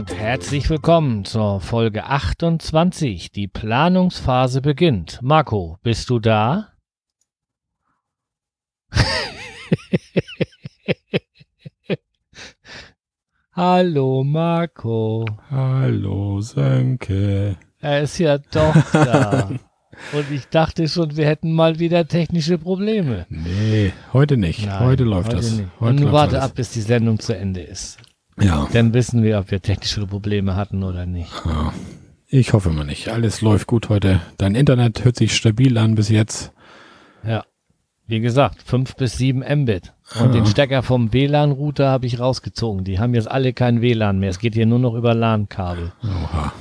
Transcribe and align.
Und 0.00 0.16
herzlich 0.16 0.70
willkommen 0.70 1.26
zur 1.26 1.60
Folge 1.60 2.04
28. 2.04 3.32
Die 3.32 3.48
Planungsphase 3.48 4.62
beginnt. 4.62 5.18
Marco, 5.20 5.76
bist 5.82 6.08
du 6.08 6.18
da? 6.18 6.68
Hallo 13.52 14.24
Marco. 14.24 15.26
Hallo 15.50 16.40
Sönke. 16.40 17.58
Er 17.80 18.00
ist 18.00 18.16
ja 18.16 18.38
doch 18.38 18.74
da. 18.92 19.50
Und 20.14 20.30
ich 20.30 20.48
dachte 20.48 20.88
schon, 20.88 21.14
wir 21.18 21.26
hätten 21.26 21.52
mal 21.52 21.78
wieder 21.78 22.08
technische 22.08 22.56
Probleme. 22.56 23.26
Nee, 23.28 23.92
heute 24.14 24.38
nicht. 24.38 24.64
Nein, 24.64 24.80
heute 24.80 25.04
läuft 25.04 25.28
heute 25.28 25.36
das. 25.36 25.52
Nicht. 25.52 25.68
Heute 25.78 25.90
Und 25.90 26.00
läuft 26.00 26.12
warte 26.14 26.36
alles. 26.40 26.52
ab, 26.52 26.56
bis 26.56 26.70
die 26.70 26.80
Sendung 26.80 27.18
zu 27.18 27.36
Ende 27.36 27.60
ist. 27.60 27.98
Ja. 28.40 28.68
Dann 28.72 28.94
wissen 28.94 29.22
wir, 29.22 29.38
ob 29.38 29.50
wir 29.50 29.60
technische 29.60 30.06
Probleme 30.06 30.56
hatten 30.56 30.82
oder 30.82 31.06
nicht. 31.06 31.30
ja. 31.44 31.72
Ich 32.32 32.52
hoffe 32.52 32.70
mal 32.70 32.84
nicht. 32.84 33.08
Alles 33.08 33.40
läuft 33.40 33.66
gut 33.66 33.88
heute. 33.88 34.20
Dein 34.38 34.54
Internet 34.54 35.04
hört 35.04 35.16
sich 35.16 35.34
stabil 35.34 35.76
an 35.78 35.96
bis 35.96 36.08
jetzt. 36.10 36.52
Ja. 37.26 37.44
Wie 38.06 38.20
gesagt, 38.20 38.62
5 38.62 38.94
bis 38.94 39.14
7 39.18 39.40
Mbit. 39.62 39.92
Und 40.14 40.26
Ja. 40.26 40.32
den 40.32 40.46
Stecker 40.46 40.82
vom 40.84 41.12
WLAN-Router 41.12 41.88
habe 41.90 42.06
ich 42.06 42.20
rausgezogen. 42.20 42.84
Die 42.84 43.00
haben 43.00 43.14
jetzt 43.14 43.28
alle 43.28 43.52
kein 43.52 43.80
WLAN 43.82 44.20
mehr. 44.20 44.30
Es 44.30 44.38
geht 44.38 44.54
hier 44.54 44.66
nur 44.66 44.78
noch 44.78 44.94
über 44.94 45.12
LAN-Kabel. 45.12 45.92
Oha. 46.04 46.52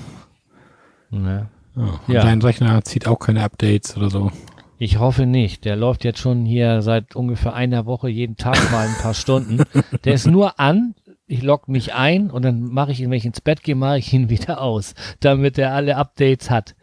Ne? 1.11 1.49
Ja. 1.75 1.83
Und 2.07 2.13
Ja. 2.13 2.21
dein 2.23 2.41
Rechner 2.41 2.83
zieht 2.83 3.07
auch 3.07 3.19
keine 3.19 3.43
Updates 3.43 3.95
oder 3.95 4.09
so. 4.09 4.31
Ich 4.79 4.97
hoffe 4.97 5.25
nicht. 5.25 5.65
Der 5.65 5.75
läuft 5.75 6.03
jetzt 6.03 6.19
schon 6.19 6.45
hier 6.45 6.81
seit 6.81 7.15
ungefähr 7.15 7.53
einer 7.53 7.85
Woche 7.85 8.09
jeden 8.09 8.37
Tag 8.37 8.55
mal 8.71 8.87
ein 8.87 8.95
paar 9.01 9.13
Stunden. 9.13 9.63
Der 10.05 10.13
ist 10.13 10.25
nur 10.25 10.59
an. 10.59 10.95
Ich 11.31 11.43
logge 11.43 11.71
mich 11.71 11.93
ein 11.93 12.31
und 12.31 12.43
dann 12.43 12.63
mache 12.63 12.91
ich 12.91 13.01
ihn, 13.01 13.11
wenn 13.11 13.17
ich 13.19 13.25
ins 13.25 13.39
Bett 13.39 13.61
gehe, 13.61 13.75
mache 13.75 13.99
ich 13.99 14.11
ihn 14.11 14.29
wieder 14.31 14.59
aus, 14.61 14.95
damit 15.19 15.59
er 15.59 15.73
alle 15.73 15.95
Updates 15.95 16.49
hat. 16.49 16.75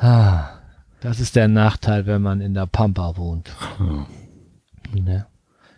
Ah, 0.00 0.50
das 1.00 1.18
ist 1.18 1.34
der 1.34 1.48
Nachteil, 1.48 2.06
wenn 2.06 2.22
man 2.22 2.40
in 2.40 2.54
der 2.54 2.66
Pampa 2.66 3.16
wohnt. 3.16 3.50
Ja. 3.80 4.06
Ne? 5.02 5.26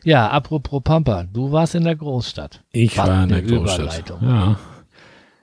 Ja, 0.05 0.29
apropos 0.29 0.83
Pampa, 0.85 1.25
du 1.25 1.53
warst 1.53 1.75
in 1.75 1.85
der 1.85 1.97
Großstadt. 1.97 2.63
Ich 2.71 2.99
Was 2.99 3.09
war 3.09 3.23
in 3.23 3.29
der 3.31 3.43
Großstadt. 3.43 4.13
Ja. 4.21 4.59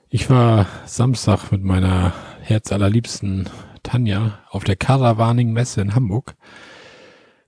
Ich 0.08 0.30
war 0.30 0.66
Samstag 0.86 1.50
mit 1.50 1.64
meiner 1.64 2.12
herzallerliebsten 2.42 3.48
Tanja 3.82 4.38
auf 4.48 4.62
der 4.62 4.76
Caravaning 4.76 5.52
Messe 5.52 5.80
in 5.80 5.94
Hamburg. 5.96 6.36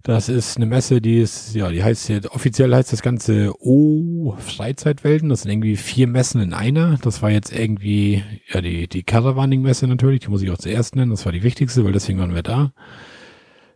Das 0.03 0.31
ist 0.31 0.57
eine 0.57 0.65
Messe, 0.65 1.03
die 1.03 1.19
ist, 1.19 1.55
ja, 1.55 1.71
die 1.71 1.85
heißt 1.85 2.09
jetzt, 2.09 2.31
offiziell 2.31 2.75
heißt 2.75 2.91
das 2.91 3.03
Ganze 3.03 3.53
O 3.61 4.35
Freizeitwelten. 4.39 5.29
Das 5.29 5.43
sind 5.43 5.51
irgendwie 5.51 5.77
vier 5.77 6.07
Messen 6.07 6.41
in 6.41 6.55
einer. 6.55 6.97
Das 7.03 7.21
war 7.21 7.31
jetzt 7.31 7.53
irgendwie, 7.53 8.25
ja, 8.49 8.63
die, 8.63 8.89
die 8.89 9.03
Caravaning 9.03 9.61
Messe 9.61 9.87
natürlich, 9.87 10.21
die 10.21 10.29
muss 10.29 10.41
ich 10.41 10.51
auch 10.51 10.59
zuerst 10.59 10.97
nennen. 10.97 11.11
Das 11.11 11.27
war 11.27 11.33
die 11.33 11.43
wichtigste, 11.43 11.85
weil 11.85 11.93
deswegen 11.93 12.19
waren 12.19 12.35
wir 12.35 12.43
da. 12.43 12.73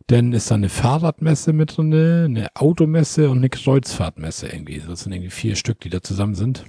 Dann 0.07 0.33
ist 0.33 0.51
da 0.51 0.55
eine 0.55 0.71
Fahrradmesse 0.71 1.53
mit 1.53 1.77
drin, 1.77 1.93
eine 1.93 2.49
Automesse 2.55 3.29
und 3.29 3.39
eine 3.39 3.51
Kreuzfahrtmesse 3.51 4.49
irgendwie. 4.49 4.81
Das 4.87 5.01
sind 5.01 5.13
irgendwie 5.13 5.31
vier 5.31 5.57
Stück, 5.57 5.81
die 5.81 5.91
da 5.91 6.03
zusammen 6.03 6.35
sind. 6.35 6.65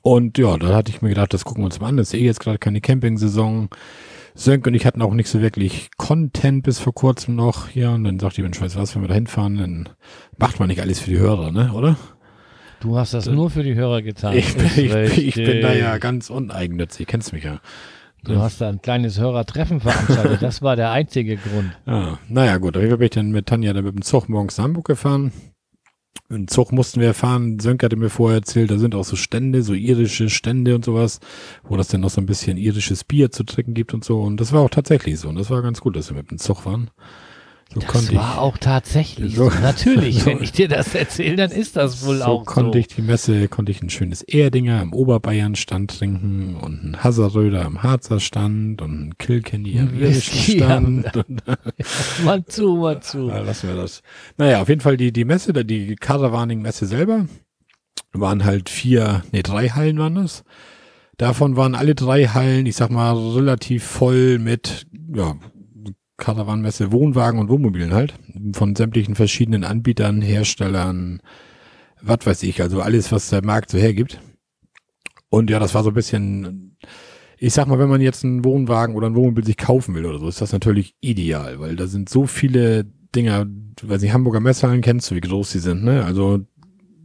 Und 0.00 0.38
ja, 0.38 0.56
da 0.56 0.74
hatte 0.74 0.90
ich 0.90 1.02
mir 1.02 1.10
gedacht, 1.10 1.34
das 1.34 1.44
gucken 1.44 1.62
wir 1.62 1.66
uns 1.66 1.80
mal 1.80 1.88
an. 1.88 1.98
Das 1.98 2.08
ist 2.08 2.20
eh 2.20 2.24
jetzt 2.24 2.40
gerade 2.40 2.58
keine 2.58 2.80
Campingsaison. 2.80 3.68
Sönke 4.34 4.70
und 4.70 4.74
ich 4.74 4.86
hatten 4.86 5.02
auch 5.02 5.14
nicht 5.14 5.28
so 5.28 5.40
wirklich 5.40 5.90
Content 5.96 6.62
bis 6.62 6.78
vor 6.78 6.94
kurzem 6.94 7.36
noch. 7.36 7.70
Ja, 7.74 7.94
und 7.94 8.04
dann 8.04 8.18
sagte 8.18 8.40
ich, 8.40 8.42
Mensch, 8.42 8.60
weißt 8.60 8.76
du 8.76 8.80
was, 8.80 8.94
wenn 8.94 9.02
wir 9.02 9.08
da 9.08 9.14
hinfahren, 9.14 9.58
dann 9.58 9.88
macht 10.38 10.58
man 10.58 10.68
nicht 10.68 10.80
alles 10.80 11.00
für 11.00 11.10
die 11.10 11.18
Hörer, 11.18 11.52
ne, 11.52 11.72
oder? 11.72 11.96
Du 12.80 12.98
hast 12.98 13.14
das 13.14 13.26
nur 13.26 13.50
für 13.50 13.62
die 13.62 13.74
Hörer 13.74 14.02
getan. 14.02 14.36
Ich 14.36 14.56
bin, 14.56 14.66
ich, 14.66 15.18
ich 15.18 15.34
bin 15.34 15.60
da 15.60 15.72
ja 15.72 15.98
ganz 15.98 16.30
uneigennützig, 16.30 17.06
kennst 17.06 17.32
mich 17.32 17.44
ja. 17.44 17.60
Du 18.24 18.38
hast 18.38 18.60
da 18.60 18.68
ein 18.68 18.80
kleines 18.80 19.18
Hörertreffen 19.18 19.80
veranstaltet. 19.80 20.42
Das 20.42 20.62
war 20.62 20.76
der 20.76 20.92
einzige 20.92 21.36
Grund. 21.36 21.72
Ja, 21.86 22.18
naja, 22.28 22.58
gut, 22.58 22.76
auf 22.76 22.82
jeden 22.82 22.90
Fall 22.90 22.98
bin 22.98 23.04
ich 23.06 23.10
dann 23.10 23.30
mit 23.30 23.46
Tanja 23.46 23.72
dann 23.72 23.84
mit 23.84 23.94
dem 23.94 24.02
Zug 24.02 24.28
morgens 24.28 24.58
nach 24.58 24.64
Hamburg 24.64 24.86
gefahren. 24.86 25.32
Im 26.28 26.48
Zug 26.48 26.72
mussten 26.72 27.00
wir 27.00 27.12
fahren. 27.12 27.58
Sönke 27.58 27.84
hatte 27.84 27.96
mir 27.96 28.08
vorher 28.08 28.38
erzählt, 28.38 28.70
da 28.70 28.78
sind 28.78 28.94
auch 28.94 29.04
so 29.04 29.16
Stände, 29.16 29.62
so 29.62 29.74
irische 29.74 30.30
Stände 30.30 30.74
und 30.74 30.84
sowas, 30.84 31.20
wo 31.62 31.76
das 31.76 31.88
dann 31.88 32.00
noch 32.00 32.10
so 32.10 32.20
ein 32.20 32.26
bisschen 32.26 32.56
irisches 32.56 33.04
Bier 33.04 33.30
zu 33.30 33.44
trinken 33.44 33.74
gibt 33.74 33.92
und 33.92 34.02
so. 34.02 34.20
Und 34.22 34.38
das 34.38 34.52
war 34.52 34.62
auch 34.62 34.70
tatsächlich 34.70 35.20
so. 35.20 35.28
Und 35.28 35.36
das 35.36 35.50
war 35.50 35.60
ganz 35.62 35.80
gut, 35.80 35.94
dass 35.94 36.10
wir 36.10 36.16
mit 36.16 36.30
dem 36.30 36.38
Zug 36.38 36.64
waren. 36.64 36.90
So 37.74 37.80
Das 37.80 37.88
konnte 37.88 38.14
war 38.16 38.38
auch 38.40 38.58
tatsächlich 38.58 39.34
So- 39.36 39.48
so. 39.50 39.58
Natürlich, 39.60 40.18
so- 40.20 40.26
wenn 40.26 40.42
ich 40.42 40.52
dir 40.52 40.68
das 40.68 40.94
erzähle, 40.94 41.36
dann 41.36 41.50
ist 41.50 41.76
das 41.76 41.96
ich, 42.00 42.04
wohl 42.06 42.18
so 42.18 42.24
auch 42.24 42.44
konnte 42.44 42.72
so. 42.72 42.78
ich 42.78 42.88
die 42.88 43.02
Messe, 43.02 43.48
konnte 43.48 43.72
ich 43.72 43.82
ein 43.82 43.88
schönes 43.90 44.22
Erdinger 44.22 44.82
im 44.82 44.92
Oberbayern 44.92 45.54
Stand 45.54 45.96
trinken 45.98 46.56
und 46.56 46.84
ein 46.84 47.02
Hasseröder 47.04 47.64
am 47.64 47.82
Harzer 47.82 48.20
Stand 48.20 48.82
und 48.82 49.08
ein 49.08 49.18
Kilkenny 49.18 49.78
Ein 49.78 49.98
irischen 49.98 50.56
Stand. 50.60 51.16
Und, 51.28 51.42
mal 52.24 52.44
zu, 52.44 52.76
mal 52.76 53.00
zu. 53.00 53.28
Ja, 53.28 53.38
lassen 53.40 53.68
wir 53.68 53.76
das. 53.76 54.02
Naja, 54.36 54.60
auf 54.60 54.68
jeden 54.68 54.80
Fall 54.80 54.96
die, 54.96 55.12
die 55.12 55.24
Messe, 55.24 55.52
die 55.64 55.96
Caravaning-Messe 55.96 56.86
selber, 56.86 57.26
waren 58.12 58.44
halt 58.44 58.68
vier, 58.68 59.22
nee, 59.32 59.42
drei 59.42 59.68
Hallen 59.70 59.98
waren 59.98 60.16
das. 60.16 60.44
Davon 61.18 61.56
waren 61.56 61.74
alle 61.74 61.94
drei 61.94 62.26
Hallen, 62.26 62.66
ich 62.66 62.76
sag 62.76 62.90
mal, 62.90 63.12
relativ 63.16 63.84
voll 63.84 64.38
mit, 64.38 64.86
ja, 65.14 65.36
Caravan-Messe, 66.16 66.92
Wohnwagen 66.92 67.40
und 67.40 67.48
Wohnmobilen 67.48 67.92
halt. 67.92 68.14
Von 68.52 68.76
sämtlichen 68.76 69.14
verschiedenen 69.14 69.64
Anbietern, 69.64 70.20
Herstellern, 70.22 71.20
was 72.00 72.24
weiß 72.24 72.42
ich, 72.44 72.60
also 72.62 72.80
alles, 72.80 73.12
was 73.12 73.30
der 73.30 73.44
Markt 73.44 73.70
so 73.70 73.78
hergibt. 73.78 74.20
Und 75.30 75.50
ja, 75.50 75.58
das 75.58 75.74
war 75.74 75.82
so 75.82 75.90
ein 75.90 75.94
bisschen, 75.94 76.76
ich 77.38 77.54
sag 77.54 77.66
mal, 77.66 77.78
wenn 77.78 77.88
man 77.88 78.00
jetzt 78.00 78.24
einen 78.24 78.44
Wohnwagen 78.44 78.94
oder 78.94 79.08
ein 79.08 79.14
Wohnmobil 79.14 79.44
sich 79.44 79.56
kaufen 79.56 79.94
will 79.94 80.04
oder 80.04 80.18
so, 80.18 80.28
ist 80.28 80.40
das 80.40 80.52
natürlich 80.52 80.94
ideal, 81.00 81.58
weil 81.58 81.76
da 81.76 81.86
sind 81.86 82.08
so 82.08 82.26
viele 82.26 82.84
Dinger, 83.14 83.46
weiß 83.82 84.02
nicht, 84.02 84.12
Hamburger 84.12 84.40
Messhallen 84.40 84.80
kennst 84.80 85.10
du, 85.10 85.14
wie 85.14 85.20
groß 85.20 85.52
die 85.52 85.58
sind, 85.58 85.84
ne? 85.84 86.04
Also, 86.04 86.40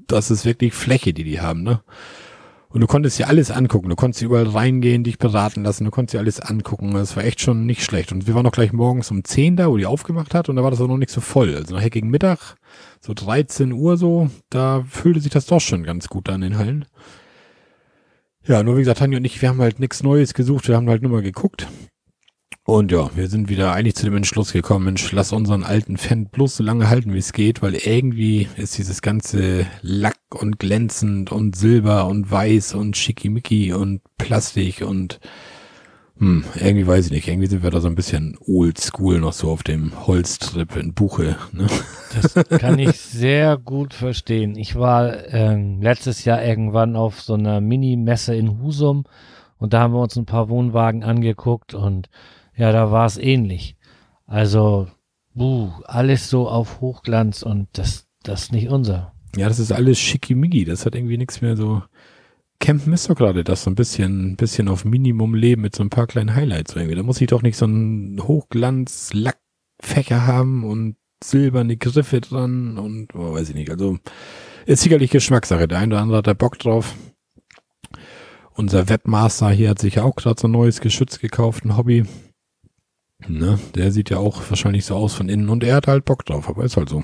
das 0.08 0.32
ist 0.32 0.46
wirklich 0.46 0.74
Fläche, 0.74 1.14
die 1.14 1.24
die 1.24 1.42
haben, 1.42 1.64
ne? 1.64 1.82
Und 2.70 2.82
du 2.82 2.88
konntest 2.88 3.18
dir 3.18 3.28
alles 3.28 3.50
angucken. 3.50 3.90
Du 3.90 3.96
konntest 3.96 4.22
überall 4.22 4.48
reingehen, 4.48 5.04
dich 5.04 5.18
beraten 5.18 5.64
lassen. 5.64 5.86
Du 5.86 5.92
konntest 5.92 6.14
dir 6.14 6.20
alles 6.20 6.40
angucken. 6.40 6.94
Das 6.94 7.16
war 7.16 7.24
echt 7.24 7.40
schon 7.40 7.66
nicht 7.66 7.84
schlecht. 7.84 8.12
Und 8.12 8.28
wir 8.28 8.36
waren 8.36 8.44
noch 8.44 8.52
gleich 8.52 8.74
morgens 8.74 9.10
um 9.10 9.24
10 9.24 9.56
da, 9.56 9.70
wo 9.70 9.78
die 9.78 9.86
aufgemacht 9.86 10.34
hat. 10.34 10.50
Und 10.50 10.58
da 10.58 10.64
war 10.64 10.72
das 10.72 10.82
auch 10.82 10.88
noch 10.88 10.98
nicht 10.98 11.12
so 11.12 11.22
voll. 11.22 11.56
Also 11.56 11.76
nachher 11.76 11.90
gegen 11.90 12.10
Mittag, 12.10 12.56
so 13.00 13.14
13 13.14 13.72
Uhr 13.72 13.96
so, 13.98 14.30
da 14.50 14.84
fühlte 14.90 15.22
sich 15.22 15.32
das 15.32 15.46
doch 15.46 15.62
schon 15.62 15.84
ganz 15.84 16.10
gut 16.10 16.30
an 16.30 16.42
den 16.42 16.58
Hallen. 16.58 16.86
Ja, 18.46 18.64
nur 18.64 18.76
wie 18.76 18.82
gesagt, 18.82 19.00
Tanja 19.00 19.18
und 19.18 19.26
ich, 19.26 19.42
wir 19.42 19.50
haben 19.50 19.62
halt 19.62 19.80
nichts 19.80 20.04
Neues 20.04 20.34
gesucht. 20.34 20.68
Wir 20.68 20.76
haben 20.76 20.90
halt 20.90 21.02
nur 21.02 21.12
mal 21.12 21.22
geguckt. 21.22 21.68
Und 22.70 22.92
ja, 22.92 23.10
wir 23.16 23.30
sind 23.30 23.48
wieder 23.48 23.72
eigentlich 23.72 23.96
zu 23.96 24.04
dem 24.04 24.18
Entschluss 24.18 24.52
gekommen, 24.52 24.84
Mensch, 24.84 25.14
lass 25.14 25.32
unseren 25.32 25.64
alten 25.64 25.96
Fan 25.96 26.26
bloß 26.26 26.58
so 26.58 26.64
lange 26.66 26.90
halten, 26.90 27.14
wie 27.14 27.18
es 27.18 27.32
geht, 27.32 27.62
weil 27.62 27.76
irgendwie 27.76 28.50
ist 28.58 28.78
dieses 28.78 29.02
ganze 29.02 29.66
Lack 29.82 30.18
und 30.32 30.60
glänzend 30.60 31.32
und 31.32 31.56
Silber 31.56 32.08
und 32.08 32.30
Weiß 32.30 32.74
und 32.74 32.98
Schickimicki 32.98 33.72
und 33.72 34.02
Plastik 34.18 34.82
und 34.82 35.22
hm, 36.18 36.44
irgendwie 36.56 36.86
weiß 36.86 37.06
ich 37.06 37.12
nicht, 37.14 37.30
irgendwie 37.30 37.48
sind 37.48 37.64
wir 37.64 37.70
da 37.70 37.80
so 37.80 37.88
ein 37.88 37.96
bisschen 37.96 38.38
oldschool 38.46 39.22
noch 39.22 39.32
so 39.32 39.50
auf 39.50 39.64
dem 39.64 40.06
Holztrip 40.06 40.76
in 40.76 40.94
Buche, 40.94 41.38
ne? 41.54 41.68
Das 42.22 42.34
kann 42.60 42.80
ich 42.80 43.00
sehr 43.00 43.58
gut 43.58 43.94
verstehen. 43.94 44.58
Ich 44.58 44.76
war 44.76 45.34
ähm, 45.34 45.82
letztes 45.82 46.26
Jahr 46.26 46.44
irgendwann 46.44 46.98
auf 46.98 47.22
so 47.22 47.36
einer 47.36 47.62
Mini-Messe 47.62 48.36
in 48.36 48.60
Husum 48.62 49.06
und 49.58 49.72
da 49.72 49.80
haben 49.80 49.94
wir 49.94 50.02
uns 50.02 50.18
ein 50.18 50.26
paar 50.26 50.50
Wohnwagen 50.50 51.06
angeguckt 51.06 51.74
und 51.74 52.10
ja, 52.58 52.72
da 52.72 52.92
war 52.92 53.06
es 53.06 53.18
ähnlich. 53.18 53.76
Also, 54.26 54.88
buh, 55.34 55.72
alles 55.86 56.30
so 56.30 56.50
auf 56.50 56.82
Hochglanz 56.82 57.44
und 57.44 57.68
das, 57.74 58.08
das 58.24 58.44
ist 58.44 58.52
nicht 58.52 58.70
unser. 58.70 59.14
Ja, 59.36 59.48
das 59.48 59.60
ist 59.60 59.72
alles 59.72 60.00
Schickimicki, 60.00 60.66
das 60.66 60.86
hat 60.86 60.96
irgendwie 60.96 61.18
nichts 61.18 61.42
mehr 61.42 61.56
so. 61.56 61.84
Campen 62.60 62.94
ist 62.94 63.10
doch 63.10 63.16
gerade 63.16 63.44
das 63.44 63.64
so 63.64 63.70
ein 63.70 63.76
bisschen, 63.76 64.36
bisschen 64.36 64.68
auf 64.68 64.84
Minimum 64.84 65.36
leben 65.36 65.62
mit 65.62 65.76
so 65.76 65.84
ein 65.84 65.92
paar 65.92 66.08
kleinen 66.08 66.34
Highlights 66.34 66.76
irgendwie. 66.76 66.96
Da 66.96 67.04
muss 67.04 67.22
ich 67.22 67.28
doch 67.28 67.44
nicht 67.44 67.56
so 67.56 67.66
einen 67.66 68.20
Hochglanz-Lackfächer 68.22 70.26
haben 70.26 70.64
und 70.64 70.96
silberne 71.24 71.78
Griffe 71.78 72.20
dran 72.20 72.80
und 72.80 73.14
oh, 73.14 73.34
weiß 73.34 73.50
ich 73.50 73.56
nicht. 73.56 73.70
Also 73.70 74.00
ist 74.66 74.82
sicherlich 74.82 75.12
Geschmackssache. 75.12 75.68
Der 75.68 75.78
eine 75.78 75.94
oder 75.94 76.02
andere 76.02 76.18
hat 76.18 76.28
da 76.28 76.34
Bock 76.34 76.58
drauf. 76.58 76.96
Unser 78.54 78.90
Webmaster 78.90 79.52
hier 79.52 79.70
hat 79.70 79.80
sich 79.80 79.96
ja 79.96 80.04
auch 80.04 80.16
gerade 80.16 80.42
so 80.42 80.48
ein 80.48 80.52
neues 80.52 80.82
Geschütz 80.82 81.20
gekauft, 81.20 81.64
ein 81.64 81.78
Hobby. 81.78 82.06
Ne? 83.28 83.60
Der 83.76 83.92
sieht 83.92 84.10
ja 84.10 84.18
auch 84.18 84.42
wahrscheinlich 84.50 84.86
so 84.86 84.96
aus 84.96 85.14
von 85.14 85.30
innen 85.30 85.50
und 85.50 85.64
er 85.64 85.76
hat 85.76 85.88
halt 85.88 86.06
Bock 86.06 86.26
drauf, 86.26 86.48
aber 86.50 86.64
ist 86.64 86.78
halt 86.78 86.90
so. 86.90 87.04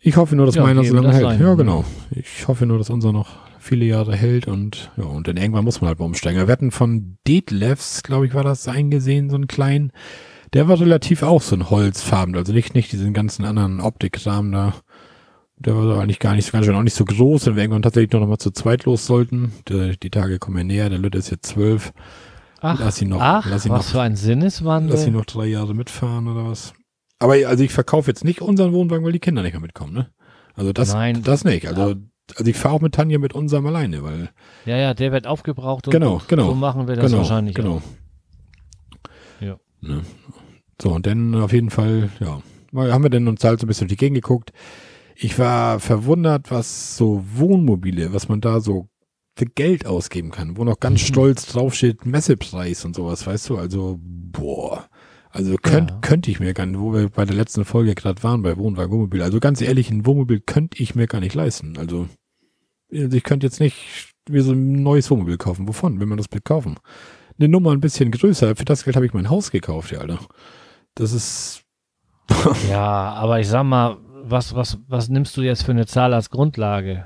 Ich 0.00 0.16
hoffe 0.16 0.34
nur, 0.34 0.46
dass 0.46 0.54
Ja, 0.54 0.62
meiner 0.62 0.82
so 0.82 0.94
lange 0.94 1.12
hält. 1.12 1.22
Seine, 1.22 1.44
Ja, 1.44 1.54
genau. 1.54 1.84
Ich 2.10 2.48
hoffe 2.48 2.66
nur, 2.66 2.78
dass 2.78 2.90
unser 2.90 3.12
noch 3.12 3.36
viele 3.58 3.84
Jahre 3.84 4.16
hält 4.16 4.48
und 4.48 4.90
ja, 4.96 5.04
und 5.04 5.28
dann 5.28 5.36
irgendwann 5.36 5.64
muss 5.64 5.80
man 5.80 5.88
halt 5.88 5.98
mal 5.98 6.06
umsteigen. 6.06 6.46
Wir 6.46 6.52
hatten 6.52 6.70
von 6.70 7.18
Detlefs, 7.28 8.02
glaube 8.02 8.26
ich, 8.26 8.34
war 8.34 8.42
das 8.42 8.66
eingesehen, 8.66 9.30
so 9.30 9.36
ein 9.36 9.46
kleinen. 9.46 9.92
Der 10.54 10.66
war 10.66 10.80
relativ 10.80 11.22
auch 11.22 11.42
so 11.42 11.54
ein 11.54 11.70
Holzfarben, 11.70 12.34
also 12.34 12.52
nicht, 12.52 12.74
nicht 12.74 12.90
diesen 12.90 13.12
ganzen 13.12 13.44
anderen 13.44 13.80
Optikrahmen 13.80 14.50
da. 14.50 14.74
Der 15.58 15.76
war 15.76 16.00
eigentlich 16.00 16.18
gar 16.18 16.34
nicht, 16.34 16.50
ganz 16.50 16.64
schön 16.64 16.74
auch 16.74 16.82
nicht 16.82 16.96
so 16.96 17.04
groß, 17.04 17.46
wenn 17.46 17.56
wir 17.56 17.62
irgendwann 17.62 17.82
tatsächlich 17.82 18.10
noch 18.12 18.26
mal 18.26 18.38
zu 18.38 18.50
zweit 18.50 18.86
los 18.86 19.04
sollten. 19.06 19.52
Die, 19.68 19.96
die 20.02 20.10
Tage 20.10 20.38
kommen 20.38 20.56
ja 20.56 20.64
näher, 20.64 20.90
der 20.90 20.98
Lütte 20.98 21.18
ist 21.18 21.30
jetzt 21.30 21.46
zwölf. 21.46 21.92
Ach, 22.60 22.78
Lass 22.78 23.00
ihn 23.00 23.08
noch, 23.08 23.20
ach 23.20 23.46
lass 23.48 23.64
ihn 23.64 23.72
was 23.72 23.86
noch, 23.86 23.92
für 23.92 24.00
ein 24.02 24.16
Sinneswandel. 24.16 24.92
lass 24.94 25.06
ihn 25.06 25.14
noch 25.14 25.24
drei 25.24 25.46
Jahre 25.46 25.74
mitfahren 25.74 26.28
oder 26.28 26.46
was. 26.46 26.74
Aber 27.18 27.34
also 27.34 27.62
ich 27.64 27.72
verkaufe 27.72 28.10
jetzt 28.10 28.24
nicht 28.24 28.40
unseren 28.42 28.72
Wohnwagen, 28.72 29.04
weil 29.04 29.12
die 29.12 29.18
Kinder 29.18 29.42
nicht 29.42 29.52
mehr 29.52 29.60
mitkommen, 29.60 29.92
ne? 29.94 30.10
Also 30.54 30.72
das, 30.72 30.92
Nein. 30.92 31.22
das 31.22 31.44
nicht. 31.44 31.66
Also, 31.68 31.94
also 32.36 32.50
ich 32.50 32.56
fahre 32.56 32.74
auch 32.74 32.80
mit 32.80 32.94
Tanja 32.94 33.18
mit 33.18 33.34
unserem 33.34 33.66
alleine, 33.66 34.02
weil 34.02 34.30
ja, 34.66 34.76
ja, 34.76 34.94
der 34.94 35.12
wird 35.12 35.26
aufgebraucht 35.26 35.86
und 35.86 35.92
Genau, 35.92 36.20
genau. 36.28 36.48
so 36.48 36.54
machen 36.54 36.86
wir 36.88 36.96
das 36.96 37.06
genau, 37.06 37.18
wahrscheinlich 37.18 37.54
genau. 37.54 37.76
auch. 37.76 37.82
Ja. 39.40 39.56
Ne? 39.80 40.02
So, 40.80 40.92
und 40.92 41.06
dann 41.06 41.34
auf 41.34 41.52
jeden 41.52 41.70
Fall, 41.70 42.10
ja, 42.20 42.40
haben 42.74 43.02
wir 43.02 43.10
dann 43.10 43.28
uns 43.28 43.42
halt 43.44 43.60
so 43.60 43.66
ein 43.66 43.68
bisschen 43.68 43.88
durch 43.88 43.96
die 43.98 44.04
Gegend 44.04 44.16
geguckt. 44.22 44.52
Ich 45.14 45.38
war 45.38 45.80
verwundert, 45.80 46.50
was 46.50 46.96
so 46.96 47.22
Wohnmobile, 47.34 48.12
was 48.12 48.28
man 48.28 48.40
da 48.40 48.60
so 48.60 48.88
für 49.36 49.46
Geld 49.46 49.86
ausgeben 49.86 50.30
kann, 50.30 50.56
wo 50.56 50.64
noch 50.64 50.80
ganz 50.80 51.00
Mhm. 51.02 51.06
stolz 51.06 51.46
draufsteht, 51.46 52.04
Messepreis 52.06 52.84
und 52.84 52.94
sowas, 52.96 53.26
weißt 53.26 53.48
du? 53.50 53.58
Also, 53.58 53.98
boah. 54.02 54.88
Also 55.30 55.56
könnt, 55.62 55.90
Ja. 55.90 55.98
könnte 56.00 56.30
ich 56.30 56.40
mir 56.40 56.52
gar 56.54 56.66
nicht, 56.66 56.80
wo 56.80 56.92
wir 56.92 57.08
bei 57.08 57.24
der 57.24 57.36
letzten 57.36 57.64
Folge 57.64 57.94
gerade 57.94 58.22
waren, 58.24 58.42
bei 58.42 58.56
Wohnwagen, 58.56 58.92
Wohnmobil. 58.92 59.22
Also 59.22 59.38
ganz 59.38 59.60
ehrlich, 59.60 59.90
ein 59.90 60.04
Wohnmobil 60.04 60.40
könnte 60.40 60.82
ich 60.82 60.94
mir 60.96 61.06
gar 61.06 61.20
nicht 61.20 61.34
leisten. 61.34 61.78
Also, 61.78 62.08
also 62.92 63.16
ich 63.16 63.22
könnte 63.22 63.46
jetzt 63.46 63.60
nicht 63.60 64.08
mir 64.28 64.42
so 64.42 64.52
ein 64.52 64.82
neues 64.82 65.08
Wohnmobil 65.10 65.38
kaufen. 65.38 65.68
Wovon 65.68 66.00
will 66.00 66.06
man 66.06 66.18
das 66.18 66.26
Bild 66.28 66.44
kaufen? 66.44 66.76
Eine 67.38 67.48
Nummer 67.48 67.70
ein 67.70 67.80
bisschen 67.80 68.10
größer. 68.10 68.56
Für 68.56 68.64
das 68.64 68.84
Geld 68.84 68.96
habe 68.96 69.06
ich 69.06 69.14
mein 69.14 69.30
Haus 69.30 69.50
gekauft, 69.52 69.92
ja, 69.92 70.00
Alter. 70.00 70.18
Das 70.96 71.12
ist, 71.12 71.62
Ja, 72.68 73.12
aber 73.14 73.40
ich 73.40 73.48
sag 73.48 73.64
mal, 73.64 73.96
was, 74.24 74.54
was, 74.54 74.78
was 74.88 75.08
nimmst 75.08 75.36
du 75.36 75.42
jetzt 75.42 75.62
für 75.62 75.70
eine 75.72 75.86
Zahl 75.86 76.12
als 76.12 76.30
Grundlage? 76.30 77.04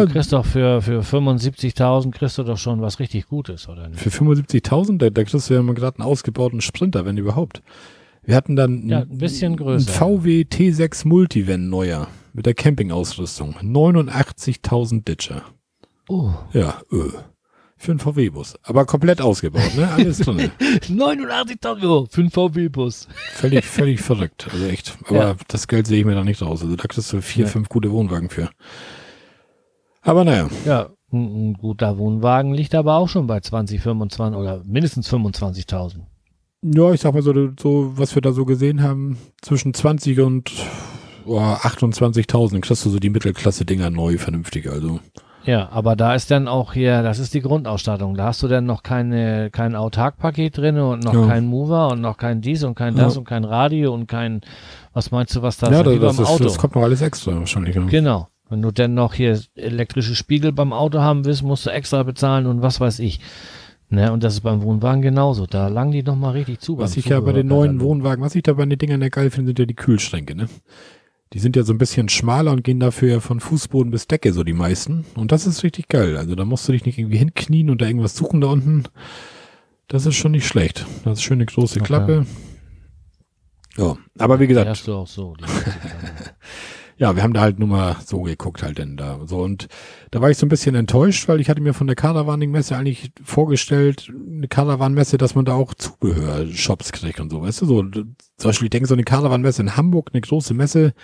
Ja, 0.00 0.06
Du 0.06 0.12
kriegst 0.12 0.32
doch 0.32 0.44
für, 0.44 0.82
für 0.82 1.00
75.000 1.00 2.10
kriegst 2.12 2.38
du 2.38 2.42
doch 2.44 2.58
schon 2.58 2.80
was 2.82 2.98
richtig 3.00 3.26
Gutes, 3.28 3.68
oder 3.68 3.88
nicht? 3.88 4.00
für 4.00 4.10
75.000, 4.10 4.98
da, 4.98 5.10
da 5.10 5.24
kriegst 5.24 5.48
du 5.50 5.54
ja 5.54 5.62
mal 5.62 5.74
gerade 5.74 5.98
einen 5.98 6.08
ausgebauten 6.08 6.60
Sprinter, 6.60 7.04
wenn 7.04 7.16
überhaupt. 7.16 7.62
Wir 8.22 8.36
hatten 8.36 8.56
dann 8.56 8.88
Ja, 8.88 9.00
ein 9.00 9.18
bisschen 9.18 9.52
ein 9.52 9.56
größer. 9.56 9.90
VW 9.92 10.42
T6 10.50 11.06
Multivan 11.06 11.68
neuer 11.68 12.08
mit 12.32 12.46
der 12.46 12.54
Campingausrüstung. 12.54 13.54
89.000 13.62 15.04
Ditcher. 15.04 15.42
Oh. 16.08 16.30
Ja, 16.52 16.80
öh. 16.92 17.10
Für 17.76 17.90
einen 17.92 17.98
VW-Bus. 18.00 18.54
Aber 18.62 18.86
komplett 18.86 19.20
ausgebaut, 19.20 19.74
ne? 19.76 19.86
Alles 19.90 20.18
drin. 20.18 20.50
89.000 20.88 21.82
Euro 21.82 22.06
für 22.10 22.22
einen 22.22 22.30
VW-Bus. 22.30 23.08
völlig, 23.34 23.64
völlig 23.66 24.00
verrückt. 24.00 24.48
Also 24.50 24.64
echt. 24.66 24.96
Aber 25.06 25.16
Ja. 25.18 25.36
das 25.48 25.68
Geld 25.68 25.86
sehe 25.86 25.98
ich 26.00 26.04
mir 26.06 26.14
da 26.14 26.24
nicht 26.24 26.40
raus. 26.40 26.62
Also 26.62 26.76
da 26.76 26.84
kriegst 26.86 27.12
du 27.12 27.20
vier, 27.20 27.44
Ja. 27.44 27.50
fünf 27.50 27.68
gute 27.68 27.90
Wohnwagen 27.90 28.30
für. 28.30 28.48
Aber 30.04 30.24
naja. 30.24 30.48
Ja, 30.64 30.88
ein, 31.12 31.50
ein 31.50 31.54
guter 31.54 31.98
Wohnwagen 31.98 32.54
liegt 32.54 32.74
aber 32.74 32.96
auch 32.96 33.08
schon 33.08 33.26
bei 33.26 33.40
20, 33.40 33.80
25 33.80 34.38
oder 34.38 34.62
mindestens 34.64 35.10
25.000. 35.12 36.00
Ja, 36.62 36.92
ich 36.92 37.00
sag 37.00 37.12
mal 37.14 37.22
so, 37.22 37.32
so, 37.60 37.92
was 37.96 38.14
wir 38.14 38.22
da 38.22 38.32
so 38.32 38.44
gesehen 38.44 38.82
haben, 38.82 39.18
zwischen 39.42 39.74
20 39.74 40.20
und 40.20 40.50
oh, 41.26 41.38
28.000 41.38 42.60
kriegst 42.60 42.84
du 42.84 42.90
so 42.90 42.98
die 42.98 43.10
Mittelklasse-Dinger 43.10 43.90
neu 43.90 44.16
vernünftig. 44.16 44.70
Also, 44.70 44.98
Ja, 45.44 45.68
aber 45.70 45.94
da 45.94 46.14
ist 46.14 46.30
dann 46.30 46.48
auch 46.48 46.72
hier, 46.72 47.02
das 47.02 47.18
ist 47.18 47.34
die 47.34 47.42
Grundausstattung. 47.42 48.14
Da 48.14 48.24
hast 48.26 48.42
du 48.42 48.48
dann 48.48 48.64
noch 48.64 48.82
keine, 48.82 49.50
kein 49.50 49.76
Autarkpaket 49.76 50.56
drin 50.56 50.78
und 50.78 51.04
noch 51.04 51.12
Ja. 51.12 51.26
kein 51.26 51.44
Mover 51.46 51.88
und 51.88 52.00
noch 52.00 52.16
kein 52.16 52.40
dies 52.40 52.64
und 52.64 52.74
kein 52.74 52.94
das 52.96 53.14
Ja. 53.14 53.18
und 53.18 53.26
kein 53.26 53.44
Radio 53.44 53.92
und 53.92 54.06
kein, 54.06 54.40
was 54.94 55.10
meinst 55.10 55.36
du, 55.36 55.42
was 55.42 55.58
das 55.58 55.68
ja, 55.70 55.80
ist? 55.80 55.86
das, 55.86 55.94
Wie 55.94 55.98
das, 55.98 56.16
beim 56.16 56.24
ist, 56.24 56.30
Auto. 56.30 56.44
das 56.44 56.56
kommt 56.58 56.74
noch 56.76 56.82
alles 56.82 57.02
extra 57.02 57.38
wahrscheinlich. 57.38 57.76
Ja. 57.76 57.82
Genau. 57.84 58.28
Wenn 58.48 58.62
du 58.62 58.70
dann 58.70 58.94
noch 58.94 59.14
hier 59.14 59.40
elektrische 59.54 60.14
Spiegel 60.14 60.52
beim 60.52 60.72
Auto 60.72 61.00
haben 61.00 61.24
willst, 61.24 61.42
musst 61.42 61.66
du 61.66 61.70
extra 61.70 62.02
bezahlen 62.02 62.46
und 62.46 62.62
was 62.62 62.80
weiß 62.80 62.98
ich. 62.98 63.20
Ne, 63.90 64.12
und 64.12 64.24
das 64.24 64.34
ist 64.34 64.40
beim 64.40 64.62
Wohnwagen 64.62 65.02
genauso. 65.02 65.46
Da 65.46 65.68
langen 65.68 65.92
die 65.92 66.02
noch 66.02 66.16
mal 66.16 66.30
richtig 66.30 66.60
zu. 66.60 66.78
Was 66.78 66.96
ich 66.96 67.06
ja 67.06 67.20
bei 67.20 67.32
den 67.32 67.46
neuen. 67.46 67.80
Wohnwagen, 67.80 68.24
was 68.24 68.34
ich 68.34 68.42
da 68.42 68.54
bei 68.54 68.64
den 68.64 68.78
Dingern 68.78 69.02
ja 69.02 69.08
geil 69.08 69.30
finde, 69.30 69.50
sind 69.50 69.58
ja 69.58 69.66
die 69.66 69.74
Kühlschränke, 69.74 70.34
ne? 70.34 70.48
Die 71.32 71.38
sind 71.38 71.56
ja 71.56 71.64
so 71.64 71.72
ein 71.72 71.78
bisschen 71.78 72.08
schmaler 72.08 72.52
und 72.52 72.64
gehen 72.64 72.80
dafür 72.80 73.10
ja 73.10 73.20
von 73.20 73.40
Fußboden 73.40 73.90
bis 73.90 74.06
Decke, 74.06 74.32
so 74.32 74.44
die 74.44 74.52
meisten. 74.52 75.04
Und 75.16 75.32
das 75.32 75.46
ist 75.46 75.62
richtig 75.64 75.88
geil. 75.88 76.16
Also 76.16 76.34
da 76.34 76.44
musst 76.44 76.66
du 76.68 76.72
dich 76.72 76.84
nicht 76.86 76.98
irgendwie 76.98 77.18
hinknien 77.18 77.70
und 77.70 77.82
da 77.82 77.86
irgendwas 77.86 78.16
suchen 78.16 78.40
da 78.40 78.48
unten. 78.48 78.84
Das 79.88 80.06
ist 80.06 80.14
schon 80.16 80.32
nicht 80.32 80.46
schlecht. 80.46 80.86
Das 81.04 81.18
ist 81.18 81.22
schöne 81.22 81.44
große 81.44 81.80
Okay. 81.80 81.86
Klappe. 81.86 82.26
Ja, 83.76 83.96
aber 84.18 84.38
wie 84.38 84.44
Die 84.44 84.48
gesagt, 84.48 84.68
hast 84.68 84.86
du 84.86 84.94
auch 84.94 85.08
so. 85.08 85.34
Ja, 86.96 87.16
wir 87.16 87.22
haben 87.24 87.32
da 87.32 87.40
halt 87.40 87.58
nur 87.58 87.68
mal 87.68 87.96
so 88.04 88.22
geguckt 88.22 88.62
halt 88.62 88.78
denn 88.78 88.96
da. 88.96 89.18
So 89.26 89.38
und 89.38 89.66
da 90.12 90.20
war 90.20 90.30
ich 90.30 90.38
so 90.38 90.46
ein 90.46 90.48
bisschen 90.48 90.74
enttäuscht, 90.76 91.26
weil 91.28 91.40
ich 91.40 91.48
hatte 91.48 91.60
mir 91.60 91.74
von 91.74 91.86
der 91.88 91.96
Caravaning-Messe 91.96 92.76
eigentlich 92.76 93.10
vorgestellt, 93.24 94.12
eine 94.30 94.46
Caravan-Messe, 94.46 95.18
dass 95.18 95.34
man 95.34 95.44
da 95.44 95.54
auch 95.54 95.74
Zubehör-Shops 95.74 96.92
kriegt 96.92 97.18
und 97.20 97.30
so, 97.30 97.42
weißt 97.42 97.62
du, 97.62 97.66
so. 97.66 97.82
Zum 97.82 98.04
Beispiel, 98.48 98.66
ich 98.66 98.70
denke, 98.70 98.88
so 98.88 98.94
eine 98.94 99.04
Caravan-Messe 99.04 99.62
in 99.62 99.76
Hamburg, 99.76 100.10
eine 100.12 100.20
große 100.20 100.54
Messe, 100.54 100.94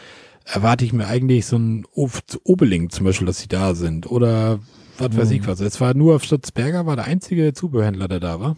erwarte 0.45 0.85
ich 0.85 0.93
mir 0.93 1.07
eigentlich 1.07 1.47
so 1.47 1.57
ein 1.57 1.85
Obeling 1.93 2.91
zum 2.91 3.05
Beispiel, 3.07 3.27
dass 3.27 3.41
sie 3.41 3.49
da 3.49 3.75
sind 3.75 4.11
oder 4.11 4.61
was 4.99 5.17
weiß 5.17 5.31
Mhm. 5.31 5.37
ich 5.37 5.47
was. 5.47 5.61
Es 5.61 5.81
war 5.81 5.95
nur 5.95 6.21
Fritz 6.21 6.51
Berger, 6.53 6.87
war 6.87 6.97
der 6.97 7.07
einzige 7.07 7.53
Zubehörhändler, 7.53 8.09
der 8.09 8.21
da 8.21 8.41
war. 8.41 8.57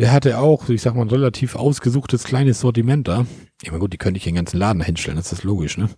Der 0.00 0.12
hatte 0.12 0.38
auch, 0.38 0.70
ich 0.70 0.80
sag 0.80 0.94
mal, 0.94 1.02
ein 1.02 1.10
relativ 1.10 1.56
ausgesuchtes 1.56 2.24
kleines 2.24 2.60
Sortiment 2.60 3.06
da. 3.06 3.26
Ich 3.62 3.70
meine, 3.70 3.80
gut, 3.80 3.92
die 3.92 3.98
könnte 3.98 4.16
ich 4.16 4.24
den 4.24 4.34
ganzen 4.34 4.56
Laden 4.56 4.82
hinstellen, 4.82 5.18
das 5.18 5.30
ist 5.30 5.44
logisch, 5.44 5.76
ne? 5.76 5.90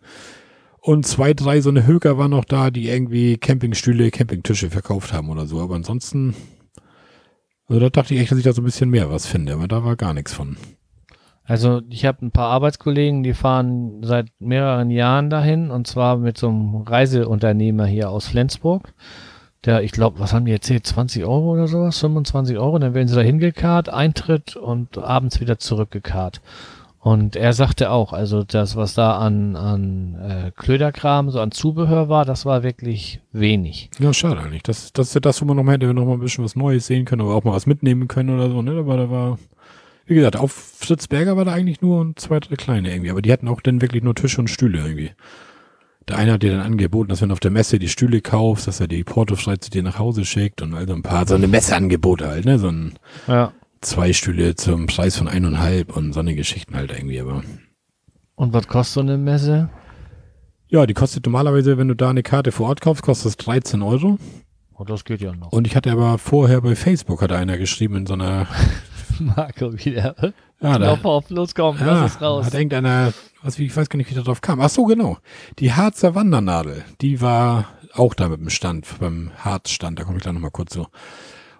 Und 0.80 1.06
zwei, 1.06 1.34
drei 1.34 1.60
so 1.60 1.70
eine 1.70 1.86
Höker 1.86 2.18
waren 2.18 2.32
noch 2.32 2.44
da, 2.44 2.72
die 2.72 2.88
irgendwie 2.88 3.38
Campingstühle, 3.38 4.10
Campingtische 4.10 4.70
verkauft 4.70 5.12
haben 5.12 5.30
oder 5.30 5.46
so. 5.46 5.60
Aber 5.60 5.76
ansonsten, 5.76 6.34
also 7.68 7.78
da 7.78 7.90
dachte 7.90 8.14
ich 8.14 8.20
echt, 8.20 8.32
dass 8.32 8.38
ich 8.38 8.44
da 8.44 8.52
so 8.52 8.60
ein 8.60 8.64
bisschen 8.64 8.90
mehr 8.90 9.08
was 9.08 9.26
finde, 9.26 9.52
aber 9.52 9.68
da 9.68 9.84
war 9.84 9.94
gar 9.94 10.14
nichts 10.14 10.32
von. 10.32 10.56
Also 11.44 11.82
ich 11.88 12.04
habe 12.04 12.26
ein 12.26 12.32
paar 12.32 12.50
Arbeitskollegen, 12.50 13.22
die 13.22 13.34
fahren 13.34 14.02
seit 14.02 14.30
mehreren 14.40 14.90
Jahren 14.90 15.30
dahin 15.30 15.70
und 15.70 15.86
zwar 15.86 16.16
mit 16.16 16.36
so 16.36 16.48
einem 16.48 16.74
Reiseunternehmer 16.74 17.86
hier 17.86 18.10
aus 18.10 18.26
Flensburg. 18.26 18.94
Der, 19.64 19.82
ich 19.82 19.92
glaube, 19.92 20.18
was 20.18 20.32
haben 20.32 20.44
die 20.44 20.52
erzählt, 20.52 20.86
20 20.86 21.24
Euro 21.24 21.52
oder 21.52 21.68
sowas, 21.68 21.98
25 21.98 22.58
Euro, 22.58 22.78
dann 22.78 22.94
werden 22.94 23.08
sie 23.08 23.14
da 23.14 23.20
hingekarrt, 23.20 23.88
Eintritt 23.88 24.56
und 24.56 24.98
abends 24.98 25.40
wieder 25.40 25.58
zurückgekarrt. 25.58 26.40
Und 27.02 27.34
er 27.34 27.52
sagte 27.52 27.90
auch, 27.90 28.12
also 28.12 28.44
das, 28.44 28.76
was 28.76 28.94
da 28.94 29.18
an, 29.18 29.56
an 29.56 30.14
äh, 30.14 30.50
Klöderkram, 30.52 31.30
so 31.30 31.40
an 31.40 31.50
Zubehör 31.50 32.08
war, 32.08 32.24
das 32.24 32.46
war 32.46 32.62
wirklich 32.62 33.20
wenig. 33.32 33.90
Ja, 33.98 34.14
schade 34.14 34.40
eigentlich. 34.40 34.62
Das, 34.62 34.92
das 34.92 35.08
ist 35.08 35.14
ja 35.14 35.20
das, 35.20 35.42
wo 35.42 35.46
man 35.46 35.56
noch 35.56 35.64
mal 35.64 35.72
hätte 35.72 35.92
noch 35.92 36.04
mal 36.04 36.12
ein 36.12 36.20
bisschen 36.20 36.44
was 36.44 36.54
Neues 36.54 36.86
sehen 36.86 37.04
können 37.04 37.22
oder 37.22 37.34
auch 37.34 37.42
mal 37.42 37.54
was 37.54 37.66
mitnehmen 37.66 38.06
können 38.06 38.30
oder 38.30 38.48
so, 38.48 38.62
ne? 38.62 38.78
Aber 38.78 38.96
da 38.96 39.10
war, 39.10 39.38
wie 40.06 40.14
gesagt, 40.14 40.36
auf 40.36 40.52
Fritz 40.52 41.08
Berger 41.08 41.36
war 41.36 41.44
da 41.44 41.52
eigentlich 41.52 41.82
nur 41.82 42.14
zwei, 42.14 42.38
drei 42.38 42.54
kleine 42.54 42.92
irgendwie. 42.92 43.10
Aber 43.10 43.20
die 43.20 43.32
hatten 43.32 43.48
auch 43.48 43.60
dann 43.60 43.80
wirklich 43.80 44.04
nur 44.04 44.14
Tische 44.14 44.40
und 44.40 44.48
Stühle 44.48 44.78
irgendwie. 44.78 45.10
Der 46.08 46.18
eine 46.18 46.32
hat 46.32 46.42
dir 46.42 46.50
dann 46.52 46.60
angeboten, 46.60 47.08
dass 47.08 47.20
wenn 47.22 47.28
du 47.28 47.32
auf 47.34 47.40
der 47.40 47.50
Messe 47.50 47.78
die 47.78 47.88
Stühle 47.88 48.20
kaufst, 48.20 48.66
dass 48.66 48.80
er 48.80 48.88
die 48.88 49.04
Portofrei 49.04 49.56
zu 49.56 49.70
dir 49.70 49.82
nach 49.82 49.98
Hause 49.98 50.24
schickt 50.24 50.60
und 50.62 50.74
also 50.74 50.94
ein 50.94 51.02
paar, 51.02 51.26
so 51.26 51.34
eine 51.34 51.46
Messeangebote 51.48 52.26
halt, 52.26 52.44
ne? 52.44 52.58
So 52.58 52.68
ein 52.68 52.94
Ja. 53.28 53.52
zwei 53.80 54.12
Stühle 54.12 54.54
zum 54.56 54.86
Preis 54.86 55.16
von 55.16 55.28
eineinhalb 55.28 55.96
und 55.96 56.12
so 56.12 56.20
eine 56.20 56.34
Geschichten 56.34 56.74
halt 56.74 56.90
irgendwie, 56.92 57.20
aber. 57.20 57.42
Und 58.34 58.52
was 58.52 58.66
kostet 58.66 58.94
so 58.94 59.00
eine 59.00 59.16
Messe? 59.18 59.68
Ja, 60.68 60.86
die 60.86 60.94
kostet 60.94 61.26
normalerweise, 61.26 61.76
wenn 61.78 61.88
du 61.88 61.94
da 61.94 62.10
eine 62.10 62.22
Karte 62.22 62.50
vor 62.50 62.68
Ort 62.68 62.80
kaufst, 62.80 63.02
kostet 63.02 63.28
es 63.30 63.36
13 63.36 63.82
Euro. 63.82 64.18
Oh, 64.74 64.84
das 64.84 65.04
geht 65.04 65.20
ja 65.20 65.32
noch. 65.34 65.52
Und 65.52 65.66
ich 65.66 65.76
hatte 65.76 65.92
aber 65.92 66.18
vorher 66.18 66.60
bei 66.62 66.74
Facebook, 66.74 67.22
hat 67.22 67.30
einer 67.30 67.58
geschrieben 67.58 67.94
in 67.96 68.06
so 68.06 68.14
einer, 68.14 68.46
Marco 69.20 69.72
wieder. 69.84 70.32
Ja, 70.62 70.78
da, 70.78 70.86
Lauf 70.86 71.04
auf, 71.04 71.30
los 71.30 71.54
komm, 71.54 71.78
ja, 71.78 71.86
lass 71.86 72.14
es 72.14 72.20
raus. 72.20 72.46
hat 72.46 72.54
irgendeiner, 72.54 73.12
was, 73.42 73.58
wie, 73.58 73.66
ich 73.66 73.76
weiß 73.76 73.88
gar 73.88 73.96
nicht, 73.96 74.10
wie 74.10 74.14
der 74.14 74.22
drauf 74.22 74.40
kam. 74.40 74.60
Ach 74.60 74.70
so, 74.70 74.84
genau. 74.84 75.18
Die 75.58 75.72
Harzer 75.72 76.14
Wandernadel, 76.14 76.84
die 77.00 77.20
war 77.20 77.66
auch 77.94 78.14
da 78.14 78.28
mit 78.28 78.40
dem 78.40 78.50
Stand, 78.50 78.86
beim 79.00 79.30
Harzstand, 79.38 79.98
da 79.98 80.04
komme 80.04 80.16
ich 80.18 80.22
gleich 80.22 80.34
nochmal 80.34 80.50
kurz 80.50 80.72
zu. 80.72 80.86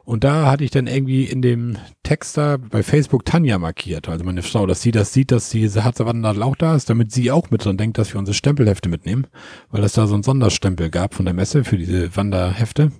Und 0.04 0.24
da 0.24 0.50
hatte 0.50 0.64
ich 0.64 0.72
dann 0.72 0.88
irgendwie 0.88 1.24
in 1.24 1.42
dem 1.42 1.76
Text 2.02 2.36
da 2.36 2.56
bei 2.56 2.82
Facebook 2.82 3.24
Tanja 3.24 3.58
markiert, 3.58 4.08
also 4.08 4.24
meine 4.24 4.42
Frau, 4.42 4.66
dass 4.66 4.82
sie 4.82 4.90
das 4.90 5.12
sieht, 5.12 5.30
dass 5.30 5.50
diese 5.50 5.84
Harzer 5.84 6.06
Wandernadel 6.06 6.42
auch 6.42 6.56
da 6.56 6.74
ist, 6.74 6.90
damit 6.90 7.12
sie 7.12 7.30
auch 7.30 7.50
mit 7.50 7.64
dran 7.64 7.76
denkt, 7.76 7.98
dass 7.98 8.12
wir 8.12 8.18
unsere 8.18 8.34
Stempelhefte 8.34 8.88
mitnehmen, 8.88 9.28
weil 9.70 9.84
es 9.84 9.92
da 9.92 10.08
so 10.08 10.14
einen 10.14 10.24
Sonderstempel 10.24 10.90
gab 10.90 11.14
von 11.14 11.24
der 11.24 11.34
Messe 11.34 11.62
für 11.62 11.78
diese 11.78 12.16
Wanderhefte. 12.16 12.90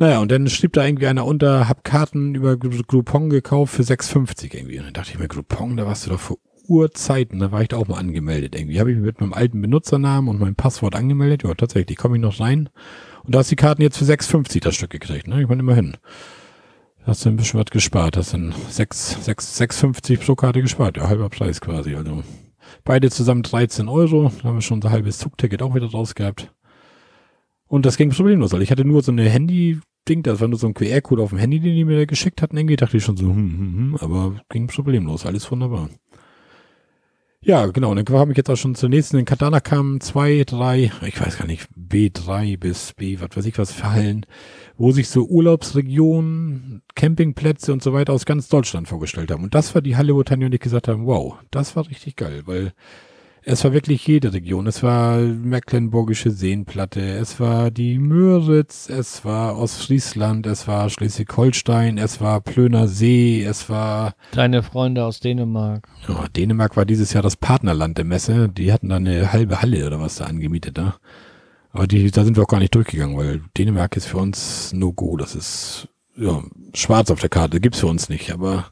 Naja, 0.00 0.20
und 0.20 0.32
dann 0.32 0.48
schrieb 0.48 0.72
da 0.72 0.84
irgendwie 0.86 1.06
einer 1.06 1.26
unter, 1.26 1.68
hab 1.68 1.84
Karten 1.84 2.34
über 2.34 2.56
Gr- 2.56 2.82
Groupon 2.86 3.28
gekauft 3.28 3.74
für 3.74 3.82
6,50 3.82 4.54
irgendwie. 4.54 4.78
Und 4.78 4.86
dann 4.86 4.94
dachte 4.94 5.10
ich 5.12 5.18
mir, 5.18 5.28
Groupon, 5.28 5.76
da 5.76 5.86
warst 5.86 6.06
du 6.06 6.10
doch 6.10 6.18
vor 6.18 6.38
Urzeiten, 6.66 7.38
da 7.38 7.52
war 7.52 7.60
ich 7.62 7.68
da 7.68 7.76
auch 7.76 7.86
mal 7.86 7.98
angemeldet 7.98 8.54
irgendwie. 8.54 8.80
Habe 8.80 8.92
ich 8.92 8.98
mit 8.98 9.20
meinem 9.20 9.34
alten 9.34 9.60
Benutzernamen 9.60 10.30
und 10.30 10.40
meinem 10.40 10.54
Passwort 10.54 10.94
angemeldet. 10.96 11.42
Ja, 11.42 11.52
tatsächlich, 11.54 11.98
komme 11.98 12.16
ich 12.16 12.22
noch 12.22 12.40
rein. 12.40 12.70
Und 13.24 13.34
da 13.34 13.40
hast 13.40 13.50
die 13.50 13.56
Karten 13.56 13.82
jetzt 13.82 13.98
für 13.98 14.04
6,50 14.06 14.62
das 14.62 14.74
Stück 14.74 14.90
gekriegt, 14.90 15.28
ne? 15.28 15.42
Ich 15.42 15.48
meine, 15.48 15.60
immerhin. 15.60 15.98
Da 17.00 17.08
hast 17.08 17.24
du 17.24 17.28
ein 17.28 17.36
bisschen 17.36 17.60
was 17.60 17.66
gespart. 17.66 18.14
6, 18.14 18.46
6, 18.70 19.60
6,50 19.60 20.24
pro 20.24 20.34
Karte 20.34 20.62
gespart. 20.62 20.96
Ja, 20.96 21.08
halber 21.08 21.28
Preis 21.28 21.60
quasi. 21.60 21.94
Also, 21.94 22.22
Beide 22.84 23.10
zusammen 23.10 23.42
13 23.42 23.88
Euro. 23.88 24.32
Da 24.38 24.48
haben 24.48 24.56
wir 24.56 24.62
schon 24.62 24.78
unser 24.78 24.90
halbes 24.90 25.18
Zugticket 25.18 25.60
auch 25.62 25.74
wieder 25.74 25.90
raus 25.90 26.14
gehabt. 26.14 26.54
Und 27.66 27.86
das 27.86 27.96
ging 27.96 28.10
problemlos. 28.10 28.52
Also 28.52 28.62
ich 28.62 28.70
hatte 28.70 28.84
nur 28.84 29.02
so 29.02 29.12
eine 29.12 29.28
Handy-Ding, 30.08 30.22
das 30.22 30.40
war 30.40 30.48
nur 30.48 30.58
so 30.58 30.66
ein 30.66 30.74
QR-Code 30.74 31.22
auf 31.22 31.30
dem 31.30 31.38
Handy, 31.38 31.60
den 31.60 31.74
die 31.74 31.84
mir 31.84 31.98
da 31.98 32.04
geschickt 32.04 32.42
hatten. 32.42 32.56
Irgendwie 32.56 32.76
dachte 32.76 32.96
ich 32.96 33.04
schon 33.04 33.16
so, 33.16 33.26
hm, 33.26 33.36
hm, 33.36 33.74
hm, 33.76 33.96
aber 34.00 34.40
ging 34.48 34.66
problemlos. 34.66 35.26
Alles 35.26 35.50
wunderbar. 35.50 35.88
Ja, 37.42 37.66
genau. 37.66 37.94
Dann 37.94 38.04
kam 38.04 38.30
ich 38.30 38.36
jetzt 38.36 38.50
auch 38.50 38.56
schon 38.56 38.74
zur 38.74 38.90
nächsten. 38.90 39.16
In 39.16 39.24
Katana 39.24 39.60
kamen 39.60 40.00
zwei, 40.00 40.44
drei, 40.44 40.92
ich 41.06 41.20
weiß 41.20 41.38
gar 41.38 41.46
nicht, 41.46 41.68
B3 41.74 42.58
bis 42.58 42.92
B, 42.92 43.18
was 43.18 43.34
weiß 43.34 43.46
ich 43.46 43.56
was, 43.58 43.72
Fallen, 43.72 44.26
wo 44.76 44.92
sich 44.92 45.08
so 45.08 45.24
Urlaubsregionen, 45.26 46.82
Campingplätze 46.94 47.72
und 47.72 47.82
so 47.82 47.94
weiter 47.94 48.12
aus 48.12 48.26
ganz 48.26 48.48
Deutschland 48.48 48.88
vorgestellt 48.88 49.30
haben. 49.30 49.44
Und 49.44 49.54
das 49.54 49.74
war 49.74 49.80
die 49.80 49.96
Halle, 49.96 50.14
wo 50.14 50.22
Tanja 50.22 50.46
und 50.46 50.54
ich 50.54 50.60
gesagt 50.60 50.88
haben, 50.88 51.06
wow, 51.06 51.36
das 51.50 51.76
war 51.76 51.88
richtig 51.88 52.16
geil, 52.16 52.42
weil 52.44 52.74
es 53.42 53.64
war 53.64 53.72
wirklich 53.72 54.06
jede 54.06 54.32
Region. 54.32 54.66
Es 54.66 54.82
war 54.82 55.18
Mecklenburgische 55.18 56.30
Seenplatte, 56.30 57.00
es 57.00 57.40
war 57.40 57.70
die 57.70 57.98
Müritz, 57.98 58.88
es 58.88 59.24
war 59.24 59.56
Ostfriesland, 59.58 60.46
es 60.46 60.68
war 60.68 60.90
Schleswig-Holstein, 60.90 61.98
es 61.98 62.20
war 62.20 62.40
Plöner 62.40 62.88
See, 62.88 63.42
es 63.42 63.68
war... 63.68 64.14
Deine 64.32 64.62
Freunde 64.62 65.04
aus 65.04 65.20
Dänemark. 65.20 65.88
Ja, 66.08 66.26
Dänemark 66.36 66.76
war 66.76 66.84
dieses 66.84 67.12
Jahr 67.12 67.22
das 67.22 67.36
Partnerland 67.36 67.98
der 67.98 68.04
Messe. 68.04 68.48
Die 68.48 68.72
hatten 68.72 68.88
da 68.88 68.96
eine 68.96 69.32
halbe 69.32 69.62
Halle 69.62 69.86
oder 69.86 70.00
was 70.00 70.16
da 70.16 70.24
angemietet 70.24 70.78
da. 70.78 70.96
Aber 71.72 71.86
die, 71.86 72.10
da 72.10 72.24
sind 72.24 72.36
wir 72.36 72.42
auch 72.42 72.48
gar 72.48 72.60
nicht 72.60 72.74
durchgegangen, 72.74 73.16
weil 73.16 73.42
Dänemark 73.56 73.96
ist 73.96 74.06
für 74.06 74.18
uns 74.18 74.72
no 74.72 74.92
go. 74.92 75.16
Das 75.16 75.34
ist 75.34 75.88
ja 76.16 76.42
schwarz 76.74 77.10
auf 77.10 77.20
der 77.20 77.28
Karte. 77.28 77.60
Gibt's 77.60 77.80
für 77.80 77.86
uns 77.86 78.08
nicht, 78.08 78.32
aber 78.32 78.66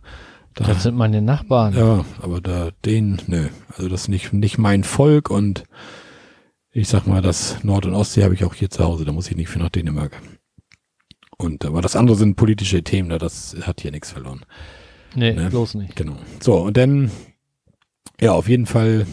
da, 0.58 0.64
das 0.64 0.82
sind 0.82 0.96
meine 0.96 1.22
Nachbarn. 1.22 1.72
Ja, 1.76 2.04
aber 2.20 2.40
da 2.40 2.70
den, 2.84 3.22
nö. 3.28 3.46
Also 3.76 3.88
das 3.88 4.02
ist 4.02 4.08
nicht, 4.08 4.32
nicht 4.32 4.58
mein 4.58 4.82
Volk 4.82 5.30
und 5.30 5.62
ich 6.72 6.88
sag 6.88 7.06
mal, 7.06 7.22
das 7.22 7.62
Nord- 7.62 7.86
und 7.86 7.94
Ostsee 7.94 8.24
habe 8.24 8.34
ich 8.34 8.42
auch 8.42 8.54
hier 8.54 8.68
zu 8.68 8.82
Hause, 8.82 9.04
da 9.04 9.12
muss 9.12 9.30
ich 9.30 9.36
nicht 9.36 9.48
für 9.48 9.60
nach 9.60 9.68
Dänemark. 9.68 10.20
Und 11.36 11.64
aber 11.64 11.80
das 11.80 11.94
andere 11.94 12.16
sind 12.16 12.34
politische 12.34 12.82
Themen, 12.82 13.08
da 13.08 13.18
das 13.18 13.56
hat 13.62 13.82
hier 13.82 13.92
nichts 13.92 14.10
verloren. 14.10 14.44
Nee, 15.14 15.32
ne? 15.32 15.48
bloß 15.48 15.74
nicht. 15.74 15.94
Genau. 15.94 16.16
So, 16.40 16.56
und 16.56 16.76
dann, 16.76 17.12
ja, 18.20 18.32
auf 18.32 18.48
jeden 18.48 18.66
Fall 18.66 19.06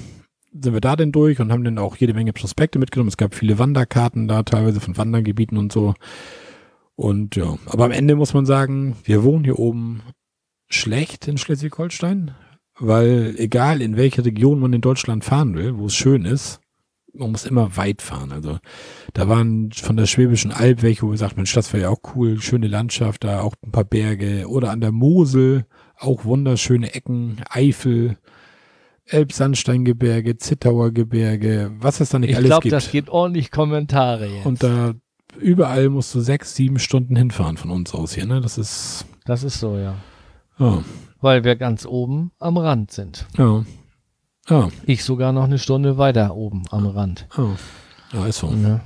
sind 0.52 0.74
wir 0.74 0.82
da 0.82 0.96
denn 0.96 1.12
durch 1.12 1.40
und 1.40 1.52
haben 1.52 1.64
dann 1.64 1.78
auch 1.78 1.96
jede 1.98 2.16
Menge 2.16 2.34
Prospekte 2.34 2.80
mitgenommen. 2.80 3.10
Es 3.10 3.18
gab 3.18 3.36
viele 3.36 3.60
Wanderkarten 3.60 4.28
da, 4.28 4.42
teilweise 4.42 4.80
von 4.80 4.98
Wandergebieten 4.98 5.60
und 5.60 5.72
so. 5.72 5.94
Und 6.96 7.36
ja, 7.36 7.56
aber 7.68 7.86
am 7.86 7.92
Ende 7.92 8.16
muss 8.16 8.34
man 8.34 8.48
sagen, 8.48 8.96
wir 9.04 9.24
wohnen 9.24 9.44
hier 9.44 9.60
oben 9.60 10.02
schlecht 10.68 11.28
in 11.28 11.38
Schleswig-Holstein, 11.38 12.32
weil 12.80 13.36
egal 13.38 13.82
in 13.82 13.98
welche 13.98 14.26
Region 14.26 14.60
man 14.60 14.74
in 14.74 14.82
Deutschland 14.82 15.24
fahren 15.24 15.56
will, 15.56 15.78
wo 15.78 15.88
es 15.88 15.96
schön 15.96 16.26
ist, 16.26 16.60
man 17.14 17.32
muss 17.32 17.46
immer 17.46 17.78
weit 17.78 18.02
fahren. 18.02 18.32
Also 18.32 18.60
da 19.14 19.30
waren 19.30 19.72
von 19.72 19.96
der 19.98 20.06
Schwäbischen 20.06 20.52
Alb 20.52 20.82
welche, 20.82 21.04
wo 21.04 21.16
sagten, 21.16 21.38
Mensch, 21.38 21.54
das 21.54 21.72
wäre 21.74 21.84
ja 21.84 21.90
auch 21.90 22.02
cool, 22.16 22.42
schöne 22.42 22.68
Landschaft, 22.68 23.24
da 23.24 23.42
auch 23.42 23.54
ein 23.66 23.72
paar 23.72 23.86
Berge 23.86 24.48
oder 24.48 24.72
an 24.72 24.82
der 24.82 24.92
Mosel 24.92 25.66
auch 25.98 26.26
wunderschöne 26.26 26.94
Ecken, 26.94 27.42
Eifel, 27.50 28.18
Elbsandsteingebirge, 29.06 30.38
Zittauer 30.38 30.92
Gebirge, 30.92 31.72
was 31.80 32.02
es 32.02 32.10
da 32.10 32.20
nicht 32.20 32.32
ich 32.32 32.36
alles 32.36 32.50
glaub, 32.50 32.64
gibt. 32.64 32.66
Ich 32.66 32.72
glaube, 32.72 32.84
das 32.84 32.92
gibt 32.92 33.10
ordentlich 33.10 33.52
Kommentare 33.52 34.28
jetzt. 34.28 34.46
Und 34.46 34.64
da 34.64 34.94
überall 35.40 35.90
musst 35.90 36.14
du 36.16 36.20
sechs, 36.20 36.56
sieben 36.56 36.80
Stunden 36.80 37.16
hinfahren 37.16 37.58
von 37.58 37.70
uns 37.70 37.94
aus 37.94 38.14
hier, 38.14 38.26
ne? 38.26 38.42
Das 38.42 38.58
ist. 38.58 39.06
Das 39.26 39.44
ist 39.44 39.60
so, 39.60 39.78
ja. 39.78 39.96
Ja. 40.60 40.84
Weil 41.22 41.44
wir 41.44 41.56
ganz 41.56 41.86
oben 41.86 42.32
am 42.40 42.58
Rand 42.58 42.92
sind. 42.92 43.26
Ja. 43.38 43.66
Ja. 44.48 44.70
Ich 44.86 45.04
sogar 45.04 45.32
noch 45.32 45.46
eine 45.46 45.58
Stunde 45.58 45.98
weiter 45.98 46.36
oben 46.36 46.64
am 46.70 46.86
Rand. 46.86 47.28
Ja, 47.38 47.56
ja 48.14 48.26
ist 48.28 48.38
so. 48.40 48.48
Ja. 48.48 48.82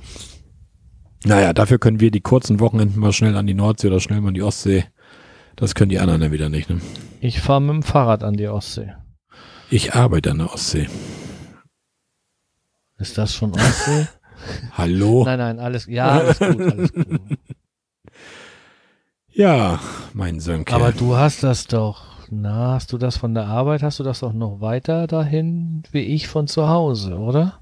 Naja, 1.24 1.52
dafür 1.52 1.78
können 1.78 2.00
wir 2.00 2.10
die 2.10 2.22
kurzen 2.22 2.60
Wochenenden 2.60 2.98
mal 2.98 3.12
schnell 3.12 3.36
an 3.36 3.46
die 3.46 3.54
Nordsee 3.54 3.88
oder 3.88 4.00
schnell 4.00 4.20
mal 4.20 4.28
an 4.28 4.34
die 4.34 4.42
Ostsee. 4.42 4.84
Das 5.56 5.74
können 5.74 5.90
die 5.90 5.98
anderen 5.98 6.22
ja 6.22 6.32
wieder 6.32 6.48
nicht, 6.48 6.70
ne? 6.70 6.80
Ich 7.20 7.40
fahre 7.40 7.60
mit 7.60 7.74
dem 7.74 7.82
Fahrrad 7.82 8.24
an 8.24 8.34
die 8.34 8.48
Ostsee. 8.48 8.94
Ich 9.68 9.94
arbeite 9.94 10.30
an 10.30 10.38
der 10.38 10.52
Ostsee. 10.52 10.88
Ist 12.96 13.18
das 13.18 13.34
schon 13.34 13.52
Ostsee? 13.52 14.08
Hallo? 14.72 15.24
Nein, 15.24 15.38
nein, 15.38 15.58
alles, 15.58 15.86
ja, 15.86 16.08
alles 16.08 16.38
gut, 16.38 16.60
alles 16.60 16.92
gut. 16.94 17.06
Ja, 19.32 19.78
mein 20.12 20.40
Sönke. 20.40 20.74
Aber 20.74 20.92
du 20.92 21.16
hast 21.16 21.42
das 21.42 21.66
doch, 21.66 22.04
na, 22.30 22.74
hast 22.74 22.92
du 22.92 22.98
das 22.98 23.16
von 23.16 23.34
der 23.34 23.46
Arbeit, 23.46 23.82
hast 23.82 23.98
du 23.98 24.02
das 24.02 24.20
doch 24.20 24.32
noch 24.32 24.60
weiter 24.60 25.06
dahin, 25.06 25.82
wie 25.92 26.00
ich 26.00 26.28
von 26.28 26.46
zu 26.48 26.68
Hause, 26.68 27.16
oder? 27.16 27.60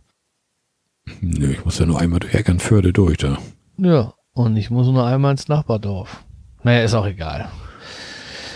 Nö, 1.21 1.53
ich 1.53 1.65
muss 1.65 1.79
ja 1.79 1.87
nur 1.87 2.01
einmal 2.01 2.21
durch 2.21 2.35
Eckernförde 2.35 2.93
durch, 2.93 3.19
da. 3.19 3.39
Ja, 3.77 4.15
und 4.33 4.57
ich 4.57 4.71
muss 4.71 4.87
nur 4.89 5.07
einmal 5.07 5.33
ins 5.33 5.49
Nachbardorf. 5.49 6.25
Naja, 6.63 6.83
ist 6.83 6.95
auch 6.95 7.07
egal. 7.07 7.49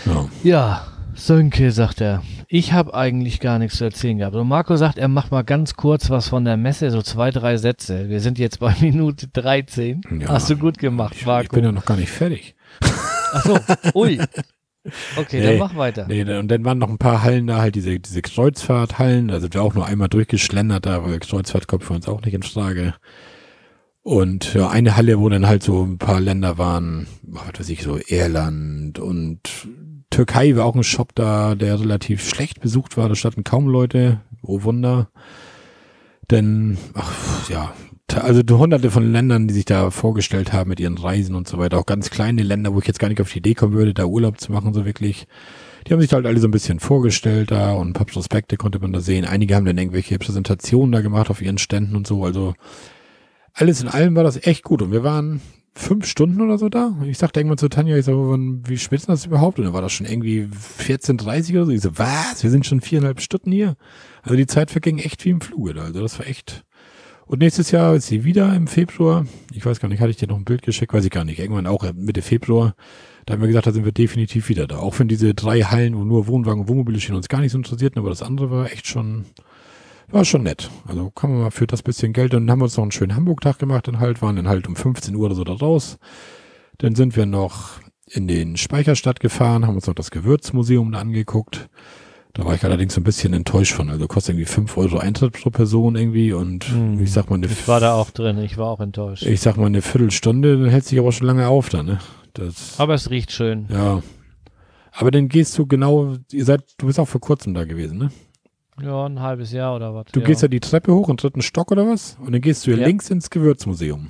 Ja. 0.05 0.25
Ja, 0.43 0.87
Sönke, 1.15 1.71
sagt 1.71 2.01
er. 2.01 2.21
Ich 2.47 2.73
habe 2.73 2.93
eigentlich 2.93 3.39
gar 3.39 3.57
nichts 3.59 3.77
zu 3.77 3.85
erzählen 3.85 4.17
gehabt. 4.17 4.35
Und 4.35 4.47
Marco 4.47 4.75
sagt, 4.75 4.97
er 4.97 5.07
macht 5.07 5.31
mal 5.31 5.43
ganz 5.43 5.75
kurz 5.75 6.09
was 6.09 6.27
von 6.27 6.45
der 6.45 6.57
Messe, 6.57 6.91
so 6.91 7.01
zwei, 7.01 7.31
drei 7.31 7.57
Sätze. 7.57 8.09
Wir 8.09 8.19
sind 8.19 8.37
jetzt 8.37 8.59
bei 8.59 8.75
Minute 8.81 9.27
13. 9.27 10.01
Ja, 10.19 10.29
Hast 10.29 10.49
du 10.49 10.57
gut 10.57 10.77
gemacht, 10.77 11.15
ich, 11.17 11.25
Marco. 11.25 11.43
Ich 11.43 11.49
bin 11.49 11.63
ja 11.63 11.71
noch 11.71 11.85
gar 11.85 11.97
nicht 11.97 12.11
fertig. 12.11 12.55
Ach 12.81 13.43
so, 13.45 13.59
ui. 13.95 14.19
Okay, 15.15 15.39
nee, 15.39 15.45
dann 15.45 15.57
mach 15.59 15.75
weiter. 15.75 16.05
Nee, 16.07 16.23
und 16.23 16.49
dann 16.49 16.65
waren 16.65 16.77
noch 16.77 16.89
ein 16.89 16.97
paar 16.97 17.23
Hallen 17.23 17.47
da, 17.47 17.59
halt 17.59 17.75
diese, 17.75 17.99
diese 17.99 18.21
Kreuzfahrthallen. 18.21 19.29
Da 19.29 19.39
sind 19.39 19.53
wir 19.53 19.63
auch 19.63 19.73
nur 19.73 19.85
einmal 19.85 20.09
durchgeschlendert, 20.09 20.85
da, 20.85 21.05
weil 21.05 21.19
Kreuzfahrt 21.19 21.67
kommt 21.67 21.85
für 21.85 21.93
uns 21.93 22.07
auch 22.07 22.21
nicht 22.21 22.33
in 22.33 22.43
Frage. 22.43 22.93
Und 24.01 24.53
ja, 24.53 24.69
eine 24.69 24.97
Halle, 24.97 25.19
wo 25.19 25.29
dann 25.29 25.47
halt 25.47 25.63
so 25.63 25.83
ein 25.83 25.97
paar 25.97 26.19
Länder 26.19 26.57
waren, 26.57 27.07
was 27.21 27.59
weiß 27.59 27.69
ich, 27.69 27.83
so 27.83 27.97
Irland 28.07 28.99
und 28.99 29.39
Türkei 30.09 30.55
war 30.57 30.65
auch 30.65 30.75
ein 30.75 30.83
Shop 30.83 31.15
da, 31.15 31.55
der 31.55 31.79
relativ 31.79 32.27
schlecht 32.27 32.59
besucht 32.59 32.97
war. 32.97 33.07
Da 33.07 33.15
standen 33.15 33.45
kaum 33.45 33.67
Leute. 33.67 34.19
Oh 34.41 34.63
Wunder. 34.63 35.09
Denn, 36.29 36.77
ach, 36.93 37.49
ja, 37.49 37.73
also 38.15 38.41
hunderte 38.57 38.91
von 38.91 39.11
Ländern, 39.11 39.47
die 39.47 39.53
sich 39.53 39.65
da 39.65 39.89
vorgestellt 39.89 40.53
haben 40.53 40.69
mit 40.69 40.79
ihren 40.79 40.97
Reisen 40.97 41.35
und 41.35 41.47
so 41.47 41.57
weiter. 41.57 41.79
Auch 41.79 41.85
ganz 41.85 42.09
kleine 42.09 42.43
Länder, 42.43 42.73
wo 42.73 42.79
ich 42.79 42.87
jetzt 42.87 42.99
gar 42.99 43.09
nicht 43.09 43.21
auf 43.21 43.31
die 43.31 43.39
Idee 43.39 43.53
kommen 43.53 43.73
würde, 43.73 43.93
da 43.93 44.05
Urlaub 44.05 44.39
zu 44.39 44.51
machen, 44.51 44.73
so 44.73 44.85
wirklich. 44.85 45.27
Die 45.87 45.93
haben 45.93 45.99
sich 45.99 46.13
halt 46.13 46.25
alle 46.25 46.39
so 46.39 46.47
ein 46.47 46.51
bisschen 46.51 46.79
vorgestellt 46.79 47.51
da 47.51 47.73
und 47.73 47.89
ein 47.89 47.93
paar 47.93 48.05
Prospekte 48.05 48.55
konnte 48.57 48.79
man 48.79 48.93
da 48.93 49.01
sehen. 49.01 49.25
Einige 49.25 49.55
haben 49.55 49.65
dann 49.65 49.77
irgendwelche 49.77 50.17
Präsentationen 50.17 50.91
da 50.91 51.01
gemacht 51.01 51.29
auf 51.29 51.41
ihren 51.41 51.57
Ständen 51.57 51.95
und 51.95 52.07
so. 52.07 52.23
Also 52.23 52.53
alles 53.53 53.81
in 53.81 53.89
allem 53.89 54.15
war 54.15 54.23
das 54.23 54.45
echt 54.45 54.63
gut. 54.63 54.81
Und 54.81 54.91
wir 54.91 55.03
waren 55.03 55.41
fünf 55.75 56.05
Stunden 56.05 56.41
oder 56.41 56.57
so 56.57 56.69
da. 56.69 56.95
Ich 57.05 57.17
sagte 57.17 57.39
irgendwann 57.39 57.57
zu 57.57 57.67
Tanja, 57.67 57.97
ich 57.97 58.05
so, 58.05 58.35
wie 58.37 58.77
spät 58.77 58.99
ist 58.99 59.09
das 59.09 59.25
überhaupt? 59.25 59.59
Und 59.59 59.65
dann 59.65 59.73
war 59.73 59.81
das 59.81 59.91
schon 59.91 60.05
irgendwie 60.05 60.47
14.30 60.79 61.51
oder 61.55 61.65
so. 61.65 61.71
Ich 61.71 61.81
so, 61.81 61.97
was? 61.97 62.43
Wir 62.43 62.49
sind 62.49 62.65
schon 62.65 62.81
viereinhalb 62.81 63.21
Stunden 63.21 63.51
hier. 63.51 63.75
Also 64.21 64.35
die 64.35 64.47
Zeit 64.47 64.71
verging 64.71 64.99
echt 64.99 65.25
wie 65.25 65.31
im 65.31 65.41
Fluge 65.41 65.73
da. 65.73 65.83
Also 65.83 66.01
das 66.01 66.19
war 66.19 66.27
echt. 66.27 66.63
Und 67.25 67.39
nächstes 67.39 67.71
Jahr 67.71 67.95
ist 67.95 68.07
sie 68.07 68.25
wieder 68.25 68.53
im 68.53 68.67
Februar. 68.67 69.25
Ich 69.53 69.65
weiß 69.65 69.79
gar 69.79 69.87
nicht, 69.87 70.01
hatte 70.01 70.11
ich 70.11 70.17
dir 70.17 70.27
noch 70.27 70.37
ein 70.37 70.43
Bild 70.43 70.61
geschickt? 70.61 70.93
Weiß 70.93 71.05
ich 71.05 71.11
gar 71.11 71.23
nicht. 71.23 71.39
Irgendwann 71.39 71.67
auch 71.67 71.85
Mitte 71.93 72.21
Februar. 72.21 72.75
Da 73.25 73.33
haben 73.33 73.41
wir 73.41 73.47
gesagt, 73.47 73.67
da 73.67 73.71
sind 73.71 73.85
wir 73.85 73.93
definitiv 73.93 74.49
wieder 74.49 74.67
da. 74.67 74.77
Auch 74.77 74.99
wenn 74.99 75.07
diese 75.07 75.33
drei 75.33 75.61
Hallen, 75.61 75.97
wo 75.97 76.03
nur 76.03 76.27
Wohnwagen 76.27 76.61
und 76.61 76.67
Wohnmobile 76.67 76.99
stehen, 76.99 77.15
uns 77.15 77.29
gar 77.29 77.39
nicht 77.39 77.53
so 77.53 77.57
interessierten, 77.57 77.99
aber 77.99 78.09
das 78.09 78.21
andere 78.21 78.51
war 78.51 78.71
echt 78.71 78.87
schon, 78.87 79.25
war 80.09 80.25
schon 80.25 80.43
nett. 80.43 80.69
Also 80.85 81.09
kann 81.11 81.31
man 81.31 81.39
mal 81.39 81.51
für 81.51 81.65
das 81.65 81.81
bisschen 81.81 82.11
Geld. 82.11 82.33
Und 82.33 82.47
dann 82.47 82.51
haben 82.51 82.59
wir 82.59 82.65
uns 82.65 82.75
noch 82.75 82.83
einen 82.83 82.91
schönen 82.91 83.15
Hamburg-Tag 83.15 83.57
gemacht, 83.57 83.87
dann 83.87 83.99
halt, 83.99 84.21
waren 84.21 84.35
dann 84.35 84.49
halt 84.49 84.67
um 84.67 84.75
15 84.75 85.15
Uhr 85.15 85.25
oder 85.25 85.35
so 85.35 85.45
da 85.45 85.53
raus. 85.53 85.97
Dann 86.79 86.95
sind 86.95 87.15
wir 87.15 87.25
noch 87.25 87.79
in 88.05 88.27
den 88.27 88.57
Speicherstadt 88.57 89.21
gefahren, 89.21 89.65
haben 89.65 89.75
uns 89.75 89.87
noch 89.87 89.95
das 89.95 90.11
Gewürzmuseum 90.11 90.93
angeguckt. 90.93 91.69
Da 92.35 92.45
war 92.45 92.55
ich 92.55 92.63
allerdings 92.63 92.95
so 92.95 93.01
ein 93.01 93.03
bisschen 93.03 93.33
enttäuscht 93.33 93.73
von. 93.73 93.91
Also 93.91 94.07
kostet 94.07 94.33
irgendwie 94.33 94.51
5 94.51 94.75
Euro 94.77 94.97
Eintritt 94.97 95.33
pro 95.33 95.51
Person 95.51 95.95
irgendwie 95.95 96.33
und 96.33 96.65
hm. 96.65 96.99
ich 96.99 97.11
sag 97.11 97.29
mal 97.29 97.35
eine 97.35 97.45
Ich 97.45 97.67
war 97.67 97.79
da 97.79 97.93
auch 97.93 98.09
drin, 98.09 98.39
ich 98.39 98.57
war 98.57 98.67
auch 98.67 98.79
enttäuscht. 98.79 99.23
Ich 99.23 99.41
sag 99.41 99.57
mal 99.57 99.67
eine 99.67 99.83
Viertelstunde, 99.83 100.57
dann 100.57 100.69
hält 100.69 100.85
sich 100.85 100.97
aber 100.97 101.11
schon 101.11 101.27
lange 101.27 101.47
auf 101.47 101.69
da, 101.69 101.83
ne? 101.83 101.99
Das, 102.33 102.79
aber 102.79 102.95
es 102.95 103.11
riecht 103.11 103.31
schön. 103.31 103.67
Ja. 103.69 104.01
Aber 104.91 105.11
dann 105.11 105.29
gehst 105.29 105.57
du 105.59 105.67
genau, 105.67 106.15
ihr 106.31 106.45
seid, 106.45 106.63
du 106.79 106.87
bist 106.87 106.99
auch 106.99 107.07
vor 107.07 107.21
kurzem 107.21 107.53
da 107.53 107.65
gewesen, 107.65 107.99
ne? 107.99 108.11
Ja, 108.81 109.05
ein 109.05 109.19
halbes 109.19 109.51
Jahr 109.51 109.75
oder 109.75 109.93
was. 109.93 110.05
Du 110.11 110.19
ja. 110.19 110.25
gehst 110.25 110.41
ja 110.41 110.47
die 110.47 110.59
Treppe 110.59 110.93
hoch 110.93 111.09
im 111.09 111.17
dritten 111.17 111.43
Stock 111.43 111.71
oder 111.71 111.87
was? 111.87 112.17
Und 112.19 112.31
dann 112.31 112.41
gehst 112.41 112.65
du 112.65 112.71
ja. 112.71 112.77
links 112.77 113.11
ins 113.11 113.29
Gewürzmuseum. 113.29 114.07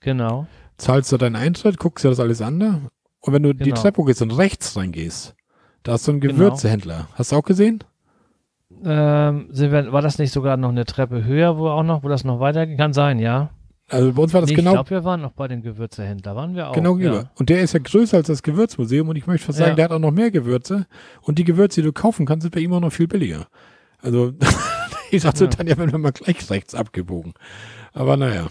Genau. 0.00 0.46
Zahlst 0.78 1.12
du 1.12 1.18
deinen 1.18 1.36
Eintritt, 1.36 1.78
guckst 1.78 2.06
dir 2.06 2.08
das 2.08 2.20
alles 2.20 2.40
an 2.40 2.58
da. 2.58 2.80
Und 3.20 3.34
wenn 3.34 3.42
du 3.42 3.50
genau. 3.52 3.64
die 3.64 3.72
Treppe 3.72 4.00
hochgehst 4.00 4.22
und 4.22 4.30
rechts 4.30 4.74
reingehst, 4.76 5.34
da 5.82 5.94
ist 5.94 6.04
so 6.04 6.12
ein 6.12 6.20
Gewürzehändler. 6.20 6.96
Genau. 6.96 7.08
Hast 7.14 7.32
du 7.32 7.36
auch 7.36 7.42
gesehen? 7.42 7.84
Ähm, 8.84 9.48
wir, 9.50 9.92
war 9.92 10.02
das 10.02 10.18
nicht 10.18 10.32
sogar 10.32 10.56
noch 10.56 10.70
eine 10.70 10.84
Treppe 10.84 11.24
höher, 11.24 11.58
wo 11.58 11.68
auch 11.68 11.82
noch, 11.82 12.02
wo 12.02 12.08
das 12.08 12.24
noch 12.24 12.40
weiterging? 12.40 12.76
Kann 12.76 12.92
sein, 12.92 13.18
ja. 13.18 13.50
Also 13.88 14.12
bei 14.12 14.22
uns 14.22 14.32
war 14.32 14.40
das 14.40 14.50
nee, 14.50 14.56
genau. 14.56 14.70
Ich 14.70 14.74
glaube, 14.74 14.90
wir 14.90 15.04
waren 15.04 15.20
noch 15.20 15.32
bei 15.32 15.48
den 15.48 15.62
Gewürzehändler, 15.62 16.36
waren 16.36 16.54
wir 16.54 16.68
auch. 16.68 16.74
Genau, 16.74 16.96
ja. 16.96 17.30
Und 17.38 17.48
der 17.48 17.60
ist 17.60 17.74
ja 17.74 17.80
größer 17.80 18.18
als 18.18 18.28
das 18.28 18.42
Gewürzmuseum 18.42 19.08
und 19.08 19.16
ich 19.16 19.26
möchte 19.26 19.46
fast 19.46 19.58
sagen, 19.58 19.70
ja. 19.70 19.74
der 19.76 19.84
hat 19.86 19.92
auch 19.92 19.98
noch 19.98 20.12
mehr 20.12 20.30
Gewürze. 20.30 20.86
Und 21.22 21.38
die 21.38 21.44
Gewürze, 21.44 21.80
die 21.80 21.86
du 21.86 21.92
kaufen 21.92 22.24
kannst, 22.24 22.42
sind 22.42 22.54
bei 22.54 22.60
ihm 22.60 22.72
auch 22.72 22.80
noch 22.80 22.92
viel 22.92 23.08
billiger. 23.08 23.48
Also 24.00 24.32
Ich 25.10 25.22
sagte, 25.22 25.44
ja. 25.44 25.50
dann 25.50 25.66
ja, 25.66 25.76
wenn 25.76 25.90
wir 25.90 25.98
mal 25.98 26.12
gleich 26.12 26.48
rechts 26.50 26.74
abgebogen. 26.74 27.34
Aber 27.92 28.16
naja. 28.16 28.46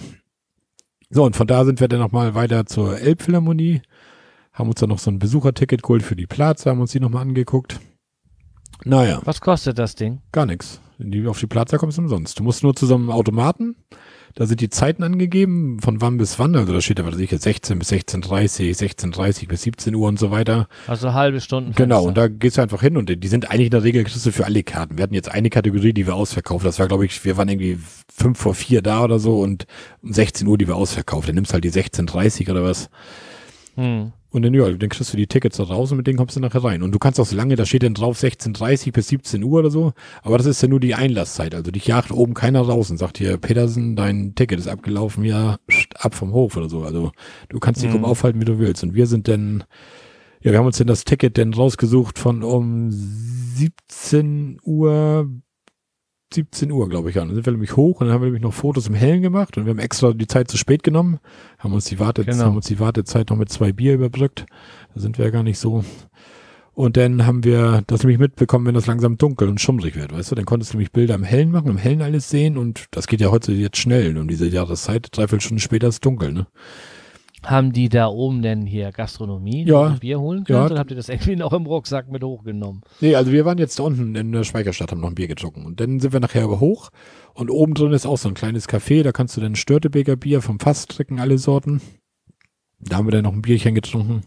So, 1.10 1.24
und 1.24 1.36
von 1.36 1.48
da 1.48 1.66
sind 1.66 1.80
wir 1.80 1.88
dann 1.88 2.00
nochmal 2.00 2.36
weiter 2.36 2.66
zur 2.66 3.00
Elbphilharmonie, 3.00 3.82
haben 4.54 4.70
uns 4.70 4.80
dann 4.80 4.90
noch 4.90 5.00
so 5.00 5.12
ein 5.12 5.20
Besucherticket 5.20 5.84
geholt 5.84 6.04
für 6.04 6.16
die 6.16 6.28
Plaza, 6.28 6.72
haben 6.72 6.82
uns 6.82 6.92
die 6.92 7.00
nochmal 7.00 7.22
angeguckt. 7.24 7.80
Naja. 8.86 9.22
Was 9.26 9.42
kostet 9.42 9.78
das 9.78 9.96
Ding? 9.96 10.22
Gar 10.32 10.46
nichts. 10.46 10.80
Auf 11.28 11.40
die 11.40 11.48
Plaza 11.48 11.78
kommst 11.78 11.98
du 11.98 12.02
umsonst. 12.02 12.40
Du 12.40 12.44
musst 12.44 12.64
nur 12.64 12.76
zu 12.76 12.86
so 12.86 12.96
einem 12.96 13.10
Automaten, 13.10 13.76
da 14.36 14.46
sind 14.46 14.62
die 14.62 14.70
Zeiten 14.70 15.04
angegeben, 15.04 15.80
von 15.82 16.02
wann 16.02 16.18
bis 16.18 16.40
wann. 16.40 16.56
Also 16.56 16.74
da 16.74 16.82
steht 16.82 17.00
da, 17.00 17.06
was 17.06 17.18
ich, 17.18 17.30
16 17.30 17.80
bis 17.80 17.92
16.30, 17.92 18.78
16.30 18.78 19.48
bis 19.48 19.64
17 19.64 19.96
Uhr 19.96 20.08
und 20.08 20.20
so 20.20 20.30
weiter. 20.32 20.68
Also 20.88 21.14
halbe 21.14 21.42
Stunden. 21.42 21.74
Genau, 21.74 22.04
und 22.04 22.18
da 22.18 22.28
gehst 22.28 22.58
du 22.58 22.62
einfach 22.62 22.82
hin 22.82 22.98
und 22.98 23.10
die 23.10 23.28
sind 23.28 23.50
eigentlich 23.50 23.68
in 23.68 23.72
der 23.72 23.84
Regel 23.84 24.04
kriegst 24.04 24.26
du 24.26 24.32
für 24.32 24.46
alle 24.46 24.64
Karten. 24.64 24.98
Wir 24.98 25.04
hatten 25.04 25.14
jetzt 25.14 25.32
eine 25.32 25.50
Kategorie, 25.50 25.94
die 25.94 26.06
wir 26.06 26.16
ausverkauft. 26.16 26.66
Das 26.66 26.80
war, 26.80 26.88
glaube 26.88 27.06
ich, 27.06 27.24
wir 27.26 27.38
waren 27.38 27.50
irgendwie 27.50 27.80
fünf 28.14 28.40
vor 28.40 28.54
vier 28.54 28.82
da 28.82 29.04
oder 29.04 29.20
so 29.20 29.40
und 29.40 29.66
um 30.02 30.14
16 30.14 30.48
Uhr 30.48 30.58
die 30.58 30.68
wir 30.68 30.76
ausverkauft. 30.76 31.28
Dann 31.28 31.36
nimmst 31.36 31.54
halt 31.54 31.64
die 31.64 31.72
16.30 31.72 32.50
oder 32.52 32.64
was. 32.64 32.90
Hm. 33.80 34.12
Und 34.32 34.44
dann, 34.44 34.54
ja, 34.54 34.70
dann 34.70 34.90
kriegst 34.90 35.12
du 35.12 35.18
die 35.18 35.26
Tickets 35.26 35.58
da 35.58 35.64
raus 35.64 35.92
und 35.92 35.98
mit 35.98 36.06
denen 36.06 36.18
kommst 36.18 36.36
du 36.36 36.40
nachher 36.40 36.64
rein. 36.64 36.84
Und 36.84 36.92
du 36.92 37.00
kannst 37.00 37.20
auch 37.20 37.26
so 37.26 37.36
lange, 37.36 37.56
da 37.56 37.66
steht 37.66 37.82
dann 37.82 37.94
drauf 37.94 38.20
16.30 38.20 38.92
bis 38.92 39.08
17 39.08 39.42
Uhr 39.44 39.60
oder 39.60 39.72
so, 39.72 39.94
aber 40.22 40.38
das 40.38 40.46
ist 40.46 40.62
ja 40.62 40.68
nur 40.68 40.80
die 40.80 40.94
Einlasszeit. 40.94 41.56
Also 41.56 41.72
dich 41.72 41.88
jagt 41.88 42.12
oben 42.12 42.34
keiner 42.34 42.62
raus 42.62 42.92
und 42.92 42.98
sagt 42.98 43.18
hier, 43.18 43.38
Petersen, 43.38 43.96
dein 43.96 44.36
Ticket 44.36 44.60
ist 44.60 44.68
abgelaufen, 44.68 45.24
ja, 45.24 45.58
ab 45.96 46.14
vom 46.14 46.34
Hof 46.34 46.58
oder 46.58 46.70
so. 46.70 46.84
Also 46.84 47.12
du 47.48 47.60
kannst 47.60 47.82
dich 47.82 47.92
mhm. 47.92 48.06
aufhalten, 48.06 48.42
wie 48.42 48.46
du 48.46 48.60
willst. 48.60 48.84
Und 48.84 48.94
wir 48.94 49.08
sind 49.08 49.28
dann, 49.30 49.64
ja, 50.42 50.52
wir 50.52 50.60
haben 50.60 50.68
uns 50.68 50.78
dann 50.78 50.88
das 50.88 51.06
Ticket 51.06 51.38
dann 51.38 51.54
rausgesucht 51.54 52.20
von 52.20 52.44
um 52.44 52.90
17 52.92 54.60
Uhr 54.62 55.28
17 56.34 56.72
Uhr, 56.72 56.88
glaube 56.90 57.10
ich, 57.10 57.20
an. 57.20 57.28
Dann 57.28 57.36
sind 57.36 57.46
wir 57.46 57.54
nämlich 57.54 57.76
hoch 57.76 58.02
und 58.02 58.08
dann 58.08 58.14
haben 58.14 58.22
wir 58.22 58.28
nämlich 58.28 58.44
noch 58.44 58.54
Fotos 58.54 58.88
im 58.88 58.94
Hellen 58.94 59.22
gemacht 59.22 59.58
und 59.58 59.66
wir 59.66 59.72
haben 59.72 59.80
extra 59.80 60.14
die 60.14 60.28
Zeit 60.28 60.50
zu 60.50 60.58
spät 60.58 60.84
genommen, 60.84 61.20
haben 61.58 61.74
uns 61.74 61.86
die, 61.86 62.00
Wartet 62.00 62.28
genau. 62.28 62.46
haben 62.46 62.56
uns 62.56 62.68
die 62.68 62.80
Wartezeit 62.80 63.30
noch 63.30 63.38
mit 63.38 63.50
zwei 63.50 63.72
Bier 63.72 63.94
überbrückt. 63.94 64.46
Da 64.94 65.02
sind 65.02 65.18
wir 65.18 65.26
ja 65.26 65.32
gar 65.32 65.44
nicht 65.44 65.60
so. 65.60 65.84
Und 66.74 66.96
dann 66.96 67.26
haben 67.26 67.44
wir 67.44 67.84
das 67.88 68.04
nämlich 68.04 68.20
mitbekommen, 68.20 68.66
wenn 68.66 68.74
das 68.74 68.86
langsam 68.86 69.18
dunkel 69.18 69.50
und 69.50 69.60
schummrig 69.60 69.96
wird, 69.96 70.14
weißt 70.14 70.32
du? 70.32 70.36
Dann 70.36 70.46
konntest 70.46 70.72
du 70.72 70.78
nämlich 70.78 70.94
Bilder 70.94 71.16
im 71.16 71.24
Hellen 71.24 71.52
machen, 71.52 71.72
im 71.72 71.78
Hellen 71.78 72.02
alles 72.02 72.30
sehen 72.30 72.58
und 72.58 72.86
das 72.92 73.08
geht 73.08 73.20
ja 73.20 73.32
heute 73.32 73.52
jetzt 73.52 73.78
schnell. 73.78 74.18
Um 74.18 74.28
diese 74.28 74.48
Jahreszeit, 74.48 75.10
dreiviertel 75.12 75.42
Stunden 75.42 75.60
später 75.60 75.90
ist 75.90 76.06
dunkel, 76.06 76.32
ne? 76.32 76.48
Haben 77.46 77.72
die 77.72 77.88
da 77.88 78.08
oben 78.08 78.42
denn 78.42 78.66
hier 78.66 78.92
Gastronomie, 78.92 79.66
ja, 79.66 79.96
Bier 80.00 80.20
holen 80.20 80.44
können? 80.44 80.60
Ja. 80.60 80.66
Oder 80.66 80.78
habt 80.78 80.92
ihr 80.92 80.98
das 80.98 81.08
irgendwie 81.08 81.38
noch 81.38 81.54
im 81.54 81.66
Rucksack 81.66 82.10
mit 82.12 82.24
hochgenommen? 82.24 82.82
Nee, 83.00 83.16
also 83.16 83.32
wir 83.32 83.46
waren 83.46 83.58
jetzt 83.58 83.80
da 83.80 83.84
unten 83.84 84.14
in 84.16 84.32
der 84.32 84.44
Schweigerstadt, 84.44 84.92
haben 84.92 85.00
noch 85.00 85.08
ein 85.10 85.16
Bier 85.16 85.28
getrunken. 85.28 85.66
Und 85.66 85.80
dann 85.80 86.00
sind 86.00 86.12
wir 86.12 86.20
nachher 86.20 86.44
aber 86.44 86.60
hoch. 86.60 86.90
Und 87.34 87.50
oben 87.50 87.76
drin 87.76 87.94
ist 87.94 88.06
auch 88.06 88.18
so 88.18 88.28
ein 88.28 88.36
kleines 88.36 88.68
Café, 88.68 89.04
da 89.04 89.14
kannst 89.14 89.38
du 89.38 89.42
dann 89.42 89.56
Störtebeker 89.56 90.18
Bier 90.18 90.42
vom 90.42 90.60
Fass 90.60 90.86
trinken, 90.88 91.20
alle 91.20 91.38
Sorten. 91.38 91.82
Da 92.80 92.98
haben 92.98 93.08
wir 93.08 93.12
dann 93.12 93.24
noch 93.24 93.34
ein 93.34 93.42
Bierchen 93.42 93.76
getrunken. 93.76 94.24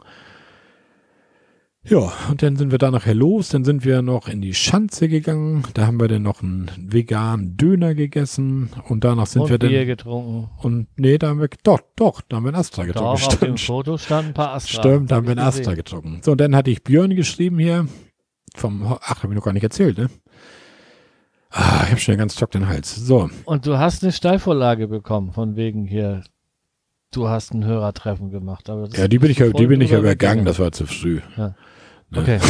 Ja, 1.84 2.12
und 2.30 2.42
dann 2.42 2.54
sind 2.56 2.70
wir 2.70 2.78
da 2.78 2.92
nachher 2.92 3.14
los. 3.14 3.48
Dann 3.48 3.64
sind 3.64 3.84
wir 3.84 4.02
noch 4.02 4.28
in 4.28 4.40
die 4.40 4.54
Schanze 4.54 5.08
gegangen. 5.08 5.64
Da 5.74 5.86
haben 5.86 5.98
wir 6.00 6.06
dann 6.06 6.22
noch 6.22 6.40
einen 6.40 6.70
veganen 6.78 7.56
Döner 7.56 7.94
gegessen. 7.96 8.70
Und 8.88 9.02
danach 9.02 9.26
sind 9.26 9.42
und 9.42 9.50
wir 9.50 9.58
dann. 9.58 9.70
Bier 9.70 9.84
getrunken. 9.84 10.48
Und 10.58 10.86
nee, 10.96 11.18
da 11.18 11.28
haben 11.28 11.40
wir, 11.40 11.48
doch, 11.64 11.80
doch, 11.96 12.20
da 12.20 12.36
haben 12.36 12.44
wir 12.44 12.50
einen 12.50 12.56
Astra 12.56 12.84
getrunken. 12.84 13.10
Doch, 13.10 13.18
Stimmt. 13.18 13.42
auf 13.42 13.48
dem 13.48 13.58
Foto 13.58 13.98
standen 13.98 14.30
ein 14.30 14.34
paar 14.34 14.54
Astra. 14.54 14.80
Stimmt, 14.80 15.10
da 15.10 15.16
haben 15.16 15.26
wir 15.26 15.32
einen 15.32 15.40
Astra 15.40 15.74
getrunken. 15.74 16.20
So, 16.22 16.32
und 16.32 16.40
dann 16.40 16.54
hatte 16.54 16.70
ich 16.70 16.84
Björn 16.84 17.16
geschrieben 17.16 17.58
hier. 17.58 17.88
Vom, 18.54 18.84
ach, 19.00 19.23
habe 19.23 19.32
ich 19.32 19.36
noch 19.36 19.45
gar 19.45 19.52
nicht 19.52 19.64
erzählt, 19.64 19.99
ne? 19.99 20.08
Ah, 21.50 21.82
ich 21.84 21.90
habe 21.90 22.00
schon 22.00 22.16
ganz 22.16 22.34
trockenen 22.34 22.68
Hals. 22.68 22.95
So. 22.95 23.28
Und 23.45 23.66
du 23.66 23.76
hast 23.78 24.02
eine 24.02 24.12
Steilvorlage 24.12 24.88
bekommen, 24.88 25.32
von 25.32 25.56
wegen 25.56 25.84
hier, 25.84 26.23
du 27.10 27.28
hast 27.28 27.52
ein 27.52 27.64
Hörertreffen 27.64 28.30
gemacht. 28.30 28.68
Ja, 28.68 29.08
die 29.08 29.18
bin 29.18 29.30
ich, 29.30 29.38
die 29.38 29.66
bin 29.66 29.80
ich 29.80 29.90
ja 29.90 29.99
übergangen, 29.99 30.45
das 30.45 30.58
war 30.58 30.71
zu 30.71 30.86
früh. 30.86 31.21
Ja. 31.36 31.54
Ne? 32.12 32.20
Okay. 32.20 32.38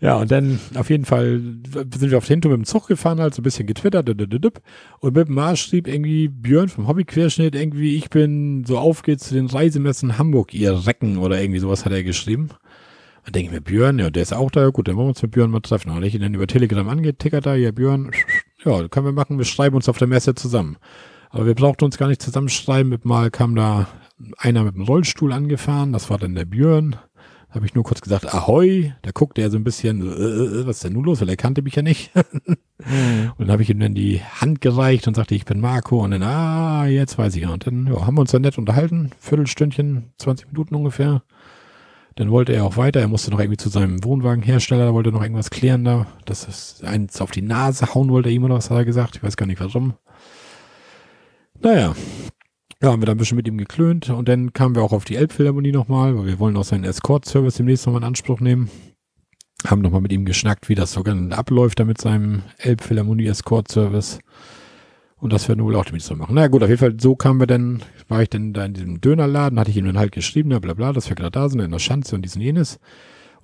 ja, 0.00 0.16
und 0.16 0.30
dann 0.30 0.60
auf 0.74 0.90
jeden 0.90 1.04
Fall 1.04 1.40
sind 1.72 2.10
wir 2.10 2.18
auf 2.18 2.26
Hinto 2.26 2.48
mit 2.48 2.58
dem 2.58 2.64
Zug 2.64 2.86
gefahren, 2.86 3.20
halt 3.20 3.34
so 3.34 3.40
ein 3.40 3.44
bisschen 3.44 3.66
getwittert. 3.66 4.08
Und 4.08 5.16
mit 5.16 5.28
dem 5.28 5.34
Marsch 5.34 5.62
schrieb 5.62 5.88
irgendwie 5.88 6.28
Björn 6.28 6.68
vom 6.68 6.88
Hobbyquerschnitt 6.88 7.54
irgendwie, 7.54 7.96
ich 7.96 8.10
bin, 8.10 8.64
so 8.66 8.78
auf 8.78 9.02
geht's 9.02 9.28
zu 9.28 9.34
den 9.34 9.46
Reisemessen 9.46 10.18
Hamburg, 10.18 10.54
ihr 10.54 10.86
Recken 10.86 11.18
oder 11.18 11.40
irgendwie 11.40 11.60
sowas 11.60 11.84
hat 11.84 11.92
er 11.92 12.02
geschrieben. 12.02 12.50
Und 13.26 13.34
denke 13.34 13.48
ich 13.48 13.52
mir, 13.52 13.60
Björn, 13.60 13.98
ja, 13.98 14.10
der 14.10 14.22
ist 14.22 14.32
auch 14.32 14.50
da, 14.50 14.68
gut, 14.68 14.88
dann 14.88 14.96
wollen 14.96 15.06
wir 15.06 15.10
uns 15.10 15.22
mit 15.22 15.32
Björn 15.32 15.50
mal 15.50 15.60
treffen. 15.60 15.90
Und 15.90 16.02
ich 16.02 16.14
ihn 16.14 16.22
dann 16.22 16.34
über 16.34 16.46
Telegram 16.46 16.88
angetickert 16.88 17.44
da, 17.44 17.54
ja, 17.54 17.72
Björn, 17.72 18.10
ja, 18.64 18.88
können 18.88 19.06
wir 19.06 19.12
machen, 19.12 19.38
wir 19.38 19.44
schreiben 19.44 19.76
uns 19.76 19.88
auf 19.88 19.98
der 19.98 20.08
Messe 20.08 20.34
zusammen. 20.34 20.76
Aber 21.30 21.44
wir 21.44 21.54
brauchten 21.54 21.84
uns 21.84 21.98
gar 21.98 22.08
nicht 22.08 22.22
zusammenschreiben, 22.22 22.88
mit 22.88 23.04
mal 23.04 23.30
kam 23.30 23.54
da 23.54 23.86
einer 24.36 24.64
mit 24.64 24.74
dem 24.74 24.82
Rollstuhl 24.82 25.32
angefahren, 25.32 25.92
das 25.92 26.10
war 26.10 26.18
dann 26.18 26.34
der 26.34 26.44
Björn. 26.44 26.96
Habe 27.50 27.64
ich 27.64 27.74
nur 27.74 27.82
kurz 27.82 28.02
gesagt, 28.02 28.34
Ahoi. 28.34 28.92
Da 29.00 29.10
guckte 29.10 29.40
er 29.40 29.50
so 29.50 29.56
ein 29.56 29.64
bisschen, 29.64 30.02
äh, 30.02 30.60
äh, 30.60 30.66
was 30.66 30.76
ist 30.76 30.84
denn 30.84 30.92
nun 30.92 31.04
los? 31.04 31.22
Weil 31.22 31.30
er 31.30 31.36
kannte 31.36 31.62
mich 31.62 31.76
ja 31.76 31.82
nicht. 31.82 32.14
mhm. 32.14 33.32
Und 33.36 33.40
dann 33.40 33.50
habe 33.50 33.62
ich 33.62 33.70
ihm 33.70 33.80
dann 33.80 33.94
die 33.94 34.20
Hand 34.20 34.60
gereicht 34.60 35.08
und 35.08 35.14
sagte, 35.14 35.34
ich 35.34 35.46
bin 35.46 35.60
Marco. 35.60 36.04
Und 36.04 36.10
dann, 36.10 36.22
ah, 36.22 36.86
jetzt 36.86 37.16
weiß 37.16 37.34
ich. 37.36 37.46
Und 37.46 37.66
dann 37.66 37.86
ja, 37.86 38.06
haben 38.06 38.16
wir 38.16 38.20
uns 38.20 38.32
dann 38.32 38.42
nett 38.42 38.58
unterhalten. 38.58 39.12
Viertelstündchen, 39.18 40.12
20 40.18 40.48
Minuten 40.48 40.74
ungefähr. 40.74 41.22
Dann 42.16 42.30
wollte 42.30 42.52
er 42.52 42.64
auch 42.64 42.76
weiter. 42.76 43.00
Er 43.00 43.08
musste 43.08 43.30
noch 43.30 43.40
irgendwie 43.40 43.56
zu 43.56 43.70
seinem 43.70 44.04
Wohnwagenhersteller, 44.04 44.86
da 44.86 44.92
wollte 44.92 45.12
noch 45.12 45.22
irgendwas 45.22 45.50
klären 45.50 45.84
da. 45.84 46.06
Das 46.26 46.48
ist 46.48 46.84
eins 46.84 47.20
auf 47.20 47.30
die 47.30 47.42
Nase 47.42 47.94
hauen 47.94 48.10
wollte 48.10 48.36
oder 48.40 48.56
was 48.56 48.70
hat 48.70 48.76
er 48.76 48.84
gesagt. 48.84 49.16
Ich 49.16 49.22
weiß 49.22 49.36
gar 49.36 49.46
nicht 49.46 49.60
warum. 49.60 49.94
Naja, 51.60 51.94
ja, 52.82 52.92
haben 52.92 53.02
wir 53.02 53.06
dann 53.06 53.16
ein 53.16 53.18
bisschen 53.18 53.36
mit 53.36 53.48
ihm 53.48 53.58
geklönt 53.58 54.08
und 54.10 54.28
dann 54.28 54.52
kamen 54.52 54.76
wir 54.76 54.82
auch 54.82 54.92
auf 54.92 55.04
die 55.04 55.16
Elbphilharmonie 55.16 55.72
nochmal, 55.72 56.16
weil 56.16 56.26
wir 56.26 56.38
wollen 56.38 56.56
auch 56.56 56.64
seinen 56.64 56.84
Escort-Service 56.84 57.56
demnächst 57.56 57.86
nochmal 57.86 58.02
in 58.02 58.06
Anspruch 58.06 58.40
nehmen. 58.40 58.70
Haben 59.66 59.82
nochmal 59.82 60.00
mit 60.00 60.12
ihm 60.12 60.24
geschnackt, 60.24 60.68
wie 60.68 60.76
das 60.76 60.92
so 60.92 61.02
ganz 61.02 61.34
abläuft 61.34 61.80
da 61.80 61.84
mit 61.84 62.00
seinem 62.00 62.42
Elbphilharmonie-Escort-Service. 62.58 64.20
Und 65.16 65.32
das 65.32 65.48
werden 65.48 65.58
wir 65.58 65.64
wohl 65.64 65.74
auch 65.74 65.84
demnächst 65.84 66.08
noch 66.10 66.16
machen. 66.16 66.34
Na 66.34 66.42
naja, 66.42 66.48
gut, 66.48 66.62
auf 66.62 66.68
jeden 66.68 66.78
Fall, 66.78 66.94
so 67.00 67.16
kamen 67.16 67.40
wir 67.40 67.48
dann, 67.48 67.82
war 68.06 68.22
ich 68.22 68.30
dann 68.30 68.52
da 68.52 68.64
in 68.64 68.74
diesem 68.74 69.00
Dönerladen, 69.00 69.58
hatte 69.58 69.70
ich 69.70 69.76
ihm 69.76 69.86
dann 69.86 69.98
halt 69.98 70.12
geschrieben, 70.12 70.52
ja 70.52 70.60
bla 70.60 70.74
bla, 70.74 70.92
dass 70.92 71.08
wir 71.08 71.16
gerade 71.16 71.32
da 71.32 71.48
sind, 71.48 71.58
in 71.58 71.72
der 71.72 71.80
Schanze 71.80 72.14
und 72.14 72.22
diesen 72.22 72.40
jenes. 72.40 72.78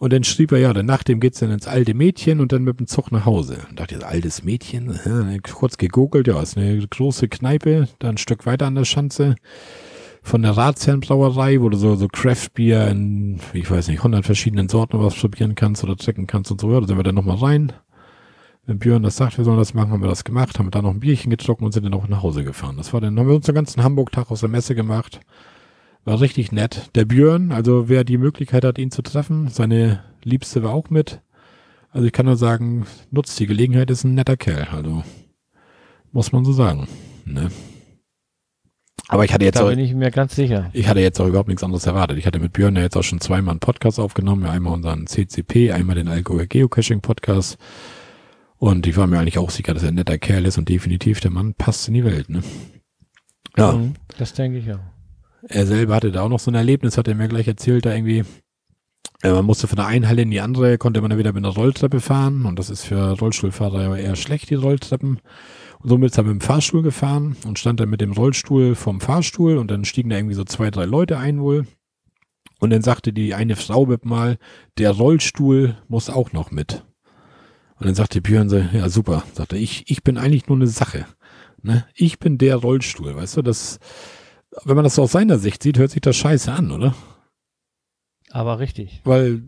Und 0.05 0.13
dann 0.13 0.23
schrieb 0.23 0.53
er, 0.53 0.59
ja, 0.59 0.75
dann 0.75 0.85
nach 0.85 1.03
dem 1.03 1.19
geht's 1.19 1.39
dann 1.39 1.51
ins 1.51 1.67
alte 1.67 1.95
Mädchen 1.95 2.41
und 2.41 2.53
dann 2.53 2.63
mit 2.63 2.79
dem 2.79 2.87
Zug 2.87 3.11
nach 3.11 3.25
Hause. 3.25 3.61
Und 3.71 3.81
dachte 3.81 3.95
ich, 3.95 4.05
altes 4.05 4.45
Mädchen, 4.45 5.01
kurz 5.51 5.79
gegoogelt, 5.79 6.29
ja, 6.29 6.43
ist 6.43 6.59
eine 6.59 6.87
große 6.87 7.29
Kneipe, 7.29 7.89
da 8.01 8.11
ein 8.11 8.19
Stück 8.19 8.45
weiter 8.45 8.67
an 8.67 8.75
der 8.75 8.85
Schanze 8.85 9.37
von 10.23 10.43
der 10.43 10.59
Ratsherrenbrauerei, 10.59 11.63
wo 11.63 11.71
du 11.71 11.79
so, 11.79 11.97
so 11.97 12.09
Craftbier 12.09 12.89
in, 12.89 13.41
ich 13.55 13.71
weiß 13.71 13.89
nicht, 13.89 14.01
100 14.01 14.27
verschiedenen 14.27 14.69
Sorten 14.69 15.01
was 15.01 15.15
probieren 15.15 15.55
kannst 15.55 15.83
oder 15.83 15.97
checken 15.97 16.27
kannst 16.27 16.51
und 16.51 16.61
so. 16.61 16.71
Ja, 16.71 16.83
da 16.83 16.87
sind 16.87 16.99
wir 16.99 17.03
dann 17.03 17.15
nochmal 17.15 17.39
rein. 17.39 17.73
Wenn 18.67 18.81
Björn 18.81 19.05
das 19.05 19.17
sagt, 19.17 19.39
wir 19.39 19.45
sollen 19.47 19.57
das 19.57 19.73
machen, 19.73 19.91
haben 19.91 20.03
wir 20.03 20.11
das 20.11 20.25
gemacht, 20.25 20.59
haben 20.59 20.67
wir 20.67 20.71
da 20.71 20.83
noch 20.83 20.91
ein 20.91 21.01
Bierchen 21.01 21.31
getrunken 21.31 21.65
und 21.65 21.73
sind 21.73 21.85
dann 21.85 21.95
auch 21.95 22.09
nach 22.09 22.23
Hause 22.23 22.45
gefahren. 22.45 22.77
Das 22.77 22.93
war 22.93 23.01
dann, 23.01 23.19
haben 23.19 23.27
wir 23.27 23.37
uns 23.37 23.47
den 23.47 23.55
ganzen 23.55 23.83
Hamburg-Tag 23.83 24.31
aus 24.31 24.41
der 24.41 24.51
Messe 24.51 24.75
gemacht. 24.75 25.21
War 26.05 26.21
richtig 26.21 26.53
nett. 26.53 26.91
Der 26.95 27.07
Björn, 27.07 27.51
also 27.51 27.89
wer 27.89 28.05
die 28.05 28.19
Möglichkeit 28.19 28.65
hat, 28.65 28.79
ihn 28.79 28.91
zu 28.91 29.01
treffen, 29.01 29.49
seine 29.49 30.05
Liebste 30.23 30.63
war 30.63 30.75
auch 30.75 30.91
mit. 30.91 31.23
Also 31.91 32.07
ich 32.07 32.13
kann 32.13 32.27
nur 32.27 32.37
sagen, 32.37 32.87
nutzt 33.11 33.39
die 33.41 33.47
Gelegenheit, 33.47 33.91
ist 33.91 34.05
ein 34.05 34.15
netter 34.15 34.37
Kerl. 34.37 34.69
Also 34.73 35.03
muss 36.13 36.33
man 36.33 36.45
so 36.45 36.53
sagen. 36.53 36.89
Ne? 37.25 37.51
Aber 39.09 39.25
ich 39.25 39.33
hatte 39.33 39.47
jetzt 39.47 39.59
da 39.59 39.65
auch, 39.65 39.71
bin 39.71 39.79
ich 39.79 39.95
mir 39.95 40.11
ganz 40.11 40.35
sicher. 40.37 40.71
Ich 40.75 40.89
hatte 40.89 41.01
jetzt 41.01 41.21
auch 41.21 41.27
überhaupt 41.27 41.49
nichts 41.49 41.65
anderes 41.65 41.87
erwartet. 41.87 42.19
Ich 42.19 42.27
hatte 42.27 42.39
mit 42.39 42.53
Björn 42.53 42.77
ja 42.77 42.83
jetzt 42.83 42.97
auch 42.97 43.03
schon 43.03 43.21
zweimal 43.21 43.53
einen 43.53 43.61
Podcast 43.61 43.99
aufgenommen. 43.99 44.45
Einmal 44.45 44.75
unseren 44.75 45.07
CCP, 45.07 45.73
einmal 45.73 45.97
den 45.97 46.09
Alkohol 46.09 46.47
Geocaching 46.47 47.01
Podcast. 47.01 47.57
Und 48.59 48.87
ich 48.87 48.97
war 48.97 49.07
mir 49.07 49.19
eigentlich 49.19 49.39
auch 49.39 49.51
sicher, 49.51 49.73
dass 49.73 49.83
er 49.83 49.89
ein 49.89 49.95
netter 49.95 50.19
Kerl 50.19 50.45
ist 50.45 50.59
und 50.59 50.69
definitiv 50.69 51.21
der 51.21 51.31
Mann 51.31 51.55
passt 51.55 51.89
in 51.89 51.95
die 51.95 52.05
Welt. 52.05 52.29
Ne? 52.29 52.43
Ja. 53.57 53.73
Mhm, 53.73 53.95
das 54.19 54.35
denke 54.35 54.59
ich 54.59 54.73
auch 54.73 54.94
er 55.49 55.67
selber 55.67 55.95
hatte 55.95 56.13
da 56.13 56.23
auch 56.23 56.29
noch 56.29 56.41
so 56.41 56.51
ein 56.51 56.55
Erlebnis, 56.55 56.99
hat 56.99 57.09
er 57.09 57.15
mir 57.15 57.29
gleich 57.29 57.49
erzählt, 57.49 57.87
da 57.87 57.95
irgendwie, 57.95 58.25
äh, 59.23 59.33
man 59.33 59.45
musste 59.45 59.67
von 59.67 59.77
der 59.77 59.87
einen 59.87 60.09
Halle 60.09 60.23
in 60.23 60.31
die 60.31 60.41
andere, 60.41 60.79
konnte 60.79 61.01
man 61.01 61.11
dann 61.11 61.19
wieder 61.19 61.33
mit 61.33 61.45
einer 61.45 61.55
Rolltreppe 61.55 62.01
fahren 62.01 62.47
und 62.47 62.59
das 62.59 62.71
ist 62.71 62.85
für 62.85 63.19
Rollstuhlfahrer 63.19 63.99
eher 63.99 64.17
schlecht, 64.17 64.51
die 64.51 64.55
Rolltreppen. 64.55 65.21
Und 65.81 65.89
somit 65.89 66.13
ist 66.13 66.19
er 66.19 66.25
mit 66.25 66.33
dem 66.33 66.41
Fahrstuhl 66.41 66.83
gefahren 66.83 67.37
und 67.47 67.59
stand 67.59 67.81
dann 67.81 67.91
mit 67.91 68.01
dem 68.01 68.13
Rollstuhl 68.13 68.75
vom 68.75 69.01
Fahrstuhl 69.01 69.59
und 69.59 69.71
dann 69.71 69.85
stiegen 69.85 70.11
da 70.11 70.17
irgendwie 70.17 70.35
so 70.35 70.45
zwei, 70.45 70.71
drei 70.71 70.87
Leute 70.87 71.19
ein 71.19 71.41
wohl. 71.41 71.67
Und 72.59 72.71
dann 72.71 72.81
sagte 72.81 73.13
die 73.13 73.35
eine 73.35 73.57
Frau 73.57 73.87
mal, 74.05 74.39
der 74.79 74.93
Rollstuhl 74.93 75.77
muss 75.89 76.09
auch 76.09 76.33
noch 76.33 76.51
mit. 76.51 76.85
Und 77.79 77.87
dann 77.87 77.95
sagte 77.95 78.23
Björn 78.23 78.49
ja 78.73 78.89
super, 78.89 79.25
sagte 79.35 79.59
ich, 79.59 79.91
ich 79.91 80.03
bin 80.03 80.17
eigentlich 80.17 80.49
nur 80.49 80.57
eine 80.57 80.69
Sache. 80.69 81.07
Ne? 81.61 81.85
Ich 81.95 82.19
bin 82.19 82.39
der 82.39 82.57
Rollstuhl, 82.57 83.15
weißt 83.15 83.37
du, 83.37 83.43
das, 83.43 83.79
wenn 84.65 84.77
man 84.77 84.85
das 84.85 84.95
so 84.95 85.03
aus 85.03 85.13
seiner 85.13 85.39
Sicht 85.39 85.63
sieht, 85.63 85.79
hört 85.79 85.91
sich 85.91 86.01
das 86.01 86.17
scheiße 86.17 86.53
an, 86.53 86.71
oder? 86.71 86.95
Aber 88.31 88.59
richtig. 88.59 89.01
Weil 89.05 89.43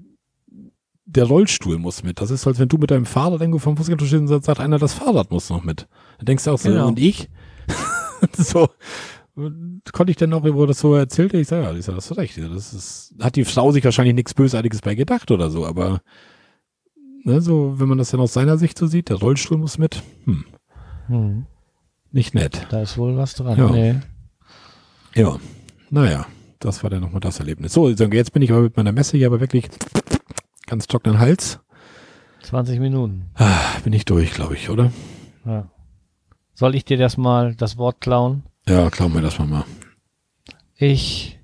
der 1.05 1.25
Rollstuhl 1.25 1.79
muss 1.79 2.03
mit. 2.03 2.21
Das 2.21 2.31
ist, 2.31 2.47
als 2.47 2.59
wenn 2.59 2.69
du 2.69 2.79
mit 2.79 2.91
deinem 2.91 3.07
Fahrrad 3.07 3.41
irgendwo 3.41 3.59
vom 3.61 3.77
Fußgänger 3.77 3.99
stehst 4.05 4.15
und 4.31 4.45
sagt 4.45 4.61
einer, 4.61 4.79
das 4.79 4.95
Fahrrad 4.95 5.31
muss 5.31 5.51
noch 5.51 5.63
mit. 5.63 5.87
Da 6.19 6.25
denkst 6.25 6.45
du 6.45 6.51
auch 6.51 6.59
so, 6.59 6.69
Genau. 6.69 6.89
und 6.89 6.99
ich? 6.99 7.29
so, 8.37 8.69
konnte 9.93 10.11
ich 10.11 10.17
denn 10.17 10.31
noch, 10.31 10.43
wo 10.45 10.67
das 10.67 10.81
so 10.81 10.95
erzählte, 10.95 11.37
ich 11.39 11.47
sage, 11.49 11.63
ja, 11.65 11.75
ich 11.75 11.85
sag, 11.85 11.95
hast 11.97 12.11
du 12.11 12.15
recht. 12.15 12.39
Das 12.39 12.73
ist, 12.75 13.15
hat 13.21 13.37
die 13.37 13.45
Frau 13.45 13.71
sich 13.73 13.85
wahrscheinlich 13.85 14.15
nichts 14.15 14.35
Bösartiges 14.35 14.81
bei 14.81 14.95
gedacht 14.95 15.31
oder 15.31 15.51
so, 15.51 15.65
aber 15.67 16.01
ne, 17.25 17.41
so, 17.41 17.79
wenn 17.79 17.89
man 17.89 17.99
das 17.99 18.11
dann 18.11 18.21
aus 18.21 18.33
seiner 18.33 18.59
Sicht 18.59 18.79
so 18.79 18.87
sieht, 18.87 19.09
der 19.09 19.17
Rollstuhl 19.17 19.59
muss 19.59 19.79
mit, 19.79 20.03
hm, 20.25 20.45
Hm, 21.09 21.47
nicht 22.11 22.35
nett. 22.35 22.67
da 22.71 22.83
ist 22.83 22.99
wohl 22.99 23.17
was 23.17 23.35
dran. 23.35 23.59
Ja. 23.59 23.71
Nee. 23.71 23.95
Ja, 25.17 25.39
naja, 25.89 26.27
das 26.59 26.83
war 26.83 26.91
dann 26.91 27.01
nochmal 27.01 27.21
das 27.21 27.41
Erlebnis. 27.41 27.73
So, 27.73 27.89
jetzt 27.89 28.33
bin 28.35 28.43
ich 28.43 28.53
aber 28.53 28.61
mit 28.61 28.77
meiner 28.77 28.93
Messe 28.93 29.17
hier 29.17 29.29
aber 29.29 29.41
wirklich 29.41 29.67
ganz 30.67 30.87
trockenen 30.87 31.19
Hals. 31.19 31.59
20 32.43 32.79
Minuten. 32.81 33.31
Ah, 33.35 33.79
bin 33.83 33.95
ich 33.95 34.05
durch, 34.05 34.33
glaube 34.33 34.57
ich, 34.57 34.69
oder? 34.69 34.93
Ja. 35.47 35.71
Soll 36.53 36.75
ich 36.75 36.85
dir 36.85 36.99
das 36.99 37.17
mal 37.17 37.55
das 37.55 37.79
Wort 37.79 38.03
klauen? 38.03 38.43
Ja, 38.69 38.91
klauen 38.91 39.15
wir 39.15 39.23
das 39.23 39.39
mal 39.39 39.47
mal. 39.47 39.65
Ich 40.75 41.41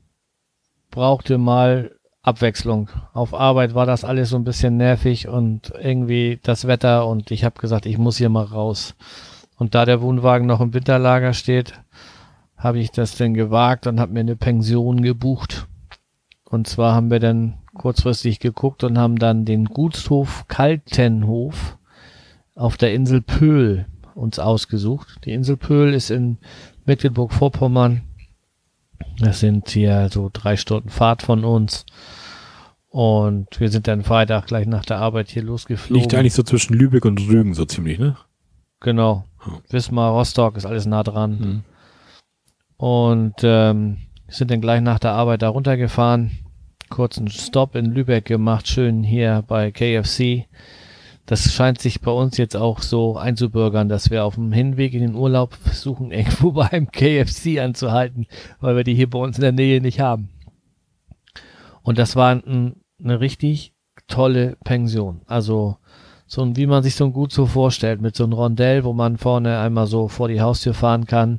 brauchte 0.91 1.39
mal 1.39 1.97
Abwechslung. 2.21 2.91
Auf 3.15 3.33
Arbeit 3.33 3.75
war 3.75 3.87
das 3.87 4.05
alles 4.05 4.29
so 4.29 4.37
ein 4.37 4.45
bisschen 4.45 4.77
nervig 4.77 5.29
und 5.29 5.73
irgendwie 5.81 6.39
das 6.43 6.67
Wetter 6.67 7.07
und 7.07 7.31
ich 7.31 7.43
habe 7.45 7.59
gesagt, 7.59 7.87
ich 7.87 7.97
muss 7.97 8.19
hier 8.19 8.29
mal 8.29 8.45
raus. 8.45 8.95
Und 9.57 9.75
da 9.75 9.87
der 9.87 10.03
Wohnwagen 10.03 10.47
noch 10.47 10.61
im 10.61 10.75
Winterlager 10.75 11.33
steht, 11.33 11.73
habe 12.63 12.79
ich 12.79 12.91
das 12.91 13.17
denn 13.17 13.35
gewagt 13.35 13.87
und 13.87 13.99
habe 13.99 14.13
mir 14.13 14.21
eine 14.21 14.37
Pension 14.37 15.03
gebucht. 15.03 15.67
Und 16.45 16.67
zwar 16.67 16.95
haben 16.95 17.11
wir 17.11 17.19
dann 17.19 17.59
kurzfristig 17.75 18.39
geguckt 18.39 18.85
und 18.85 18.99
haben 18.99 19.17
dann 19.19 19.45
den 19.45 19.65
Gutshof 19.65 20.47
Kaltenhof 20.49 21.79
auf 22.55 22.77
der 22.77 22.95
Insel 22.95 23.23
Pöhl 23.23 23.87
uns 24.15 24.39
ausgesucht. 24.39 25.21
Die 25.25 25.33
Insel 25.33 25.57
Pöhl 25.57 25.95
ist 25.95 26.11
in 26.11 26.39
Mecklenburg-Vorpommern. 26.85 28.03
Das 29.19 29.41
sind 29.41 29.71
hier 29.71 30.09
so 30.11 30.31
drei 30.33 30.57
Stunden 30.57 30.91
Fahrt 30.91 31.23
von 31.23 31.45
uns. 31.45 31.85
Und 32.89 33.59
wir 33.59 33.71
sind 33.71 33.89
dann 33.89 34.03
Freitag 34.03 34.47
gleich 34.47 34.67
nach 34.67 34.85
der 34.85 34.99
Arbeit 34.99 35.31
hier 35.31 35.43
losgeflogen. 35.43 36.03
Liegt 36.03 36.15
eigentlich 36.15 36.35
so 36.35 36.43
zwischen 36.43 36.75
Lübeck 36.75 37.07
und 37.07 37.19
Rügen 37.21 37.55
so 37.55 37.65
ziemlich, 37.65 37.99
ne? 37.99 38.17
Genau. 38.81 39.25
Ja. 39.47 39.59
Wismar, 39.71 40.13
Rostock 40.13 40.57
ist 40.57 40.67
alles 40.67 40.85
nah 40.85 41.03
dran. 41.03 41.39
Mhm. 41.39 41.72
Und 42.83 43.45
ähm, 43.45 43.99
sind 44.27 44.51
dann 44.51 44.61
gleich 44.61 44.81
nach 44.81 44.99
der 44.99 45.13
Arbeit 45.13 45.43
da 45.43 45.51
runtergefahren. 45.51 46.33
Kurzen 46.91 47.29
Stopp 47.29 47.77
in 47.77 47.85
Lübeck 47.85 48.25
gemacht, 48.25 48.67
schön 48.67 49.05
hier 49.05 49.45
bei 49.47 49.71
KFC. 49.71 50.49
Das 51.25 51.53
scheint 51.53 51.81
sich 51.81 52.01
bei 52.01 52.11
uns 52.11 52.39
jetzt 52.39 52.57
auch 52.57 52.81
so 52.81 53.17
einzubürgern, 53.17 53.89
dass 53.89 54.11
wir 54.11 54.25
auf 54.25 54.35
dem 54.35 54.51
Hinweg 54.51 54.95
in 54.95 55.03
den 55.03 55.15
Urlaub 55.15 55.55
versuchen, 55.55 56.11
irgendwo 56.11 56.51
beim 56.51 56.91
KFC 56.91 57.61
anzuhalten, 57.61 58.27
weil 58.59 58.75
wir 58.75 58.83
die 58.83 58.97
hier 58.97 59.09
bei 59.09 59.21
uns 59.21 59.39
in 59.39 59.43
der 59.43 59.53
Nähe 59.53 59.81
nicht 59.81 60.01
haben. 60.01 60.31
Und 61.83 61.99
das 61.99 62.17
war 62.17 62.35
ein, 62.35 62.81
eine 62.99 63.21
richtig 63.21 63.75
tolle 64.09 64.57
Pension. 64.65 65.21
Also 65.29 65.77
so 66.27 66.43
ein, 66.43 66.57
wie 66.57 66.67
man 66.67 66.83
sich 66.83 66.97
so 66.97 67.05
ein 67.05 67.13
gut 67.13 67.31
so 67.31 67.47
vorstellt, 67.47 68.01
mit 68.01 68.17
so 68.17 68.25
einem 68.25 68.33
Rondell, 68.33 68.83
wo 68.83 68.93
man 68.93 69.19
vorne 69.19 69.61
einmal 69.61 69.87
so 69.87 70.09
vor 70.09 70.27
die 70.27 70.41
Haustür 70.41 70.75
fahren 70.75 71.07
kann 71.07 71.39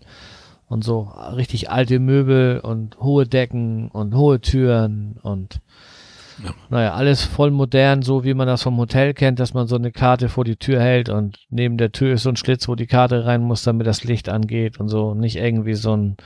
und 0.73 0.83
so 0.83 1.01
richtig 1.35 1.69
alte 1.69 1.99
Möbel 1.99 2.59
und 2.59 2.97
hohe 2.99 3.27
Decken 3.27 3.89
und 3.89 4.15
hohe 4.15 4.41
Türen 4.41 5.19
und 5.21 5.61
Ja. 6.43 6.49
naja, 6.69 6.93
alles 6.95 7.23
voll 7.23 7.51
modern, 7.51 8.01
so 8.01 8.23
wie 8.23 8.33
man 8.33 8.47
das 8.47 8.63
vom 8.63 8.77
Hotel 8.77 9.13
kennt, 9.13 9.39
dass 9.39 9.53
man 9.53 9.67
so 9.67 9.75
eine 9.75 9.91
Karte 9.91 10.29
vor 10.29 10.43
die 10.43 10.55
Tür 10.55 10.81
hält 10.81 11.09
und 11.09 11.37
neben 11.51 11.77
der 11.77 11.91
Tür 11.91 12.15
ist 12.15 12.23
so 12.23 12.29
ein 12.29 12.35
Schlitz, 12.37 12.67
wo 12.67 12.73
die 12.73 12.87
Karte 12.87 13.23
rein 13.23 13.43
muss, 13.43 13.61
damit 13.63 13.85
das 13.85 14.03
Licht 14.03 14.29
angeht 14.29 14.79
und 14.79 14.89
so. 14.89 15.13
Nicht 15.13 15.35
irgendwie 15.35 15.75
so 15.75 15.95
ein 15.95 16.17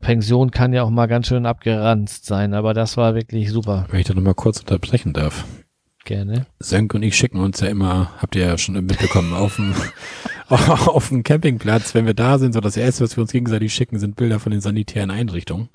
Pension 0.00 0.50
kann 0.50 0.72
ja 0.72 0.82
auch 0.82 0.90
mal 0.90 1.06
ganz 1.06 1.26
schön 1.26 1.44
abgeranzt 1.44 2.24
sein, 2.24 2.54
aber 2.54 2.72
das 2.72 2.96
war 2.96 3.14
wirklich 3.14 3.50
super. 3.50 3.86
Wenn 3.90 4.00
ich 4.00 4.06
da 4.06 4.14
nochmal 4.14 4.34
kurz 4.34 4.60
unterbrechen 4.60 5.12
darf. 5.12 5.44
Gerne. 6.06 6.46
Sönk 6.60 6.94
und 6.94 7.02
ich 7.02 7.16
schicken 7.16 7.40
uns 7.40 7.58
ja 7.58 7.66
immer, 7.66 8.12
habt 8.18 8.36
ihr 8.36 8.46
ja 8.46 8.56
schon 8.56 8.74
mitbekommen, 8.74 9.34
auf 9.34 9.56
dem, 9.56 9.74
auf 10.48 11.08
dem 11.08 11.24
Campingplatz, 11.24 11.94
wenn 11.94 12.06
wir 12.06 12.14
da 12.14 12.38
sind, 12.38 12.52
so 12.52 12.60
das 12.60 12.76
erste, 12.76 13.02
was 13.02 13.16
wir 13.16 13.22
uns 13.22 13.32
gegenseitig 13.32 13.74
schicken, 13.74 13.98
sind 13.98 14.14
Bilder 14.14 14.38
von 14.38 14.52
den 14.52 14.60
sanitären 14.60 15.10
Einrichtungen. 15.10 15.68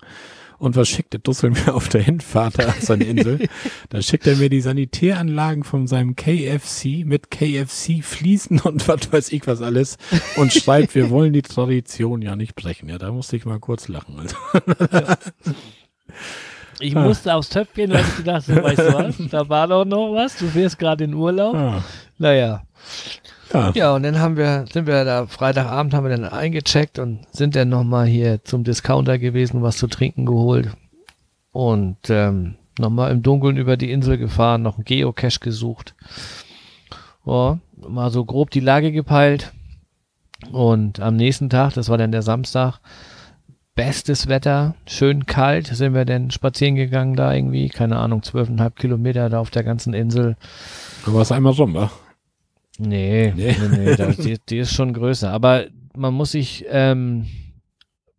Und 0.58 0.78
was 0.78 0.88
schickt 0.88 1.12
der 1.12 1.20
Dussel 1.20 1.50
mir 1.50 1.74
auf 1.74 1.90
der 1.90 2.02
Hinfahrt 2.02 2.64
auf 2.64 2.80
seine 2.80 3.04
Insel? 3.04 3.50
da 3.90 4.02
schickt 4.02 4.26
er 4.26 4.38
mir 4.38 4.50
die 4.50 4.62
Sanitäranlagen 4.62 5.66
von 5.66 5.86
seinem 5.88 6.16
KFC 6.16 7.04
mit 7.04 7.30
KFC 7.30 8.02
Fliesen 8.02 8.62
und 8.62 8.88
was 8.88 9.12
weiß 9.12 9.34
ich 9.34 9.46
was 9.48 9.62
alles 9.62 9.98
und 10.38 10.54
schreibt, 10.54 10.96
wir 10.96 11.10
wollen 11.10 11.34
die 11.34 11.42
Tradition 11.42 12.22
ja 12.22 12.38
nicht 12.38 12.56
brechen. 12.56 12.88
Ja, 12.88 12.98
da 12.98 13.12
musste 13.12 13.36
ich 13.36 13.44
mal 13.44 13.60
kurz 13.60 13.90
lachen. 13.90 14.18
Also, 14.18 14.36
Ich 16.80 16.96
Ah. 16.96 17.02
musste 17.04 17.34
aufs 17.36 17.50
Töpfchen, 17.50 17.92
weil 17.92 18.02
ich 18.02 18.18
gedacht 18.18 18.48
habe, 18.48 18.64
weißt 18.64 18.80
du 18.80 18.94
was, 18.94 19.16
da 19.32 19.48
war 19.50 19.68
doch 19.68 19.86
noch 19.86 20.14
was, 20.14 20.38
du 20.38 20.48
fährst 20.48 20.80
gerade 20.80 21.04
in 21.04 21.14
Urlaub. 21.14 21.56
ah, 21.56 21.84
Naja. 22.18 22.64
ja. 23.54 23.72
Ja, 23.76 23.94
und 23.96 24.04
dann 24.04 24.18
haben 24.20 24.38
wir, 24.38 24.66
sind 24.72 24.88
wir 24.88 25.04
da, 25.04 25.28
Freitagabend 25.28 25.94
haben 25.94 26.06
wir 26.08 26.16
dann 26.16 26.26
eingecheckt 26.26 27.00
und 27.00 27.20
sind 27.34 27.56
dann 27.56 27.70
nochmal 27.70 28.08
hier 28.08 28.44
zum 28.44 28.64
Discounter 28.64 29.20
gewesen, 29.20 29.62
was 29.62 29.78
zu 29.78 29.88
trinken 29.88 30.26
geholt. 30.26 30.70
Und 31.52 31.98
ähm, 32.10 32.56
nochmal 32.80 33.12
im 33.12 33.22
Dunkeln 33.24 33.58
über 33.58 33.76
die 33.76 33.92
Insel 33.92 34.18
gefahren, 34.18 34.62
noch 34.62 34.76
einen 34.78 34.86
Geocache 34.86 35.40
gesucht. 35.42 35.96
Ja, 37.26 37.60
mal 37.88 38.10
so 38.10 38.24
grob 38.26 38.52
die 38.52 38.62
Lage 38.62 38.92
gepeilt. 38.94 39.52
Und 40.52 41.00
am 41.02 41.18
nächsten 41.18 41.50
Tag, 41.50 41.74
das 41.74 41.90
war 41.90 41.98
dann 41.98 42.12
der 42.14 42.22
Samstag, 42.24 42.80
bestes 43.76 44.28
Wetter, 44.28 44.76
schön 44.86 45.26
kalt, 45.26 45.68
sind 45.68 45.94
wir 45.94 46.06
dann 46.06 46.32
spazieren 46.32 46.76
gegangen 46.76 47.16
da 47.16 47.34
irgendwie, 47.34 47.70
keine 47.70 47.98
Ahnung, 47.98 48.22
zwölfeinhalb 48.24 48.76
Kilometer 48.78 49.30
da 49.30 49.40
auf 49.40 49.50
der 49.50 49.64
ganzen 49.64 49.94
Insel. 49.94 50.36
Da 51.06 51.14
war 51.14 51.22
es 51.22 51.32
einmal 51.32 51.54
rum, 51.54 51.74
wa? 51.74 51.92
Nee, 52.78 53.34
Nee. 53.36 53.56
nee, 53.60 53.78
nee 53.78 53.96
da, 53.96 54.08
die, 54.08 54.38
die 54.50 54.58
ist 54.58 54.74
schon 54.74 54.94
größer. 54.94 55.32
Aber 55.32 55.66
man 55.96 56.14
muss 56.14 56.32
sich 56.32 56.66
ähm, 56.70 57.28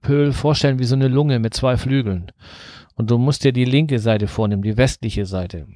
Pöhl 0.00 0.32
vorstellen 0.32 0.78
wie 0.78 0.84
so 0.84 0.94
eine 0.94 1.08
Lunge 1.08 1.38
mit 1.38 1.54
zwei 1.54 1.76
Flügeln. 1.76 2.30
Und 2.94 3.10
du 3.10 3.18
musst 3.18 3.44
dir 3.44 3.52
die 3.52 3.64
linke 3.64 3.98
Seite 3.98 4.26
vornehmen, 4.26 4.62
die 4.62 4.76
westliche 4.76 5.26
Seite. 5.26 5.66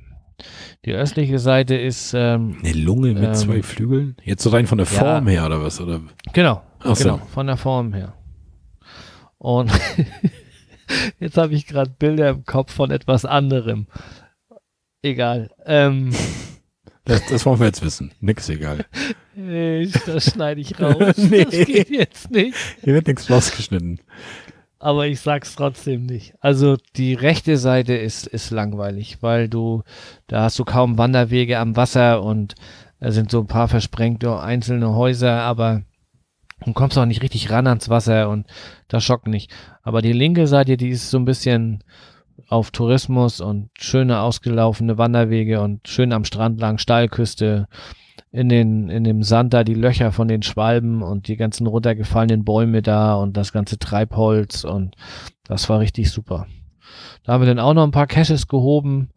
Die 0.85 0.93
östliche 0.93 1.39
Seite 1.39 1.75
ist, 1.77 2.12
ähm, 2.15 2.59
Eine 2.62 2.75
Lunge 2.75 3.15
mit 3.15 3.25
Ähm, 3.25 3.35
zwei 3.35 3.62
Flügeln? 3.62 4.17
Jetzt 4.23 4.43
so 4.43 4.51
rein 4.51 4.67
von 4.67 4.79
der 4.79 4.87
ja. 4.87 4.99
Form 4.99 5.27
her 5.27 5.47
oder 5.47 5.62
was? 5.62 5.81
Oder? 5.81 6.01
genau, 6.35 6.62
Ach 6.81 6.95
so. 6.95 7.05
genau, 7.05 7.19
von 7.33 7.47
der 7.47 7.57
Form 7.57 7.95
her. 7.95 8.12
Und 9.38 9.70
jetzt 11.20 11.37
habe 11.37 11.55
ich 11.55 11.66
gerade 11.66 11.90
Bilder 11.90 12.31
im 12.31 12.44
Kopf 12.44 12.72
von 12.72 12.90
etwas 12.90 13.25
anderem. 13.25 13.87
Egal. 15.03 15.51
Ähm, 15.64 16.12
Das, 17.05 17.25
das 17.27 17.46
wollen 17.46 17.61
wir 17.61 17.66
jetzt 17.66 17.85
wissen. 17.85 18.11
Nix 18.20 18.49
egal. 18.49 18.85
ich, 19.37 19.92
das 20.07 20.33
schneide 20.33 20.61
ich 20.61 20.81
raus. 20.81 21.14
Nee. 21.16 21.44
Das 21.44 21.66
geht 21.66 21.90
jetzt 21.90 22.31
nicht. 22.31 22.57
Hier 22.83 22.94
wird 22.94 23.07
nichts 23.07 23.31
rausgeschnitten. 23.31 24.01
aber 24.81 25.07
ich 25.07 25.20
sag's 25.20 25.55
trotzdem 25.55 26.07
nicht. 26.07 26.35
Also 26.40 26.77
die 26.96 27.14
rechte 27.14 27.57
Seite 27.59 27.94
ist, 27.94 28.27
ist 28.27 28.51
langweilig, 28.51 29.18
weil 29.20 29.49
du, 29.49 29.83
da 30.27 30.42
hast 30.42 30.59
du 30.59 30.64
kaum 30.64 30.99
Wanderwege 30.99 31.59
am 31.59 31.77
Wasser 31.77 32.22
und 32.22 32.55
da 32.99 33.12
sind 33.12 33.31
so 33.31 33.40
ein 33.40 33.46
paar 33.46 33.68
versprengte 33.68 34.40
einzelne 34.40 34.94
Häuser, 34.94 35.42
aber 35.42 35.83
du 36.64 36.73
kommst 36.73 36.97
auch 36.99 37.07
nicht 37.07 37.23
richtig 37.23 37.51
ran 37.51 37.66
ans 37.66 37.88
Wasser 37.88 38.29
und 38.29 38.47
das 38.88 39.05
schockt 39.05 39.27
nicht. 39.27 39.53
Aber 39.83 40.03
die 40.03 40.12
linke 40.12 40.47
Seite, 40.47 40.77
die 40.77 40.88
ist 40.88 41.11
so 41.11 41.19
ein 41.19 41.25
bisschen 41.25 41.83
auf 42.49 42.71
Tourismus 42.71 43.40
und 43.40 43.71
schöne 43.79 44.21
ausgelaufene 44.21 44.99
Wanderwege 44.99 45.61
und 45.61 45.88
schön 45.88 46.12
am 46.12 46.25
Strand 46.25 46.61
lang, 46.61 46.79
Steilküste, 46.79 47.66
in 48.31 48.49
den, 48.49 48.88
in 48.88 49.05
dem 49.05 49.23
Sand 49.23 49.55
da 49.55 49.64
die 49.64 49.75
Löcher 49.75 50.12
von 50.12 50.29
den 50.29 50.42
Schwalben 50.42 51.03
und 51.03 51.29
die 51.29 51.37
ganzen 51.37 51.66
runtergefallenen 51.66 52.45
Bäume 52.45 52.83
da 52.83 53.14
und 53.14 53.37
das 53.37 53.53
ganze 53.53 53.79
Treibholz 53.79 54.64
und 54.64 54.95
das 55.45 55.69
war 55.69 55.81
richtig 55.81 56.11
super. 56.11 56.47
Da 57.25 57.33
haben 57.33 57.42
wir 57.42 57.47
dann 57.47 57.59
auch 57.59 57.75
noch 57.75 57.85
ein 57.85 57.92
paar 57.92 58.07
Caches 58.07 58.47
gehoben, 58.47 59.11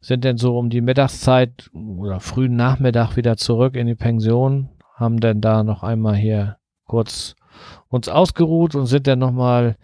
sind 0.00 0.24
dann 0.24 0.38
so 0.38 0.58
um 0.58 0.70
die 0.70 0.80
Mittagszeit 0.80 1.70
oder 1.72 2.20
frühen 2.20 2.56
Nachmittag 2.56 3.16
wieder 3.16 3.36
zurück 3.36 3.76
in 3.76 3.86
die 3.86 3.94
Pension, 3.94 4.68
haben 5.02 5.20
dann 5.20 5.40
da 5.40 5.62
noch 5.64 5.82
einmal 5.82 6.16
hier 6.16 6.56
kurz 6.86 7.34
uns 7.88 8.08
ausgeruht 8.08 8.74
und 8.74 8.86
sind 8.86 9.06
dann 9.06 9.18
nochmal, 9.18 9.76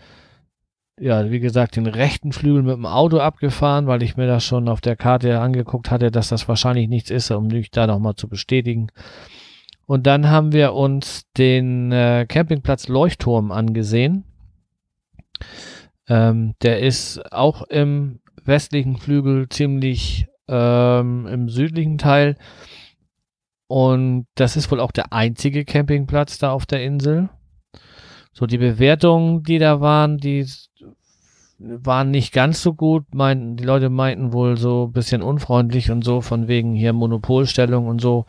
ja, 0.98 1.30
wie 1.30 1.40
gesagt, 1.40 1.76
den 1.76 1.86
rechten 1.86 2.32
Flügel 2.32 2.62
mit 2.62 2.74
dem 2.74 2.86
Auto 2.86 3.18
abgefahren, 3.18 3.86
weil 3.86 4.02
ich 4.02 4.16
mir 4.16 4.26
das 4.26 4.44
schon 4.44 4.68
auf 4.68 4.80
der 4.80 4.96
Karte 4.96 5.40
angeguckt 5.40 5.90
hatte, 5.90 6.10
dass 6.10 6.28
das 6.28 6.48
wahrscheinlich 6.48 6.88
nichts 6.88 7.10
ist, 7.10 7.30
um 7.30 7.48
mich 7.48 7.70
da 7.70 7.86
nochmal 7.86 8.14
zu 8.14 8.28
bestätigen. 8.28 8.88
Und 9.86 10.06
dann 10.06 10.28
haben 10.28 10.52
wir 10.52 10.74
uns 10.74 11.24
den 11.36 11.92
äh, 11.92 12.26
Campingplatz 12.28 12.88
Leuchtturm 12.88 13.52
angesehen. 13.52 14.24
Ähm, 16.08 16.54
der 16.62 16.80
ist 16.80 17.32
auch 17.32 17.62
im 17.62 18.20
westlichen 18.44 18.96
Flügel 18.96 19.48
ziemlich 19.48 20.26
ähm, 20.48 21.26
im 21.26 21.48
südlichen 21.48 21.98
Teil. 21.98 22.36
Und 23.68 24.26
das 24.34 24.56
ist 24.56 24.70
wohl 24.70 24.80
auch 24.80 24.92
der 24.92 25.12
einzige 25.12 25.64
Campingplatz 25.64 26.38
da 26.38 26.50
auf 26.52 26.66
der 26.66 26.82
Insel. 26.82 27.28
So, 28.32 28.46
die 28.46 28.58
Bewertungen, 28.58 29.42
die 29.42 29.58
da 29.58 29.80
waren, 29.80 30.18
die 30.18 30.46
waren 31.58 32.10
nicht 32.10 32.32
ganz 32.32 32.62
so 32.62 32.72
gut. 32.72 33.04
Meinten, 33.12 33.56
die 33.56 33.64
Leute 33.64 33.90
meinten 33.90 34.32
wohl 34.32 34.56
so 34.56 34.86
ein 34.86 34.92
bisschen 34.92 35.22
unfreundlich 35.22 35.90
und 35.90 36.04
so, 36.04 36.20
von 36.20 36.48
wegen 36.48 36.72
hier 36.74 36.92
Monopolstellung 36.92 37.86
und 37.88 38.00
so. 38.00 38.26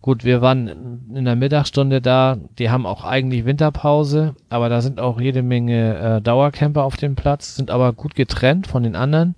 Gut, 0.00 0.24
wir 0.24 0.40
waren 0.40 1.08
in 1.14 1.24
der 1.24 1.36
Mittagsstunde 1.36 2.00
da. 2.00 2.38
Die 2.58 2.70
haben 2.70 2.86
auch 2.86 3.04
eigentlich 3.04 3.44
Winterpause, 3.44 4.34
aber 4.50 4.68
da 4.68 4.80
sind 4.80 5.00
auch 5.00 5.20
jede 5.20 5.42
Menge 5.42 5.98
äh, 5.98 6.20
Dauercamper 6.22 6.84
auf 6.84 6.96
dem 6.96 7.16
Platz, 7.16 7.56
sind 7.56 7.70
aber 7.70 7.92
gut 7.92 8.14
getrennt 8.14 8.66
von 8.66 8.82
den 8.82 8.96
anderen. 8.96 9.34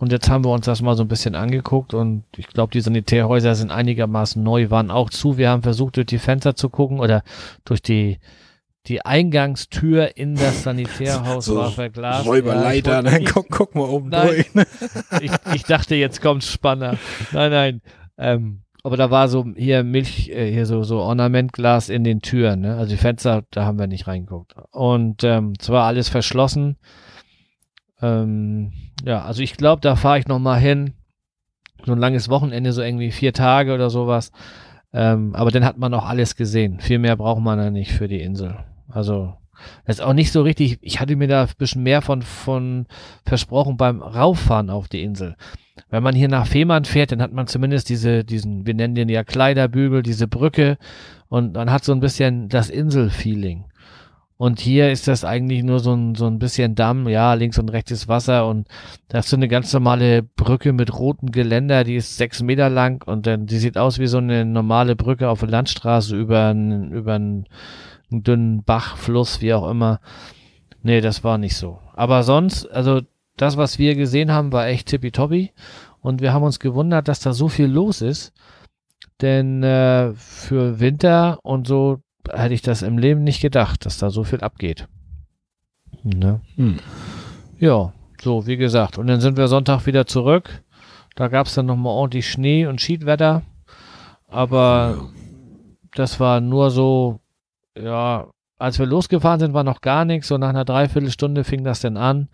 Und 0.00 0.10
jetzt 0.12 0.30
haben 0.30 0.44
wir 0.44 0.50
uns 0.50 0.64
das 0.66 0.80
mal 0.82 0.96
so 0.96 1.04
ein 1.04 1.08
bisschen 1.08 1.34
angeguckt 1.34 1.92
und 1.94 2.24
ich 2.36 2.46
glaube, 2.48 2.72
die 2.72 2.80
Sanitärhäuser 2.80 3.54
sind 3.54 3.70
einigermaßen 3.70 4.42
neu, 4.42 4.70
waren 4.70 4.90
auch 4.90 5.10
zu. 5.10 5.36
Wir 5.36 5.50
haben 5.50 5.62
versucht, 5.62 5.96
durch 5.98 6.06
die 6.06 6.18
Fenster 6.18 6.56
zu 6.56 6.70
gucken 6.70 7.00
oder 7.00 7.22
durch 7.66 7.82
die, 7.82 8.18
die 8.86 9.04
Eingangstür 9.04 10.16
in 10.16 10.36
das 10.36 10.62
Sanitärhaus 10.62 11.44
So 11.44 11.56
war 11.56 11.70
verglast. 11.70 12.26
Räuberleiter, 12.26 13.04
Ja, 13.04 13.12
wollte- 13.12 13.24
guck, 13.32 13.50
guck 13.50 13.74
mal 13.74 13.88
oben 13.90 14.08
Nein. 14.08 14.44
durch. 14.54 14.66
ich, 15.20 15.32
ich 15.54 15.62
dachte, 15.64 15.94
jetzt 15.96 16.22
kommt 16.22 16.44
Spanner. 16.44 16.96
Nein, 17.32 17.50
nein. 17.50 17.82
Ähm, 18.16 18.62
aber 18.82 18.96
da 18.96 19.10
war 19.10 19.28
so 19.28 19.44
hier 19.54 19.84
Milch, 19.84 20.30
äh, 20.30 20.50
hier 20.50 20.64
so, 20.64 20.82
so 20.82 21.00
Ornamentglas 21.00 21.90
in 21.90 22.04
den 22.04 22.22
Türen, 22.22 22.62
ne? 22.62 22.76
Also 22.78 22.92
die 22.92 22.96
Fenster, 22.96 23.42
da 23.50 23.66
haben 23.66 23.78
wir 23.78 23.86
nicht 23.86 24.06
reingeguckt. 24.06 24.54
Und 24.70 25.22
ähm, 25.24 25.52
es 25.60 25.68
war 25.68 25.84
alles 25.84 26.08
verschlossen. 26.08 26.78
Ähm, 28.00 28.72
ja, 29.04 29.22
also 29.22 29.42
ich 29.42 29.56
glaube, 29.56 29.80
da 29.80 29.96
fahre 29.96 30.18
ich 30.18 30.28
noch 30.28 30.38
mal 30.38 30.58
hin. 30.58 30.94
So 31.84 31.92
ein 31.92 31.98
langes 31.98 32.28
Wochenende, 32.28 32.72
so 32.72 32.82
irgendwie 32.82 33.10
vier 33.10 33.32
Tage 33.32 33.74
oder 33.74 33.88
sowas. 33.88 34.32
Ähm, 34.92 35.34
aber 35.34 35.50
dann 35.50 35.64
hat 35.64 35.78
man 35.78 35.94
auch 35.94 36.06
alles 36.06 36.36
gesehen. 36.36 36.80
Viel 36.80 36.98
mehr 36.98 37.16
braucht 37.16 37.40
man 37.40 37.58
da 37.58 37.70
nicht 37.70 37.92
für 37.92 38.08
die 38.08 38.20
Insel. 38.20 38.58
Also 38.88 39.34
das 39.84 39.96
ist 39.96 40.02
auch 40.02 40.12
nicht 40.12 40.32
so 40.32 40.42
richtig. 40.42 40.78
Ich 40.82 41.00
hatte 41.00 41.16
mir 41.16 41.28
da 41.28 41.42
ein 41.42 41.48
bisschen 41.58 41.82
mehr 41.82 42.02
von, 42.02 42.22
von 42.22 42.86
versprochen 43.24 43.76
beim 43.76 44.02
Rauffahren 44.02 44.70
auf 44.70 44.88
die 44.88 45.02
Insel. 45.02 45.36
Wenn 45.88 46.02
man 46.02 46.14
hier 46.14 46.28
nach 46.28 46.46
Fehmarn 46.46 46.84
fährt, 46.84 47.12
dann 47.12 47.22
hat 47.22 47.32
man 47.32 47.46
zumindest 47.46 47.88
diese, 47.88 48.24
diesen, 48.24 48.66
wir 48.66 48.74
nennen 48.74 48.94
den 48.94 49.08
ja 49.08 49.24
Kleiderbügel, 49.24 50.02
diese 50.02 50.28
Brücke 50.28 50.76
und 51.28 51.54
man 51.54 51.70
hat 51.70 51.84
so 51.84 51.92
ein 51.92 52.00
bisschen 52.00 52.48
das 52.48 52.70
Inselfeeling. 52.70 53.64
Und 54.40 54.58
hier 54.58 54.90
ist 54.90 55.06
das 55.06 55.22
eigentlich 55.22 55.62
nur 55.64 55.80
so 55.80 55.92
ein, 55.92 56.14
so 56.14 56.26
ein 56.26 56.38
bisschen 56.38 56.74
Damm, 56.74 57.06
ja, 57.06 57.34
links 57.34 57.58
und 57.58 57.68
rechts 57.68 57.90
ist 57.90 58.08
Wasser 58.08 58.48
und 58.48 58.68
da 59.08 59.18
ist 59.18 59.28
so 59.28 59.36
eine 59.36 59.48
ganz 59.48 59.70
normale 59.74 60.22
Brücke 60.22 60.72
mit 60.72 60.98
rotem 60.98 61.30
Geländer, 61.30 61.84
die 61.84 61.96
ist 61.96 62.16
sechs 62.16 62.40
Meter 62.40 62.70
lang 62.70 63.06
und 63.06 63.26
dann, 63.26 63.44
die 63.44 63.58
sieht 63.58 63.76
aus 63.76 63.98
wie 63.98 64.06
so 64.06 64.16
eine 64.16 64.46
normale 64.46 64.96
Brücke 64.96 65.28
auf 65.28 65.40
der 65.40 65.50
Landstraße 65.50 66.16
über 66.16 66.46
einen, 66.46 66.90
über 66.90 67.16
einen, 67.16 67.48
einen 68.10 68.22
dünnen 68.22 68.64
Bach, 68.64 68.96
Fluss, 68.96 69.42
wie 69.42 69.52
auch 69.52 69.68
immer. 69.68 70.00
Nee, 70.82 71.02
das 71.02 71.22
war 71.22 71.36
nicht 71.36 71.56
so. 71.56 71.78
Aber 71.92 72.22
sonst, 72.22 72.64
also 72.64 73.02
das, 73.36 73.58
was 73.58 73.78
wir 73.78 73.94
gesehen 73.94 74.32
haben, 74.32 74.52
war 74.52 74.68
echt 74.68 74.88
tippitoppi. 74.88 75.52
Und 76.00 76.22
wir 76.22 76.32
haben 76.32 76.44
uns 76.44 76.60
gewundert, 76.60 77.08
dass 77.08 77.20
da 77.20 77.34
so 77.34 77.48
viel 77.48 77.66
los 77.66 78.00
ist. 78.00 78.32
Denn 79.20 79.62
äh, 79.62 80.14
für 80.14 80.80
Winter 80.80 81.40
und 81.42 81.66
so 81.66 82.00
hätte 82.28 82.54
ich 82.54 82.62
das 82.62 82.82
im 82.82 82.98
Leben 82.98 83.24
nicht 83.24 83.40
gedacht, 83.40 83.86
dass 83.86 83.98
da 83.98 84.10
so 84.10 84.24
viel 84.24 84.40
abgeht. 84.40 84.88
Ne? 86.02 86.40
Hm. 86.56 86.76
Ja, 87.58 87.92
so 88.20 88.46
wie 88.46 88.56
gesagt. 88.56 88.98
Und 88.98 89.06
dann 89.06 89.20
sind 89.20 89.36
wir 89.36 89.48
Sonntag 89.48 89.86
wieder 89.86 90.06
zurück. 90.06 90.62
Da 91.16 91.28
gab 91.28 91.46
es 91.46 91.54
dann 91.54 91.66
nochmal 91.66 91.92
ordentlich 91.92 92.30
Schnee 92.30 92.66
und 92.66 92.80
Schiedwetter. 92.80 93.42
Aber 94.28 95.10
das 95.94 96.20
war 96.20 96.40
nur 96.40 96.70
so, 96.70 97.20
ja, 97.76 98.28
als 98.58 98.78
wir 98.78 98.86
losgefahren 98.86 99.40
sind, 99.40 99.54
war 99.54 99.64
noch 99.64 99.80
gar 99.80 100.04
nichts. 100.04 100.28
So 100.28 100.38
nach 100.38 100.50
einer 100.50 100.64
Dreiviertelstunde 100.64 101.44
fing 101.44 101.64
das 101.64 101.80
dann 101.80 101.96
an. 101.96 102.28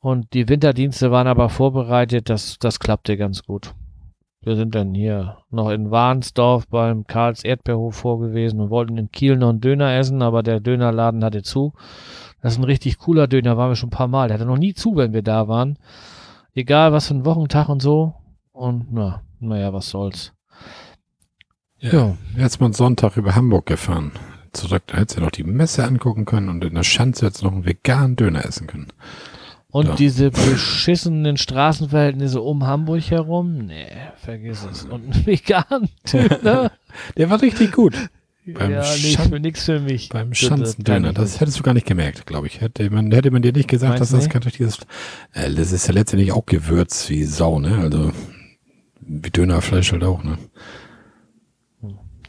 Und 0.00 0.32
die 0.34 0.48
Winterdienste 0.48 1.10
waren 1.10 1.26
aber 1.26 1.48
vorbereitet. 1.48 2.30
Das, 2.30 2.58
das 2.58 2.78
klappte 2.78 3.16
ganz 3.16 3.42
gut. 3.42 3.74
Wir 4.46 4.54
sind 4.54 4.76
dann 4.76 4.94
hier 4.94 5.38
noch 5.50 5.70
in 5.70 5.90
Warnsdorf 5.90 6.68
beim 6.68 7.04
Karls 7.08 7.42
Erdbeerhof 7.42 7.96
vorgewesen 7.96 8.60
und 8.60 8.70
wollten 8.70 8.96
in 8.96 9.10
Kiel 9.10 9.36
noch 9.36 9.48
einen 9.48 9.60
Döner 9.60 9.96
essen, 9.96 10.22
aber 10.22 10.44
der 10.44 10.60
Dönerladen 10.60 11.24
hatte 11.24 11.42
zu. 11.42 11.72
Das 12.42 12.52
ist 12.52 12.60
ein 12.60 12.64
richtig 12.64 12.98
cooler 12.98 13.26
Döner, 13.26 13.56
waren 13.56 13.72
wir 13.72 13.74
schon 13.74 13.88
ein 13.88 13.90
paar 13.90 14.06
Mal. 14.06 14.28
Der 14.28 14.36
hatte 14.38 14.46
noch 14.46 14.56
nie 14.56 14.72
zu, 14.72 14.94
wenn 14.94 15.12
wir 15.12 15.22
da 15.22 15.48
waren. 15.48 15.80
Egal 16.54 16.92
was 16.92 17.08
für 17.08 17.14
ein 17.14 17.24
Wochentag 17.24 17.68
und 17.68 17.82
so. 17.82 18.14
Und 18.52 18.86
na, 18.92 19.22
naja, 19.40 19.72
was 19.72 19.88
soll's. 19.90 20.32
Ja. 21.80 22.16
Jetzt 22.36 22.60
mal 22.60 22.72
Sonntag 22.72 23.16
über 23.16 23.34
Hamburg 23.34 23.66
gefahren. 23.66 24.12
Zurück, 24.52 24.84
da 24.86 24.98
hättest 24.98 25.16
du 25.16 25.22
ja 25.22 25.26
noch 25.26 25.32
die 25.32 25.42
Messe 25.42 25.84
angucken 25.84 26.24
können 26.24 26.50
und 26.50 26.62
in 26.62 26.76
der 26.76 26.84
Schanze 26.84 27.26
jetzt 27.26 27.42
noch 27.42 27.50
einen 27.50 27.66
veganen 27.66 28.14
Döner 28.14 28.44
essen 28.44 28.68
können. 28.68 28.92
Und 29.70 29.88
Ja. 29.88 29.94
diese 29.96 30.30
beschissenen 30.30 31.36
Straßenverhältnisse 31.36 32.40
um 32.40 32.66
Hamburg 32.66 33.10
herum? 33.10 33.66
Nee, 33.66 33.88
vergiss 34.16 34.64
es. 34.70 34.84
Und 34.84 35.08
ein 35.14 35.26
vegan 35.26 35.88
Döner? 36.10 36.70
Der 37.16 37.28
war 37.30 37.42
richtig 37.42 37.72
gut. 37.72 37.94
Beim 38.46 38.70
ja, 38.70 38.82
Schan- 38.84 39.28
für 39.28 39.40
nix 39.40 39.64
für 39.64 39.80
mich. 39.80 40.08
Beim 40.08 40.32
Schanzendöner. 40.32 41.12
Das 41.12 41.40
hättest 41.40 41.58
du 41.58 41.64
gar 41.64 41.74
nicht 41.74 41.86
gemerkt, 41.86 42.26
glaube 42.26 42.46
ich. 42.46 42.60
Hätte 42.60 42.88
man, 42.90 43.10
hätte 43.10 43.32
man 43.32 43.42
dir 43.42 43.52
nicht 43.52 43.68
gesagt, 43.68 43.90
Meinst 43.98 44.02
dass 44.02 44.10
das 44.10 44.20
nicht? 44.22 44.32
kein 44.32 44.44
richtiges, 44.44 44.78
äh, 45.32 45.50
das 45.52 45.72
ist 45.72 45.88
ja 45.88 45.94
letztendlich 45.94 46.30
auch 46.30 46.46
Gewürz 46.46 47.08
wie 47.10 47.24
Sau, 47.24 47.58
ne? 47.58 47.76
Also, 47.78 48.12
wie 49.00 49.30
Dönerfleisch 49.30 49.90
halt 49.90 50.04
auch, 50.04 50.22
ne? 50.22 50.38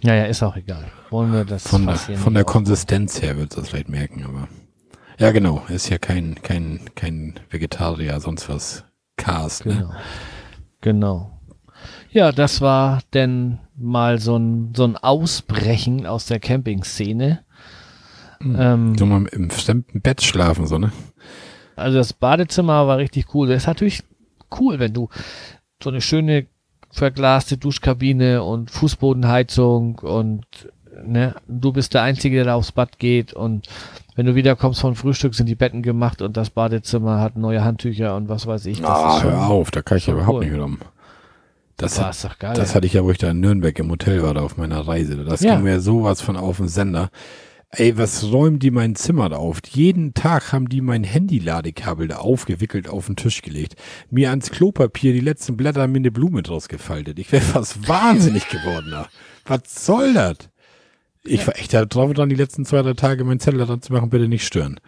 Ja, 0.02 0.16
ja, 0.16 0.26
ist 0.26 0.42
auch 0.44 0.56
egal. 0.56 0.86
Wollen 1.12 1.32
wir 1.34 1.46
das 1.46 1.68
Von 1.68 1.86
der, 1.86 1.96
von 1.96 2.34
der? 2.34 2.44
Konsistenz 2.44 3.22
her 3.22 3.36
würdest 3.38 3.56
du 3.58 3.62
das 3.62 3.70
vielleicht 3.70 3.90
merken, 3.90 4.24
aber. 4.26 4.48
Ja, 5.18 5.32
genau. 5.32 5.64
Ist 5.68 5.90
ja 5.90 5.98
kein, 5.98 6.36
kein, 6.42 6.82
kein 6.96 7.40
Vegetarier, 7.50 8.20
sonst 8.20 8.50
was. 8.50 8.84
Cars, 9.18 9.66
ne? 9.66 9.74
Genau. 9.74 9.92
Genau. 10.82 11.40
Ja, 12.12 12.32
das 12.32 12.62
war 12.62 13.00
denn 13.14 13.60
mal 13.76 14.20
so 14.20 14.38
ein, 14.38 14.74
so 14.76 14.84
ein 14.86 14.96
Ausbrechen 14.96 16.06
aus 16.06 16.28
der 16.28 16.40
Campingszene. 16.40 17.44
Ähm, 18.42 18.96
So 18.98 19.06
mal 19.06 19.26
im 19.32 19.50
fremden 19.50 20.02
Bett 20.02 20.22
schlafen, 20.22 20.68
so, 20.68 20.78
ne? 20.78 20.92
Also 21.76 21.98
das 21.98 22.14
Badezimmer 22.14 22.88
war 22.88 22.98
richtig 22.98 23.34
cool. 23.34 23.48
Das 23.48 23.64
ist 23.64 23.68
natürlich 23.68 24.04
cool, 24.60 24.80
wenn 24.80 24.94
du 24.94 25.10
so 25.84 25.90
eine 25.90 26.02
schöne 26.02 26.48
verglaste 26.92 27.58
Duschkabine 27.58 28.44
und 28.44 28.72
Fußbodenheizung 28.72 30.00
und 30.00 30.46
ne, 31.04 31.36
du 31.48 31.72
bist 31.72 31.94
der 31.94 32.04
Einzige, 32.04 32.38
der 32.38 32.46
da 32.46 32.56
aufs 32.56 32.72
Bad 32.72 32.98
geht 33.00 33.34
und 33.34 33.68
wenn 34.18 34.26
du 34.26 34.36
wiederkommst 34.36 34.82
vom 34.82 34.96
Frühstück, 34.96 35.34
sind 35.36 35.46
die 35.46 35.56
Betten 35.56 35.82
gemacht 35.82 36.22
und 36.22 36.36
das 36.36 36.50
Badezimmer 36.50 37.22
hat 37.22 37.38
neue 37.38 37.64
Handtücher 37.64 38.16
und 38.18 38.28
was 38.28 38.46
weiß 38.46 38.66
ich. 38.66 38.82
Das 38.82 38.90
Ah, 38.90 39.24
hör 39.24 39.48
auf, 39.48 39.72
da 39.72 39.82
kann 39.82 39.98
ich 40.00 40.08
ja 40.08 40.14
überhaupt 40.14 40.36
cool. 40.40 40.44
nicht 40.44 40.52
genommen. 40.54 40.80
Das, 41.78 42.02
hat, 42.02 42.22
doch 42.24 42.40
geil. 42.40 42.56
das 42.56 42.74
hatte 42.76 42.88
ich 42.88 42.94
ja, 42.94 43.04
wo 43.04 43.12
ich 43.12 43.20
da 43.20 43.30
in 43.30 43.40
Nürnberg 43.40 43.78
im 43.80 43.92
Hotel 43.92 44.24
war, 44.24 44.34
da 44.34 44.42
auf 44.42 44.58
meiner 44.58 44.88
Reise. 44.88 45.24
Das 45.24 45.42
Ja. 45.42 45.54
ging 45.56 45.64
mir 45.64 45.80
sowas 45.80 46.22
von 46.22 46.36
auf 46.36 46.58
den 46.58 46.68
Sender. 46.68 47.10
Ey, 47.70 47.98
was 47.98 48.32
räumen 48.32 48.58
die 48.60 48.72
mein 48.72 48.96
Zimmer 48.96 49.30
da 49.30 49.36
auf? 49.36 49.60
Jeden 49.70 50.14
Tag 50.16 50.54
haben 50.54 50.70
die 50.70 50.82
mein 50.82 51.04
Handy-Ladekabel 51.04 52.08
da 52.08 52.16
aufgewickelt 52.18 52.88
auf 52.90 53.06
den 53.08 53.16
Tisch 53.18 53.42
gelegt. 53.44 53.76
Mir 54.10 54.30
ans 54.32 54.50
Klopapier 54.50 55.14
die 55.14 55.20
letzten 55.20 55.56
Blätter 55.58 55.86
mir 55.88 55.98
eine 55.98 56.10
Blume 56.12 56.42
draus 56.42 56.70
gefaltet. 56.70 57.20
Ich 57.20 57.32
wäre 57.32 57.44
fast 57.44 57.88
wahnsinnig 57.88 58.48
geworden 58.50 58.88
da. 58.90 59.08
Was 59.46 59.86
soll 59.86 60.14
das? 60.14 60.38
Ich 61.28 61.46
war 61.48 61.58
echt 61.58 61.74
da 61.74 61.86
drauf 61.86 62.14
dran, 62.14 62.30
die 62.30 62.36
letzten 62.36 62.66
zwei, 62.66 62.82
drei 62.82 62.94
Tage 62.94 63.24
meinen 63.24 63.40
Zettel 63.40 63.66
dran 63.66 63.82
zu 63.82 63.94
machen, 63.94 64.10
bitte 64.10 64.28
nicht 64.28 64.46
stören. 64.46 64.80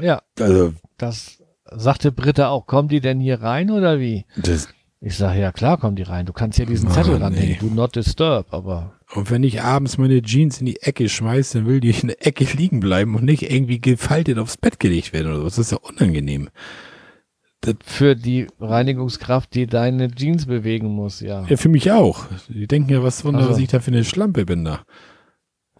ja, 0.00 0.22
Also, 0.40 0.72
das 0.96 1.38
sagte 1.70 2.12
Britta 2.12 2.48
auch. 2.48 2.66
Kommen 2.66 2.88
die 2.88 3.00
denn 3.00 3.20
hier 3.20 3.40
rein 3.42 3.70
oder 3.70 4.00
wie? 4.00 4.24
das, 4.36 4.68
Ich 5.00 5.16
sage, 5.16 5.40
ja 5.40 5.52
klar, 5.52 5.78
kommen 5.78 5.96
die 5.96 6.02
rein. 6.02 6.26
Du 6.26 6.32
kannst 6.32 6.58
ja 6.58 6.64
diesen 6.64 6.86
Mann, 6.88 6.94
Zettel 6.94 7.16
ranhängen. 7.22 7.54
ey. 7.54 7.58
Do 7.60 7.66
not 7.74 7.94
disturb, 7.94 8.52
aber 8.52 8.94
Und 9.14 9.30
wenn 9.30 9.42
ich 9.44 9.62
abends 9.62 9.98
meine 9.98 10.20
Jeans 10.22 10.60
in 10.60 10.66
die 10.66 10.80
Ecke 10.82 11.08
schmeiße, 11.08 11.58
dann 11.58 11.66
will 11.66 11.80
die 11.80 11.90
in 11.90 12.08
der 12.08 12.26
Ecke 12.26 12.44
liegen 12.56 12.80
bleiben 12.80 13.14
und 13.14 13.24
nicht 13.24 13.42
irgendwie 13.50 13.80
gefaltet 13.80 14.38
aufs 14.38 14.56
Bett 14.56 14.80
gelegt 14.80 15.12
werden 15.12 15.28
oder 15.28 15.38
so. 15.38 15.44
Das 15.44 15.58
ist 15.58 15.72
ja 15.72 15.78
unangenehm. 15.78 16.48
für 17.84 18.14
die 18.16 18.46
Reinigungskraft, 18.60 19.54
die 19.54 19.66
deine 19.66 20.10
Jeans 20.10 20.46
bewegen 20.46 20.88
muss, 20.88 21.20
ja. 21.20 21.44
Ja, 21.48 21.56
für 21.56 21.68
mich 21.68 21.90
auch. 21.92 22.24
Die 22.48 22.66
denken 22.66 22.90
ja, 22.92 23.02
was 23.02 23.24
Wunder, 23.24 23.40
Ach 23.40 23.44
so. 23.44 23.50
was 23.50 23.58
ich 23.58 23.68
da 23.68 23.80
für 23.80 23.90
eine 23.90 24.04
Schlampe 24.04 24.46
bin 24.46 24.64
da. 24.64 24.80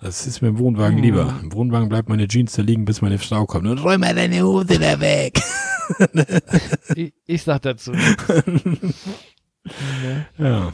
Das 0.01 0.27
ist 0.27 0.43
mir 0.43 0.49
im 0.49 0.59
Wohnwagen 0.59 0.97
Hm. 0.99 1.03
lieber. 1.03 1.39
Im 1.43 1.53
Wohnwagen 1.53 1.89
bleibt 1.89 2.09
meine 2.09 2.29
Jeans 2.29 2.53
da 2.53 2.63
liegen, 2.63 2.85
bis 2.85 3.03
meine 3.03 3.19
Frau 3.19 3.47
kommt. 3.47 3.67
Und 3.67 3.79
räum 3.79 4.01
mal 4.01 4.15
deine 4.15 4.43
Hose 4.43 4.79
da 4.79 5.01
weg. 5.01 5.41
Ich, 6.95 7.15
ich 7.27 7.43
sag 7.43 7.63
dazu. 7.63 7.93
Ja. 10.39 10.73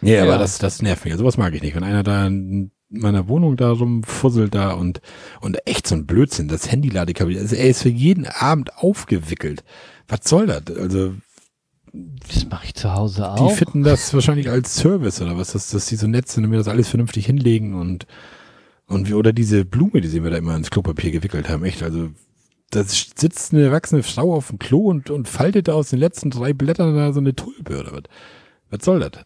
Nee, 0.00 0.18
aber 0.18 0.32
Ja. 0.32 0.38
das, 0.38 0.58
das 0.58 0.82
nervt 0.82 1.04
mich. 1.04 1.14
Sowas 1.16 1.36
mag 1.36 1.54
ich 1.54 1.62
nicht. 1.62 1.74
Wenn 1.76 1.84
einer 1.84 2.02
da 2.02 2.26
in 2.26 2.70
meiner 2.88 3.28
Wohnung 3.28 3.56
da 3.56 3.70
rumfusselt 3.70 4.54
da 4.54 4.72
und, 4.72 5.00
und 5.40 5.58
echt 5.66 5.86
so 5.86 5.94
ein 5.94 6.06
Blödsinn, 6.06 6.48
das 6.48 6.70
Handy-Ladekabel, 6.70 7.38
also 7.38 7.54
er 7.56 7.68
ist 7.68 7.82
für 7.82 7.88
jeden 7.88 8.26
Abend 8.26 8.76
aufgewickelt. 8.76 9.64
Was 10.08 10.20
soll 10.24 10.46
das? 10.46 10.64
Also, 10.76 11.14
Das 11.92 12.46
mache 12.48 12.66
ich 12.66 12.74
zu 12.74 12.94
Hause 12.94 13.30
auch. 13.30 13.48
Die 13.48 13.54
fitten 13.54 13.82
das 13.82 14.14
wahrscheinlich 14.14 14.48
als 14.48 14.76
Service 14.76 15.20
oder 15.20 15.36
was, 15.36 15.52
dass, 15.52 15.68
dass 15.70 15.86
die 15.86 15.96
so 15.96 16.06
nett 16.06 16.28
sind 16.28 16.44
und 16.44 16.50
mir 16.50 16.56
das 16.56 16.68
alles 16.68 16.88
vernünftig 16.88 17.26
hinlegen 17.26 17.74
und, 17.74 18.06
und 18.86 19.08
wie, 19.08 19.14
oder 19.14 19.32
diese 19.32 19.64
Blume, 19.64 20.00
die 20.00 20.08
sie 20.08 20.20
mir 20.20 20.30
da 20.30 20.38
immer 20.38 20.56
ins 20.56 20.70
Klopapier 20.70 21.10
gewickelt 21.10 21.48
haben, 21.48 21.64
echt, 21.64 21.82
also 21.82 22.10
da 22.70 22.82
sitzt 22.84 23.52
eine 23.52 23.64
erwachsene 23.64 24.02
Frau 24.02 24.34
auf 24.34 24.48
dem 24.48 24.58
Klo 24.58 24.88
und, 24.88 25.10
und 25.10 25.28
faltet 25.28 25.68
aus 25.68 25.90
den 25.90 25.98
letzten 25.98 26.30
drei 26.30 26.54
Blättern 26.54 26.96
da 26.96 27.12
so 27.12 27.20
eine 27.20 27.36
Tulpe 27.36 27.78
oder 27.78 27.92
was. 27.92 28.04
Was 28.70 28.84
soll 28.84 29.00
das? 29.00 29.24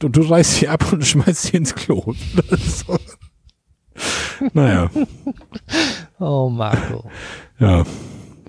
Und 0.00 0.16
du 0.16 0.20
reißt 0.20 0.54
sie 0.56 0.68
ab 0.68 0.92
und 0.92 1.04
schmeißt 1.06 1.42
sie 1.42 1.56
ins 1.56 1.74
Klo. 1.74 2.14
so. 2.86 2.98
Naja. 4.52 4.90
Oh, 6.18 6.50
Marco. 6.50 7.10
Ja, 7.58 7.84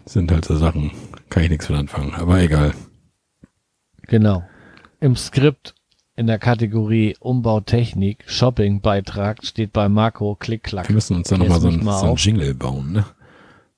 sind 0.06 0.30
halt 0.34 0.44
so 0.44 0.58
Sachen. 0.58 0.92
Kann 1.30 1.44
ich 1.44 1.50
nichts 1.50 1.70
mit 1.70 1.80
anfangen, 1.80 2.14
aber 2.14 2.42
egal. 2.42 2.74
Genau. 4.08 4.44
Im 5.00 5.16
Skript 5.16 5.76
in 6.16 6.26
der 6.28 6.40
Kategorie 6.40 7.16
Umbautechnik, 7.20 8.24
Shopping-Beitrag 8.26 9.46
steht 9.46 9.72
bei 9.72 9.88
Marco 9.88 10.36
Klick-Klack. 10.36 10.90
Wir 10.90 10.96
müssen 10.96 11.16
uns 11.18 11.30
dann 11.30 11.40
nochmal 11.40 11.62
so, 11.62 11.68
ein, 11.68 11.84
so 11.84 12.08
ein 12.08 12.16
Jingle 12.16 12.56
bauen, 12.56 12.92
ne? 12.92 13.06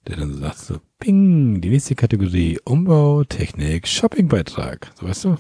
Der 0.08 0.16
dann 0.16 0.36
sagt 0.36 0.60
so, 0.60 0.80
ping, 1.00 1.60
die 1.60 1.70
nächste 1.70 1.96
Kategorie 1.96 2.58
Umbautechnik, 2.64 3.88
Shopping-Beitrag. 3.88 4.92
So 4.96 5.08
weißt 5.08 5.26
du? 5.26 5.38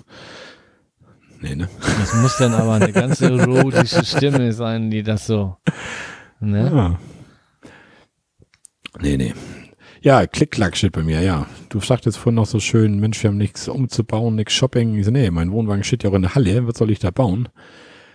Nee, 1.42 1.56
ne? 1.56 1.70
Das 1.80 2.14
muss 2.16 2.38
dann 2.38 2.54
aber 2.54 2.74
eine 2.74 2.92
ganz 2.92 3.22
erotische 3.22 4.04
Stimme 4.18 4.52
sein, 4.52 4.92
die 4.92 5.04
das 5.04 5.26
so, 5.26 5.56
ne? 6.42 6.70
Ja. 6.70 7.00
Nee, 9.02 9.16
nee. 9.16 9.34
Ja, 10.02 10.26
Klick-Klack 10.26 10.78
steht 10.78 10.94
bei 10.94 11.04
mir, 11.04 11.22
ja. 11.22 11.48
Du 11.68 11.82
sagtest 11.82 12.18
vorhin 12.18 12.36
noch 12.36 12.46
so 12.46 12.62
schön, 12.62 13.00
Mensch, 13.00 13.22
wir 13.22 13.30
haben 13.30 13.38
nichts 13.38 13.68
umzubauen, 13.68 14.36
nichts 14.36 14.54
Shopping. 14.54 14.96
Ich 14.96 15.06
so, 15.06 15.12
nee, 15.12 15.30
mein 15.30 15.52
Wohnwagen 15.52 15.84
steht 15.84 16.04
ja 16.04 16.10
auch 16.10 16.14
in 16.14 16.22
der 16.22 16.36
Halle, 16.36 16.66
was 16.66 16.78
soll 16.78 16.90
ich 16.92 17.00
da 17.00 17.12
bauen? 17.12 17.50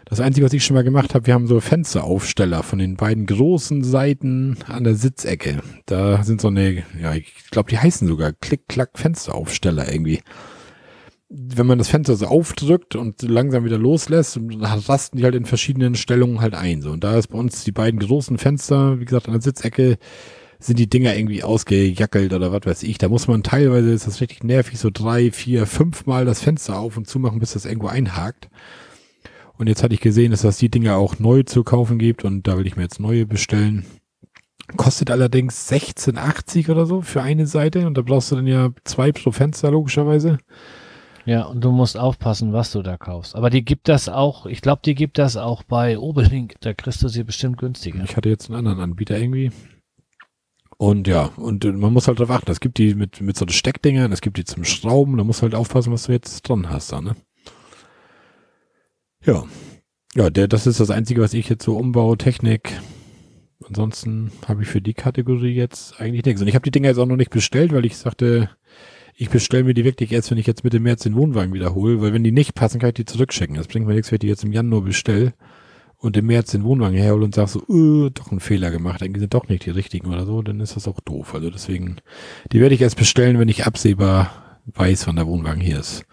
Das 0.06 0.20
Einzige, 0.20 0.46
was 0.46 0.52
ich 0.54 0.64
schon 0.64 0.74
mal 0.74 0.84
gemacht 0.84 1.14
habe, 1.14 1.26
wir 1.26 1.34
haben 1.34 1.46
so 1.46 1.60
Fensteraufsteller 1.60 2.62
von 2.62 2.78
den 2.78 2.96
beiden 2.96 3.26
großen 3.26 3.84
Seiten 3.84 4.56
an 4.66 4.84
der 4.84 4.94
Sitzecke. 4.94 5.62
Da 5.84 6.22
sind 6.22 6.40
so 6.40 6.48
eine, 6.48 6.84
ja, 7.00 7.14
ich 7.14 7.50
glaube, 7.50 7.70
die 7.70 7.78
heißen 7.78 8.08
sogar 8.08 8.32
Klick-Klack-Fensteraufsteller 8.32 9.90
irgendwie. 9.92 10.20
Wenn 11.28 11.66
man 11.66 11.78
das 11.78 11.88
Fenster 11.88 12.16
so 12.16 12.26
aufdrückt 12.26 12.96
und 12.96 13.22
langsam 13.22 13.64
wieder 13.64 13.78
loslässt, 13.78 14.38
rasten 14.60 15.18
die 15.18 15.24
halt 15.24 15.34
in 15.34 15.46
verschiedenen 15.46 15.96
Stellungen 15.96 16.40
halt 16.40 16.54
ein. 16.54 16.80
So, 16.80 16.92
und 16.92 17.04
da 17.04 17.18
ist 17.18 17.28
bei 17.28 17.38
uns 17.38 17.64
die 17.64 17.72
beiden 17.72 18.00
großen 18.00 18.38
Fenster, 18.38 19.00
wie 19.00 19.04
gesagt, 19.04 19.26
an 19.26 19.32
der 19.32 19.42
Sitzecke, 19.42 19.98
sind 20.66 20.78
die 20.78 20.88
Dinger 20.88 21.14
irgendwie 21.14 21.42
ausgejackelt 21.42 22.32
oder 22.32 22.50
was 22.52 22.64
weiß 22.64 22.82
ich. 22.84 22.96
Da 22.96 23.08
muss 23.08 23.28
man 23.28 23.42
teilweise, 23.42 23.92
ist 23.92 24.06
das 24.06 24.20
richtig 24.20 24.44
nervig, 24.44 24.78
so 24.78 24.88
drei, 24.90 25.30
vier, 25.30 25.66
fünf 25.66 26.06
Mal 26.06 26.24
das 26.24 26.40
Fenster 26.40 26.78
auf 26.78 26.96
und 26.96 27.06
zu 27.06 27.18
machen, 27.18 27.38
bis 27.38 27.52
das 27.52 27.66
irgendwo 27.66 27.88
einhakt. 27.88 28.48
Und 29.58 29.68
jetzt 29.68 29.82
hatte 29.82 29.94
ich 29.94 30.00
gesehen, 30.00 30.30
dass 30.30 30.42
das 30.42 30.56
die 30.56 30.70
Dinger 30.70 30.96
auch 30.96 31.18
neu 31.18 31.42
zu 31.42 31.64
kaufen 31.64 31.98
gibt 31.98 32.24
und 32.24 32.48
da 32.48 32.56
will 32.56 32.66
ich 32.66 32.76
mir 32.76 32.82
jetzt 32.82 32.98
neue 32.98 33.26
bestellen. 33.26 33.84
Kostet 34.76 35.10
allerdings 35.10 35.70
16,80 35.70 36.70
oder 36.70 36.86
so 36.86 37.02
für 37.02 37.22
eine 37.22 37.46
Seite 37.46 37.86
und 37.86 37.98
da 37.98 38.02
brauchst 38.02 38.32
du 38.32 38.36
dann 38.36 38.46
ja 38.46 38.70
zwei 38.84 39.12
pro 39.12 39.30
Fenster 39.30 39.70
logischerweise. 39.70 40.38
Ja, 41.26 41.44
und 41.44 41.62
du 41.62 41.70
musst 41.72 41.98
aufpassen, 41.98 42.52
was 42.52 42.72
du 42.72 42.82
da 42.82 42.96
kaufst. 42.96 43.34
Aber 43.36 43.50
die 43.50 43.64
gibt 43.64 43.88
das 43.88 44.08
auch, 44.08 44.46
ich 44.46 44.62
glaube, 44.62 44.80
die 44.84 44.94
gibt 44.94 45.18
das 45.18 45.36
auch 45.36 45.62
bei 45.62 45.98
Obelink. 45.98 46.54
Da 46.60 46.72
kriegst 46.72 47.02
du 47.02 47.08
sie 47.08 47.24
bestimmt 47.24 47.58
günstiger. 47.58 48.02
Ich 48.04 48.16
hatte 48.16 48.28
jetzt 48.30 48.48
einen 48.48 48.58
anderen 48.58 48.80
Anbieter 48.80 49.18
irgendwie. 49.18 49.50
Und 50.76 51.06
ja, 51.06 51.30
und 51.36 51.64
man 51.64 51.92
muss 51.92 52.08
halt 52.08 52.18
darauf 52.18 52.36
achten. 52.36 52.50
Es 52.50 52.60
gibt 52.60 52.78
die 52.78 52.94
mit, 52.94 53.20
mit 53.20 53.36
so 53.36 53.46
Steckdingern, 53.48 54.12
es 54.12 54.20
gibt 54.20 54.36
die 54.36 54.44
zum 54.44 54.64
Schrauben, 54.64 55.16
da 55.16 55.24
musst 55.24 55.40
du 55.40 55.44
halt 55.44 55.54
aufpassen, 55.54 55.92
was 55.92 56.04
du 56.04 56.12
jetzt 56.12 56.48
dran 56.48 56.70
hast 56.70 56.92
da, 56.92 57.00
ne? 57.00 57.14
Ja. 59.24 59.44
Ja, 60.16 60.30
der, 60.30 60.48
das 60.48 60.66
ist 60.66 60.80
das 60.80 60.90
Einzige, 60.90 61.20
was 61.20 61.34
ich 61.34 61.48
jetzt 61.48 61.64
so 61.64 61.76
umbaue, 61.76 62.16
Technik. 62.16 62.80
Ansonsten 63.66 64.30
habe 64.46 64.62
ich 64.62 64.68
für 64.68 64.80
die 64.80 64.94
Kategorie 64.94 65.54
jetzt 65.54 66.00
eigentlich 66.00 66.24
nichts. 66.24 66.40
Und 66.40 66.48
ich 66.48 66.54
habe 66.54 66.64
die 66.64 66.70
Dinger 66.70 66.88
jetzt 66.88 66.98
auch 66.98 67.06
noch 67.06 67.16
nicht 67.16 67.30
bestellt, 67.30 67.72
weil 67.72 67.86
ich 67.86 67.96
sagte, 67.96 68.50
ich 69.16 69.30
bestelle 69.30 69.64
mir 69.64 69.74
die 69.74 69.84
wirklich 69.84 70.12
erst, 70.12 70.30
wenn 70.30 70.38
ich 70.38 70.46
jetzt 70.46 70.64
Mitte 70.64 70.80
März 70.80 71.04
den 71.04 71.14
Wohnwagen 71.14 71.54
wiederhole, 71.54 72.00
weil 72.00 72.12
wenn 72.12 72.24
die 72.24 72.32
nicht 72.32 72.54
passen, 72.54 72.80
kann 72.80 72.90
ich 72.90 72.94
die 72.94 73.04
zurückschicken. 73.04 73.56
Das 73.56 73.68
bringt 73.68 73.86
mir 73.86 73.94
nichts, 73.94 74.10
wenn 74.10 74.16
ich 74.16 74.20
die 74.20 74.28
jetzt 74.28 74.44
im 74.44 74.52
Januar 74.52 74.82
bestelle 74.82 75.34
und 76.04 76.18
im 76.18 76.26
März 76.26 76.50
den 76.50 76.64
Wohnwagen 76.64 76.98
herhole 76.98 77.24
und 77.24 77.34
sag 77.34 77.48
so, 77.48 77.60
äh, 77.60 78.10
doch 78.10 78.30
einen 78.30 78.40
Fehler 78.40 78.70
gemacht, 78.70 79.00
irgendwie 79.00 79.20
sind 79.20 79.32
doch 79.32 79.48
nicht 79.48 79.64
die 79.64 79.70
richtigen 79.70 80.12
oder 80.12 80.26
so, 80.26 80.42
dann 80.42 80.60
ist 80.60 80.76
das 80.76 80.86
auch 80.86 81.00
doof. 81.00 81.34
Also 81.34 81.50
deswegen, 81.50 81.96
die 82.52 82.60
werde 82.60 82.74
ich 82.74 82.82
erst 82.82 82.98
bestellen, 82.98 83.38
wenn 83.38 83.48
ich 83.48 83.66
absehbar 83.66 84.30
weiß, 84.66 85.06
wann 85.06 85.16
der 85.16 85.26
Wohnwagen 85.26 85.62
hier 85.62 85.80
ist. 85.80 86.04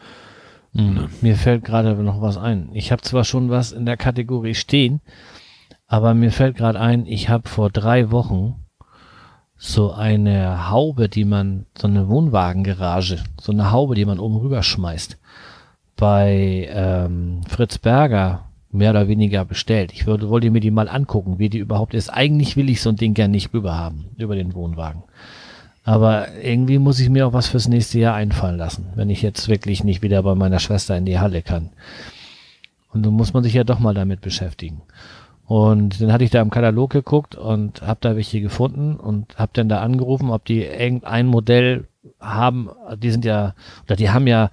Mhm. 0.71 0.93
Ne? 0.93 1.09
Mir 1.19 1.35
fällt 1.35 1.65
gerade 1.65 1.93
noch 1.95 2.21
was 2.21 2.37
ein. 2.37 2.69
Ich 2.73 2.93
habe 2.93 3.01
zwar 3.01 3.25
schon 3.25 3.49
was 3.49 3.73
in 3.73 3.85
der 3.85 3.97
Kategorie 3.97 4.55
stehen, 4.55 5.01
aber 5.87 6.13
mir 6.13 6.31
fällt 6.31 6.55
gerade 6.55 6.79
ein, 6.79 7.05
ich 7.05 7.27
habe 7.27 7.49
vor 7.49 7.69
drei 7.69 8.11
Wochen 8.11 8.55
so 9.57 9.91
eine 9.91 10.69
Haube, 10.69 11.09
die 11.09 11.25
man, 11.25 11.65
so 11.77 11.87
eine 11.87 12.07
Wohnwagengarage, 12.07 13.23
so 13.39 13.51
eine 13.51 13.71
Haube, 13.71 13.95
die 13.95 14.05
man 14.05 14.19
oben 14.19 14.37
rüber 14.37 14.63
schmeißt, 14.63 15.19
bei 15.97 16.69
ähm, 16.71 17.41
Fritz 17.47 17.77
Berger 17.77 18.45
mehr 18.71 18.91
oder 18.91 19.07
weniger 19.07 19.45
bestellt. 19.45 19.91
Ich 19.93 20.07
würde, 20.07 20.29
wollte 20.29 20.49
mir 20.49 20.61
die 20.61 20.71
mal 20.71 20.89
angucken, 20.89 21.39
wie 21.39 21.49
die 21.49 21.57
überhaupt 21.57 21.93
ist. 21.93 22.09
Eigentlich 22.09 22.55
will 22.55 22.69
ich 22.69 22.81
so 22.81 22.89
ein 22.89 22.95
Ding 22.95 23.13
gern 23.13 23.31
nicht 23.31 23.53
rüber 23.53 23.77
haben, 23.77 24.05
über 24.17 24.35
den 24.35 24.53
Wohnwagen. 24.53 25.03
Aber 25.83 26.27
irgendwie 26.41 26.77
muss 26.77 26.99
ich 26.99 27.09
mir 27.09 27.27
auch 27.27 27.33
was 27.33 27.47
fürs 27.47 27.67
nächste 27.67 27.99
Jahr 27.99 28.15
einfallen 28.15 28.57
lassen, 28.57 28.87
wenn 28.95 29.09
ich 29.09 29.21
jetzt 29.21 29.47
wirklich 29.47 29.83
nicht 29.83 30.01
wieder 30.01 30.21
bei 30.23 30.35
meiner 30.35 30.59
Schwester 30.59 30.95
in 30.95 31.05
die 31.05 31.19
Halle 31.19 31.41
kann. 31.41 31.71
Und 32.93 33.05
dann 33.05 33.13
muss 33.13 33.33
man 33.33 33.43
sich 33.43 33.53
ja 33.53 33.63
doch 33.63 33.79
mal 33.79 33.93
damit 33.93 34.21
beschäftigen. 34.21 34.81
Und 35.47 35.99
dann 35.99 36.13
hatte 36.13 36.23
ich 36.23 36.29
da 36.29 36.41
im 36.41 36.49
Katalog 36.49 36.91
geguckt 36.91 37.35
und 37.35 37.81
habe 37.81 37.99
da 38.01 38.15
welche 38.15 38.41
gefunden 38.41 38.95
und 38.95 39.37
habe 39.37 39.51
dann 39.53 39.69
da 39.69 39.81
angerufen, 39.81 40.29
ob 40.29 40.45
die 40.45 40.61
irgendein 40.61 41.27
Modell 41.27 41.87
haben. 42.19 42.69
Die 42.97 43.11
sind 43.11 43.25
ja, 43.25 43.53
oder 43.85 43.95
die 43.95 44.11
haben 44.11 44.27
ja, 44.27 44.49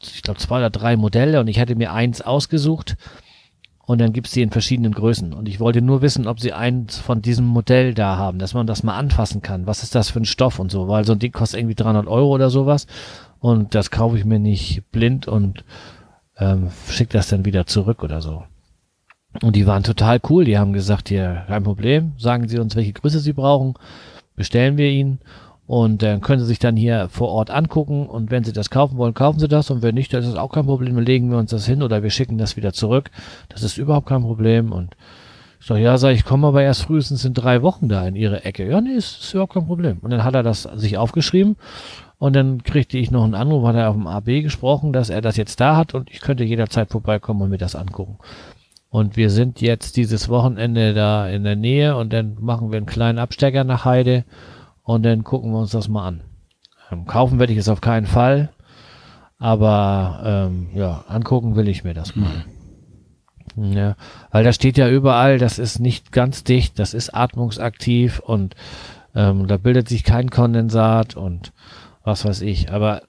ich 0.00 0.22
glaube, 0.22 0.40
zwei 0.40 0.58
oder 0.58 0.70
drei 0.70 0.96
Modelle 0.96 1.40
und 1.40 1.48
ich 1.48 1.60
hatte 1.60 1.74
mir 1.74 1.92
eins 1.92 2.20
ausgesucht 2.22 2.96
und 3.86 4.00
dann 4.00 4.12
gibt's 4.12 4.32
die 4.32 4.42
in 4.42 4.50
verschiedenen 4.50 4.92
Größen. 4.92 5.34
Und 5.34 5.48
ich 5.48 5.60
wollte 5.60 5.82
nur 5.82 6.00
wissen, 6.00 6.26
ob 6.26 6.40
sie 6.40 6.52
eins 6.52 6.98
von 6.98 7.20
diesem 7.20 7.44
Modell 7.44 7.92
da 7.92 8.16
haben, 8.16 8.38
dass 8.38 8.54
man 8.54 8.66
das 8.66 8.82
mal 8.82 8.96
anfassen 8.96 9.42
kann. 9.42 9.66
Was 9.66 9.82
ist 9.82 9.94
das 9.94 10.10
für 10.10 10.20
ein 10.20 10.24
Stoff 10.24 10.58
und 10.58 10.70
so, 10.70 10.88
weil 10.88 11.04
so 11.04 11.12
ein 11.12 11.18
Ding 11.18 11.32
kostet 11.32 11.60
irgendwie 11.60 11.74
300 11.74 12.06
Euro 12.06 12.34
oder 12.34 12.48
sowas. 12.48 12.86
Und 13.40 13.74
das 13.74 13.90
kaufe 13.90 14.16
ich 14.16 14.24
mir 14.24 14.38
nicht 14.38 14.90
blind 14.90 15.28
und 15.28 15.64
ähm, 16.38 16.70
schicke 16.88 17.12
das 17.12 17.28
dann 17.28 17.44
wieder 17.44 17.66
zurück 17.66 18.02
oder 18.02 18.22
so. 18.22 18.44
Und 19.42 19.56
die 19.56 19.66
waren 19.66 19.82
total 19.82 20.20
cool. 20.30 20.44
Die 20.44 20.56
haben 20.56 20.72
gesagt, 20.72 21.10
hier, 21.10 21.44
kein 21.46 21.64
Problem, 21.64 22.12
sagen 22.16 22.48
Sie 22.48 22.58
uns, 22.58 22.76
welche 22.76 22.94
Größe 22.94 23.20
Sie 23.20 23.32
brauchen, 23.34 23.74
bestellen 24.34 24.78
wir 24.78 24.88
Ihnen. 24.88 25.18
Und 25.66 26.02
dann 26.02 26.20
können 26.20 26.40
Sie 26.40 26.46
sich 26.46 26.58
dann 26.58 26.76
hier 26.76 27.08
vor 27.08 27.28
Ort 27.28 27.50
angucken 27.50 28.06
und 28.06 28.30
wenn 28.30 28.44
Sie 28.44 28.52
das 28.52 28.68
kaufen 28.68 28.98
wollen, 28.98 29.14
kaufen 29.14 29.38
Sie 29.38 29.48
das 29.48 29.70
und 29.70 29.82
wenn 29.82 29.94
nicht, 29.94 30.12
dann 30.12 30.22
ist 30.22 30.28
das 30.28 30.38
auch 30.38 30.52
kein 30.52 30.66
Problem, 30.66 30.94
dann 30.94 31.06
legen 31.06 31.30
wir 31.30 31.38
uns 31.38 31.50
das 31.50 31.64
hin 31.64 31.82
oder 31.82 32.02
wir 32.02 32.10
schicken 32.10 32.36
das 32.36 32.56
wieder 32.56 32.74
zurück. 32.74 33.10
Das 33.48 33.62
ist 33.62 33.78
überhaupt 33.78 34.06
kein 34.06 34.22
Problem 34.22 34.72
und 34.72 34.94
ich 35.60 35.66
sag, 35.66 35.78
ja, 35.78 35.96
sag 35.96 36.10
ich, 36.10 36.26
komme 36.26 36.48
aber 36.48 36.62
erst 36.62 36.82
frühestens 36.82 37.24
in 37.24 37.32
drei 37.32 37.62
Wochen 37.62 37.88
da 37.88 38.06
in 38.06 38.14
Ihre 38.14 38.44
Ecke. 38.44 38.68
Ja, 38.68 38.82
nee, 38.82 38.92
ist, 38.92 39.22
ist 39.22 39.32
überhaupt 39.32 39.54
kein 39.54 39.66
Problem. 39.66 39.96
Und 40.02 40.10
dann 40.10 40.22
hat 40.22 40.34
er 40.34 40.42
das 40.42 40.64
sich 40.74 40.98
aufgeschrieben 40.98 41.56
und 42.18 42.36
dann 42.36 42.62
kriegte 42.62 42.98
ich 42.98 43.10
noch 43.10 43.24
einen 43.24 43.34
Anruf, 43.34 43.66
hat 43.66 43.76
er 43.76 43.88
auf 43.88 43.96
dem 43.96 44.06
AB 44.06 44.42
gesprochen, 44.42 44.92
dass 44.92 45.08
er 45.08 45.22
das 45.22 45.38
jetzt 45.38 45.60
da 45.60 45.76
hat 45.76 45.94
und 45.94 46.10
ich 46.10 46.20
könnte 46.20 46.44
jederzeit 46.44 46.90
vorbeikommen 46.90 47.40
und 47.40 47.48
mir 47.48 47.56
das 47.56 47.74
angucken. 47.74 48.18
Und 48.90 49.16
wir 49.16 49.30
sind 49.30 49.62
jetzt 49.62 49.96
dieses 49.96 50.28
Wochenende 50.28 50.92
da 50.92 51.26
in 51.26 51.42
der 51.42 51.56
Nähe 51.56 51.96
und 51.96 52.12
dann 52.12 52.36
machen 52.38 52.70
wir 52.70 52.76
einen 52.76 52.86
kleinen 52.86 53.18
Abstecker 53.18 53.64
nach 53.64 53.86
Heide 53.86 54.24
und 54.84 55.02
dann 55.02 55.24
gucken 55.24 55.50
wir 55.50 55.58
uns 55.58 55.72
das 55.72 55.88
mal 55.88 56.06
an. 56.06 56.20
Ähm, 56.90 57.06
kaufen 57.06 57.38
werde 57.40 57.52
ich 57.52 57.58
es 57.58 57.68
auf 57.68 57.80
keinen 57.80 58.06
Fall, 58.06 58.50
aber 59.38 60.22
ähm, 60.24 60.68
ja, 60.74 61.04
angucken 61.08 61.56
will 61.56 61.68
ich 61.68 61.82
mir 61.82 61.94
das 61.94 62.14
mal. 62.14 62.44
Mhm. 63.56 63.72
Ja, 63.72 63.96
weil 64.30 64.44
da 64.44 64.52
steht 64.52 64.78
ja 64.78 64.88
überall, 64.88 65.38
das 65.38 65.58
ist 65.58 65.78
nicht 65.78 66.12
ganz 66.12 66.44
dicht, 66.44 66.78
das 66.78 66.92
ist 66.92 67.14
atmungsaktiv 67.14 68.18
und 68.18 68.56
ähm, 69.14 69.46
da 69.46 69.56
bildet 69.56 69.88
sich 69.88 70.02
kein 70.02 70.30
Kondensat 70.30 71.16
und 71.16 71.52
was 72.02 72.24
weiß 72.24 72.42
ich. 72.42 72.72
Aber 72.72 73.02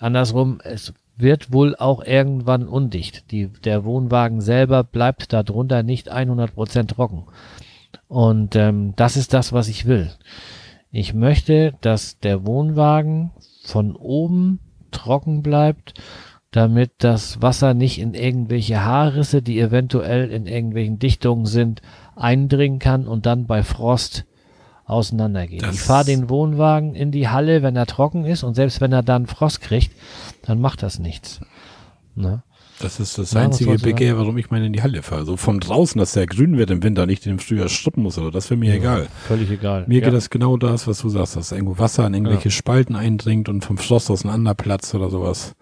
andersrum, 0.00 0.60
es 0.62 0.92
wird 1.16 1.52
wohl 1.52 1.76
auch 1.76 2.04
irgendwann 2.04 2.68
undicht. 2.68 3.30
Die, 3.30 3.48
der 3.48 3.84
Wohnwagen 3.84 4.40
selber 4.40 4.84
bleibt 4.84 5.32
darunter 5.32 5.82
nicht 5.82 6.12
100% 6.12 6.88
trocken. 6.88 7.24
Und 8.08 8.54
ähm, 8.56 8.94
das 8.96 9.16
ist 9.16 9.32
das, 9.32 9.52
was 9.52 9.68
ich 9.68 9.86
will. 9.86 10.10
Ich 10.90 11.14
möchte, 11.14 11.74
dass 11.80 12.18
der 12.18 12.46
Wohnwagen 12.46 13.32
von 13.64 13.94
oben 13.96 14.60
trocken 14.90 15.42
bleibt, 15.42 15.94
damit 16.52 16.92
das 16.98 17.42
Wasser 17.42 17.74
nicht 17.74 17.98
in 17.98 18.14
irgendwelche 18.14 18.82
Haarrisse, 18.82 19.42
die 19.42 19.60
eventuell 19.60 20.30
in 20.30 20.46
irgendwelchen 20.46 20.98
Dichtungen 20.98 21.44
sind, 21.44 21.82
eindringen 22.14 22.78
kann 22.78 23.06
und 23.06 23.26
dann 23.26 23.46
bei 23.46 23.62
Frost 23.62 24.24
auseinandergehen. 24.86 25.60
Das- 25.60 25.74
ich 25.74 25.80
fahre 25.80 26.04
den 26.06 26.30
Wohnwagen 26.30 26.94
in 26.94 27.10
die 27.10 27.28
Halle, 27.28 27.62
wenn 27.62 27.76
er 27.76 27.86
trocken 27.86 28.24
ist 28.24 28.44
und 28.44 28.54
selbst 28.54 28.80
wenn 28.80 28.92
er 28.92 29.02
dann 29.02 29.26
Frost 29.26 29.60
kriegt, 29.60 29.90
dann 30.42 30.60
macht 30.60 30.82
das 30.82 30.98
nichts. 30.98 31.40
Ne? 32.14 32.42
Das 32.80 33.00
ist 33.00 33.16
das 33.16 33.32
Ja, 33.32 33.40
einzige 33.40 33.78
Begehr, 33.78 34.18
warum 34.18 34.36
ich 34.36 34.50
meine 34.50 34.66
in 34.66 34.72
die 34.72 34.82
Halle 34.82 35.02
fahre. 35.02 35.24
So 35.24 35.36
von 35.36 35.60
draußen, 35.60 35.98
dass 35.98 36.12
der 36.12 36.26
grün 36.26 36.58
wird 36.58 36.70
im 36.70 36.82
Winter, 36.82 37.06
nicht 37.06 37.26
im 37.26 37.38
Frühjahr 37.38 37.68
strippen 37.68 38.02
muss 38.02 38.18
oder 38.18 38.30
das 38.30 38.50
wäre 38.50 38.58
mir 38.58 38.74
egal. 38.74 39.06
Völlig 39.26 39.50
egal. 39.50 39.84
Mir 39.86 40.00
ja. 40.00 40.04
geht 40.04 40.14
das 40.14 40.28
genau 40.28 40.56
das, 40.56 40.86
was 40.86 40.98
du 40.98 41.08
sagst, 41.08 41.36
dass 41.36 41.52
irgendwo 41.52 41.78
Wasser 41.78 42.06
in 42.06 42.14
irgendwelche 42.14 42.50
Spalten 42.50 42.94
eindringt 42.94 43.48
und 43.48 43.64
vom 43.64 43.78
Frost 43.78 44.10
auseinanderplatzt 44.10 44.94
oder 44.94 45.08
sowas. 45.10 45.54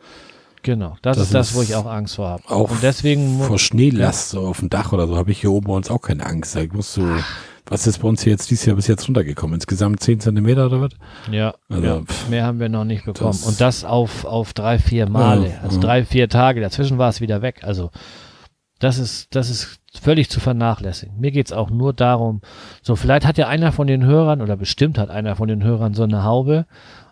Genau, 0.64 0.96
das, 1.02 1.18
Das 1.18 1.26
ist 1.26 1.34
das, 1.34 1.54
wo 1.54 1.62
ich 1.62 1.74
auch 1.76 1.86
Angst 1.86 2.16
vor 2.16 2.28
habe. 2.28 2.42
Auch 2.48 2.70
Und 2.70 2.82
deswegen 2.82 3.40
vor 3.42 3.58
Schneelast 3.58 4.30
so 4.30 4.40
auf 4.40 4.60
dem 4.60 4.70
Dach 4.70 4.92
oder 4.92 5.06
so 5.06 5.16
habe 5.16 5.30
ich 5.30 5.40
hier 5.40 5.52
oben 5.52 5.66
bei 5.66 5.74
uns 5.74 5.90
auch 5.90 6.00
keine 6.00 6.24
Angst. 6.24 6.56
Da 6.56 6.62
musst 6.72 6.96
du, 6.96 7.06
was 7.66 7.86
ist 7.86 7.98
bei 8.00 8.08
uns 8.08 8.22
hier 8.22 8.32
jetzt 8.32 8.50
dieses 8.50 8.66
Jahr 8.66 8.76
bis 8.76 8.86
jetzt 8.86 9.06
runtergekommen? 9.08 9.54
Insgesamt 9.54 10.00
10 10.00 10.20
Zentimeter 10.20 10.66
oder 10.66 10.80
was? 10.82 10.90
Ja, 11.30 11.54
Also, 11.68 11.82
ja. 11.86 12.00
pff. 12.02 12.28
mehr 12.28 12.44
haben 12.44 12.60
wir 12.60 12.68
noch 12.68 12.84
nicht 12.84 13.04
bekommen. 13.04 13.30
Das- 13.32 13.46
und 13.46 13.60
das 13.60 13.84
auf, 13.84 14.24
auf 14.24 14.52
drei, 14.52 14.78
vier 14.78 15.08
Male. 15.08 15.48
Ja, 15.48 15.60
also 15.62 15.76
ja. 15.76 15.82
drei, 15.82 16.04
vier 16.04 16.28
Tage. 16.28 16.60
Dazwischen 16.60 16.98
war 16.98 17.08
es 17.08 17.20
wieder 17.20 17.40
weg. 17.42 17.60
Also 17.64 17.90
das 18.80 18.98
ist, 18.98 19.34
das 19.34 19.48
ist 19.50 19.80
völlig 20.00 20.28
zu 20.28 20.40
vernachlässigen. 20.40 21.18
Mir 21.18 21.30
geht's 21.30 21.52
auch 21.52 21.70
nur 21.70 21.92
darum, 21.94 22.42
so 22.82 22.96
vielleicht 22.96 23.26
hat 23.26 23.38
ja 23.38 23.48
einer 23.48 23.72
von 23.72 23.86
den 23.86 24.04
Hörern 24.04 24.42
oder 24.42 24.56
bestimmt 24.56 24.98
hat 24.98 25.10
einer 25.10 25.36
von 25.36 25.48
den 25.48 25.62
Hörern 25.62 25.94
so 25.94 26.02
eine 26.02 26.24
Haube 26.24 26.66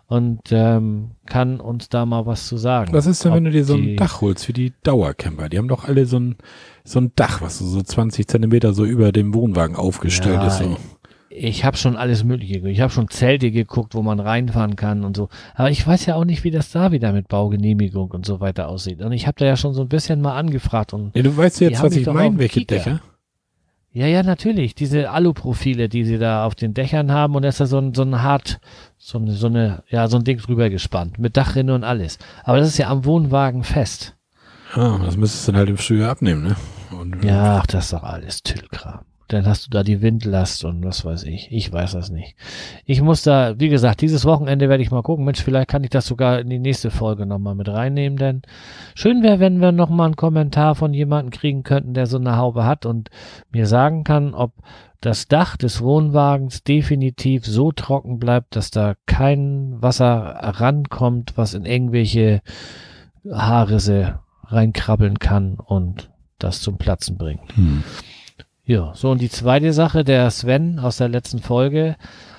und 0.05 0.41
ähm, 0.51 1.11
kann 1.25 1.59
uns 1.59 1.89
da 1.89 2.05
mal 2.05 2.25
was 2.25 2.45
zu 2.47 2.57
sagen. 2.57 2.93
Was 2.93 3.05
ist 3.07 3.23
denn, 3.25 3.33
wenn 3.33 3.47
Ob 3.47 3.53
du 3.53 3.57
dir 3.57 3.65
so 3.65 3.75
ein 3.75 3.95
Dach 3.95 4.21
holst 4.21 4.47
wie 4.49 4.53
die 4.53 4.73
Dauercamper? 4.83 5.49
Die 5.49 5.57
haben 5.57 5.69
doch 5.69 5.85
alle 5.85 6.05
so 6.05 6.19
ein, 6.19 6.35
so 6.83 6.99
ein 6.99 7.11
Dach, 7.15 7.41
was 7.41 7.59
so 7.59 7.81
20 7.81 8.27
Zentimeter 8.27 8.73
so 8.73 8.85
über 8.85 9.11
dem 9.11 9.33
Wohnwagen 9.33 9.75
aufgestellt 9.75 10.35
Ja, 10.35 10.47
ist. 10.47 10.57
So. 10.59 10.77
Ich 11.29 11.65
habe 11.65 11.77
schon 11.77 11.95
alles 11.95 12.23
Mögliche 12.23 12.55
geguckt. 12.55 12.71
Ich 12.73 12.81
habe 12.81 12.93
schon 12.93 13.07
Zelte 13.09 13.49
geguckt, 13.49 13.95
wo 13.95 14.03
man 14.03 14.19
reinfahren 14.19 14.75
kann 14.75 15.03
und 15.03 15.17
so. 15.17 15.29
Aber 15.55 15.71
ich 15.71 15.85
weiß 15.85 16.05
ja 16.05 16.13
auch 16.15 16.25
nicht, 16.25 16.43
wie 16.43 16.51
das 16.51 16.69
da 16.71 16.91
wieder 16.91 17.11
mit 17.11 17.27
Baugenehmigung 17.27 18.11
und 18.11 18.25
so 18.25 18.39
weiter 18.39 18.67
aussieht. 18.67 19.01
Und 19.01 19.13
ich 19.13 19.25
habe 19.25 19.35
da 19.39 19.45
ja 19.45 19.57
schon 19.57 19.73
so 19.73 19.81
ein 19.81 19.87
bisschen 19.89 20.21
mal 20.21 20.37
angefragt 20.37 20.93
und 20.93 21.15
Ja, 21.15 21.23
du 21.23 21.35
weißt 21.35 21.61
jetzt, 21.61 21.81
was 21.81 21.95
ich 21.95 22.05
meine, 22.05 22.37
welche 22.37 22.59
Kika. 22.59 22.75
Dächer? 22.75 23.01
ja, 23.93 24.05
ja, 24.05 24.21
natürlich. 24.21 24.75
Diese 24.75 25.09
Aluprofile, 25.09 25.89
die 25.89 26.03
sie 26.03 26.19
da 26.19 26.45
auf 26.45 26.53
den 26.53 26.75
Dächern 26.75 27.11
haben 27.11 27.33
und 27.35 27.41
da 27.41 27.49
ist 27.49 27.59
da 27.59 27.65
so 27.65 27.79
ein, 27.79 27.95
so 27.95 28.03
ein 28.03 28.21
hart, 28.21 28.59
so 28.99 29.17
eine, 29.17 29.31
so 29.31 29.47
eine, 29.47 29.83
ja, 29.89 30.07
so 30.07 30.17
ein 30.17 30.23
Ding 30.23 30.37
drüber 30.37 30.69
gespannt. 30.69 31.17
Mit 31.17 31.35
Dachrinne 31.35 31.73
und 31.73 31.83
alles. 31.83 32.19
Aber 32.43 32.59
das 32.59 32.67
ist 32.67 32.77
ja 32.77 32.89
am 32.89 33.05
Wohnwagen 33.05 33.63
fest. 33.63 34.15
Ah, 34.75 34.99
das 35.03 35.17
müsstest 35.17 35.47
du 35.47 35.51
dann 35.51 35.59
halt 35.59 35.69
im 35.69 35.77
Frühjahr 35.77 36.11
abnehmen, 36.11 36.43
ne? 36.43 36.55
Und, 36.99 37.23
Ja, 37.23 37.59
ach, 37.59 37.67
das 37.67 37.85
ist 37.85 37.93
doch 37.93 38.03
alles 38.03 38.41
Tüllkram. 38.41 39.01
Dann 39.27 39.45
hast 39.45 39.65
du 39.65 39.69
da 39.69 39.83
die 39.83 40.01
Windlast 40.01 40.65
und 40.65 40.83
was 40.83 41.05
weiß 41.05 41.23
ich. 41.23 41.51
Ich 41.51 41.71
weiß 41.71 41.93
das 41.93 42.09
nicht. 42.09 42.35
Ich 42.85 43.01
muss 43.01 43.23
da, 43.23 43.59
wie 43.59 43.69
gesagt, 43.69 44.01
dieses 44.01 44.25
Wochenende 44.25 44.69
werde 44.69 44.83
ich 44.83 44.91
mal 44.91 45.01
gucken. 45.01 45.25
Mensch, 45.25 45.41
vielleicht 45.41 45.69
kann 45.69 45.83
ich 45.83 45.89
das 45.89 46.05
sogar 46.05 46.39
in 46.39 46.49
die 46.49 46.59
nächste 46.59 46.91
Folge 46.91 47.25
nochmal 47.25 47.55
mit 47.55 47.69
reinnehmen, 47.69 48.17
denn 48.17 48.41
schön 48.95 49.23
wäre, 49.23 49.39
wenn 49.39 49.61
wir 49.61 49.71
nochmal 49.71 50.07
einen 50.07 50.15
Kommentar 50.15 50.75
von 50.75 50.93
jemandem 50.93 51.31
kriegen 51.31 51.63
könnten, 51.63 51.93
der 51.93 52.05
so 52.05 52.17
eine 52.17 52.37
Haube 52.37 52.65
hat 52.65 52.85
und 52.85 53.09
mir 53.51 53.65
sagen 53.65 54.03
kann, 54.03 54.33
ob 54.33 54.53
das 55.01 55.27
Dach 55.27 55.57
des 55.57 55.81
Wohnwagens 55.81 56.63
definitiv 56.63 57.45
so 57.45 57.71
trocken 57.71 58.19
bleibt, 58.19 58.55
dass 58.55 58.71
da 58.71 58.95
kein 59.05 59.81
Wasser 59.81 60.37
rankommt, 60.41 61.33
was 61.37 61.53
in 61.53 61.65
irgendwelche 61.65 62.41
Haarrisse 63.29 64.19
reinkrabbeln 64.47 65.19
kann 65.19 65.55
und 65.55 66.09
das 66.39 66.61
zum 66.61 66.77
Platzen 66.77 67.17
bringt. 67.17 67.55
Hm. 67.55 67.83
Ja, 68.65 68.93
so 68.95 69.11
und 69.11 69.21
die 69.21 69.29
zweite 69.29 69.73
Sache, 69.73 70.03
der 70.03 70.29
Sven 70.31 70.79
aus 70.79 70.97
der 70.97 71.09
letzten 71.09 71.39
Folge 71.39 71.97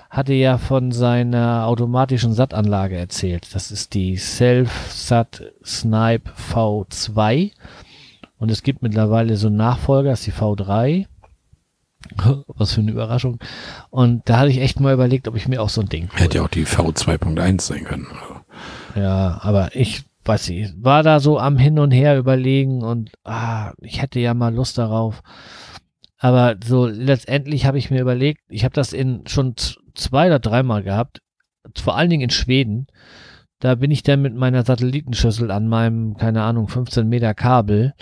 hatte 0.08 0.32
ja 0.32 0.58
von 0.58 0.92
seiner 0.92 1.66
automatischen 1.66 2.32
SAT-Anlage 2.32 2.96
erzählt. 2.96 3.48
Das 3.52 3.70
ist 3.70 3.94
die 3.94 4.16
Self-SAT 4.16 5.52
Snipe 5.64 6.30
V2 6.52 7.50
und 8.38 8.50
es 8.50 8.62
gibt 8.62 8.82
mittlerweile 8.82 9.36
so 9.36 9.48
einen 9.48 9.56
Nachfolger, 9.56 10.10
das 10.10 10.20
ist 10.20 10.26
die 10.26 10.32
V3. 10.32 11.06
Was 12.46 12.74
für 12.74 12.82
eine 12.82 12.90
Überraschung. 12.90 13.38
Und 13.90 14.28
da 14.28 14.38
hatte 14.38 14.50
ich 14.50 14.60
echt 14.60 14.78
mal 14.78 14.92
überlegt, 14.92 15.26
ob 15.26 15.36
ich 15.36 15.48
mir 15.48 15.62
auch 15.62 15.70
so 15.70 15.80
ein 15.80 15.88
Ding. 15.88 16.10
Hätte 16.12 16.38
ja 16.38 16.44
auch 16.44 16.48
die 16.48 16.66
V2.1 16.66 17.60
sein 17.62 17.84
können. 17.84 18.06
Ja, 18.94 19.40
aber 19.42 19.74
ich 19.74 20.04
weiß 20.24 20.48
nicht, 20.50 20.74
war 20.78 21.02
da 21.02 21.20
so 21.20 21.38
am 21.38 21.56
Hin 21.56 21.78
und 21.78 21.90
Her 21.90 22.18
überlegen 22.18 22.82
und 22.82 23.12
ah, 23.24 23.72
ich 23.80 24.00
hätte 24.00 24.20
ja 24.20 24.34
mal 24.34 24.54
Lust 24.54 24.78
darauf. 24.78 25.22
Aber 26.18 26.56
so 26.64 26.86
letztendlich 26.86 27.66
habe 27.66 27.78
ich 27.78 27.90
mir 27.90 28.00
überlegt, 28.00 28.40
ich 28.48 28.64
habe 28.64 28.74
das 28.74 28.92
in 28.92 29.26
schon 29.26 29.54
zwei 29.94 30.26
oder 30.26 30.38
dreimal 30.38 30.82
gehabt, 30.82 31.20
vor 31.76 31.96
allen 31.96 32.10
Dingen 32.10 32.22
in 32.22 32.30
Schweden. 32.30 32.86
Da 33.60 33.74
bin 33.76 33.90
ich 33.90 34.02
dann 34.02 34.22
mit 34.22 34.34
meiner 34.34 34.64
Satellitenschüssel 34.64 35.50
an 35.50 35.68
meinem, 35.68 36.16
keine 36.16 36.42
Ahnung, 36.42 36.68
15 36.68 37.08
Meter 37.08 37.34
Kabel 37.34 37.94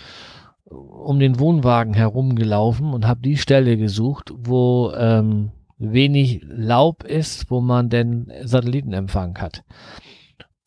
um 0.73 1.19
den 1.19 1.39
Wohnwagen 1.39 1.95
herumgelaufen 1.95 2.95
und 2.95 3.07
habe 3.07 3.21
die 3.21 3.37
Stelle 3.37 3.77
gesucht, 3.77 4.33
wo 4.35 4.93
ähm, 4.97 5.51
wenig 5.79 6.41
Laub 6.45 7.05
ist, 7.05 7.51
wo 7.51 7.61
man 7.61 7.91
denn 7.91 8.33
Satellitenempfang 8.43 9.39
hat. 9.39 9.65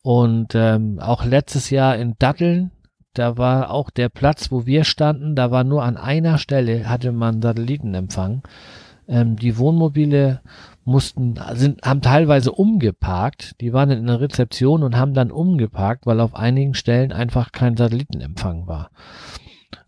Und 0.06 0.54
ähm, 0.54 1.00
auch 1.00 1.24
letztes 1.24 1.70
Jahr 1.70 1.96
in 1.96 2.14
Datteln, 2.20 2.70
da 3.12 3.38
war 3.38 3.72
auch 3.72 3.90
der 3.90 4.08
Platz, 4.08 4.52
wo 4.52 4.64
wir 4.64 4.84
standen, 4.84 5.34
da 5.34 5.50
war 5.50 5.64
nur 5.64 5.82
an 5.82 5.96
einer 5.96 6.38
Stelle 6.38 6.88
hatte 6.88 7.10
man 7.10 7.42
Satellitenempfang. 7.42 8.42
Ähm, 9.08 9.34
die 9.34 9.58
Wohnmobile 9.58 10.42
mussten, 10.84 11.34
sind, 11.54 11.82
haben 11.82 12.02
teilweise 12.02 12.52
umgeparkt. 12.52 13.60
Die 13.60 13.72
waren 13.72 13.90
in 13.90 14.06
der 14.06 14.20
Rezeption 14.20 14.84
und 14.84 14.96
haben 14.96 15.12
dann 15.12 15.32
umgeparkt, 15.32 16.06
weil 16.06 16.20
auf 16.20 16.36
einigen 16.36 16.74
Stellen 16.74 17.10
einfach 17.10 17.50
kein 17.50 17.76
Satellitenempfang 17.76 18.68
war. 18.68 18.92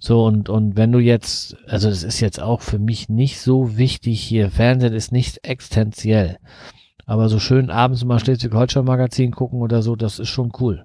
So, 0.01 0.25
und, 0.25 0.49
und 0.49 0.77
wenn 0.77 0.91
du 0.91 0.99
jetzt, 0.99 1.57
also 1.69 1.89
das 1.89 2.03
ist 2.03 2.19
jetzt 2.19 2.43
auch 2.43 2.63
für 2.63 2.81
mich 2.81 3.09
nicht 3.09 3.39
so 3.39 3.77
wichtig 3.77 4.21
hier, 4.21 4.51
Fernsehen 4.51 4.95
ist 4.95 5.13
nicht 5.13 5.47
existenziell. 5.47 6.39
Aber 7.09 7.31
so 7.31 7.39
schön 7.39 7.71
abends 7.71 8.05
mal 8.05 8.19
Schleswig-Holstein-Magazin 8.19 9.31
gucken 9.33 9.63
oder 9.63 9.81
so, 9.81 9.97
das 9.97 10.19
ist 10.19 10.29
schon 10.29 10.53
cool. 10.61 10.85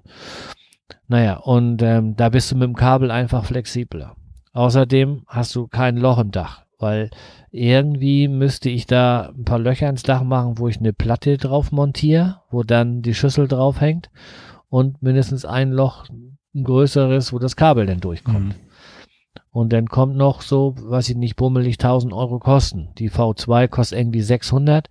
Naja, 1.06 1.36
und 1.36 1.82
ähm, 1.82 2.16
da 2.16 2.30
bist 2.30 2.50
du 2.50 2.56
mit 2.56 2.66
dem 2.66 2.74
Kabel 2.74 3.10
einfach 3.10 3.44
flexibler. 3.44 4.16
Außerdem 4.54 5.24
hast 5.26 5.54
du 5.54 5.66
kein 5.68 5.98
Loch 5.98 6.18
im 6.18 6.30
Dach, 6.30 6.62
weil 6.78 7.10
irgendwie 7.50 8.28
müsste 8.28 8.70
ich 8.70 8.86
da 8.86 9.34
ein 9.36 9.44
paar 9.44 9.58
Löcher 9.58 9.86
ins 9.90 10.02
Dach 10.02 10.22
machen, 10.22 10.56
wo 10.56 10.66
ich 10.66 10.78
eine 10.78 10.94
Platte 10.94 11.36
drauf 11.36 11.72
montiere, 11.72 12.40
wo 12.50 12.62
dann 12.62 13.02
die 13.02 13.14
Schüssel 13.14 13.46
drauf 13.46 13.82
hängt 13.82 14.08
und 14.70 15.02
mindestens 15.02 15.44
ein 15.44 15.72
Loch, 15.72 16.06
ein 16.54 16.64
größeres, 16.64 17.34
wo 17.34 17.38
das 17.38 17.54
Kabel 17.54 17.84
dann 17.84 18.00
durchkommt. 18.00 18.46
Mhm. 18.46 18.54
Und 19.50 19.74
dann 19.74 19.88
kommt 19.88 20.16
noch 20.16 20.40
so, 20.40 20.74
weiß 20.78 21.10
ich 21.10 21.16
nicht, 21.16 21.36
bummelig 21.36 21.74
1000 21.74 22.14
Euro 22.14 22.38
kosten. 22.38 22.88
Die 22.96 23.10
V2 23.10 23.68
kostet 23.68 23.98
irgendwie 23.98 24.22
600. 24.22 24.88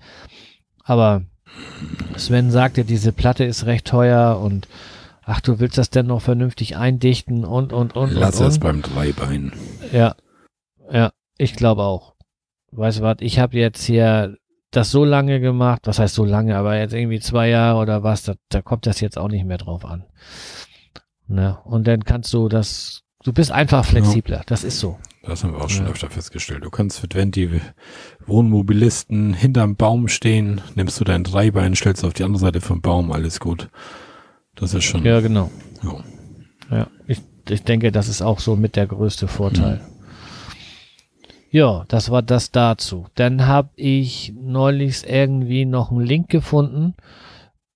Aber 0.84 1.23
Sven 2.17 2.51
sagte, 2.51 2.86
diese 2.86 3.11
Platte 3.11 3.43
ist 3.43 3.65
recht 3.65 3.86
teuer 3.86 4.39
und 4.39 4.67
ach, 5.25 5.41
du 5.41 5.59
willst 5.59 5.77
das 5.77 5.89
denn 5.89 6.07
noch 6.07 6.21
vernünftig 6.21 6.75
eindichten 6.77 7.45
und, 7.45 7.73
und, 7.73 7.95
und, 7.95 8.11
Lass 8.11 8.39
und, 8.39 8.47
es 8.47 8.55
und. 8.55 8.63
beim 8.63 8.81
Dreibein. 8.81 9.53
Ja, 9.91 10.15
ja, 10.91 11.11
ich 11.38 11.55
glaube 11.55 11.84
auch. 11.84 12.13
Weißt 12.71 12.99
du 12.99 13.03
was, 13.03 13.17
ich 13.19 13.39
habe 13.39 13.57
jetzt 13.57 13.84
hier 13.84 14.36
das 14.71 14.91
so 14.91 15.05
lange 15.05 15.39
gemacht, 15.39 15.81
was 15.86 15.99
heißt 15.99 16.15
so 16.15 16.25
lange, 16.25 16.57
aber 16.57 16.77
jetzt 16.77 16.93
irgendwie 16.93 17.19
zwei 17.19 17.49
Jahre 17.49 17.79
oder 17.79 18.03
was, 18.03 18.23
da, 18.23 18.34
da 18.49 18.61
kommt 18.61 18.88
das 18.88 18.99
jetzt 18.99 19.17
auch 19.17 19.27
nicht 19.27 19.45
mehr 19.45 19.59
drauf 19.59 19.86
an. 19.86 20.05
Ne? 21.27 21.57
Und 21.63 21.88
dann 21.88 22.03
kannst 22.03 22.34
du 22.34 22.49
das, 22.49 23.03
du 23.23 23.31
bist 23.34 23.51
einfach 23.51 23.86
flexibler, 23.86 24.41
das 24.47 24.63
ist 24.63 24.79
so. 24.79 24.97
Das 25.26 25.43
haben 25.43 25.53
wir 25.53 25.61
auch 25.61 25.69
schon 25.69 25.86
Ja. 25.86 25.91
öfter 25.91 26.09
festgestellt. 26.09 26.65
Du 26.65 26.69
kannst, 26.69 27.01
wenn 27.15 27.32
die 27.32 27.61
Wohnmobilisten 28.26 29.34
hinterm 29.34 29.76
Baum 29.78 30.07
stehen, 30.09 30.59
nimmst 30.76 30.99
du 30.99 31.05
dein 31.05 31.24
Dreibein, 31.24 31.76
stellst 31.76 32.03
auf 32.03 32.13
die 32.13 32.24
andere 32.24 32.39
Seite 32.41 32.59
vom 32.61 32.82
Baum, 32.82 33.11
alles 33.11 33.39
gut. 33.39 33.69
Das 34.55 34.74
ist 34.74 34.84
schon. 34.84 35.03
Ja, 35.05 35.21
genau. 35.21 35.49
Ja. 35.82 36.03
Ja, 36.78 36.88
ich, 37.07 37.21
ich 37.49 37.63
denke, 37.63 37.91
das 37.91 38.07
ist 38.09 38.21
auch 38.21 38.39
so 38.39 38.55
mit 38.55 38.76
der 38.76 38.88
größte 38.88 39.28
Vorteil. 39.28 39.82
Ja, 41.51 41.86
das 41.88 42.09
war 42.09 42.21
das 42.21 42.51
dazu. 42.51 43.05
Dann 43.15 43.45
habe 43.47 43.69
ich 43.76 44.34
neulich 44.36 45.07
irgendwie 45.07 45.65
noch 45.65 45.91
einen 45.91 46.01
Link 46.01 46.30
gefunden 46.30 46.95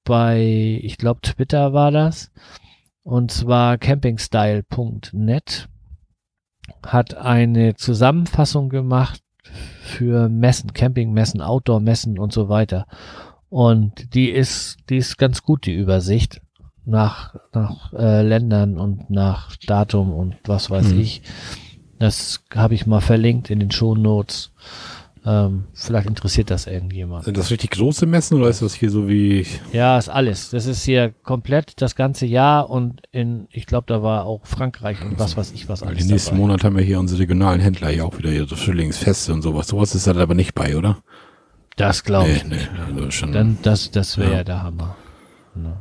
bei, 0.03 0.79
ich 0.81 0.97
glaube, 0.97 1.21
Twitter 1.21 1.73
war 1.73 1.91
das. 1.91 2.31
Und 3.03 3.31
zwar 3.31 3.77
campingstyle.net 3.77 5.69
hat 6.85 7.15
eine 7.15 7.75
Zusammenfassung 7.75 8.69
gemacht 8.69 9.21
für 9.81 10.29
Messen, 10.29 10.73
Campingmessen, 10.73 11.41
Outdoor-Messen 11.41 12.19
und 12.19 12.33
so 12.33 12.49
weiter. 12.49 12.85
Und 13.49 14.13
die 14.13 14.29
ist, 14.29 14.77
die 14.89 14.97
ist 14.97 15.17
ganz 15.17 15.41
gut, 15.43 15.65
die 15.65 15.73
Übersicht 15.73 16.41
nach, 16.85 17.35
nach 17.53 17.93
äh, 17.93 18.21
Ländern 18.21 18.77
und 18.77 19.09
nach 19.09 19.55
Datum 19.65 20.11
und 20.13 20.35
was 20.45 20.69
weiß 20.69 20.91
Mhm. 20.93 20.99
ich. 20.99 21.21
Das 21.99 22.43
habe 22.53 22.75
ich 22.75 22.85
mal 22.85 23.01
verlinkt 23.01 23.49
in 23.49 23.59
den 23.59 23.71
Shownotes. 23.71 24.51
Ähm, 25.29 25.65
vielleicht 25.73 26.07
interessiert 26.07 26.49
das 26.51 26.67
irgendjemand. 26.67 27.25
Sind 27.25 27.35
das 27.35 27.51
richtig 27.51 27.71
große 27.71 28.05
Messen 28.05 28.37
oder 28.37 28.47
ist 28.47 28.61
das 28.61 28.73
hier 28.73 28.89
so 28.89 29.09
wie. 29.09 29.45
Ja, 29.73 29.97
ist 29.97 30.07
alles. 30.07 30.51
Das 30.51 30.65
ist 30.67 30.83
hier 30.85 31.11
komplett 31.23 31.81
das 31.81 31.95
ganze 31.97 32.25
Jahr 32.25 32.69
und 32.69 33.01
in, 33.11 33.47
ich 33.51 33.65
glaube, 33.65 33.87
da 33.87 34.01
war 34.01 34.25
auch 34.25 34.45
Frankreich 34.45 35.01
und 35.03 35.19
was 35.19 35.35
weiß 35.35 35.51
ich 35.51 35.67
was 35.67 35.83
alles. 35.83 35.99
den 35.99 36.07
nächsten 36.07 36.29
dabei. 36.35 36.39
Monat 36.41 36.63
haben 36.63 36.77
wir 36.77 36.83
hier 36.83 36.97
unsere 36.97 37.19
regionalen 37.19 37.59
Händler 37.59 37.89
hier 37.89 38.05
auch 38.05 38.17
wieder 38.17 38.29
ihre 38.31 38.55
Frühlingsfeste 38.55 39.33
und 39.33 39.41
sowas. 39.41 39.67
Sowas 39.67 39.93
ist 39.95 40.07
da 40.07 40.15
aber 40.15 40.33
nicht 40.33 40.55
bei, 40.55 40.77
oder? 40.77 40.99
Das 41.75 42.05
glaube 42.05 42.29
ich 42.29 42.45
nee, 42.45 42.55
nicht. 42.55 42.71
nee. 42.73 42.95
Also 42.95 43.11
schon. 43.11 43.33
Dann, 43.33 43.57
das 43.63 43.91
das 43.91 44.17
wäre 44.17 44.31
Ja. 44.31 44.37
ja. 44.37 44.43
der 44.45 44.63
Hammer. 44.63 44.95
Ne. 45.55 45.75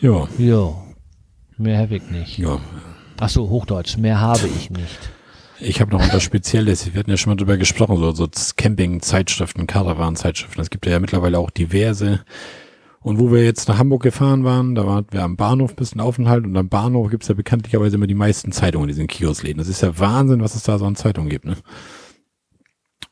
ja, 0.00 0.26
Jo. 0.38 0.82
Mehr 1.56 1.78
habe 1.78 1.96
ich 1.96 2.10
nicht. 2.10 2.38
ja. 2.38 2.58
Ach 3.20 3.28
so, 3.28 3.48
Hochdeutsch. 3.48 3.96
Mehr 3.96 4.20
habe 4.20 4.48
ich 4.48 4.70
nicht. 4.70 4.98
Ich 5.60 5.80
habe 5.80 5.90
noch 5.90 6.02
etwas 6.02 6.22
Spezielles. 6.22 6.92
Wir 6.92 7.00
hatten 7.00 7.10
ja 7.10 7.16
schon 7.16 7.32
mal 7.32 7.36
drüber 7.36 7.56
gesprochen, 7.56 7.96
so, 7.96 8.12
so 8.12 8.28
Camping-Zeitschriften, 8.56 9.66
Caravan-Zeitschriften. 9.66 10.60
Es 10.60 10.70
gibt 10.70 10.86
ja 10.86 11.00
mittlerweile 11.00 11.38
auch 11.38 11.50
diverse. 11.50 12.24
Und 13.00 13.18
wo 13.18 13.32
wir 13.32 13.44
jetzt 13.44 13.68
nach 13.68 13.78
Hamburg 13.78 14.02
gefahren 14.02 14.44
waren, 14.44 14.74
da 14.74 14.86
waren 14.86 15.06
wir 15.10 15.22
am 15.22 15.36
Bahnhof 15.36 15.72
ein 15.72 15.76
bisschen 15.76 16.00
Aufenthalt 16.00 16.44
und 16.44 16.56
am 16.56 16.68
Bahnhof 16.68 17.10
gibt's 17.10 17.28
ja 17.28 17.34
bekanntlicherweise 17.34 17.96
immer 17.96 18.06
die 18.06 18.14
meisten 18.14 18.52
Zeitungen 18.52 18.88
in 18.88 18.94
diesen 18.94 19.06
Kioskläden. 19.06 19.58
Das 19.58 19.68
ist 19.68 19.82
ja 19.82 19.98
Wahnsinn, 19.98 20.42
was 20.42 20.54
es 20.54 20.62
da 20.62 20.78
so 20.78 20.86
an 20.86 20.96
Zeitungen 20.96 21.28
gibt, 21.30 21.44
ne? 21.44 21.56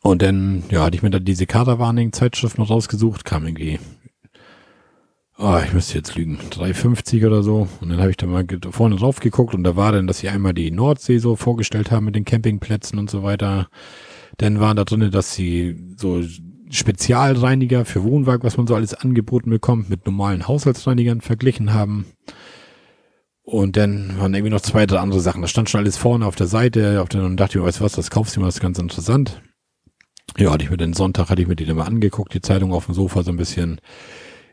Und 0.02 0.22
dann, 0.22 0.62
ja, 0.70 0.84
hatte 0.84 0.96
ich 0.96 1.02
mir 1.02 1.10
da 1.10 1.18
diese 1.18 1.46
Caravaning-Zeitschriften 1.46 2.62
rausgesucht, 2.62 3.24
kam 3.24 3.44
irgendwie, 3.44 3.80
oh, 5.38 5.58
ich 5.64 5.72
müsste 5.72 5.98
jetzt 5.98 6.14
lügen, 6.14 6.38
350 6.50 7.24
oder 7.24 7.42
so. 7.42 7.68
Und 7.80 7.90
dann 7.90 8.00
habe 8.00 8.10
ich 8.10 8.16
da 8.16 8.26
mal 8.26 8.46
vorne 8.70 8.96
drauf 8.96 9.20
geguckt 9.20 9.54
und 9.54 9.64
da 9.64 9.76
war 9.76 9.92
dann, 9.92 10.06
dass 10.06 10.18
sie 10.18 10.28
einmal 10.28 10.54
die 10.54 10.70
Nordsee 10.70 11.18
so 11.18 11.36
vorgestellt 11.36 11.90
haben 11.90 12.06
mit 12.06 12.14
den 12.14 12.24
Campingplätzen 12.24 12.98
und 12.98 13.10
so 13.10 13.22
weiter. 13.22 13.68
Dann 14.38 14.60
war 14.60 14.74
da 14.74 14.84
drinne, 14.84 15.10
dass 15.10 15.34
sie 15.34 15.94
so 15.96 16.22
Spezialreiniger 16.70 17.84
für 17.84 18.02
Wohnwagen, 18.02 18.42
was 18.42 18.56
man 18.56 18.66
so 18.66 18.74
alles 18.74 18.94
angeboten 18.94 19.50
bekommt, 19.50 19.88
mit 19.88 20.04
normalen 20.06 20.48
Haushaltsreinigern 20.48 21.20
verglichen 21.20 21.72
haben. 21.72 22.06
Und 23.42 23.76
dann 23.76 24.18
waren 24.18 24.34
irgendwie 24.34 24.50
noch 24.50 24.60
zwei, 24.60 24.86
drei 24.86 24.98
andere 24.98 25.20
Sachen. 25.20 25.40
Das 25.40 25.52
stand 25.52 25.70
schon 25.70 25.80
alles 25.80 25.96
vorne 25.96 26.26
auf 26.26 26.34
der 26.34 26.48
Seite. 26.48 27.00
Auf 27.00 27.08
der, 27.08 27.22
und 27.22 27.36
dachte 27.36 27.52
ich, 27.52 27.62
mir, 27.62 27.68
weißt 27.68 27.78
du 27.78 27.84
was, 27.84 27.92
das 27.92 28.10
kaufst 28.10 28.34
du 28.34 28.40
mal, 28.40 28.46
das 28.46 28.56
ist 28.56 28.60
ganz 28.60 28.78
interessant. 28.78 29.40
Ja, 30.36 30.50
hatte 30.50 30.64
ich 30.64 30.70
mir 30.70 30.76
den 30.76 30.94
Sonntag, 30.94 31.30
hatte 31.30 31.40
ich 31.40 31.48
mir 31.48 31.54
die 31.54 31.64
dann 31.64 31.76
mal 31.76 31.84
angeguckt, 31.84 32.34
die 32.34 32.40
Zeitung 32.40 32.72
auf 32.72 32.86
dem 32.86 32.94
Sofa 32.94 33.22
so 33.22 33.30
ein 33.30 33.36
bisschen. 33.36 33.80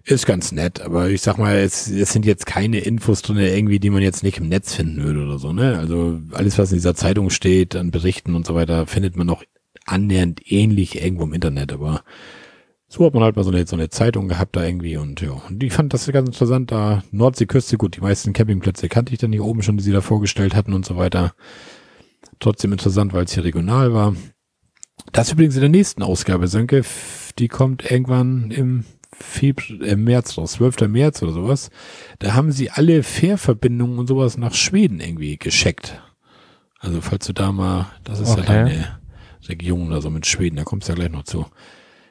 Ist 0.06 0.26
ganz 0.26 0.52
nett, 0.52 0.82
aber 0.82 1.10
ich 1.10 1.22
sag 1.22 1.38
mal, 1.38 1.56
es, 1.56 1.90
es 1.90 2.12
sind 2.12 2.26
jetzt 2.26 2.46
keine 2.46 2.80
Infos 2.80 3.22
drin, 3.22 3.38
irgendwie, 3.38 3.80
die 3.80 3.90
man 3.90 4.02
jetzt 4.02 4.22
nicht 4.22 4.38
im 4.38 4.50
Netz 4.50 4.74
finden 4.76 5.02
würde 5.02 5.24
oder 5.24 5.40
so, 5.40 5.54
ne? 5.54 5.80
Also 5.80 6.20
alles, 6.34 6.58
was 6.58 6.72
in 6.72 6.78
dieser 6.78 6.94
Zeitung 6.94 7.30
steht, 7.30 7.78
an 7.78 7.90
Berichten 7.90 8.36
und 8.36 8.46
so 8.46 8.54
weiter, 8.54 8.86
findet 8.86 9.16
man 9.16 9.28
noch 9.28 9.44
annähernd 9.86 10.42
ähnlich 10.52 11.02
irgendwo 11.02 11.24
im 11.24 11.34
Internet, 11.34 11.72
aber 11.72 12.04
so 12.90 13.06
hat 13.06 13.14
man 13.14 13.24
halt 13.24 13.38
mal 13.38 13.44
so 13.44 13.52
eine, 13.52 13.66
so 13.66 13.78
eine 13.78 13.90
Zeitung 13.90 14.28
gehabt 14.28 14.58
da 14.58 14.64
irgendwie 14.64 14.98
und 14.98 15.22
ja, 15.22 15.32
und 15.32 15.64
ich 15.64 15.72
fand 15.72 15.94
das 15.94 16.06
ganz 16.12 16.28
interessant, 16.28 16.72
da 16.72 17.04
Nordseeküste, 17.12 17.78
gut, 17.78 17.96
die 17.96 18.02
meisten 18.02 18.34
Campingplätze 18.34 18.90
kannte 18.90 19.14
ich 19.14 19.20
dann 19.20 19.32
hier 19.32 19.46
oben 19.46 19.64
schon, 19.64 19.78
die 19.78 19.84
sie 19.84 19.94
da 19.94 20.02
vorgestellt 20.02 20.54
hatten 20.54 20.74
und 20.74 20.86
so 20.86 20.98
weiter. 20.98 21.34
Trotzdem 22.40 22.74
interessant, 22.74 23.14
weil 23.14 23.24
es 23.24 23.34
hier 23.34 23.46
regional 23.46 23.94
war. 23.94 24.16
Das 25.14 25.32
übrigens 25.32 25.56
in 25.56 25.62
der 25.62 25.70
nächsten 25.70 26.04
Ausgabe, 26.04 26.48
Sönke, 26.48 26.84
die 27.40 27.48
kommt 27.48 27.90
irgendwann 27.90 28.52
im 28.52 28.84
Februar, 29.20 29.82
im 29.88 30.04
März 30.04 30.38
raus, 30.38 30.54
12. 30.54 30.88
März 30.88 31.22
oder 31.24 31.34
sowas. 31.34 31.70
Da 32.20 32.34
haben 32.34 32.52
sie 32.52 32.70
alle 32.70 33.04
Fährverbindungen 33.04 34.00
und 34.00 34.08
sowas 34.08 34.38
nach 34.38 34.54
Schweden 34.54 35.00
irgendwie 35.00 35.38
gescheckt. 35.38 36.02
Also 36.80 37.02
falls 37.02 37.26
du 37.28 37.34
da 37.34 37.52
mal, 37.52 37.88
das 38.04 38.20
ist 38.20 38.30
ja 38.30 38.34
Okay. 38.36 38.46
deine 38.46 39.00
Region 39.48 39.88
oder 39.88 40.02
so 40.02 40.10
mit 40.10 40.26
Schweden, 40.26 40.58
da 40.58 40.64
kommst 40.64 40.88
du 40.88 40.92
ja 40.92 40.96
gleich 40.96 41.12
noch 41.12 41.24
zu. 41.24 41.46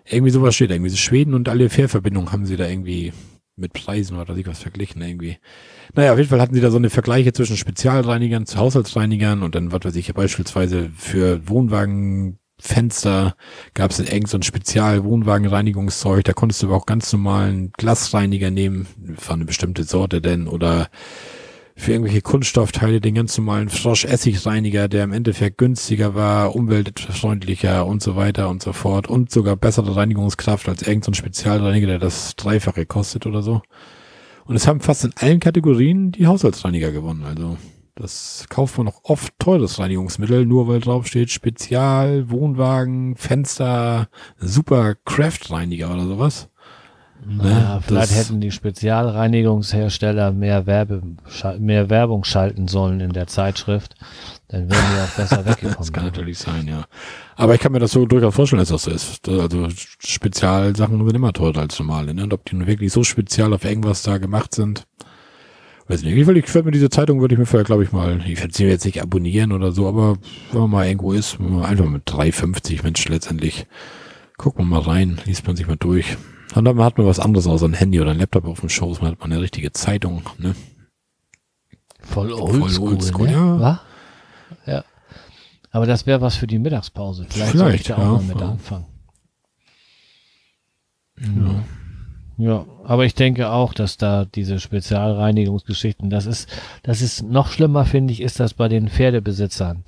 Irgendwie 0.05 0.31
sowas 0.31 0.55
steht 0.55 0.71
da, 0.71 0.75
irgendwie 0.75 0.97
Schweden 0.97 1.35
und 1.35 1.49
alle 1.49 1.69
Fährverbindungen 1.69 2.33
haben 2.33 2.47
sie 2.47 2.57
da 2.57 2.67
irgendwie 2.67 3.13
mit 3.57 3.73
Preisen 3.75 4.19
oder 4.19 4.35
sich 4.35 4.47
was 4.47 4.61
verglichen 4.61 5.03
irgendwie. 5.03 5.39
Naja, 5.95 6.13
auf 6.13 6.19
jeden 6.19 6.31
Fall 6.31 6.41
hatten 6.41 6.55
sie 6.55 6.61
da 6.61 6.71
so 6.71 6.79
eine 6.79 6.91
Vergleiche 6.91 7.33
zwischen 7.33 7.57
Spezialreinigern 7.57 8.47
zu 8.47 8.59
Haushaltsreinigern 8.59 9.43
und 9.43 9.55
dann, 9.55 9.73
was 9.73 9.85
weiß 9.85 9.97
ich, 9.97 10.13
beispielsweise 10.15 10.91
für 10.97 11.47
Wohnwagenfenster 12.63 13.35
gab 13.75 13.91
es 13.91 13.99
irgend 13.99 14.29
so 14.29 14.39
ein 14.39 14.43
Spezial-Wohnwagenreinigungszeug, 14.43 16.25
da 16.25 16.33
konntest 16.33 16.63
du 16.63 16.69
aber 16.69 16.77
auch 16.77 16.87
ganz 16.87 17.13
normalen 17.13 17.73
Glasreiniger 17.73 18.51
nehmen, 18.51 18.87
von 19.19 19.37
eine 19.37 19.45
bestimmte 19.45 19.85
Sorte 19.85 20.21
denn, 20.21 20.49
oder 20.49 20.89
für 21.75 21.93
irgendwelche 21.93 22.21
Kunststoffteile 22.21 23.01
den 23.01 23.15
ganz 23.15 23.37
normalen 23.39 23.69
Frosch-Essigreiniger, 23.69 24.89
der 24.89 25.05
im 25.05 25.13
Endeffekt 25.13 25.59
günstiger 25.59 26.15
war, 26.15 26.55
umweltfreundlicher 26.55 27.87
und 27.87 28.03
so 28.03 28.15
weiter 28.15 28.51
und 28.51 28.63
so 28.63 28.73
fort 28.73 29.09
und 29.09 29.31
sogar 29.31 29.57
bessere 29.57 29.97
Reinigungskraft 29.97 30.69
als 30.69 30.83
irgendein 30.83 31.03
so 31.03 31.11
ein 31.13 31.15
Spezialreiniger, 31.15 31.87
der 31.87 31.99
das 31.99 32.37
Dreifache 32.37 32.87
kostet 32.87 33.27
oder 33.27 33.43
so. 33.43 33.63
Und 34.45 34.57
es 34.57 34.67
haben 34.67 34.81
fast 34.81 35.05
in 35.05 35.13
allen 35.17 35.41
Kategorien 35.41 36.13
die 36.13 36.27
Haushaltsreiniger 36.27 36.93
gewonnen. 36.93 37.25
Also 37.25 37.57
das 37.95 38.47
kauft 38.49 38.79
man 38.79 38.89
auch 38.89 39.01
oft 39.05 39.33
teures 39.39 39.79
Reinigungsmittel, 39.79 40.47
nur 40.47 40.67
weil 40.69 40.81
drauf 40.81 41.07
steht 41.07 41.31
Spezial, 41.31 42.31
Wohnwagen, 42.31 43.17
Fenster, 43.17 44.09
super 44.39 44.95
Craft-Reiniger 45.05 45.93
oder 45.93 46.07
sowas. 46.07 46.49
Naja, 47.25 47.81
vielleicht 47.87 48.11
das- 48.11 48.19
hätten 48.19 48.41
die 48.41 48.51
Spezialreinigungshersteller 48.51 50.33
mehr, 50.33 50.67
Werbe, 50.67 51.03
mehr 51.59 51.89
Werbung 51.89 52.25
schalten 52.25 52.67
sollen 52.67 52.99
in 53.01 53.13
der 53.13 53.29
Zeitschrift. 53.29 53.95
Dann 54.49 54.69
wären 54.71 54.85
die 54.93 55.01
auch 55.01 55.17
besser 55.17 55.45
weggekommen. 55.47 55.77
Das 55.79 55.93
kann 55.93 56.05
natürlich 56.05 56.39
sein, 56.39 56.67
ja. 56.67 56.85
Aber 57.37 57.55
ich 57.55 57.61
kann 57.61 57.73
mir 57.73 57.79
das 57.79 57.93
so 57.93 58.07
durchaus 58.07 58.35
vorstellen, 58.35 58.59
dass 58.61 58.71
das 58.71 58.83
so 58.83 58.91
ist. 58.91 59.29
Also 59.29 59.69
Spezialsachen 60.01 60.99
sind 61.07 61.15
immer 61.17 61.33
teurer 61.33 61.61
als 61.61 61.79
normale. 61.79 62.13
Ne? 62.13 62.25
Und 62.25 62.33
ob 62.35 62.45
die 62.45 62.57
nun 62.57 62.67
wirklich 62.67 62.93
so 62.93 63.05
spezial 63.05 63.53
auf 63.53 63.65
irgendwas 63.65 64.03
da 64.03 64.19
gemacht 64.19 64.55
sind, 64.55 64.87
weiß 65.89 66.03
nicht. 66.03 66.17
Ich, 66.17 66.27
würde 66.27 66.65
mir 66.65 66.73
diese 66.73 66.91
Zeitung, 66.91 67.21
würde 67.21 67.35
ich 67.35 67.39
mir 67.39 67.47
vorher, 67.47 67.65
glaube 67.65 67.85
ich, 67.85 67.93
mal, 67.93 68.21
ich 68.27 68.39
werde 68.41 68.55
sie 68.55 68.65
jetzt 68.65 68.85
nicht 68.85 69.03
abonnieren 69.03 69.53
oder 69.53 69.73
so, 69.73 69.89
aber 69.89 70.19
wenn 70.53 70.61
man 70.63 70.71
mal 70.71 70.87
irgendwo 70.87 71.13
ist, 71.13 71.39
einfach 71.41 71.87
mit 71.87 72.05
3,50 72.07 72.83
Mensch 72.83 73.09
letztendlich, 73.09 73.67
guckt 74.39 74.59
man 74.59 74.69
mal 74.69 74.81
rein, 74.81 75.21
liest 75.25 75.47
man 75.47 75.57
sich 75.57 75.67
mal 75.67 75.77
durch. 75.77 76.17
Und 76.55 76.65
dann 76.65 76.79
hat 76.83 76.99
man 76.99 77.07
was 77.07 77.21
anderes 77.21 77.47
außer 77.47 77.67
ein 77.67 77.75
Handy 77.75 78.01
oder 78.01 78.11
ein 78.11 78.19
Laptop 78.19 78.47
auf 78.47 78.61
dem 78.61 78.69
Schoß, 78.69 79.01
man 79.01 79.13
hat 79.13 79.21
mal 79.21 79.27
eine 79.27 79.41
richtige 79.41 79.73
Zeitung, 79.73 80.23
ne? 80.39 80.55
Voll 82.01 82.33
oldschool, 82.33 82.91
oldschool, 82.91 83.29
ne? 83.29 83.33
ja. 83.33 83.81
Ja. 84.67 84.85
Aber 85.71 85.87
das 85.87 86.07
wäre 86.07 86.21
was 86.21 86.37
für 86.37 86.47
die 86.47 86.59
Mittagspause. 86.59 87.27
Vielleicht, 87.29 87.53
Vielleicht, 87.53 87.59
sollte 87.59 87.77
ich 87.77 87.83
da 87.85 87.97
ja, 87.97 88.11
auch 88.11 88.21
mal 88.21 88.23
mit 88.23 88.41
ja. 88.41 88.49
anfangen. 88.51 88.87
Ja. 91.19 91.65
Ja, 92.39 92.65
aber 92.85 93.05
ich 93.05 93.15
denke 93.15 93.51
auch, 93.51 93.75
dass 93.75 93.99
da 93.99 94.25
diese 94.25 94.59
Spezialreinigungsgeschichten, 94.59 96.11
das 96.11 96.27
ist, 96.27 96.49
das 96.83 97.03
ist 97.03 97.23
noch 97.23 97.49
schlimmer, 97.49 97.85
finde 97.85 98.13
ich, 98.13 98.23
ist 98.23 98.41
das 98.41 98.55
bei 98.55 98.69
den 98.69 98.89
Pferdebesitzern. 98.89 99.85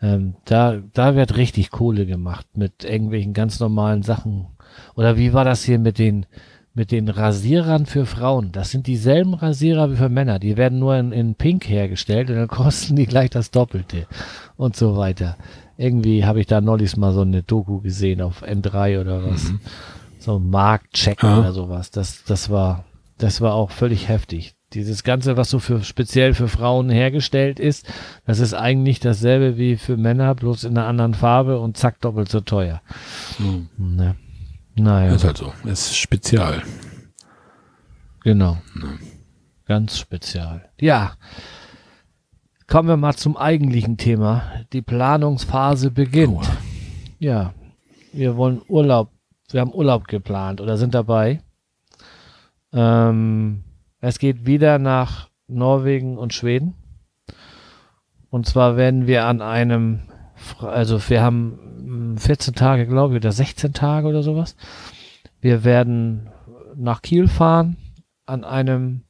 Ähm, 0.00 0.34
da, 0.44 0.78
da 0.92 1.14
wird 1.14 1.36
richtig 1.36 1.70
Kohle 1.70 2.06
gemacht 2.06 2.46
mit 2.56 2.84
irgendwelchen 2.84 3.34
ganz 3.34 3.60
normalen 3.60 4.02
Sachen. 4.02 4.46
Oder 4.94 5.16
wie 5.16 5.32
war 5.32 5.44
das 5.44 5.64
hier 5.64 5.78
mit 5.78 5.98
den, 5.98 6.26
mit 6.74 6.90
den 6.90 7.08
Rasierern 7.08 7.86
für 7.86 8.06
Frauen? 8.06 8.52
Das 8.52 8.70
sind 8.70 8.86
dieselben 8.86 9.34
Rasierer 9.34 9.92
wie 9.92 9.96
für 9.96 10.08
Männer. 10.08 10.38
Die 10.38 10.56
werden 10.56 10.78
nur 10.78 10.96
in, 10.96 11.12
in 11.12 11.34
Pink 11.34 11.68
hergestellt 11.68 12.30
und 12.30 12.36
dann 12.36 12.48
kosten 12.48 12.96
die 12.96 13.06
gleich 13.06 13.30
das 13.30 13.50
Doppelte 13.50 14.06
und 14.56 14.76
so 14.76 14.96
weiter. 14.96 15.36
Irgendwie 15.76 16.24
habe 16.24 16.40
ich 16.40 16.46
da 16.46 16.60
neulich 16.60 16.96
mal 16.96 17.12
so 17.12 17.22
eine 17.22 17.42
Doku 17.42 17.80
gesehen 17.80 18.20
auf 18.20 18.42
N3 18.42 19.00
oder 19.00 19.24
was. 19.24 19.52
So 20.22 20.38
ein 20.38 20.50
Marktcheck 20.50 21.20
Ja. 21.22 21.40
oder 21.40 21.52
sowas. 21.52 21.90
Das, 21.90 22.22
das 22.24 22.48
war, 22.48 22.84
das 23.18 23.40
war 23.40 23.54
auch 23.54 23.70
völlig 23.72 24.06
heftig. 24.08 24.54
Dieses 24.72 25.02
Ganze, 25.02 25.36
was 25.36 25.50
so 25.50 25.58
für 25.58 25.82
speziell 25.82 26.32
für 26.32 26.46
Frauen 26.48 26.88
hergestellt 26.90 27.58
ist, 27.58 27.86
das 28.24 28.38
ist 28.38 28.54
eigentlich 28.54 29.00
dasselbe 29.00 29.58
wie 29.58 29.76
für 29.76 29.96
Männer, 29.96 30.34
bloß 30.36 30.62
in 30.64 30.78
einer 30.78 30.86
anderen 30.86 31.14
Farbe 31.14 31.58
und 31.58 31.76
zack, 31.76 32.00
doppelt 32.00 32.28
so 32.28 32.40
teuer. 32.40 32.80
Hm. 33.38 33.68
Ne. 33.76 34.14
Naja, 34.76 35.12
Ist 35.14 35.24
halt 35.24 35.36
so. 35.38 35.52
Ist 35.64 35.96
spezial. 35.96 36.62
genau. 38.22 38.58
Ganz 39.66 39.98
spezial. 39.98 40.70
Ja. 40.80 41.14
Kommen 42.68 42.88
wir 42.88 42.96
mal 42.96 43.14
zum 43.16 43.36
eigentlichen 43.36 43.96
Thema. 43.98 44.42
Die 44.72 44.82
Planungsphase 44.82 45.90
beginnt. 45.90 46.38
Aua. 46.38 46.56
Ja. 47.18 47.54
Wir 48.12 48.36
wollen 48.36 48.62
Urlaub. 48.68 49.10
Wir 49.52 49.60
haben 49.60 49.74
Urlaub 49.74 50.08
geplant 50.08 50.60
oder 50.60 50.76
sind 50.76 50.94
dabei. 50.94 51.40
Ähm, 52.72 53.64
es 54.00 54.18
geht 54.18 54.46
wieder 54.46 54.78
nach 54.78 55.28
Norwegen 55.46 56.18
und 56.18 56.32
Schweden. 56.32 56.74
Und 58.30 58.46
zwar 58.46 58.76
werden 58.76 59.06
wir 59.06 59.26
an 59.26 59.42
einem, 59.42 60.00
also 60.60 60.98
wir 61.10 61.22
haben 61.22 62.14
mm, 62.14 62.16
14 62.16 62.54
Tage, 62.54 62.86
glaube 62.86 63.14
ich, 63.14 63.18
oder 63.18 63.32
16 63.32 63.74
Tage 63.74 64.08
oder 64.08 64.22
sowas. 64.22 64.56
Wir 65.40 65.64
werden 65.64 66.30
nach 66.74 67.02
Kiel 67.02 67.28
fahren, 67.28 67.76
an 68.24 68.44
einem 68.44 69.02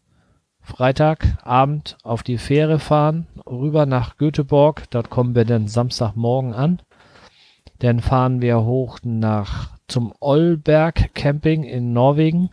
Freitagabend 0.61 1.99
auf 2.03 2.23
die 2.23 2.39
Fähre 2.39 2.79
fahren, 2.79 3.27
rüber 3.47 3.87
nach 3.87 4.17
Göteborg. 4.17 4.91
Dort 4.91 5.11
kommen 5.11 5.35
wir 5.35 5.45
dann 5.45 5.69
Samstagmorgen 5.69 6.55
an. 6.55 6.81
Dann 7.79 8.01
fahren 8.01 8.41
wir 8.41 8.63
hoch 8.63 8.99
nach 9.03 9.72
zum 9.89 10.13
Ollberg 10.21 11.15
Camping 11.15 11.65
in 11.65 11.93
Norwegen. 11.93 12.51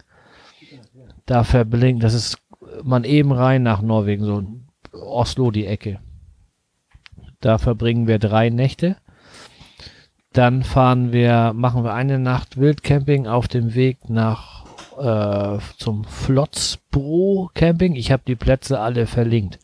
Da 1.26 1.44
verblinkt, 1.44 2.04
das 2.04 2.14
ist 2.14 2.38
man 2.84 3.04
eben 3.04 3.32
rein 3.32 3.64
nach 3.64 3.82
Norwegen, 3.82 4.24
so 4.26 4.44
Oslo 4.92 5.52
die 5.52 5.66
Ecke. 5.66 6.00
Da 7.42 7.58
verbringen 7.58 8.08
wir 8.08 8.20
drei 8.20 8.50
Nächte. 8.50 8.98
Dann 10.34 10.64
fahren 10.64 11.12
wir, 11.12 11.54
machen 11.54 11.84
wir 11.84 11.94
eine 11.94 12.20
Nacht 12.20 12.58
Wildcamping 12.58 13.28
auf 13.28 13.48
dem 13.48 13.74
Weg 13.74 14.10
nach 14.10 14.66
äh, 15.00 15.60
zum 15.78 16.04
Flotzbro 16.04 17.50
Camping. 17.54 17.96
Ich 17.96 18.12
habe 18.12 18.24
die 18.28 18.36
Plätze 18.36 18.80
alle 18.80 19.08
verlinkt. 19.08 19.60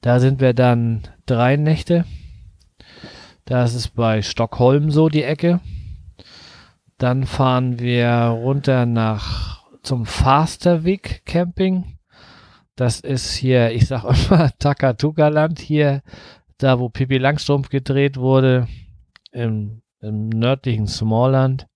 Da 0.00 0.20
sind 0.20 0.40
wir 0.40 0.54
dann 0.54 1.02
drei 1.26 1.56
Nächte. 1.56 2.04
Das 3.44 3.74
ist 3.74 3.88
bei 3.94 4.22
Stockholm 4.22 4.90
so 4.90 5.08
die 5.08 5.24
Ecke. 5.24 5.60
Dann 6.98 7.26
fahren 7.26 7.78
wir 7.78 8.08
runter 8.08 8.86
nach 8.86 9.64
zum 9.82 10.06
Fasterweg 10.06 11.22
Camping. 11.26 11.98
Das 12.74 13.00
ist 13.00 13.34
hier, 13.34 13.70
ich 13.72 13.86
sag 13.86 14.04
immer 14.30 14.50
Takatuka-Land 14.58 15.58
hier, 15.58 16.02
da 16.58 16.78
wo 16.78 16.88
Pippi 16.88 17.18
Langstrumpf 17.18 17.68
gedreht 17.68 18.16
wurde, 18.16 18.66
im, 19.32 19.82
im 20.00 20.28
nördlichen 20.28 20.86
Smallland. 20.86 21.66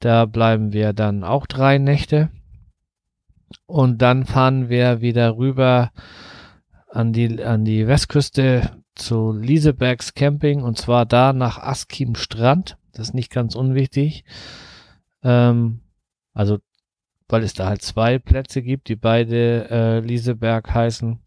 Da 0.00 0.26
bleiben 0.26 0.72
wir 0.72 0.92
dann 0.92 1.24
auch 1.24 1.46
drei 1.46 1.78
Nächte. 1.78 2.30
Und 3.66 4.02
dann 4.02 4.26
fahren 4.26 4.68
wir 4.68 5.00
wieder 5.00 5.36
rüber 5.36 5.90
an 6.90 7.12
die, 7.12 7.42
an 7.42 7.64
die 7.64 7.86
Westküste 7.86 8.70
zu 8.94 9.32
Liesebergs 9.32 10.14
Camping 10.14 10.62
und 10.62 10.78
zwar 10.78 11.06
da 11.06 11.32
nach 11.32 11.58
Askim 11.58 12.14
Strand. 12.14 12.76
Das 12.98 13.08
ist 13.08 13.14
nicht 13.14 13.30
ganz 13.30 13.54
unwichtig. 13.54 14.24
Ähm, 15.22 15.80
also, 16.34 16.58
weil 17.28 17.42
es 17.44 17.54
da 17.54 17.66
halt 17.66 17.82
zwei 17.82 18.18
Plätze 18.18 18.60
gibt, 18.60 18.88
die 18.88 18.96
beide 18.96 19.70
äh, 19.70 20.00
Lieseberg 20.00 20.74
heißen. 20.74 21.20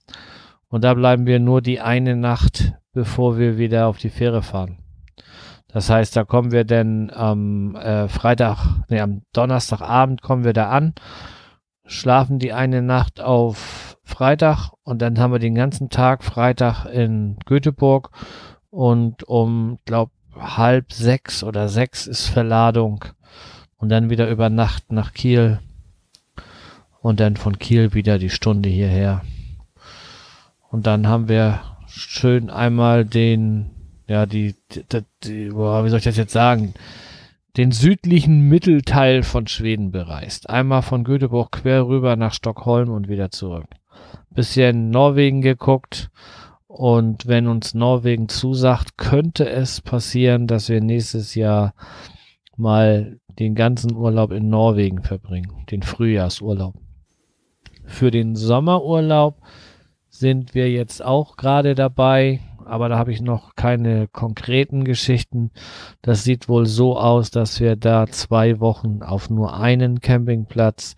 Und 0.67 0.83
da 0.83 0.93
bleiben 0.93 1.25
wir 1.25 1.39
nur 1.39 1.61
die 1.61 1.79
eine 1.79 2.15
Nacht, 2.15 2.73
bevor 2.93 3.37
wir 3.37 3.57
wieder 3.57 3.87
auf 3.87 3.97
die 3.97 4.09
Fähre 4.09 4.41
fahren. 4.41 4.79
Das 5.69 5.89
heißt, 5.89 6.15
da 6.15 6.25
kommen 6.25 6.51
wir 6.51 6.65
dann 6.65 7.09
am 7.09 7.75
äh, 7.75 8.09
Freitag, 8.09 8.83
nee, 8.89 8.99
am 8.99 9.21
Donnerstagabend 9.31 10.21
kommen 10.21 10.43
wir 10.43 10.53
da 10.53 10.69
an, 10.69 10.93
schlafen 11.85 12.39
die 12.39 12.51
eine 12.51 12.81
Nacht 12.81 13.21
auf 13.21 13.97
Freitag 14.03 14.71
und 14.83 15.01
dann 15.01 15.17
haben 15.19 15.31
wir 15.31 15.39
den 15.39 15.55
ganzen 15.55 15.89
Tag 15.89 16.23
Freitag 16.23 16.85
in 16.85 17.37
Göteborg 17.45 18.09
und 18.69 19.23
um, 19.23 19.79
glaub, 19.85 20.11
halb 20.35 20.93
sechs 20.93 21.43
oder 21.43 21.69
sechs 21.69 22.07
ist 22.07 22.27
Verladung 22.27 23.05
und 23.77 23.89
dann 23.89 24.09
wieder 24.09 24.29
über 24.29 24.49
Nacht 24.49 24.91
nach 24.91 25.13
Kiel 25.13 25.59
und 27.01 27.19
dann 27.19 27.35
von 27.35 27.59
Kiel 27.59 27.93
wieder 27.93 28.19
die 28.19 28.29
Stunde 28.29 28.69
hierher. 28.69 29.21
Und 30.69 30.87
dann 30.87 31.07
haben 31.07 31.27
wir 31.27 31.61
schön 31.87 32.49
einmal 32.49 33.05
den 33.05 33.71
ja, 34.11 34.25
die, 34.25 34.55
die, 34.73 35.03
die 35.23 35.49
boah, 35.49 35.85
wie 35.85 35.89
soll 35.89 35.99
ich 35.99 36.03
das 36.03 36.17
jetzt 36.17 36.33
sagen, 36.33 36.73
den 37.55 37.71
südlichen 37.71 38.41
Mittelteil 38.41 39.23
von 39.23 39.47
Schweden 39.47 39.91
bereist. 39.91 40.49
Einmal 40.49 40.81
von 40.81 41.05
Göteborg 41.05 41.53
quer 41.53 41.87
rüber 41.87 42.17
nach 42.17 42.33
Stockholm 42.33 42.89
und 42.89 43.07
wieder 43.07 43.31
zurück. 43.31 43.67
Bisschen 44.29 44.89
Norwegen 44.89 45.41
geguckt 45.41 46.09
und 46.71 47.27
wenn 47.27 47.47
uns 47.47 47.73
Norwegen 47.73 48.29
zusagt, 48.29 48.97
könnte 48.97 49.49
es 49.49 49.81
passieren, 49.81 50.47
dass 50.47 50.69
wir 50.69 50.79
nächstes 50.81 51.35
Jahr 51.35 51.73
mal 52.55 53.19
den 53.39 53.55
ganzen 53.55 53.93
Urlaub 53.93 54.31
in 54.31 54.49
Norwegen 54.49 55.03
verbringen, 55.03 55.65
den 55.69 55.83
Frühjahrsurlaub. 55.83 56.75
Für 57.83 58.09
den 58.09 58.35
Sommerurlaub 58.37 59.41
sind 60.09 60.55
wir 60.55 60.71
jetzt 60.71 61.03
auch 61.03 61.35
gerade 61.35 61.75
dabei, 61.75 62.39
aber 62.65 62.87
da 62.87 62.97
habe 62.97 63.11
ich 63.11 63.21
noch 63.21 63.55
keine 63.55 64.07
konkreten 64.07 64.85
Geschichten. 64.85 65.51
Das 66.01 66.23
sieht 66.23 66.47
wohl 66.47 66.65
so 66.65 66.97
aus, 66.97 67.31
dass 67.31 67.59
wir 67.59 67.75
da 67.75 68.07
zwei 68.07 68.61
Wochen 68.61 69.01
auf 69.01 69.29
nur 69.29 69.59
einen 69.59 69.99
Campingplatz 69.99 70.95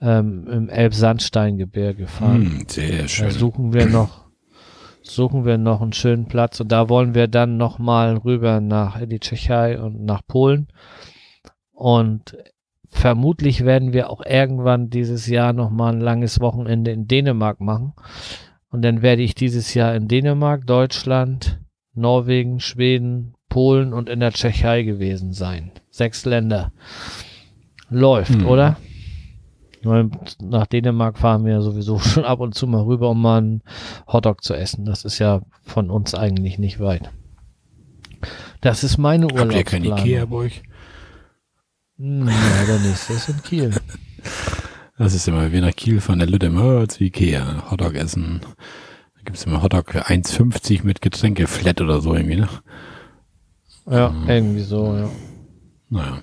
ähm, 0.00 0.48
im 0.48 0.68
Elbsandsteingebirge 0.68 2.08
fahren. 2.08 2.58
Hm, 2.58 2.64
sehr 2.68 3.08
schön. 3.08 3.26
Da 3.26 3.30
suchen 3.30 3.72
wir 3.72 3.86
noch, 3.86 4.25
suchen 5.08 5.44
wir 5.44 5.58
noch 5.58 5.80
einen 5.80 5.92
schönen 5.92 6.26
Platz 6.26 6.60
und 6.60 6.72
da 6.72 6.88
wollen 6.88 7.14
wir 7.14 7.28
dann 7.28 7.56
noch 7.56 7.78
mal 7.78 8.16
rüber 8.16 8.60
nach 8.60 9.00
in 9.00 9.10
die 9.10 9.20
Tschechei 9.20 9.80
und 9.80 10.04
nach 10.04 10.22
Polen 10.26 10.68
und 11.72 12.36
vermutlich 12.88 13.64
werden 13.64 13.92
wir 13.92 14.10
auch 14.10 14.24
irgendwann 14.24 14.88
dieses 14.88 15.26
Jahr 15.26 15.52
noch 15.52 15.70
mal 15.70 15.92
ein 15.92 16.00
langes 16.00 16.40
Wochenende 16.40 16.90
in 16.90 17.06
Dänemark 17.06 17.60
machen. 17.60 17.92
Und 18.70 18.82
dann 18.82 19.02
werde 19.02 19.22
ich 19.22 19.34
dieses 19.34 19.74
Jahr 19.74 19.94
in 19.94 20.08
Dänemark, 20.08 20.66
Deutschland, 20.66 21.60
Norwegen, 21.94 22.60
Schweden, 22.60 23.34
Polen 23.48 23.92
und 23.92 24.08
in 24.08 24.20
der 24.20 24.32
Tschechei 24.32 24.82
gewesen 24.82 25.32
sein. 25.32 25.70
Sechs 25.90 26.24
Länder. 26.24 26.72
Läuft, 27.88 28.34
hm. 28.34 28.46
oder? 28.46 28.76
Nach 30.42 30.66
Dänemark 30.66 31.18
fahren 31.18 31.44
wir 31.44 31.60
sowieso 31.62 31.98
schon 32.00 32.24
ab 32.24 32.40
und 32.40 32.54
zu 32.54 32.66
mal 32.66 32.82
rüber, 32.82 33.10
um 33.10 33.22
mal 33.22 33.38
einen 33.38 33.62
Hotdog 34.06 34.42
zu 34.42 34.54
essen. 34.54 34.84
Das 34.84 35.04
ist 35.04 35.18
ja 35.18 35.42
von 35.62 35.90
uns 35.90 36.14
eigentlich 36.14 36.58
nicht 36.58 36.80
weit. 36.80 37.10
Das 38.60 38.84
ist 38.84 38.98
meine 38.98 39.26
Urlaubsplanung. 39.26 39.58
Habt 39.58 39.72
ihr 39.72 39.92
kein 39.94 40.06
Ikea 40.06 40.24
bei 40.26 40.36
euch? 40.36 40.62
Hm, 41.98 42.28
ja, 42.28 42.64
der 42.66 42.78
nächste 42.80 43.12
ist 43.14 43.28
in 43.28 43.42
Kiel. 43.42 43.74
Das 44.98 45.12
ist 45.12 45.28
immer, 45.28 45.52
wie 45.52 45.60
nach 45.60 45.76
Kiel 45.76 46.00
von 46.00 46.18
der 46.18 46.28
oh, 46.30 46.86
zu 46.86 47.04
Ikea, 47.04 47.70
Hotdog 47.70 47.94
essen. 47.96 48.40
Da 49.14 49.20
gibt 49.26 49.36
es 49.36 49.44
immer 49.44 49.62
Hotdog 49.62 49.92
für 49.92 50.06
1,50 50.06 50.84
mit 50.84 51.02
Getränke, 51.02 51.46
flat 51.46 51.82
oder 51.82 52.00
so 52.00 52.14
irgendwie, 52.14 52.36
ne? 52.36 52.48
Ja, 53.90 54.08
mhm. 54.08 54.26
irgendwie 54.26 54.62
so, 54.62 54.96
ja. 54.96 55.10
Naja. 55.90 56.18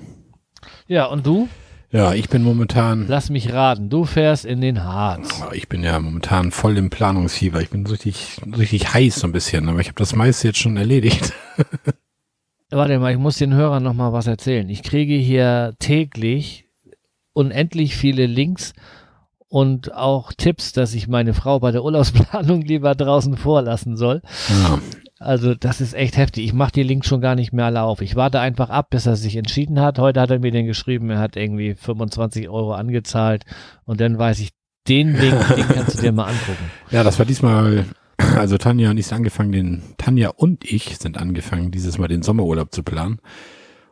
Ja, 0.88 1.06
und 1.06 1.24
du? 1.26 1.48
Ja, 1.94 2.16
ich 2.16 2.28
bin 2.28 2.42
momentan. 2.42 3.06
Lass 3.08 3.30
mich 3.30 3.54
raten, 3.54 3.88
du 3.88 4.04
fährst 4.06 4.46
in 4.46 4.62
den 4.62 4.84
Harz. 4.84 5.44
Ich 5.54 5.70
bin 5.70 5.84
ja 5.84 6.00
momentan 6.00 6.50
voll 6.50 6.76
im 6.80 6.90
Planungsfieber. 6.90 7.62
Ich 7.62 7.70
bin 7.70 7.86
richtig, 7.86 8.38
richtig 8.58 8.96
heiß 8.96 9.18
so 9.18 9.28
ein 9.28 9.32
bisschen, 9.32 9.70
aber 9.70 9.80
ich 9.80 9.90
habe 9.90 10.00
das 10.00 10.16
meiste 10.16 10.48
jetzt 10.48 10.58
schon 10.58 10.76
erledigt. 10.76 11.34
Warte 12.72 12.98
mal, 12.98 13.12
ich 13.12 13.20
muss 13.20 13.38
den 13.38 13.54
Hörern 13.54 13.84
noch 13.84 13.94
mal 13.94 14.12
was 14.12 14.26
erzählen. 14.26 14.68
Ich 14.70 14.82
kriege 14.82 15.14
hier 15.14 15.76
täglich 15.78 16.66
unendlich 17.34 17.96
viele 17.96 18.26
Links 18.26 18.74
und 19.48 19.94
auch 19.94 20.34
Tipps, 20.34 20.74
dass 20.74 20.96
ich 20.96 21.08
meine 21.08 21.36
Frau 21.36 21.60
bei 21.60 21.70
der 21.70 21.84
Urlaubsplanung 21.84 22.62
lieber 22.66 22.96
draußen 22.96 23.38
vorlassen 23.38 23.98
soll. 23.98 24.24
Ja. 24.50 24.80
Also 25.24 25.56
das 25.56 25.80
ist 25.80 25.94
echt 25.94 26.18
heftig. 26.18 26.46
Ich 26.46 26.54
mache 26.54 26.74
die 26.74 26.84
Links 26.84 27.08
schon 27.08 27.22
gar 27.22 27.36
nicht 27.36 27.54
mehr 27.54 27.66
alle 27.66 27.84
auf. 27.84 28.02
Ich 28.02 28.16
warte 28.16 28.40
einfach 28.40 28.70
ab, 28.70 28.90
bis 28.90 29.06
er 29.06 29.16
sich 29.16 29.38
entschieden 29.38 29.80
hat. 29.80 29.98
Heute 29.98 30.20
hat 30.20 30.32
er 30.32 30.40
mir 30.40 30.52
den 30.52 30.66
geschrieben, 30.66 31.10
er 31.10 31.20
hat 31.20 31.38
irgendwie 31.38 31.76
25 31.76 32.50
Euro 32.50 32.74
angezahlt 32.74 33.46
und 33.86 34.02
dann 34.02 34.18
weiß 34.18 34.40
ich, 34.40 34.50
den 34.88 35.16
Link, 35.16 35.36
den 35.56 35.68
kannst 35.68 35.98
du 35.98 36.02
dir 36.02 36.12
mal 36.12 36.26
angucken. 36.26 36.72
Ja, 36.92 37.04
das 37.04 37.20
war 37.20 37.26
diesmal, 37.26 37.86
also 38.18 38.58
Tanja 38.58 38.90
und 38.90 38.98
ich 38.98 39.08
sind 39.08 39.16
angefangen, 39.18 39.52
den, 39.54 39.84
Tanja 39.98 40.30
und 40.30 40.70
ich 40.70 40.98
sind 40.98 41.18
angefangen, 41.18 41.72
dieses 41.72 41.98
Mal 41.98 42.10
den 42.10 42.22
Sommerurlaub 42.22 42.74
zu 42.74 42.84
planen. 42.84 43.20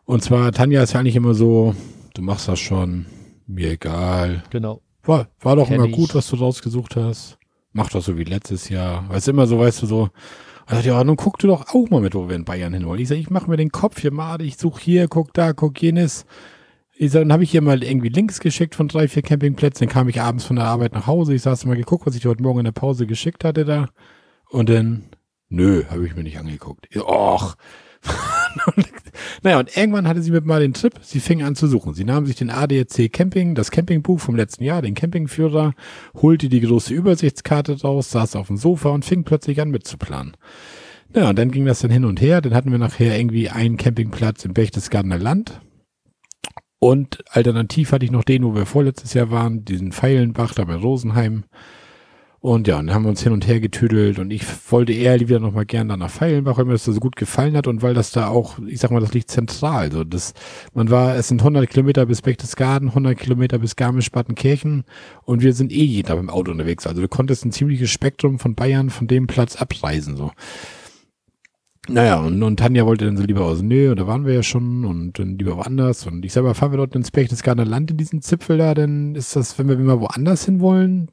Und 0.04 0.24
zwar, 0.24 0.52
Tanja 0.52 0.84
ist 0.84 0.94
ja 0.94 1.00
eigentlich 1.00 1.16
immer 1.16 1.34
so, 1.34 1.76
du 2.14 2.22
machst 2.22 2.50
das 2.50 2.60
schon, 2.60 3.06
mir 3.48 3.72
egal. 3.72 4.44
Genau. 4.50 4.82
War, 5.04 5.28
war 5.40 5.56
doch 5.56 5.68
Kenn 5.68 5.78
immer 5.78 5.86
ich. 5.86 5.96
gut, 5.96 6.14
was 6.14 6.28
du 6.30 6.36
rausgesucht 6.36 6.98
hast. 6.98 7.38
Mach 7.72 7.90
doch 7.90 8.02
so 8.02 8.18
wie 8.18 8.26
letztes 8.26 8.68
Jahr. 8.68 9.06
Weil 9.08 9.20
es 9.20 9.28
immer 9.30 9.48
so, 9.48 9.58
weißt 9.58 9.82
du, 9.84 9.86
so, 9.86 10.10
und 10.72 10.86
ja, 10.86 11.04
nun 11.04 11.18
guck 11.18 11.38
du 11.40 11.48
doch 11.48 11.74
auch 11.74 11.90
mal 11.90 12.02
mit, 12.02 12.16
wo 12.16 12.30
wir 12.30 12.36
in 12.36 12.46
Bayern 12.46 12.74
hin 12.74 12.86
wollen. 12.86 13.00
Ich 13.00 13.08
sag, 13.08 13.18
ich 13.18 13.30
mach 13.30 13.48
mir 13.48 13.58
den 13.58 13.72
Kopf 13.72 14.00
hier 14.00 14.12
mal, 14.12 14.42
ich 14.42 14.58
suche 14.58 14.82
hier, 14.82 15.08
guck 15.08 15.34
da, 15.34 15.54
guck 15.54 15.82
jenes. 15.82 16.26
Ich 16.96 17.12
sag, 17.12 17.22
dann 17.22 17.34
habe 17.34 17.44
ich 17.44 17.52
hier 17.52 17.62
mal 17.62 17.84
irgendwie 17.84 18.10
Links 18.10 18.40
geschickt 18.40 18.76
von 18.76 18.88
drei, 18.88 19.08
vier 19.08 19.24
Campingplätzen. 19.24 19.88
Dann 19.88 19.94
kam 19.94 20.08
ich 20.08 20.22
abends 20.22 20.46
von 20.46 20.56
der 20.56 20.66
Arbeit 20.66 20.94
nach 20.94 21.08
Hause. 21.08 21.34
Ich 21.34 21.42
saß 21.42 21.66
mal 21.66 21.76
geguckt, 21.76 22.06
was 22.06 22.16
ich 22.16 22.26
heute 22.26 22.44
Morgen 22.44 22.60
in 22.60 22.66
der 22.66 22.72
Pause 22.72 23.08
geschickt 23.08 23.44
hatte 23.44 23.66
da. 23.66 23.90
Und 24.50 24.70
dann, 24.70 25.06
nö, 25.50 25.84
habe 25.90 26.06
ich 26.06 26.16
mir 26.16 26.24
nicht 26.24 26.38
angeguckt. 26.38 26.88
Och, 26.96 27.56
naja, 29.44 29.60
und 29.60 29.76
irgendwann 29.76 30.08
hatte 30.08 30.22
sie 30.22 30.32
mit 30.32 30.46
mal 30.46 30.62
den 30.62 30.74
Trip, 30.74 30.94
sie 31.02 31.20
fing 31.20 31.44
an 31.44 31.56
zu 31.56 31.68
suchen. 31.68 31.94
Sie 31.94 32.04
nahm 32.04 32.26
sich 32.26 32.36
den 32.36 32.50
ADAC 32.50 33.12
Camping, 33.12 33.56
das 33.56 33.72
Campingbuch 33.72 34.20
vom 34.20 34.36
letzten 34.36 34.64
Jahr, 34.64 34.82
den 34.82 34.96
Campingführer, 34.96 35.74
holte 36.16 36.50
die 36.50 36.62
große 36.62 36.94
Übersichtskarte 36.94 37.82
raus, 37.82 38.12
saß 38.12 38.36
auf 38.36 38.48
dem 38.48 38.58
Sofa 38.58 38.90
und 38.90 39.06
fing 39.06 39.24
plötzlich 39.24 39.62
an 39.62 39.70
mitzuplanen. 39.70 40.36
Ja, 41.14 41.30
und 41.30 41.38
dann 41.38 41.52
ging 41.52 41.66
das 41.66 41.80
dann 41.80 41.92
hin 41.92 42.06
und 42.06 42.22
her. 42.22 42.42
Dann 42.42 42.54
hatten 42.54 42.72
wir 42.72 42.78
nachher 42.78 43.18
irgendwie 43.18 43.50
einen 43.50 43.78
Campingplatz 43.78 44.46
im 44.46 44.54
Berchtesgadener 44.54 45.18
Land. 45.18 45.62
Und 46.80 47.24
alternativ 47.30 47.92
hatte 47.92 48.06
ich 48.06 48.12
noch 48.12 48.24
den, 48.24 48.44
wo 48.44 48.56
wir 48.56 48.66
vorletztes 48.66 49.14
Jahr 49.14 49.30
waren, 49.30 49.66
diesen 49.66 49.92
Feilenbach 49.92 50.54
da 50.54 50.64
bei 50.64 50.76
Rosenheim. 50.76 51.44
Und 52.44 52.68
ja, 52.68 52.78
dann 52.78 52.92
haben 52.92 53.04
wir 53.04 53.10
uns 53.10 53.22
hin 53.22 53.34
und 53.34 53.46
her 53.48 53.60
getüdelt 53.60 54.18
und 54.18 54.32
ich 54.32 54.44
wollte 54.72 54.94
eher 54.94 55.16
lieber 55.16 55.40
noch 55.40 55.54
mal 55.54 55.64
gern 55.64 55.90
da 55.90 55.96
nach 55.96 56.10
Feilenbach, 56.10 56.58
weil 56.58 56.66
mir 56.66 56.72
das 56.72 56.86
so 56.86 57.00
gut 57.00 57.16
gefallen 57.16 57.56
hat 57.56 57.68
und 57.68 57.84
weil 57.84 57.94
das 57.94 58.10
da 58.10 58.30
auch, 58.30 58.58
ich 58.66 58.80
sag 58.80 58.90
mal, 58.90 59.00
das 59.00 59.14
liegt 59.14 59.30
zentral. 59.30 59.92
So, 59.92 60.04
das, 60.04 60.34
man 60.74 60.90
war, 60.90 61.16
es 61.16 61.28
sind 61.28 61.42
100 61.42 61.70
Kilometer 61.70 62.08
bis 62.08 62.24
Berchtesgaden, 62.24 62.90
100 62.90 63.16
Kilometer 63.16 63.60
bis 63.60 63.76
Garmisch-Partenkirchen 63.76 64.86
und 65.24 65.44
wir 65.44 65.54
sind 65.54 65.72
eh 65.72 65.84
jeden 65.84 66.08
Tag 66.08 66.18
im 66.18 66.32
Auto 66.32 66.50
unterwegs. 66.50 66.88
Also 66.88 67.04
du 67.04 67.08
konntest 67.08 67.46
ein 67.46 67.52
ziemliches 67.52 67.92
Spektrum 67.92 68.40
von 68.40 68.56
Bayern 68.56 68.90
von 68.90 69.06
dem 69.06 69.28
Platz 69.28 69.56
abreisen, 69.56 70.18
so. 70.18 70.32
Naja, 71.90 72.22
und, 72.22 72.42
und 72.42 72.58
Tanja 72.58 72.88
wollte 72.88 73.06
dann 73.06 73.18
so 73.18 73.24
lieber 73.24 73.46
aus, 73.46 73.62
nö, 73.62 73.94
da 73.94 74.08
waren 74.08 74.26
wir 74.26 74.34
ja 74.34 74.44
schon 74.44 74.86
und 74.86 75.20
dann 75.20 75.38
lieber 75.38 75.58
woanders. 75.58 76.08
Und 76.08 76.26
ich 76.26 76.34
selber, 76.34 76.56
fahren 76.56 76.72
wir 76.72 76.78
dort 76.78 76.96
ins 76.96 77.12
Berchtesgadener 77.12 77.70
Land 77.70 77.92
in 77.92 77.98
diesen 77.98 78.24
Zipfel 78.24 78.58
da, 78.58 78.74
dann 78.74 79.14
ist 79.14 79.36
das, 79.36 79.60
wenn 79.60 79.68
wir 79.68 79.76
immer 79.76 80.00
woanders 80.00 80.46
hin 80.46 80.60
wollen, 80.60 81.12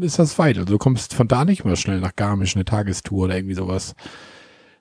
ist 0.00 0.18
das 0.18 0.38
weit. 0.38 0.58
Also 0.58 0.72
du 0.72 0.78
kommst 0.78 1.14
von 1.14 1.28
da 1.28 1.44
nicht 1.44 1.64
mehr 1.64 1.76
schnell 1.76 2.00
nach 2.00 2.16
Garmisch, 2.16 2.56
eine 2.56 2.64
Tagestour 2.64 3.24
oder 3.24 3.36
irgendwie 3.36 3.54
sowas. 3.54 3.94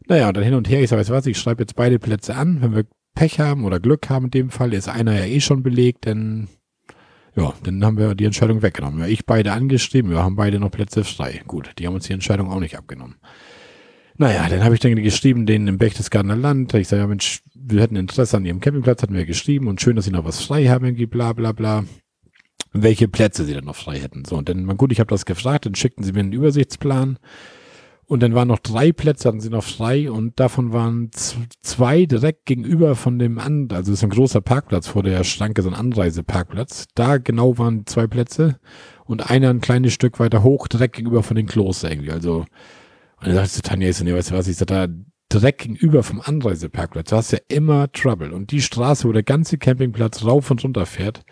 Naja, 0.08 0.28
und 0.28 0.38
dann 0.38 0.44
hin 0.44 0.54
und 0.54 0.70
her, 0.70 0.82
ich 0.82 0.90
sage, 0.90 1.04
du 1.04 1.12
was, 1.12 1.26
ich 1.26 1.38
schreibe 1.38 1.64
jetzt 1.64 1.76
beide 1.76 2.00
Plätze 2.00 2.36
an. 2.36 2.62
Wenn 2.62 2.76
wir 2.76 2.86
Pech 3.14 3.40
haben 3.40 3.66
oder 3.66 3.80
Glück 3.80 4.10
haben 4.10 4.26
in 4.26 4.32
dem 4.32 4.50
Fall, 4.50 4.74
ist 4.74 4.90
einer 4.90 5.14
ja 5.14 5.26
eh 5.26 5.40
schon 5.40 5.64
belegt, 5.64 6.06
dann, 6.06 6.48
ja, 7.36 7.54
dann 7.64 7.84
haben 7.84 7.98
wir 7.98 8.14
die 8.16 8.26
Entscheidung 8.26 8.62
weggenommen. 8.62 9.00
Ja, 9.00 9.08
ich 9.08 9.26
beide 9.26 9.54
angeschrieben, 9.54 10.12
wir 10.12 10.22
haben 10.22 10.36
beide 10.36 10.60
noch 10.60 10.72
Plätze 10.72 11.04
frei. 11.04 11.42
Gut, 11.48 11.72
die 11.80 11.88
haben 11.88 11.96
uns 11.96 12.06
die 12.06 12.14
Entscheidung 12.14 12.52
auch 12.52 12.60
nicht 12.60 12.78
abgenommen. 12.78 13.16
Naja, 14.18 14.48
dann 14.48 14.64
habe 14.64 14.76
ich 14.76 14.80
dann 14.80 14.96
geschrieben, 14.96 15.46
denen 15.46 15.68
im 15.68 15.78
Berchtesgadener 15.78 16.38
Land. 16.38 16.74
Ich 16.74 16.88
sage, 16.88 17.02
ja 17.02 17.08
Mensch, 17.08 17.42
wir 17.54 17.82
hätten 17.82 17.98
Interesse 17.98 18.38
an 18.38 18.46
ihrem 18.46 18.62
Campingplatz, 18.62 19.02
hatten 19.02 19.16
wir 19.16 19.26
geschrieben 19.26 19.68
und 19.68 19.82
schön, 19.82 19.96
dass 19.96 20.06
sie 20.06 20.12
noch 20.12 20.24
was 20.24 20.42
frei 20.42 20.68
haben, 20.68 20.86
irgendwie 20.86 21.06
bla 21.06 21.34
bla 21.34 21.52
bla 21.52 21.84
welche 22.82 23.08
Plätze 23.08 23.46
sie 23.46 23.54
dann 23.54 23.66
noch 23.66 23.76
frei 23.76 24.00
hätten. 24.00 24.26
So, 24.26 24.36
und 24.36 24.50
dann, 24.50 24.66
gut, 24.78 24.92
ich 24.92 25.00
habe 25.00 25.10
das 25.10 25.26
gefragt, 25.26 25.66
dann 25.66 25.76
schickten 25.76 26.04
sie 26.04 26.12
mir 26.12 26.20
einen 26.20 26.34
Übersichtsplan. 26.34 27.18
Und 28.08 28.22
dann 28.22 28.36
waren 28.36 28.50
noch 28.50 28.60
drei 28.60 28.92
Plätze, 28.92 29.28
hatten 29.28 29.40
sie 29.40 29.50
noch 29.50 29.64
frei 29.64 30.12
und 30.12 30.40
davon 30.40 30.74
waren 30.74 31.10
zwei 31.12 32.06
direkt 32.06 32.46
gegenüber 32.46 32.96
von 32.96 33.18
dem 33.18 33.40
an, 33.40 33.68
also 33.72 33.92
ist 33.92 34.04
ein 34.04 34.12
großer 34.12 34.42
Parkplatz 34.42 34.88
vor 34.88 35.02
der 35.02 35.24
Schranke, 35.24 35.64
so 35.64 35.70
ein 35.70 35.74
Anreiseparkplatz. 35.74 36.86
Da 36.94 37.18
genau 37.18 37.58
waren 37.58 37.88
zwei 37.88 38.06
Plätze 38.06 38.60
und 39.06 39.32
einer 39.32 39.50
ein 39.50 39.60
kleines 39.60 39.94
Stück 39.94 40.20
weiter 40.20 40.44
hoch, 40.44 40.68
direkt 40.68 40.98
gegenüber 40.98 41.24
von 41.24 41.36
den 41.36 41.48
Kloster 41.48 41.90
irgendwie. 41.90 42.12
Also, 42.12 42.46
und 43.22 43.28
dann 43.28 43.34
sagte 43.34 43.64
Tanja, 43.64 43.90
ich 43.90 43.98
so, 43.98 44.04
nee, 44.04 44.14
weißt 44.14 44.30
du 44.30 44.36
was, 44.36 44.48
ich 44.48 44.58
sag 44.58 44.68
da, 44.68 44.88
direkt 45.34 45.62
gegenüber 45.62 46.04
vom 46.04 46.22
Anreiseparkplatz, 46.22 47.10
du 47.10 47.16
hast 47.16 47.32
ja 47.32 47.40
immer 47.48 47.92
Trouble. 47.92 48.34
Und 48.34 48.52
die 48.52 48.62
Straße, 48.62 49.08
wo 49.08 49.14
der 49.14 49.24
ganze 49.24 49.58
Campingplatz 49.58 50.24
rauf 50.24 50.52
und 50.52 50.64
runter 50.64 50.86
fährt, 50.86 51.24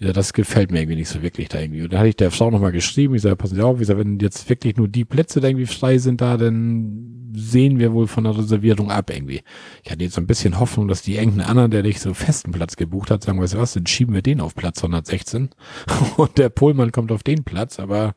ja, 0.00 0.12
das 0.12 0.32
gefällt 0.32 0.70
mir 0.70 0.80
irgendwie 0.80 0.96
nicht 0.96 1.08
so 1.08 1.22
wirklich 1.22 1.48
da 1.48 1.60
irgendwie. 1.60 1.82
Und 1.82 1.92
da 1.92 1.98
hatte 1.98 2.08
ich 2.08 2.16
der 2.16 2.30
Frau 2.30 2.50
nochmal 2.50 2.70
geschrieben, 2.70 3.14
ich 3.14 3.22
sage, 3.22 3.34
passen 3.34 3.56
Sie 3.56 3.62
auf, 3.62 3.80
ich 3.80 3.88
sage, 3.88 4.00
wenn 4.00 4.18
jetzt 4.20 4.48
wirklich 4.48 4.76
nur 4.76 4.86
die 4.86 5.04
Plätze 5.04 5.40
da 5.40 5.48
irgendwie 5.48 5.66
frei 5.66 5.98
sind 5.98 6.20
da, 6.20 6.36
dann 6.36 7.32
sehen 7.34 7.78
wir 7.78 7.92
wohl 7.92 8.06
von 8.06 8.24
der 8.24 8.36
Reservierung 8.36 8.90
ab 8.90 9.10
irgendwie. 9.10 9.42
Ich 9.82 9.90
hatte 9.90 10.02
jetzt 10.04 10.14
so 10.14 10.20
ein 10.20 10.26
bisschen 10.26 10.58
Hoffnung, 10.60 10.86
dass 10.88 11.02
die 11.02 11.16
irgendeinen 11.16 11.48
anderen, 11.48 11.70
der 11.72 11.82
nicht 11.82 12.00
so 12.00 12.14
festen 12.14 12.52
Platz 12.52 12.76
gebucht 12.76 13.10
hat, 13.10 13.24
sagen, 13.24 13.40
weißt 13.40 13.54
du 13.54 13.58
was, 13.58 13.74
dann 13.74 13.86
schieben 13.86 14.14
wir 14.14 14.22
den 14.22 14.40
auf 14.40 14.54
Platz 14.54 14.78
116 14.78 15.50
und 16.16 16.38
der 16.38 16.48
Pohlmann 16.48 16.92
kommt 16.92 17.10
auf 17.10 17.24
den 17.24 17.44
Platz, 17.44 17.80
aber 17.80 18.14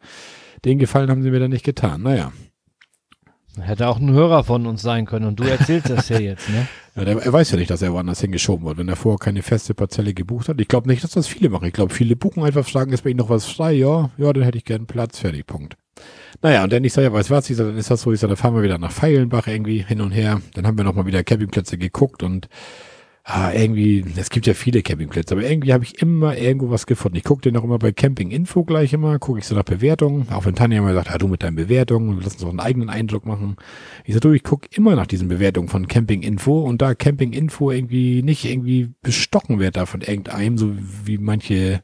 den 0.66 0.78
Gefallen 0.78 1.10
haben 1.10 1.24
sie 1.24 1.32
mir 1.32 1.40
dann 1.40 1.52
nicht 1.52 1.66
getan. 1.66 2.04
Naja. 2.04 2.32
Hätte 3.60 3.88
auch 3.90 4.00
ein 4.00 4.12
Hörer 4.12 4.44
von 4.44 4.66
uns 4.66 4.82
sein 4.82 5.06
können 5.06 5.26
und 5.26 5.40
du 5.40 5.44
erzählst 5.44 5.90
das 5.90 6.10
ja 6.10 6.20
jetzt, 6.20 6.48
ne? 6.50 6.68
Ja, 6.96 7.06
der, 7.06 7.18
er 7.18 7.34
weiß 7.34 7.52
ja 7.52 7.58
nicht, 7.58 7.70
dass 7.70 7.82
er 7.82 7.94
woanders 7.94 8.20
hingeschoben 8.20 8.66
wird, 8.66 8.78
wenn 8.78 8.89
er 8.89 8.98
vorher 8.98 9.18
keine 9.18 9.44
feste 9.44 9.74
Parzelle 9.74 10.14
gebucht 10.14 10.50
hat. 10.50 10.60
Ich 10.60 10.68
glaube 10.68 10.89
nicht, 10.89 11.04
dass 11.04 11.12
das 11.12 11.28
viele 11.28 11.50
machen. 11.50 11.66
Ich 11.66 11.74
glaube, 11.74 11.94
viele 11.94 12.16
buchen 12.18 12.44
einfach, 12.44 12.68
fragen, 12.68 12.92
ist 12.92 13.04
bei 13.04 13.12
Ihnen 13.12 13.20
noch 13.20 13.30
was 13.30 13.46
frei? 13.46 13.74
Ja, 13.74 14.10
ja, 14.18 14.34
dann 14.34 14.44
hätte 14.44 14.58
ich 14.58 14.66
gern 14.66 14.88
Platz, 14.88 15.20
fertig, 15.20 15.48
Punkt. 15.48 15.78
Naja, 16.42 16.64
und 16.64 16.74
dann 16.74 16.84
ich 16.84 16.92
sage, 16.92 17.08
ja, 17.08 17.14
weißt 17.14 17.30
du 17.30 17.34
was, 17.34 17.50
ich 17.50 17.56
sag, 17.58 17.68
dann 17.68 17.78
ist 17.78 17.92
das 17.92 18.02
so, 18.02 18.12
ich 18.12 18.20
sage, 18.20 18.30
dann 18.32 18.38
fahren 18.38 18.56
wir 18.56 18.64
wieder 18.64 18.78
nach 18.78 18.92
Feilenbach 18.92 19.48
irgendwie 19.48 19.84
hin 19.84 20.02
und 20.02 20.12
her. 20.12 20.42
Dann 20.54 20.68
haben 20.68 20.78
wir 20.78 20.84
nochmal 20.84 21.06
wieder 21.06 21.24
Campingplätze 21.24 21.78
geguckt 21.78 22.24
und 22.24 22.50
ah, 23.24 23.51
irgendwie, 23.53 24.03
es 24.15 24.30
gibt 24.30 24.47
ja 24.47 24.53
viele 24.53 24.82
Campingplätze, 24.82 25.36
aber 25.36 25.43
irgendwie 25.43 25.74
habe 25.74 25.84
ich 25.84 26.01
immer 26.01 26.38
irgendwo 26.38 26.69
was 26.72 26.86
gefunden. 26.86 27.17
Ich 27.17 27.24
gucke 27.24 27.41
den 27.41 27.55
auch 27.57 27.63
immer 27.63 27.78
bei 27.80 27.91
Camping 27.91 28.32
Info 28.32 28.63
gleich 28.63 28.93
immer, 28.93 29.19
gucke 29.19 29.39
ich 29.39 29.45
so 29.45 29.55
nach 29.55 29.63
Bewertungen. 29.63 30.28
Auch 30.32 30.45
wenn 30.45 30.55
Tanja 30.55 30.80
immer 30.80 30.93
sagt, 30.93 31.09
ja, 31.09 31.17
du 31.17 31.28
mit 31.28 31.43
deinen 31.43 31.55
Bewertungen, 31.55 32.19
lass 32.22 32.34
uns 32.34 32.43
auch 32.43 32.49
einen 32.49 32.59
eigenen 32.59 32.89
Eindruck 32.89 33.26
machen. 33.26 33.57
Ich 34.05 34.13
sage, 34.13 34.22
du, 34.22 34.32
ich 34.34 34.43
gucke 34.43 34.67
immer 34.72 34.95
nach 34.95 35.07
diesen 35.07 35.28
Bewertungen 35.28 35.67
von 35.67 35.88
Camping 35.88 36.24
Info 36.24 36.61
und 36.61 36.82
da 36.82 36.95
Camping 36.95 37.34
Info 37.34 37.72
irgendwie 37.72 38.24
nicht 38.24 38.45
irgendwie 38.45 38.89
bestocken 39.01 39.59
wird 39.59 39.78
da 39.78 39.86
von 39.86 40.01
irgendeinem, 40.01 40.57
so 40.57 40.74
wie 41.05 41.17
manche 41.17 41.84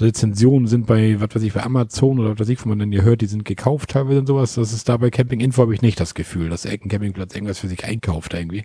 Rezensionen 0.00 0.66
sind 0.66 0.86
bei, 0.86 1.20
was 1.20 1.34
weiß 1.34 1.42
ich, 1.42 1.52
bei 1.52 1.62
Amazon 1.62 2.18
oder 2.18 2.32
was 2.32 2.40
weiß 2.40 2.48
ich, 2.48 2.64
wo 2.64 2.68
man 2.68 2.80
dann 2.80 2.92
ja 2.92 3.02
hört, 3.02 3.20
die 3.20 3.26
sind 3.26 3.44
gekauft 3.44 3.90
teilweise 3.90 4.18
und 4.18 4.26
sowas. 4.26 4.54
Das 4.54 4.72
ist 4.72 4.88
da 4.88 4.96
bei 4.96 5.10
Camping 5.10 5.40
Info 5.40 5.62
habe 5.62 5.74
ich 5.74 5.82
nicht 5.82 6.00
das 6.00 6.14
Gefühl, 6.14 6.48
dass 6.48 6.64
irgendein 6.64 6.88
Campingplatz 6.88 7.34
irgendwas 7.34 7.60
für 7.60 7.68
sich 7.68 7.84
einkauft 7.84 8.34
irgendwie. 8.34 8.64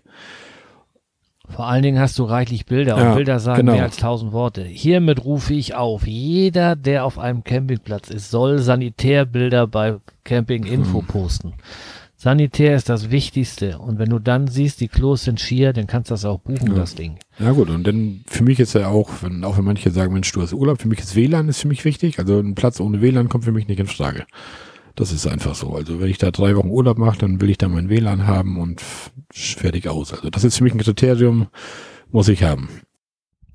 Vor 1.50 1.68
allen 1.68 1.84
Dingen 1.84 2.00
hast 2.00 2.18
du 2.20 2.24
reichlich 2.24 2.66
Bilder 2.66 2.96
und 2.96 3.16
Bilder 3.16 3.40
sagen 3.40 3.62
genau. 3.62 3.74
mehr 3.74 3.84
als 3.84 3.98
tausend 3.98 4.32
Worte. 4.32 4.64
Hiermit 4.64 5.26
rufe 5.26 5.54
ich 5.54 5.76
auf, 5.76 6.06
jeder, 6.08 6.76
der 6.76 7.06
auf 7.06 7.18
einem 7.18 7.44
Campingplatz 7.44 8.10
ist, 8.10 8.30
soll 8.30 8.60
Sanitärbilder 8.60 9.68
bei 9.68 9.98
Camping 10.24 10.66
Info 10.66 11.00
hm. 11.00 11.08
posten. 11.08 11.54
Sanitär 12.22 12.76
ist 12.76 12.90
das 12.90 13.12
Wichtigste. 13.12 13.80
Und 13.80 13.98
wenn 13.98 14.10
du 14.10 14.20
dann 14.20 14.50
siehst, 14.50 14.82
die 14.82 14.90
Klos 14.90 15.24
sind 15.24 15.40
schier, 15.40 15.72
dann 15.72 15.88
kannst 15.88 16.12
du 16.12 16.14
das 16.14 16.26
auch 16.26 16.40
buchen, 16.40 16.68
ja. 16.68 16.76
das 16.76 16.94
Ding. 16.94 17.18
Ja 17.40 17.54
gut, 17.54 17.70
und 17.70 17.88
dann 17.88 18.26
für 18.28 18.44
mich 18.44 18.60
ist 18.60 18.74
ja 18.74 18.90
auch, 18.90 19.10
wenn, 19.22 19.46
auch 19.46 19.58
wenn 19.58 19.64
manche 19.64 19.90
sagen, 19.90 20.12
Mensch, 20.12 20.30
du 20.34 20.42
hast 20.42 20.52
Urlaub, 20.52 20.82
für 20.82 20.90
mich 20.90 21.00
ist 21.00 21.16
WLAN 21.16 21.48
ist 21.48 21.62
für 21.62 21.70
mich 21.70 21.86
wichtig. 21.86 22.20
Also 22.20 22.40
ein 22.40 22.56
Platz 22.56 22.82
ohne 22.82 23.02
WLAN 23.02 23.30
kommt 23.30 23.46
für 23.46 23.54
mich 23.54 23.70
nicht 23.70 23.80
in 23.80 23.88
Frage. 23.88 24.26
Das 25.00 25.14
ist 25.14 25.26
einfach 25.26 25.56
so. 25.56 25.76
Also 25.76 26.02
wenn 26.02 26.10
ich 26.10 26.18
da 26.18 26.30
drei 26.30 26.58
Wochen 26.58 26.70
Urlaub 26.70 26.98
mache, 26.98 27.20
dann 27.20 27.40
will 27.40 27.50
ich 27.50 27.58
da 27.58 27.70
mein 27.70 27.88
WLAN 27.88 28.28
haben 28.28 28.60
und 28.60 28.82
fertig 29.32 29.88
aus. 29.88 30.12
Also 30.14 30.30
das 30.30 30.44
ist 30.44 30.58
für 30.58 30.66
mich 30.66 30.74
ein 30.74 30.80
Kriterium, 30.80 31.48
muss 32.12 32.28
ich 32.28 32.44
haben. 32.44 32.68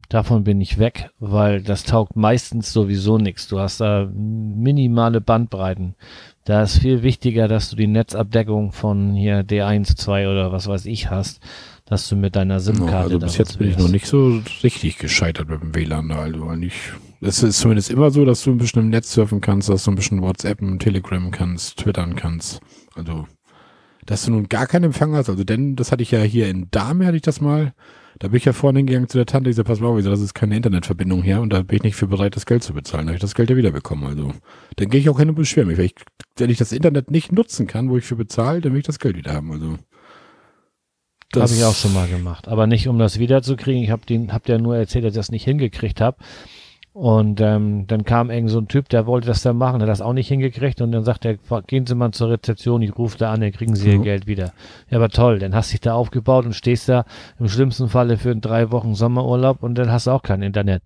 Davon 0.09 0.43
bin 0.45 0.63
ich 0.63 0.79
weg, 0.79 1.11
weil 1.19 1.61
das 1.61 1.85
taugt 1.85 2.17
meistens 2.17 2.73
sowieso 2.73 3.19
nichts. 3.19 3.47
Du 3.47 3.59
hast 3.59 3.83
da 3.83 4.11
minimale 4.11 5.21
Bandbreiten. 5.21 5.97
Da 6.45 6.63
ist 6.63 6.79
viel 6.79 7.03
wichtiger, 7.03 7.47
dass 7.47 7.69
du 7.69 7.77
die 7.77 7.89
Netzabdeckung 7.89 8.73
von 8.73 9.13
hier 9.13 9.45
D1, 9.45 9.97
2 9.97 10.29
oder 10.31 10.51
was 10.51 10.67
weiß 10.67 10.87
ich 10.87 11.11
hast, 11.11 11.41
dass 11.87 12.09
du 12.09 12.17
mit 12.17 12.37
deiner 12.37 12.61
SIM-Karte. 12.61 12.97
Also 12.97 13.19
bis 13.19 13.37
jetzt 13.37 13.59
bin 13.59 13.69
ich 13.69 13.79
noch 13.79 13.89
nicht 13.89 14.07
so 14.07 14.41
richtig 14.63 14.99
gescheitert 14.99 15.49
mit 15.49 15.61
dem 15.61 15.75
WLAN. 15.75 16.11
Also 16.13 16.45
eigentlich 16.45 16.93
es 17.27 17.43
ist 17.43 17.61
zumindest 17.61 17.91
immer 17.91 18.11
so, 18.11 18.27
dass 18.27 18.45
du 18.45 18.51
ein 18.51 18.59
bisschen 18.59 18.83
im 18.83 18.91
Netz 18.91 19.13
surfen 19.13 19.41
kannst, 19.41 19.71
dass 19.71 19.85
du 19.85 19.91
ein 19.91 19.95
bisschen 19.95 20.21
WhatsApp 20.21 20.61
und 20.61 20.79
Telegram 20.79 21.31
kannst, 21.31 21.79
twittern 21.79 22.17
kannst. 22.17 22.61
Also, 22.95 23.27
dass 24.05 24.27
du 24.27 24.33
nun 24.33 24.49
gar 24.51 24.67
keinen 24.67 24.85
Empfang 24.85 25.15
hast. 25.15 25.31
Also, 25.31 25.43
denn 25.43 25.75
das 25.75 25.91
hatte 25.91 26.03
ich 26.03 26.11
ja 26.11 26.21
hier 26.21 26.49
in 26.49 26.69
Dame, 26.71 27.07
hatte 27.07 27.17
ich 27.17 27.23
das 27.23 27.41
mal. 27.41 27.73
Da 28.19 28.29
bin 28.29 28.37
ich 28.37 28.45
ja 28.45 28.53
vorne 28.53 28.81
hingegangen 28.81 29.09
zu 29.09 29.17
der 29.17 29.27
Tante, 29.27 29.49
ich 29.49 29.57
sag, 29.57 29.65
pass 29.65 29.81
mal 29.81 29.89
auf, 29.89 30.03
das 30.03 30.21
ist 30.21 30.35
keine 30.35 30.55
Internetverbindung 30.55 31.23
her 31.23 31.41
und 31.41 31.51
da 31.51 31.63
bin 31.63 31.79
ich 31.79 31.83
nicht 31.83 31.97
für 31.97 32.07
bereit, 32.07 32.37
das 32.37 32.47
Geld 32.47 32.63
zu 32.63 32.75
bezahlen. 32.75 33.07
Da 33.07 33.11
habe 33.11 33.17
ich 33.17 33.23
das 33.23 33.35
Geld 33.35 33.49
ja 33.49 33.57
wieder 33.57 33.71
bekommen. 33.71 34.05
Also, 34.05 34.35
dann 34.77 34.91
gehe 34.91 35.01
ich 35.01 35.09
auch 35.09 35.19
hin 35.19 35.31
und 35.31 35.35
beschwere 35.35 35.67
mich. 35.67 35.79
Wenn 35.79 35.87
ich, 35.87 35.95
wenn 36.37 36.51
ich 36.51 36.59
das 36.59 36.73
Internet 36.73 37.11
nicht 37.11 37.33
nutzen 37.33 37.67
kann, 37.67 37.89
wo 37.89 37.97
ich 37.97 38.05
für 38.05 38.17
bezahle, 38.17 38.61
dann 38.61 38.73
will 38.73 38.81
ich 38.81 38.87
das 38.87 38.99
Geld 38.99 39.17
wieder 39.17 39.33
haben. 39.33 39.51
Also, 39.51 39.79
das 41.35 41.51
habe 41.51 41.61
ich 41.61 41.65
auch 41.65 41.75
schon 41.75 41.93
mal 41.93 42.09
gemacht. 42.09 42.49
Aber 42.49 42.67
nicht, 42.67 42.89
um 42.89 42.99
das 42.99 43.19
wiederzukriegen. 43.19 43.83
Ich 43.83 43.91
habe 43.91 44.03
hab 44.33 44.45
dir 44.45 44.59
nur 44.59 44.77
erzählt, 44.77 45.05
dass 45.05 45.13
ich 45.13 45.19
das 45.19 45.31
nicht 45.31 45.45
hingekriegt 45.45 46.01
habe. 46.01 46.17
Und 46.95 47.41
ähm, 47.41 47.89
dann 47.89 48.05
kam 48.05 48.31
irgend 48.31 48.51
so 48.51 48.61
ein 48.61 48.69
Typ, 48.69 48.89
der 48.89 49.05
wollte 49.05 49.27
das 49.27 49.43
dann 49.43 49.57
machen, 49.57 49.81
der 49.81 49.89
hat 49.89 49.93
das 49.93 50.01
auch 50.01 50.13
nicht 50.13 50.29
hingekriegt 50.29 50.81
und 50.81 50.93
dann 50.93 51.03
sagt 51.03 51.25
er, 51.25 51.37
gehen 51.67 51.87
Sie 51.87 51.97
mal 51.97 52.13
zur 52.13 52.31
Rezeption, 52.31 52.83
ich 52.83 52.97
rufe 52.97 53.19
da 53.19 53.33
an, 53.33 53.41
dann 53.41 53.51
kriegen 53.51 53.75
Sie 53.75 53.91
Ihr 53.91 53.99
mhm. 53.99 54.05
Geld 54.05 54.29
wieder. 54.29 54.53
Ja, 54.89 54.99
aber 54.99 55.09
toll, 55.09 55.41
dann 55.41 55.57
hast 55.57 55.71
du 55.71 55.73
dich 55.73 55.81
da 55.81 55.95
aufgebaut 55.95 56.47
und 56.47 56.55
stehst 56.55 56.89
da 56.89 57.05
im 57.41 57.49
schlimmsten 57.49 57.89
Falle 57.89 58.17
für 58.17 58.37
drei 58.37 58.71
Wochen 58.71 58.95
Sommerurlaub 58.95 59.65
und 59.65 59.75
dann 59.75 59.91
hast 59.91 60.07
du 60.07 60.13
auch 60.13 60.23
kein 60.23 60.43
Internet. 60.43 60.85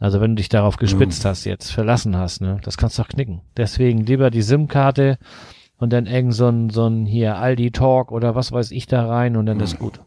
Also 0.00 0.20
wenn 0.20 0.32
du 0.32 0.36
dich 0.36 0.48
darauf 0.48 0.78
gespitzt 0.78 1.22
mhm. 1.22 1.28
hast 1.28 1.44
jetzt, 1.44 1.70
verlassen 1.70 2.16
hast, 2.16 2.40
ne, 2.40 2.58
das 2.64 2.76
kannst 2.76 2.98
du 2.98 3.02
doch 3.02 3.08
knicken. 3.08 3.42
Deswegen 3.56 4.04
lieber 4.04 4.32
die 4.32 4.42
SIM-Karte 4.42 5.16
und 5.80 5.92
dann 5.92 6.06
irgend 6.06 6.34
so 6.34 6.48
ein, 6.48 6.70
so 6.70 6.86
ein 6.86 7.06
hier 7.06 7.36
Aldi 7.36 7.72
Talk 7.72 8.12
oder 8.12 8.34
was 8.34 8.52
weiß 8.52 8.70
ich 8.70 8.86
da 8.86 9.06
rein 9.06 9.36
und 9.36 9.46
dann 9.46 9.56
mhm. 9.56 9.64
ist 9.64 9.78
gut. 9.78 10.00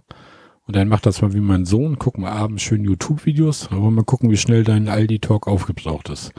Und 0.65 0.78
dann 0.78 0.88
macht 0.88 1.05
das 1.05 1.21
mal 1.21 1.34
wie 1.34 1.41
mein 1.41 1.65
Sohn, 1.65 1.99
gucken 1.99 2.24
wir 2.24 2.32
abends 2.32 2.63
schön 2.63 2.86
YouTube-Videos, 2.86 3.69
aber 3.71 3.91
mal 3.91 4.05
gucken, 4.05 4.30
wie 4.30 4.38
schnell 4.38 4.63
dein 4.63 4.88
Aldi-Talk 4.88 5.47
aufgebraucht 5.47 6.09
ist. 6.09 6.32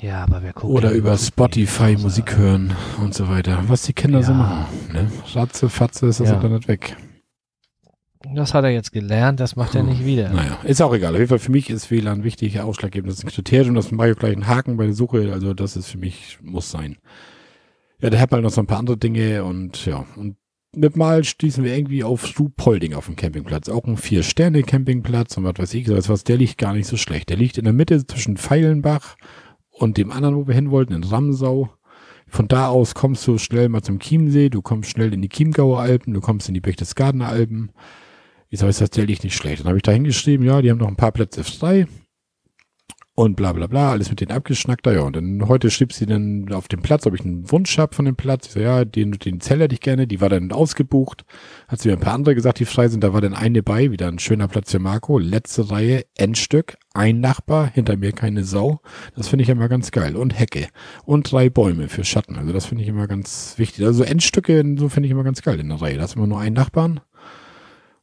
Ja, 0.00 0.22
aber 0.24 0.42
wer 0.42 0.52
guckt. 0.52 0.72
Oder 0.72 0.92
über 0.92 1.16
Spotify 1.16 1.96
Musik 1.96 2.36
hören 2.36 2.74
und 3.02 3.14
so 3.14 3.28
weiter. 3.28 3.64
Was 3.68 3.82
die 3.82 3.94
Kinder 3.94 4.20
ja. 4.20 4.26
so 4.26 4.34
machen. 4.34 4.66
Ne? 4.92 5.10
Ratze, 5.32 5.68
Fatze 5.68 6.06
ist 6.06 6.20
das 6.20 6.28
ja. 6.28 6.34
Internet 6.34 6.68
weg. 6.68 6.96
Das 8.34 8.52
hat 8.52 8.64
er 8.64 8.70
jetzt 8.70 8.92
gelernt, 8.92 9.40
das 9.40 9.56
macht 9.56 9.74
er 9.74 9.82
nicht 9.82 10.04
wieder. 10.04 10.28
Naja, 10.28 10.58
ist 10.64 10.82
auch 10.82 10.92
egal. 10.92 11.12
Auf 11.12 11.18
jeden 11.18 11.28
Fall 11.28 11.38
für 11.38 11.52
mich 11.52 11.70
ist 11.70 11.90
WLAN 11.90 12.24
wichtig, 12.24 12.60
ausschlaggebend. 12.60 13.10
Das 13.10 13.18
ist 13.18 13.24
ein 13.24 13.30
Kriterium, 13.30 13.74
das 13.74 13.90
mache 13.90 14.10
ich 14.10 14.18
gleich 14.18 14.32
einen 14.32 14.46
Haken 14.46 14.76
bei 14.76 14.84
der 14.84 14.94
Suche. 14.94 15.32
Also 15.32 15.54
das 15.54 15.76
ist 15.76 15.88
für 15.88 15.98
mich, 15.98 16.38
muss 16.42 16.70
sein. 16.70 16.98
Ja, 18.00 18.10
der 18.10 18.20
hat 18.20 18.30
mal 18.30 18.42
noch 18.42 18.50
so 18.50 18.60
ein 18.60 18.66
paar 18.66 18.78
andere 18.78 18.96
Dinge 18.96 19.44
und 19.44 19.84
ja, 19.84 20.06
und 20.16 20.36
mit 20.76 20.96
Mal 20.96 21.24
stießen 21.24 21.64
wir 21.64 21.76
irgendwie 21.76 22.04
auf 22.04 22.38
Ruhpolding 22.38 22.94
auf 22.94 23.06
dem 23.06 23.16
Campingplatz. 23.16 23.68
Auch 23.68 23.84
ein 23.84 23.96
Vier-Sterne-Campingplatz 23.96 25.36
und 25.36 25.44
was 25.44 25.58
weiß 25.58 25.74
ich, 25.74 25.88
was, 25.88 26.24
der 26.24 26.36
liegt 26.36 26.58
gar 26.58 26.74
nicht 26.74 26.86
so 26.86 26.96
schlecht. 26.96 27.30
Der 27.30 27.36
liegt 27.36 27.58
in 27.58 27.64
der 27.64 27.72
Mitte 27.72 28.06
zwischen 28.06 28.36
Feilenbach 28.36 29.16
und 29.70 29.96
dem 29.96 30.12
anderen, 30.12 30.36
wo 30.36 30.46
wir 30.46 30.54
hin 30.54 30.70
wollten, 30.70 30.92
in 30.92 31.04
Ramsau. 31.04 31.70
Von 32.28 32.46
da 32.46 32.68
aus 32.68 32.94
kommst 32.94 33.26
du 33.26 33.38
schnell 33.38 33.70
mal 33.70 33.82
zum 33.82 33.98
Chiemsee, 33.98 34.50
du 34.50 34.60
kommst 34.60 34.90
schnell 34.90 35.14
in 35.14 35.22
die 35.22 35.30
Chiemgauer 35.30 35.80
Alpen, 35.80 36.12
du 36.12 36.20
kommst 36.20 36.46
in 36.48 36.54
die 36.54 36.60
Berchtesgadener 36.60 37.28
Alpen. 37.28 37.72
Ich 38.50 38.60
sage, 38.60 38.72
das 38.72 38.90
zähle 38.90 39.10
ich 39.10 39.22
nicht 39.22 39.34
schlecht. 39.34 39.60
Dann 39.60 39.68
habe 39.68 39.78
ich 39.78 39.82
da 39.82 39.92
hingeschrieben, 39.92 40.46
ja, 40.46 40.60
die 40.60 40.70
haben 40.70 40.78
noch 40.78 40.88
ein 40.88 40.96
paar 40.96 41.12
Plätze 41.12 41.42
frei 41.42 41.86
und 43.18 43.34
bla 43.34 43.52
bla 43.52 43.66
bla, 43.66 43.90
alles 43.90 44.10
mit 44.10 44.20
denen 44.20 44.30
abgeschnackt. 44.30 44.86
Ja, 44.86 45.00
und 45.00 45.16
dann 45.16 45.48
heute 45.48 45.72
schrieb 45.72 45.92
sie 45.92 46.06
dann 46.06 46.52
auf 46.52 46.68
dem 46.68 46.82
Platz, 46.82 47.04
ob 47.04 47.16
ich 47.16 47.22
einen 47.22 47.50
Wunsch 47.50 47.76
habe 47.76 47.92
von 47.92 48.04
dem 48.04 48.14
Platz. 48.14 48.46
Ich 48.46 48.52
so, 48.52 48.60
ja, 48.60 48.84
den, 48.84 49.10
den 49.10 49.40
Zell 49.40 49.58
hätte 49.58 49.74
ich 49.74 49.80
gerne, 49.80 50.06
die 50.06 50.20
war 50.20 50.28
dann 50.28 50.52
ausgebucht. 50.52 51.24
Hat 51.66 51.80
sie 51.80 51.88
mir 51.88 51.94
ein 51.94 52.00
paar 52.00 52.14
andere 52.14 52.36
gesagt, 52.36 52.60
die 52.60 52.64
frei 52.64 52.86
sind. 52.86 53.02
Da 53.02 53.12
war 53.12 53.20
dann 53.20 53.34
eine 53.34 53.64
bei, 53.64 53.90
wieder 53.90 54.06
ein 54.06 54.20
schöner 54.20 54.46
Platz 54.46 54.70
für 54.70 54.78
Marco. 54.78 55.18
Letzte 55.18 55.68
Reihe, 55.68 56.04
Endstück, 56.16 56.76
ein 56.94 57.18
Nachbar, 57.18 57.68
hinter 57.74 57.96
mir 57.96 58.12
keine 58.12 58.44
Sau. 58.44 58.82
Das 59.16 59.26
finde 59.26 59.42
ich 59.42 59.48
immer 59.48 59.68
ganz 59.68 59.90
geil. 59.90 60.14
Und 60.14 60.38
Hecke. 60.38 60.68
Und 61.04 61.32
drei 61.32 61.50
Bäume 61.50 61.88
für 61.88 62.04
Schatten. 62.04 62.36
Also 62.36 62.52
das 62.52 62.66
finde 62.66 62.84
ich 62.84 62.88
immer 62.88 63.08
ganz 63.08 63.54
wichtig. 63.56 63.84
Also 63.84 64.04
Endstücke, 64.04 64.62
so 64.78 64.88
finde 64.88 65.08
ich 65.08 65.10
immer 65.10 65.24
ganz 65.24 65.42
geil 65.42 65.58
in 65.58 65.70
der 65.70 65.82
Reihe. 65.82 65.96
Da 65.96 66.04
ist 66.04 66.14
immer 66.14 66.28
nur 66.28 66.38
ein 66.38 66.52
Nachbarn. 66.52 67.00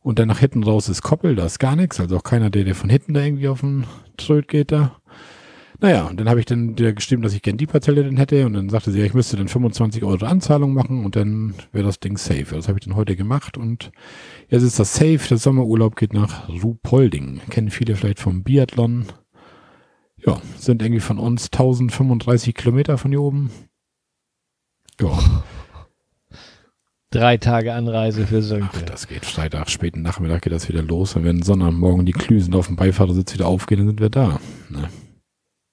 Und 0.05 0.19
dann 0.19 0.27
nach 0.27 0.37
hinten 0.37 0.61
raus 0.61 0.87
ist 0.87 1.01
Koppel, 1.01 1.35
da 1.35 1.47
ist 1.47 1.57
gar 1.57 1.75
nichts. 1.75 1.99
Also 1.99 2.17
auch 2.17 2.23
keiner, 2.23 2.51
der, 2.51 2.63
der 2.63 2.75
von 2.75 2.91
hinten 2.91 3.15
da 3.15 3.23
irgendwie 3.23 3.47
auf 3.47 3.61
den 3.61 3.87
Tröd 4.17 4.47
geht 4.47 4.71
da. 4.71 5.01
Naja, 5.79 6.05
und 6.05 6.19
dann 6.19 6.29
habe 6.29 6.39
ich 6.39 6.45
dann 6.45 6.75
der 6.75 6.93
geschrieben, 6.93 7.23
dass 7.23 7.33
ich 7.33 7.41
gern 7.41 7.57
die 7.57 7.65
Parzelle 7.65 8.03
denn 8.03 8.17
hätte 8.17 8.45
und 8.45 8.53
dann 8.53 8.69
sagte 8.69 8.91
sie, 8.91 8.99
ja, 8.99 9.05
ich 9.05 9.15
müsste 9.15 9.35
dann 9.35 9.47
25 9.47 10.03
Euro 10.03 10.23
Anzahlung 10.27 10.75
machen 10.75 11.05
und 11.05 11.15
dann 11.15 11.55
wäre 11.71 11.87
das 11.87 11.99
Ding 11.99 12.17
safe. 12.17 12.53
Das 12.53 12.67
habe 12.67 12.77
ich 12.77 12.85
dann 12.85 12.95
heute 12.95 13.15
gemacht 13.15 13.57
und 13.57 13.91
jetzt 14.47 14.61
ist 14.61 14.77
das 14.77 14.93
safe. 14.93 15.21
Der 15.27 15.39
Sommerurlaub 15.39 15.95
geht 15.95 16.13
nach 16.13 16.49
Ruhpolding. 16.49 17.41
Kennen 17.49 17.71
viele 17.71 17.95
vielleicht 17.95 18.19
vom 18.19 18.43
Biathlon. 18.43 19.07
Ja, 20.23 20.39
sind 20.55 20.83
irgendwie 20.83 21.01
von 21.01 21.17
uns 21.17 21.45
1035 21.45 22.53
Kilometer 22.53 22.99
von 22.99 23.09
hier 23.09 23.23
oben. 23.23 23.49
Ja. 25.01 25.17
Drei 27.11 27.37
Tage 27.37 27.73
Anreise 27.73 28.27
für 28.27 28.41
Sönke. 28.41 28.69
Ach, 28.73 28.81
das 28.81 29.07
geht 29.07 29.25
Freitag, 29.25 29.69
späten 29.69 30.01
Nachmittag 30.01 30.41
geht 30.41 30.53
das 30.53 30.67
wieder 30.67 30.81
los. 30.81 31.15
Und 31.15 31.23
wenn 31.23 31.41
Sonntagmorgen 31.41 32.05
die 32.05 32.11
Klüsen 32.11 32.53
auf 32.53 32.67
dem 32.67 32.75
Beifahrersitz 32.75 33.33
wieder 33.33 33.47
aufgehen, 33.47 33.79
dann 33.79 33.87
sind 33.87 34.01
wir 34.01 34.09
da. 34.09 34.39
Ne? 34.69 34.89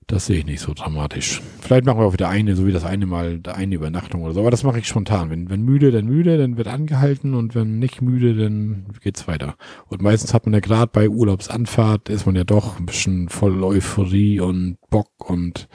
Das 0.07 0.27
sehe 0.27 0.39
ich 0.39 0.47
nicht 0.47 0.61
so 0.61 0.75
dramatisch. 0.75 1.41
Vielleicht 1.61 1.87
machen 1.87 1.99
wir 1.99 2.05
auch 2.05 2.13
wieder 2.13 2.29
eine, 2.29 2.55
so 2.55 2.67
wie 2.67 2.73
das 2.73 2.85
eine 2.85 3.07
Mal, 3.07 3.41
eine 3.47 3.75
Übernachtung 3.75 4.23
oder 4.23 4.35
so. 4.35 4.41
Aber 4.41 4.51
das 4.51 4.63
mache 4.63 4.79
ich 4.79 4.87
spontan. 4.87 5.31
Wenn, 5.31 5.49
wenn 5.49 5.63
müde, 5.63 5.91
dann 5.91 6.05
müde, 6.05 6.37
dann 6.37 6.59
wird 6.59 6.69
angehalten 6.69 7.35
und 7.35 7.55
wenn 7.55 7.79
nicht 7.79 8.03
müde, 8.03 8.35
dann 8.37 8.87
geht's 9.01 9.27
weiter. 9.27 9.57
Und 9.89 10.03
meistens 10.03 10.35
hat 10.35 10.45
man 10.45 10.53
ja 10.53 10.61
gerade 10.61 10.91
bei 10.93 11.09
Urlaubsanfahrt, 11.09 12.09
ist 12.09 12.27
man 12.27 12.37
ja 12.37 12.45
doch 12.45 12.79
ein 12.79 12.87
bisschen 12.87 13.31
voll 13.31 13.65
Euphorie 13.65 14.39
und 14.39 14.77
Bock 14.91 15.31
und 15.31 15.69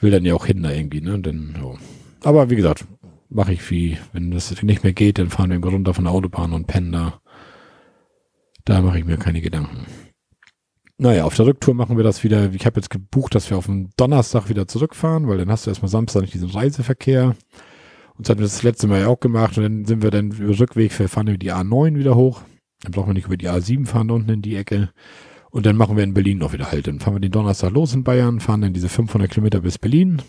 will 0.00 0.10
dann 0.10 0.24
ja 0.24 0.34
auch 0.34 0.46
hin 0.46 0.62
da 0.62 0.70
irgendwie, 0.72 1.00
ne? 1.00 1.18
Denn, 1.20 1.54
so. 1.60 1.78
Aber 2.24 2.50
wie 2.50 2.56
gesagt, 2.56 2.84
mache 3.28 3.52
ich 3.52 3.70
wie, 3.70 3.98
wenn 4.12 4.30
das 4.30 4.62
nicht 4.62 4.82
mehr 4.82 4.92
geht, 4.92 5.18
dann 5.18 5.30
fahren 5.30 5.50
wir 5.50 5.70
runter 5.70 5.94
von 5.94 6.04
der 6.04 6.12
Autobahn 6.12 6.52
und 6.52 6.66
pennen 6.66 6.92
da. 6.92 7.20
Da 8.64 8.82
mache 8.82 8.98
ich 8.98 9.04
mir 9.04 9.16
keine 9.16 9.40
Gedanken. 9.40 9.86
Naja, 10.98 11.24
auf 11.24 11.36
der 11.36 11.46
Rücktour 11.46 11.74
machen 11.74 11.96
wir 11.98 12.04
das 12.04 12.24
wieder. 12.24 12.52
Ich 12.52 12.64
habe 12.64 12.80
jetzt 12.80 12.88
gebucht, 12.88 13.34
dass 13.34 13.50
wir 13.50 13.58
auf 13.58 13.66
dem 13.66 13.90
Donnerstag 13.96 14.48
wieder 14.48 14.66
zurückfahren, 14.66 15.28
weil 15.28 15.38
dann 15.38 15.50
hast 15.50 15.66
du 15.66 15.70
erstmal 15.70 15.90
Samstag 15.90 16.22
nicht 16.22 16.34
diesen 16.34 16.50
Reiseverkehr. 16.50 17.36
Und 18.16 18.26
das 18.26 18.30
hatten 18.30 18.40
wir 18.40 18.46
das 18.46 18.62
letzte 18.62 18.86
Mal 18.86 19.00
ja 19.00 19.08
auch 19.08 19.20
gemacht. 19.20 19.58
Und 19.58 19.64
dann 19.64 19.84
sind 19.84 20.02
wir 20.02 20.10
dann 20.10 20.30
über 20.30 20.58
Rückweg, 20.58 20.98
wir 20.98 21.08
fahren 21.08 21.28
über 21.28 21.38
die 21.38 21.52
A9 21.52 21.96
wieder 21.96 22.16
hoch. 22.16 22.42
Dann 22.82 22.92
brauchen 22.92 23.10
wir 23.10 23.14
nicht 23.14 23.26
über 23.26 23.36
die 23.36 23.48
A7 23.48 23.86
fahren, 23.86 24.10
unten 24.10 24.30
in 24.30 24.42
die 24.42 24.56
Ecke. 24.56 24.90
Und 25.50 25.66
dann 25.66 25.76
machen 25.76 25.96
wir 25.96 26.04
in 26.04 26.14
Berlin 26.14 26.38
noch 26.38 26.54
wieder 26.54 26.70
halt. 26.70 26.86
Dann 26.86 26.98
fahren 26.98 27.14
wir 27.14 27.20
den 27.20 27.30
Donnerstag 27.30 27.72
los 27.72 27.94
in 27.94 28.02
Bayern, 28.02 28.40
fahren 28.40 28.62
dann 28.62 28.72
diese 28.72 28.88
500 28.88 29.30
Kilometer 29.30 29.60
bis 29.60 29.78
Berlin. 29.78 30.22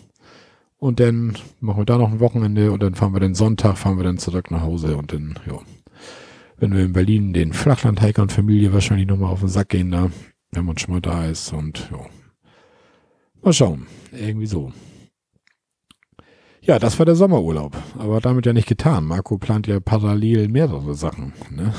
Und 0.78 1.00
dann 1.00 1.38
machen 1.60 1.82
wir 1.82 1.86
da 1.86 1.98
noch 1.98 2.12
ein 2.12 2.20
Wochenende 2.20 2.72
und 2.72 2.84
dann 2.84 2.94
fahren 2.96 3.14
wir 3.14 3.20
den 3.20 3.34
Sonntag, 3.36 3.78
fahren 3.78 3.98
wir 3.98 4.04
dann 4.04 4.20
zurück 4.20 4.52
nach 4.52 4.62
Hause 4.62 4.98
und 4.98 5.12
dann, 5.12 5.40
ja. 5.48 5.60
Wenn 6.60 6.74
wir 6.74 6.86
in 6.86 6.94
Berlin 6.94 7.34
den 7.34 7.54
Flachlandhiker 7.54 8.22
und 8.22 8.32
Familie 8.32 8.74
wahrscheinlich 8.74 9.08
nochmal 9.08 9.32
auf 9.32 9.42
den 9.42 9.50
Sack 9.50 9.70
gehen 9.70 9.92
da 9.92 10.10
wenn 10.52 10.66
man 10.66 10.78
schon 10.78 10.94
mal 10.94 11.02
da 11.02 11.26
ist 11.26 11.54
und 11.54 11.90
ja. 11.92 12.00
Mal 13.42 13.54
schauen. 13.54 13.88
Irgendwie 14.12 14.48
so. 14.48 14.72
Ja, 16.62 16.80
das 16.80 16.98
war 17.00 17.06
der 17.06 17.16
Sommerurlaub. 17.16 17.78
Aber 17.98 18.20
damit 18.20 18.46
ja 18.46 18.54
nicht 18.54 18.68
getan. 18.68 19.06
Marco 19.06 19.38
plant 19.38 19.68
ja 19.68 19.80
parallel 19.80 20.50
mehrere 20.50 20.96
Sachen. 20.96 21.34
Ne? 21.50 21.74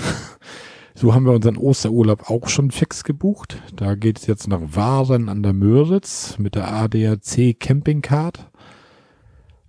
So 0.95 1.15
haben 1.15 1.27
wir 1.27 1.33
unseren 1.33 1.57
Osterurlaub 1.57 2.31
auch 2.31 2.49
schon 2.49 2.71
fix 2.71 3.05
gebucht. 3.05 3.63
Da 3.75 3.95
geht 3.95 4.19
es 4.19 4.27
jetzt 4.27 4.49
nach 4.49 4.61
Waren 4.63 5.29
an 5.29 5.43
der 5.43 5.53
Möritz 5.53 6.39
mit 6.39 6.55
der 6.55 6.73
ADAC 6.73 7.59
Campingcard. 7.61 8.51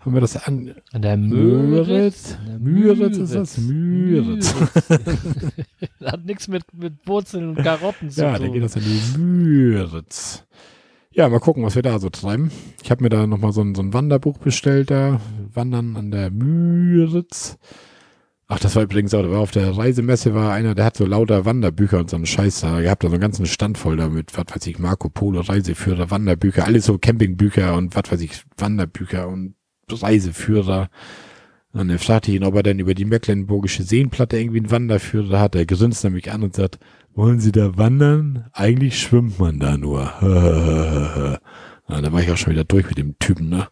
Haben 0.10 0.16
wir 0.16 0.22
das 0.22 0.38
an? 0.38 0.74
An 0.91 1.03
der 1.03 1.18
Müritz? 1.18 2.36
Müritz 2.57 3.16
ist 3.16 3.36
das? 3.36 3.60
Müritz. 3.60 4.55
Hat 6.03 6.26
nichts 6.26 6.47
mit, 6.47 6.64
mit 6.74 6.93
Wurzeln 7.05 7.49
und 7.49 7.64
Karotten 7.64 8.10
zu 8.10 8.22
ja, 8.22 8.34
tun. 8.34 8.41
Ja, 8.41 8.47
dann 8.47 8.53
geht 8.53 8.64
das 8.64 8.76
an 8.76 8.84
die 8.88 9.20
Müritz. 9.20 10.47
Ja, 11.12 11.30
mal 11.30 11.39
gucken, 11.39 11.64
was 11.64 11.76
wir 11.76 11.84
da 11.84 11.99
so 11.99 12.10
treiben. 12.10 12.49
Ich 12.82 12.89
habe 12.89 13.03
mir 13.03 13.10
da 13.10 13.28
nochmal 13.28 13.51
so 13.51 13.62
ein, 13.62 13.76
so 13.76 13.84
ein 13.84 13.93
Wanderbuch 13.93 14.39
bestellt, 14.39 14.89
da 14.89 15.22
Wandern 15.53 15.95
an 15.95 16.10
der 16.10 16.32
Müritz. 16.32 17.60
Ach, 18.47 18.57
das 18.57 18.76
war 18.76 18.82
übrigens 18.82 19.14
auch, 19.14 19.22
da 19.22 19.30
war 19.30 19.41
auf 19.41 19.51
der 19.51 19.78
Reisemesse 19.78 20.34
war 20.34 20.53
einer, 20.53 20.74
der 20.74 20.86
hat 20.86 20.97
so 20.97 21.05
lauter 21.05 21.45
Wanderbücher 21.45 21.99
und 21.99 22.10
so 22.10 22.16
einen 22.16 22.26
Scheiß 22.26 22.62
da. 22.62 22.82
Ihr 22.82 22.89
habt 22.89 23.03
da 23.03 23.10
so 23.10 23.14
einen 23.14 23.22
ganzen 23.22 23.45
Stand 23.45 23.78
voll 23.78 23.97
damit, 23.97 24.36
was 24.36 24.45
weiß 24.55 24.66
ich, 24.66 24.80
Marco 24.80 25.07
Polo, 25.07 25.41
Reiseführer, 25.41 26.10
Wanderbücher, 26.10 26.66
alles 26.66 26.86
so 26.86 26.97
Campingbücher 26.97 27.78
und 27.78 27.95
was 27.95 28.12
weiß 28.12 28.22
ich, 28.22 28.43
Wanderbücher 28.57 29.28
und 29.28 29.53
Reiseführer. 29.96 30.90
Und 31.72 31.90
er 31.90 32.00
fragte 32.00 32.32
ihn, 32.32 32.44
ob 32.44 32.56
er 32.56 32.64
denn 32.64 32.80
über 32.80 32.96
die 32.96 33.06
Mecklenburgische 33.06 33.84
Seenplatte 33.84 34.38
irgendwie 34.40 34.60
einen 34.60 34.72
Wanderführer 34.72 35.40
hat. 35.40 35.56
Er 35.56 35.66
grinst 35.66 36.04
nämlich 36.04 36.32
an 36.32 36.44
und 36.44 36.56
sagt, 36.56 36.80
wollen 37.14 37.40
Sie 37.40 37.52
da 37.52 37.78
wandern? 37.78 38.46
Eigentlich 38.54 39.00
schwimmt 39.00 39.40
man 39.40 39.60
da 39.60 39.78
nur. 39.78 40.02
ja, 41.90 42.02
da 42.02 42.14
war 42.14 42.22
ich 42.22 42.32
auch 42.32 42.38
schon 42.38 42.54
wieder 42.54 42.64
durch 42.64 42.88
mit 42.88 42.98
dem 42.98 43.20
Typen, 43.20 43.50
ne? 43.50 43.68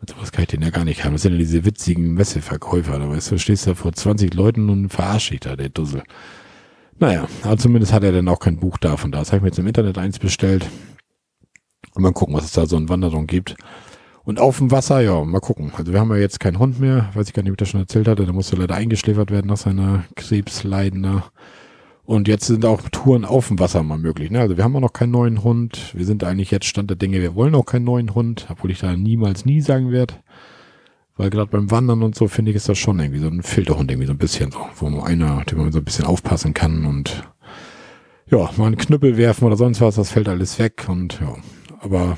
Und 0.00 0.10
sowas 0.10 0.32
kann 0.32 0.42
ich 0.42 0.48
den 0.48 0.62
ja 0.62 0.70
gar 0.70 0.84
nicht 0.84 1.04
haben. 1.04 1.12
Das 1.12 1.22
sind 1.22 1.32
ja 1.32 1.38
diese 1.38 1.64
witzigen 1.64 2.14
Messeverkäufer. 2.14 2.98
Da 2.98 3.08
weißt 3.08 3.30
du, 3.32 3.38
stehst 3.38 3.66
da 3.66 3.74
vor 3.74 3.92
20 3.92 4.32
Leuten 4.34 4.70
und 4.70 4.88
verarscht 4.88 5.32
dich 5.32 5.40
da, 5.40 5.56
der 5.56 5.68
Dussel. 5.68 6.02
Naja, 6.98 7.28
aber 7.42 7.56
zumindest 7.58 7.92
hat 7.92 8.02
er 8.02 8.12
dann 8.12 8.28
auch 8.28 8.40
kein 8.40 8.58
Buch 8.58 8.78
davon 8.78 9.12
da. 9.12 9.18
Das 9.18 9.28
habe 9.28 9.38
ich 9.38 9.42
mir 9.42 9.48
jetzt 9.48 9.58
im 9.58 9.66
Internet 9.66 9.98
eins 9.98 10.18
bestellt. 10.18 10.66
Und 11.94 12.02
mal 12.02 12.12
gucken, 12.12 12.34
was 12.34 12.44
es 12.44 12.52
da 12.52 12.66
so 12.66 12.76
in 12.76 12.88
Wanderung 12.88 13.26
gibt. 13.26 13.56
Und 14.30 14.38
auf 14.38 14.58
dem 14.58 14.70
Wasser, 14.70 15.00
ja, 15.00 15.24
mal 15.24 15.40
gucken. 15.40 15.72
Also 15.76 15.92
wir 15.92 15.98
haben 15.98 16.08
ja 16.10 16.16
jetzt 16.18 16.38
keinen 16.38 16.60
Hund 16.60 16.78
mehr, 16.78 17.10
weiß 17.14 17.26
ich 17.26 17.34
gar 17.34 17.42
nicht, 17.42 17.50
ob 17.50 17.54
ich 17.54 17.64
das 17.64 17.68
schon 17.70 17.80
erzählt 17.80 18.06
hatte. 18.06 18.26
Der 18.26 18.32
musste 18.32 18.54
leider 18.54 18.76
eingeschläfert 18.76 19.32
werden 19.32 19.48
nach 19.48 19.56
seiner 19.56 20.04
Krebsleidender. 20.14 21.32
Und 22.04 22.28
jetzt 22.28 22.46
sind 22.46 22.64
auch 22.64 22.80
Touren 22.92 23.24
auf 23.24 23.48
dem 23.48 23.58
Wasser 23.58 23.82
mal 23.82 23.98
möglich. 23.98 24.30
Ne? 24.30 24.38
Also 24.38 24.56
wir 24.56 24.62
haben 24.62 24.76
auch 24.76 24.80
noch 24.80 24.92
keinen 24.92 25.10
neuen 25.10 25.42
Hund. 25.42 25.92
Wir 25.96 26.06
sind 26.06 26.22
eigentlich 26.22 26.52
jetzt 26.52 26.66
Stand 26.66 26.90
der 26.90 26.96
Dinge, 26.96 27.20
wir 27.20 27.34
wollen 27.34 27.56
auch 27.56 27.64
keinen 27.64 27.86
neuen 27.86 28.14
Hund, 28.14 28.46
obwohl 28.50 28.70
ich 28.70 28.78
da 28.78 28.96
niemals 28.96 29.46
nie 29.46 29.60
sagen 29.62 29.90
werde. 29.90 30.14
Weil 31.16 31.30
gerade 31.30 31.50
beim 31.50 31.72
Wandern 31.72 32.04
und 32.04 32.14
so 32.14 32.28
finde 32.28 32.52
ich, 32.52 32.56
ist 32.56 32.68
das 32.68 32.78
schon 32.78 33.00
irgendwie 33.00 33.18
so 33.18 33.26
ein 33.26 33.42
Filterhund 33.42 33.90
irgendwie 33.90 34.06
so 34.06 34.12
ein 34.12 34.18
bisschen 34.18 34.52
so, 34.52 34.60
wo 34.76 34.90
nur 34.90 35.04
einer, 35.04 35.44
dem 35.46 35.58
man 35.58 35.72
so 35.72 35.78
ein 35.78 35.84
bisschen 35.84 36.04
aufpassen 36.04 36.54
kann 36.54 36.86
und 36.86 37.28
ja, 38.30 38.48
mal 38.56 38.66
einen 38.66 38.76
Knüppel 38.76 39.16
werfen 39.16 39.44
oder 39.44 39.56
sonst 39.56 39.80
was, 39.80 39.96
das 39.96 40.12
fällt 40.12 40.28
alles 40.28 40.60
weg 40.60 40.84
und 40.86 41.18
ja, 41.20 41.34
aber 41.80 42.16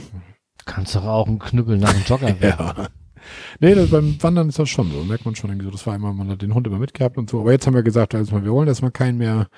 Kannst 0.64 0.94
doch 0.94 1.04
auch 1.04 1.26
einen 1.26 1.38
Knüppel 1.38 1.78
nach 1.78 1.92
dem 1.92 2.02
Jogger 2.04 2.34
werfen. 2.40 2.72
ja. 2.76 2.88
Nee, 3.60 3.74
das, 3.74 3.90
beim 3.90 4.20
Wandern 4.22 4.48
ist 4.48 4.58
das 4.58 4.68
schon 4.68 4.90
so. 4.90 5.04
Merkt 5.04 5.24
man 5.24 5.34
schon 5.34 5.50
irgendwie 5.50 5.66
so. 5.66 5.72
Das 5.72 5.86
war 5.86 5.94
einmal, 5.94 6.12
man 6.12 6.28
hat 6.28 6.42
den 6.42 6.54
Hund 6.54 6.66
immer 6.66 6.78
mitgehabt 6.78 7.18
und 7.18 7.30
so. 7.30 7.40
Aber 7.40 7.52
jetzt 7.52 7.66
haben 7.66 7.74
wir 7.74 7.82
gesagt, 7.82 8.14
also 8.14 8.42
wir 8.42 8.52
wollen 8.52 8.68
erstmal 8.68 8.90
keinen 8.90 9.18
mehr. 9.18 9.48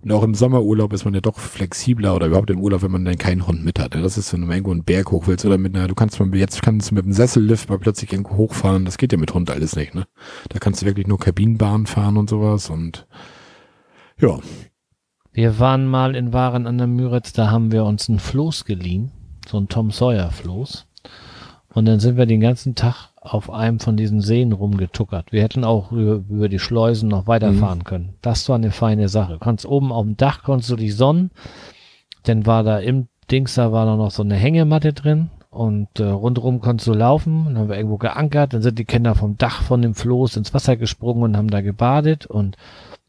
Und 0.00 0.12
auch 0.12 0.22
im 0.22 0.34
Sommerurlaub 0.34 0.92
ist 0.92 1.04
man 1.04 1.14
ja 1.14 1.20
doch 1.20 1.38
flexibler 1.38 2.14
oder 2.14 2.26
überhaupt 2.26 2.50
im 2.50 2.60
Urlaub, 2.60 2.82
wenn 2.82 2.90
man 2.90 3.04
dann 3.04 3.16
keinen 3.16 3.46
Hund 3.46 3.64
mit 3.64 3.78
hat. 3.78 3.94
Das 3.94 4.18
ist, 4.18 4.32
wenn 4.32 4.42
du 4.42 4.52
irgendwo 4.52 4.70
einen 4.70 4.84
Berg 4.84 5.10
hoch 5.10 5.26
willst 5.26 5.44
oder 5.46 5.56
mit 5.56 5.74
einer, 5.74 5.88
du 5.88 5.94
kannst 5.94 6.20
mal, 6.20 6.32
jetzt 6.36 6.62
kannst 6.62 6.90
du 6.90 6.94
mit 6.94 7.04
einem 7.04 7.14
Sessellift 7.14 7.70
mal 7.70 7.78
plötzlich 7.78 8.12
irgendwo 8.12 8.36
hochfahren. 8.36 8.84
Das 8.84 8.98
geht 8.98 9.12
ja 9.12 9.18
mit 9.18 9.32
Hund 9.32 9.50
alles 9.50 9.74
nicht, 9.74 9.94
ne? 9.94 10.06
Da 10.50 10.58
kannst 10.58 10.82
du 10.82 10.86
wirklich 10.86 11.06
nur 11.06 11.18
Kabinenbahn 11.18 11.86
fahren 11.86 12.18
und 12.18 12.28
sowas 12.28 12.68
und, 12.68 13.06
ja. 14.20 14.38
Wir 15.32 15.58
waren 15.58 15.86
mal 15.86 16.14
in 16.14 16.32
Waren 16.32 16.66
an 16.66 16.78
der 16.78 16.86
Müritz, 16.86 17.32
da 17.32 17.50
haben 17.50 17.72
wir 17.72 17.84
uns 17.84 18.08
einen 18.08 18.18
Floß 18.18 18.64
geliehen 18.64 19.12
so 19.48 19.58
ein 19.58 19.68
Tom 19.68 19.90
Sawyer 19.90 20.30
Floß. 20.30 20.86
Und 21.76 21.84
dann 21.84 22.00
sind 22.00 22.16
wir 22.16 22.24
den 22.24 22.40
ganzen 22.40 22.74
Tag 22.74 23.10
auf 23.20 23.50
einem 23.50 23.80
von 23.80 23.98
diesen 23.98 24.22
Seen 24.22 24.52
rumgetuckert. 24.52 25.30
Wir 25.30 25.42
hätten 25.42 25.62
auch 25.62 25.92
über, 25.92 26.22
über 26.28 26.48
die 26.48 26.58
Schleusen 26.58 27.08
noch 27.08 27.26
weiterfahren 27.26 27.80
mhm. 27.80 27.84
können. 27.84 28.14
Das 28.22 28.48
war 28.48 28.56
eine 28.56 28.70
feine 28.70 29.08
Sache. 29.08 29.34
Du 29.34 29.38
konntest 29.38 29.66
oben 29.66 29.92
auf 29.92 30.04
dem 30.04 30.16
Dach 30.16 30.42
konntest 30.42 30.70
du 30.70 30.76
dich 30.76 30.96
sonnen. 30.96 31.30
Dann 32.22 32.46
war 32.46 32.62
da 32.62 32.78
im 32.78 33.08
Dings, 33.30 33.54
da 33.54 33.72
war 33.72 33.84
da 33.84 33.96
noch 33.96 34.10
so 34.10 34.22
eine 34.22 34.36
Hängematte 34.36 34.92
drin 34.92 35.30
und 35.50 36.00
äh, 36.00 36.04
rundherum 36.04 36.60
konntest 36.60 36.86
du 36.86 36.94
laufen. 36.94 37.44
Dann 37.44 37.58
haben 37.58 37.68
wir 37.68 37.76
irgendwo 37.76 37.98
geankert. 37.98 38.54
Dann 38.54 38.62
sind 38.62 38.78
die 38.78 38.84
Kinder 38.84 39.14
vom 39.14 39.36
Dach 39.36 39.62
von 39.62 39.82
dem 39.82 39.94
Floß 39.94 40.36
ins 40.36 40.54
Wasser 40.54 40.76
gesprungen 40.76 41.24
und 41.24 41.36
haben 41.36 41.50
da 41.50 41.60
gebadet 41.60 42.24
und 42.24 42.56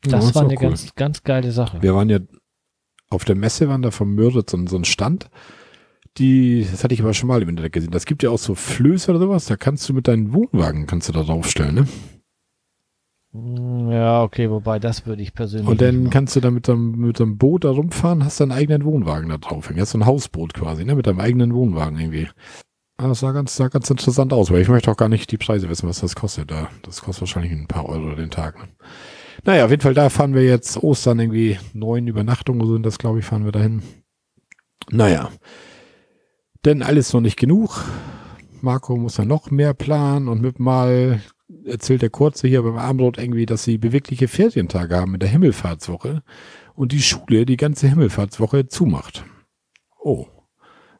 das 0.01 0.29
ja, 0.29 0.35
war 0.35 0.41
eine 0.43 0.55
cool. 0.55 0.59
ganz, 0.59 0.93
ganz 0.95 1.23
geile 1.23 1.51
Sache. 1.51 1.81
Wir 1.81 1.95
waren 1.95 2.09
ja 2.09 2.19
auf 3.09 3.23
der 3.23 3.35
Messe, 3.35 3.69
waren 3.69 3.81
da 3.81 3.91
vom 3.91 4.13
Müritz 4.13 4.51
so, 4.51 4.67
so 4.67 4.75
ein 4.75 4.83
Stand 4.83 5.29
die, 6.17 6.65
das 6.69 6.83
hatte 6.83 6.93
ich 6.93 7.01
aber 7.01 7.13
schon 7.13 7.27
mal 7.27 7.41
im 7.41 7.49
Internet 7.49 7.73
gesehen. 7.73 7.91
Das 7.91 8.05
gibt 8.05 8.23
ja 8.23 8.29
auch 8.29 8.37
so 8.37 8.55
Flöße 8.55 9.11
oder 9.11 9.19
sowas, 9.19 9.45
da 9.45 9.55
kannst 9.55 9.87
du 9.87 9.93
mit 9.93 10.07
deinen 10.07 10.33
Wohnwagen, 10.33 10.87
kannst 10.87 11.09
du 11.09 11.13
da 11.13 11.23
draufstellen, 11.23 11.75
ne? 11.75 11.87
Hm, 13.33 13.91
ja, 13.91 14.23
okay, 14.23 14.49
wobei 14.49 14.79
das 14.79 15.05
würde 15.05 15.21
ich 15.21 15.33
persönlich. 15.33 15.67
Und 15.67 15.81
dann 15.81 16.09
kannst 16.09 16.35
du 16.35 16.39
da 16.39 16.49
mit 16.49 16.67
deinem, 16.67 16.91
mit 16.91 17.19
deinem 17.19 17.37
Boot 17.37 17.63
da 17.63 17.69
rumfahren, 17.69 18.23
hast 18.23 18.39
deinen 18.39 18.51
eigenen 18.51 18.85
Wohnwagen 18.85 19.29
da 19.29 19.37
drauf. 19.37 19.69
Hast 19.75 19.91
so 19.91 19.97
ein 19.97 20.05
Hausboot 20.05 20.53
quasi, 20.53 20.85
ne? 20.85 20.95
Mit 20.95 21.07
deinem 21.07 21.19
eigenen 21.19 21.53
Wohnwagen 21.53 21.99
irgendwie. 21.99 22.27
Ah, 22.97 23.07
das 23.07 23.19
sah 23.19 23.31
ganz, 23.31 23.55
sah 23.55 23.67
ganz 23.67 23.89
interessant 23.89 24.33
aus, 24.33 24.49
weil 24.49 24.61
ich 24.61 24.69
möchte 24.69 24.89
auch 24.89 24.97
gar 24.97 25.09
nicht 25.09 25.31
die 25.31 25.37
Preise 25.37 25.69
wissen, 25.69 25.87
was 25.87 25.99
das 25.99 26.15
kostet. 26.15 26.49
Da, 26.49 26.69
das 26.81 27.01
kostet 27.01 27.21
wahrscheinlich 27.21 27.51
ein 27.51 27.67
paar 27.67 27.87
Euro 27.87 28.15
den 28.15 28.31
Tag. 28.31 28.57
Ne? 28.57 28.69
Naja, 29.43 29.65
auf 29.65 29.71
jeden 29.71 29.83
Fall, 29.83 29.93
da 29.93 30.09
fahren 30.09 30.33
wir 30.33 30.43
jetzt 30.43 30.81
Ostern 30.81 31.19
irgendwie 31.19 31.59
neun 31.73 32.07
Übernachtungen 32.07 32.67
sind 32.67 32.85
das, 32.85 32.97
glaube 32.97 33.19
ich, 33.19 33.25
fahren 33.25 33.45
wir 33.45 33.51
dahin. 33.51 33.83
Naja. 34.89 35.29
Denn 36.65 36.81
alles 36.83 37.13
noch 37.13 37.21
nicht 37.21 37.37
genug. 37.37 37.83
Marco 38.61 38.97
muss 38.97 39.17
ja 39.17 39.25
noch 39.25 39.51
mehr 39.51 39.73
planen 39.73 40.27
und 40.27 40.41
mit 40.41 40.59
mal 40.59 41.21
erzählt 41.65 42.01
der 42.01 42.09
Kurze 42.09 42.47
hier 42.47 42.63
beim 42.63 42.77
Abendbrot 42.77 43.17
irgendwie, 43.17 43.45
dass 43.45 43.63
sie 43.63 43.77
bewegliche 43.77 44.27
Ferientage 44.27 44.95
haben 44.95 45.13
in 45.13 45.19
der 45.19 45.29
Himmelfahrtswoche 45.29 46.23
und 46.75 46.91
die 46.91 47.01
Schule 47.01 47.45
die 47.45 47.57
ganze 47.57 47.87
Himmelfahrtswoche 47.87 48.67
zumacht. 48.67 49.25
Oh. 49.99 50.27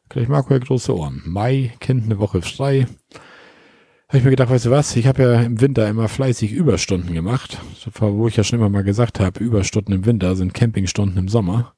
Gleich 0.08 0.28
Marco 0.28 0.54
ja 0.54 0.58
große 0.58 0.96
Ohren. 0.96 1.22
Mai, 1.26 1.74
Kind 1.80 2.04
eine 2.04 2.18
Woche 2.18 2.40
frei. 2.40 2.86
Habe 4.08 4.18
ich 4.18 4.24
mir 4.24 4.30
gedacht, 4.30 4.48
weißt 4.48 4.66
du 4.66 4.70
was, 4.70 4.96
ich 4.96 5.06
habe 5.06 5.22
ja 5.22 5.42
im 5.42 5.60
Winter 5.60 5.86
immer 5.86 6.08
fleißig 6.08 6.52
Überstunden 6.52 7.12
gemacht. 7.12 7.58
Wo 8.00 8.26
ich 8.26 8.36
ja 8.36 8.44
schon 8.44 8.58
immer 8.58 8.70
mal 8.70 8.84
gesagt 8.84 9.20
habe, 9.20 9.44
Überstunden 9.44 9.94
im 9.94 10.06
Winter 10.06 10.34
sind 10.34 10.54
Campingstunden 10.54 11.18
im 11.18 11.28
Sommer. 11.28 11.74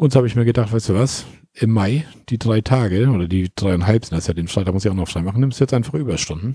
Und 0.00 0.14
so 0.14 0.16
habe 0.16 0.26
ich 0.26 0.34
mir 0.34 0.46
gedacht, 0.46 0.72
weißt 0.72 0.88
du 0.88 0.94
was, 0.94 1.26
im 1.52 1.72
Mai, 1.72 2.06
die 2.30 2.38
drei 2.38 2.62
Tage 2.62 3.10
oder 3.10 3.28
die 3.28 3.50
dreieinhalb 3.54 4.06
sind 4.06 4.16
das 4.16 4.28
ja, 4.28 4.32
den 4.32 4.48
Freitag 4.48 4.72
muss 4.72 4.86
ich 4.86 4.90
auch 4.90 4.94
noch 4.94 5.08
frei 5.08 5.20
machen, 5.20 5.40
nimmst 5.40 5.60
du 5.60 5.64
jetzt 5.64 5.74
einfach 5.74 5.92
Überstunden. 5.92 6.54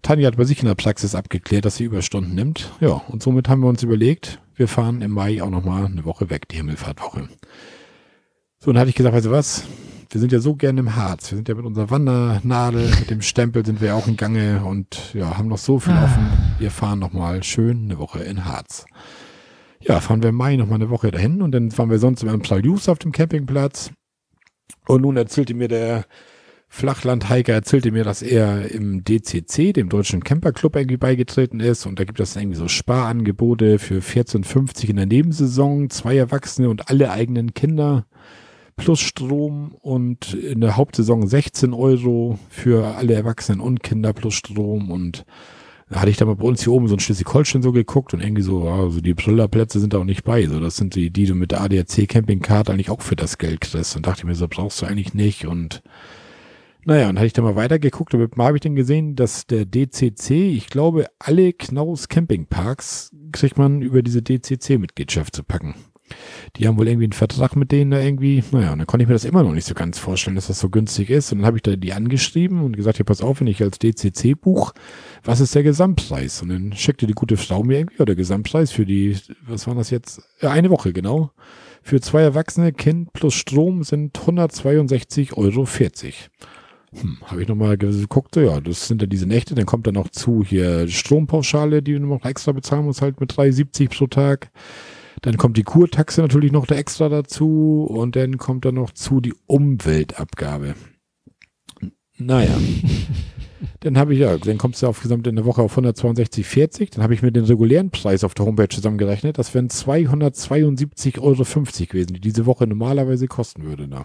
Tanja 0.00 0.28
hat 0.28 0.36
bei 0.36 0.44
sich 0.44 0.60
in 0.60 0.68
der 0.68 0.76
Praxis 0.76 1.16
abgeklärt, 1.16 1.64
dass 1.64 1.74
sie 1.74 1.82
Überstunden 1.82 2.36
nimmt. 2.36 2.70
Ja, 2.78 3.02
und 3.08 3.20
somit 3.20 3.48
haben 3.48 3.62
wir 3.62 3.68
uns 3.68 3.82
überlegt, 3.82 4.38
wir 4.54 4.68
fahren 4.68 5.02
im 5.02 5.10
Mai 5.10 5.42
auch 5.42 5.50
nochmal 5.50 5.86
eine 5.86 6.04
Woche 6.04 6.30
weg, 6.30 6.46
die 6.50 6.56
Himmelfahrtwoche. 6.58 7.28
So, 8.60 8.68
und 8.68 8.74
dann 8.74 8.82
hatte 8.82 8.90
ich 8.90 8.94
gesagt, 8.94 9.16
weißt 9.16 9.26
du 9.26 9.32
was, 9.32 9.64
wir 10.10 10.20
sind 10.20 10.30
ja 10.30 10.38
so 10.38 10.54
gerne 10.54 10.78
im 10.78 10.94
Harz. 10.94 11.32
Wir 11.32 11.36
sind 11.38 11.48
ja 11.48 11.56
mit 11.56 11.64
unserer 11.64 11.90
Wandernadel, 11.90 12.88
mit 13.00 13.10
dem 13.10 13.22
Stempel 13.22 13.66
sind 13.66 13.80
wir 13.80 13.96
auch 13.96 14.06
in 14.06 14.16
Gange 14.16 14.64
und 14.64 15.12
ja, 15.14 15.36
haben 15.36 15.48
noch 15.48 15.58
so 15.58 15.80
viel 15.80 15.94
ah. 15.94 16.04
offen. 16.04 16.30
Wir 16.60 16.70
fahren 16.70 17.00
nochmal 17.00 17.42
schön 17.42 17.86
eine 17.86 17.98
Woche 17.98 18.20
in 18.22 18.44
Harz. 18.44 18.86
Ja, 19.84 20.00
fahren 20.00 20.22
wir 20.22 20.30
im 20.30 20.36
Mai 20.36 20.56
nochmal 20.56 20.76
eine 20.76 20.90
Woche 20.90 21.10
dahin 21.10 21.42
und 21.42 21.52
dann 21.52 21.70
fahren 21.70 21.90
wir 21.90 21.98
sonst 21.98 22.22
im 22.22 22.44
Saljus 22.44 22.88
auf 22.88 22.98
dem 22.98 23.12
Campingplatz. 23.12 23.90
Und 24.86 25.02
nun 25.02 25.16
erzählte 25.16 25.54
mir 25.54 25.68
der 25.68 26.04
Flachland-Hiker, 26.68 27.52
erzählte 27.52 27.90
mir, 27.90 28.04
dass 28.04 28.22
er 28.22 28.70
im 28.70 29.04
DCC, 29.04 29.72
dem 29.74 29.88
Deutschen 29.88 30.24
Camperclub, 30.24 30.76
irgendwie 30.76 30.96
beigetreten 30.96 31.60
ist 31.60 31.84
und 31.84 31.98
da 31.98 32.04
gibt 32.04 32.18
es 32.18 32.34
irgendwie 32.34 32.56
so 32.56 32.66
Sparangebote 32.66 33.78
für 33.78 33.98
14,50 33.98 34.88
in 34.88 34.96
der 34.96 35.06
Nebensaison, 35.06 35.90
zwei 35.90 36.16
Erwachsene 36.16 36.70
und 36.70 36.88
alle 36.88 37.10
eigenen 37.10 37.52
Kinder 37.52 38.06
plus 38.76 39.00
Strom 39.00 39.76
und 39.80 40.32
in 40.32 40.62
der 40.62 40.76
Hauptsaison 40.76 41.26
16 41.26 41.74
Euro 41.74 42.38
für 42.48 42.96
alle 42.96 43.14
Erwachsenen 43.14 43.60
und 43.60 43.82
Kinder 43.82 44.14
plus 44.14 44.34
Strom 44.34 44.90
und 44.90 45.26
da 45.92 46.00
hatte 46.00 46.10
ich 46.10 46.16
da 46.16 46.24
mal 46.24 46.36
bei 46.36 46.46
uns 46.46 46.62
hier 46.62 46.72
oben 46.72 46.88
so 46.88 46.96
ein 46.96 47.00
Schleswig-Holstein 47.00 47.60
so 47.60 47.70
geguckt 47.70 48.14
und 48.14 48.22
irgendwie 48.22 48.40
so, 48.40 48.66
also 48.66 49.02
die 49.02 49.12
Brillerplätze 49.12 49.78
sind 49.78 49.92
da 49.92 49.98
auch 49.98 50.04
nicht 50.04 50.24
bei. 50.24 50.46
So, 50.46 50.58
das 50.58 50.76
sind 50.76 50.94
die, 50.94 51.10
die 51.10 51.26
du 51.26 51.34
mit 51.34 51.50
der 51.50 51.60
ADAC 51.60 52.08
Campingcard 52.08 52.70
eigentlich 52.70 52.88
auch 52.88 53.02
für 53.02 53.14
das 53.14 53.36
Geld 53.36 53.60
kriegst. 53.60 53.94
Und 53.94 54.06
dachte 54.06 54.20
ich 54.20 54.24
mir 54.24 54.34
so, 54.34 54.48
brauchst 54.48 54.80
du 54.80 54.86
eigentlich 54.86 55.12
nicht. 55.12 55.46
Und 55.46 55.82
naja, 56.86 57.10
und 57.10 57.18
hatte 57.18 57.26
ich 57.26 57.34
da 57.34 57.42
mal 57.42 57.56
weitergeguckt 57.56 58.14
und 58.14 58.38
mal 58.38 58.46
habe 58.46 58.56
ich 58.56 58.62
dann 58.62 58.74
gesehen, 58.74 59.16
dass 59.16 59.46
der 59.46 59.66
DCC, 59.66 60.56
ich 60.56 60.68
glaube, 60.68 61.08
alle 61.18 61.52
Knaus 61.52 62.08
Campingparks 62.08 63.10
kriegt 63.30 63.58
man 63.58 63.82
über 63.82 64.02
diese 64.02 64.22
DCC-Mitgliedschaft 64.22 65.36
zu 65.36 65.44
packen. 65.44 65.74
Die 66.56 66.66
haben 66.66 66.78
wohl 66.78 66.88
irgendwie 66.88 67.04
einen 67.04 67.12
Vertrag 67.12 67.56
mit 67.56 67.72
denen 67.72 67.90
da 67.90 68.00
irgendwie. 68.00 68.42
Naja, 68.52 68.72
und 68.72 68.78
dann 68.78 68.86
konnte 68.86 69.02
ich 69.02 69.08
mir 69.08 69.14
das 69.14 69.24
immer 69.24 69.42
noch 69.42 69.52
nicht 69.52 69.66
so 69.66 69.74
ganz 69.74 69.98
vorstellen, 69.98 70.36
dass 70.36 70.48
das 70.48 70.58
so 70.58 70.68
günstig 70.68 71.10
ist. 71.10 71.32
Und 71.32 71.38
dann 71.38 71.46
habe 71.46 71.58
ich 71.58 71.62
da 71.62 71.76
die 71.76 71.92
angeschrieben 71.92 72.62
und 72.62 72.76
gesagt, 72.76 72.98
ja, 72.98 73.04
pass 73.04 73.22
auf, 73.22 73.40
wenn 73.40 73.46
ich 73.46 73.62
als 73.62 73.78
DCC 73.78 74.34
buch, 74.34 74.72
was 75.24 75.40
ist 75.40 75.54
der 75.54 75.62
Gesamtpreis? 75.62 76.42
Und 76.42 76.50
dann 76.50 76.72
schickte 76.74 77.06
die 77.06 77.14
gute 77.14 77.36
Frau 77.36 77.62
mir 77.62 77.78
irgendwie, 77.78 77.96
oder 77.96 78.06
der 78.06 78.16
Gesamtpreis 78.16 78.72
für 78.72 78.86
die, 78.86 79.16
was 79.46 79.66
war 79.66 79.74
das 79.74 79.90
jetzt? 79.90 80.22
Ja, 80.40 80.50
eine 80.50 80.70
Woche, 80.70 80.92
genau. 80.92 81.30
Für 81.82 82.00
zwei 82.00 82.22
Erwachsene, 82.22 82.72
Kind 82.72 83.12
plus 83.12 83.34
Strom 83.34 83.82
sind 83.82 84.16
162,40 84.16 85.36
Euro. 85.36 85.66
Hm, 86.94 87.18
habe 87.24 87.42
ich 87.42 87.48
nochmal 87.48 87.78
geguckt, 87.78 88.36
ja, 88.36 88.60
das 88.60 88.86
sind 88.86 89.00
ja 89.00 89.06
diese 89.06 89.26
Nächte, 89.26 89.54
dann 89.54 89.64
kommt 89.64 89.86
dann 89.86 89.94
noch 89.94 90.10
zu 90.10 90.44
hier 90.44 90.86
Strompauschale, 90.88 91.82
die 91.82 91.94
du 91.94 92.00
noch 92.00 92.24
extra 92.24 92.52
bezahlen 92.52 92.84
musst, 92.84 93.00
halt 93.00 93.18
mit 93.18 93.32
3,70 93.32 93.96
pro 93.96 94.06
Tag. 94.06 94.50
Dann 95.22 95.36
kommt 95.36 95.56
die 95.56 95.62
Kurtaxe 95.62 96.20
natürlich 96.20 96.52
noch 96.52 96.66
da 96.66 96.74
extra 96.74 97.08
dazu 97.08 97.86
und 97.88 98.16
dann 98.16 98.38
kommt 98.38 98.64
dann 98.64 98.74
noch 98.74 98.90
zu 98.90 99.20
die 99.20 99.34
Umweltabgabe. 99.46 100.74
Naja. 102.18 102.58
dann 103.80 103.96
habe 103.98 104.14
ich 104.14 104.20
ja, 104.20 104.36
dann 104.36 104.58
kommst 104.58 104.82
du 104.82 104.88
auf 104.88 105.00
gesamt 105.00 105.28
in 105.28 105.36
der 105.36 105.44
Woche 105.44 105.62
auf 105.62 105.78
162,40. 105.78 106.94
Dann 106.94 107.04
habe 107.04 107.14
ich 107.14 107.22
mir 107.22 107.30
den 107.30 107.44
regulären 107.44 107.90
Preis 107.90 108.24
auf 108.24 108.34
der 108.34 108.46
Homepage 108.46 108.68
zusammengerechnet. 108.68 109.38
Das 109.38 109.54
wären 109.54 109.68
272,50 109.68 111.20
Euro 111.20 111.44
gewesen, 111.86 112.14
die 112.14 112.20
diese 112.20 112.44
Woche 112.44 112.66
normalerweise 112.66 113.28
kosten 113.28 113.62
würde. 113.62 113.86
Da. 113.86 114.04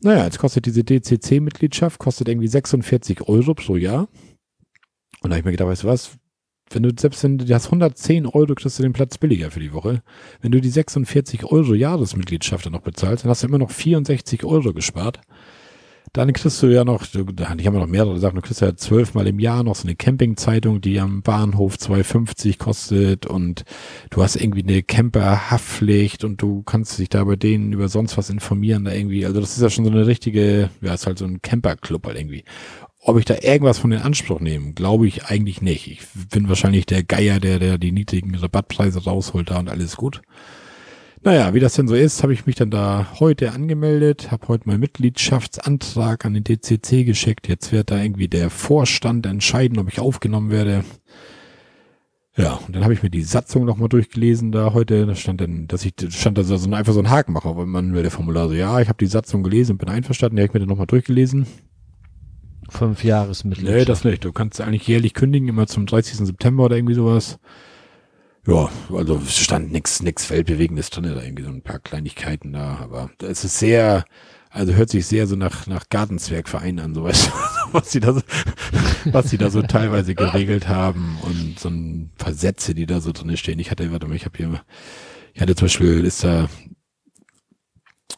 Naja, 0.00 0.24
jetzt 0.24 0.38
kostet 0.38 0.64
diese 0.64 0.84
DCC-Mitgliedschaft, 0.84 1.98
kostet 1.98 2.28
irgendwie 2.28 2.48
46 2.48 3.28
Euro 3.28 3.54
pro 3.54 3.76
Jahr. 3.76 4.08
Und 5.20 5.30
da 5.30 5.36
habe 5.36 5.38
ich 5.38 5.44
mir 5.44 5.52
gedacht, 5.52 5.68
weißt 5.68 5.84
du 5.84 5.88
was, 5.88 6.18
wenn 6.74 6.82
du 6.82 6.90
selbst 6.98 7.22
wenn 7.24 7.38
du 7.38 7.54
hast 7.54 7.66
110 7.66 8.26
Euro, 8.26 8.54
kriegst 8.54 8.78
du 8.78 8.82
den 8.82 8.92
Platz 8.92 9.18
billiger 9.18 9.50
für 9.50 9.60
die 9.60 9.72
Woche. 9.72 10.02
Wenn 10.40 10.52
du 10.52 10.60
die 10.60 10.70
46 10.70 11.44
Euro 11.44 11.74
Jahresmitgliedschaft 11.74 12.66
dann 12.66 12.72
noch 12.72 12.80
bezahlst, 12.80 13.24
dann 13.24 13.30
hast 13.30 13.42
du 13.42 13.48
immer 13.48 13.58
noch 13.58 13.70
64 13.70 14.44
Euro 14.44 14.72
gespart. 14.72 15.20
Dann 16.14 16.34
kriegst 16.34 16.62
du 16.62 16.66
ja 16.66 16.84
noch, 16.84 17.06
ich 17.14 17.66
habe 17.66 17.78
noch 17.78 17.86
mehrere 17.86 18.18
Sachen, 18.18 18.36
du 18.36 18.42
kriegst 18.42 18.60
ja 18.60 18.76
zwölfmal 18.76 19.26
im 19.28 19.38
Jahr 19.38 19.62
noch 19.62 19.76
so 19.76 19.84
eine 19.84 19.96
Campingzeitung, 19.96 20.82
die 20.82 21.00
am 21.00 21.22
Bahnhof 21.22 21.76
2,50 21.76 22.58
kostet 22.58 23.24
und 23.24 23.64
du 24.10 24.22
hast 24.22 24.36
irgendwie 24.36 24.62
eine 24.62 24.82
Camperhaftpflicht 24.82 26.24
und 26.24 26.42
du 26.42 26.64
kannst 26.64 26.98
dich 26.98 27.08
da 27.08 27.24
bei 27.24 27.36
denen 27.36 27.72
über 27.72 27.88
sonst 27.88 28.18
was 28.18 28.28
informieren 28.28 28.84
da 28.84 28.92
irgendwie. 28.92 29.24
Also 29.24 29.40
das 29.40 29.56
ist 29.56 29.62
ja 29.62 29.70
schon 29.70 29.86
so 29.86 29.90
eine 29.90 30.06
richtige, 30.06 30.68
ja, 30.82 30.92
ist 30.92 31.06
halt 31.06 31.16
so 31.16 31.24
ein 31.24 31.40
Camperclub 31.40 32.06
halt 32.06 32.18
irgendwie. 32.18 32.44
Ob 33.04 33.18
ich 33.18 33.24
da 33.24 33.34
irgendwas 33.42 33.80
von 33.80 33.90
in 33.90 34.00
Anspruch 34.00 34.38
nehme, 34.38 34.74
glaube 34.74 35.08
ich 35.08 35.24
eigentlich 35.24 35.60
nicht. 35.60 35.88
Ich 35.88 36.02
bin 36.30 36.48
wahrscheinlich 36.48 36.86
der 36.86 37.02
Geier, 37.02 37.40
der, 37.40 37.58
der 37.58 37.76
die 37.76 37.90
niedrigen 37.90 38.32
Rabattpreise 38.32 39.02
rausholt 39.02 39.50
da 39.50 39.58
und 39.58 39.68
alles 39.68 39.96
gut. 39.96 40.22
Naja, 41.24 41.52
wie 41.52 41.58
das 41.58 41.74
denn 41.74 41.88
so 41.88 41.96
ist, 41.96 42.22
habe 42.22 42.32
ich 42.32 42.46
mich 42.46 42.54
dann 42.54 42.70
da 42.70 43.08
heute 43.18 43.52
angemeldet, 43.52 44.30
habe 44.30 44.46
heute 44.46 44.68
meinen 44.68 44.78
Mitgliedschaftsantrag 44.78 46.24
an 46.24 46.34
den 46.34 46.44
DCC 46.44 47.04
geschickt. 47.04 47.48
Jetzt 47.48 47.72
wird 47.72 47.90
da 47.90 48.00
irgendwie 48.00 48.28
der 48.28 48.50
Vorstand 48.50 49.26
entscheiden, 49.26 49.80
ob 49.80 49.88
ich 49.88 49.98
aufgenommen 49.98 50.52
werde. 50.52 50.84
Ja, 52.36 52.60
und 52.66 52.74
dann 52.74 52.84
habe 52.84 52.94
ich 52.94 53.02
mir 53.02 53.10
die 53.10 53.22
Satzung 53.22 53.64
nochmal 53.64 53.88
durchgelesen 53.88 54.52
da 54.52 54.74
heute. 54.74 55.06
Da 55.06 55.16
stand 55.16 55.40
dann, 55.40 55.66
dass 55.66 55.84
ich 55.84 55.94
stand 56.10 56.38
da 56.38 56.44
so 56.44 56.54
einfach 56.72 56.92
so 56.92 57.00
ein 57.00 57.10
Haken 57.10 57.32
mache, 57.32 57.56
weil 57.56 57.66
man 57.66 57.94
will 57.94 58.02
der 58.02 58.12
Formular 58.12 58.48
so, 58.48 58.54
ja, 58.54 58.80
ich 58.80 58.88
habe 58.88 58.98
die 58.98 59.10
Satzung 59.10 59.42
gelesen 59.42 59.72
und 59.72 59.78
bin 59.78 59.88
einverstanden. 59.88 60.38
Habe 60.38 60.46
ich 60.46 60.54
mir 60.54 60.60
dann 60.60 60.68
nochmal 60.68 60.86
durchgelesen. 60.86 61.46
Fünf 62.72 63.04
Jahresmitgliedschaft. 63.04 63.78
Nee, 63.78 63.84
das 63.84 64.04
nicht. 64.04 64.24
Du 64.24 64.32
kannst 64.32 64.60
eigentlich 64.60 64.86
jährlich 64.88 65.14
kündigen, 65.14 65.48
immer 65.48 65.66
zum 65.66 65.86
30. 65.86 66.26
September 66.26 66.64
oder 66.64 66.76
irgendwie 66.76 66.94
sowas. 66.94 67.38
Ja, 68.46 68.70
also 68.92 69.20
stand 69.28 69.70
nix, 69.70 70.02
nix 70.02 70.28
Weltbewegendes 70.28 70.90
drin, 70.90 71.04
da 71.04 71.22
irgendwie 71.22 71.44
so 71.44 71.50
ein 71.50 71.62
paar 71.62 71.78
Kleinigkeiten 71.78 72.52
da, 72.52 72.78
aber 72.82 73.10
es 73.22 73.44
ist 73.44 73.60
sehr, 73.60 74.04
also 74.50 74.72
hört 74.72 74.90
sich 74.90 75.06
sehr 75.06 75.28
so 75.28 75.36
nach, 75.36 75.68
nach 75.68 75.88
Gartenzwergverein 75.88 76.80
an, 76.80 76.92
so 76.92 77.04
weißt 77.04 77.26
du, 77.28 77.30
was 77.72 77.92
sie 77.92 78.00
da 78.00 78.14
so, 78.14 78.20
was 79.04 79.30
sie 79.30 79.38
da 79.38 79.48
so 79.48 79.62
teilweise 79.62 80.16
geregelt 80.16 80.66
haben 80.66 81.18
und 81.22 81.60
so 81.60 81.68
ein 81.68 82.10
paar 82.18 82.32
Sätze, 82.32 82.74
die 82.74 82.86
da 82.86 83.00
so 83.00 83.12
drin 83.12 83.36
stehen. 83.36 83.60
Ich 83.60 83.70
hatte, 83.70 83.92
warte 83.92 84.08
mal, 84.08 84.16
ich 84.16 84.24
habe 84.24 84.36
hier, 84.36 84.60
ich 85.34 85.40
hatte 85.40 85.54
zum 85.54 85.66
Beispiel, 85.66 86.04
ist 86.04 86.24
da 86.24 86.48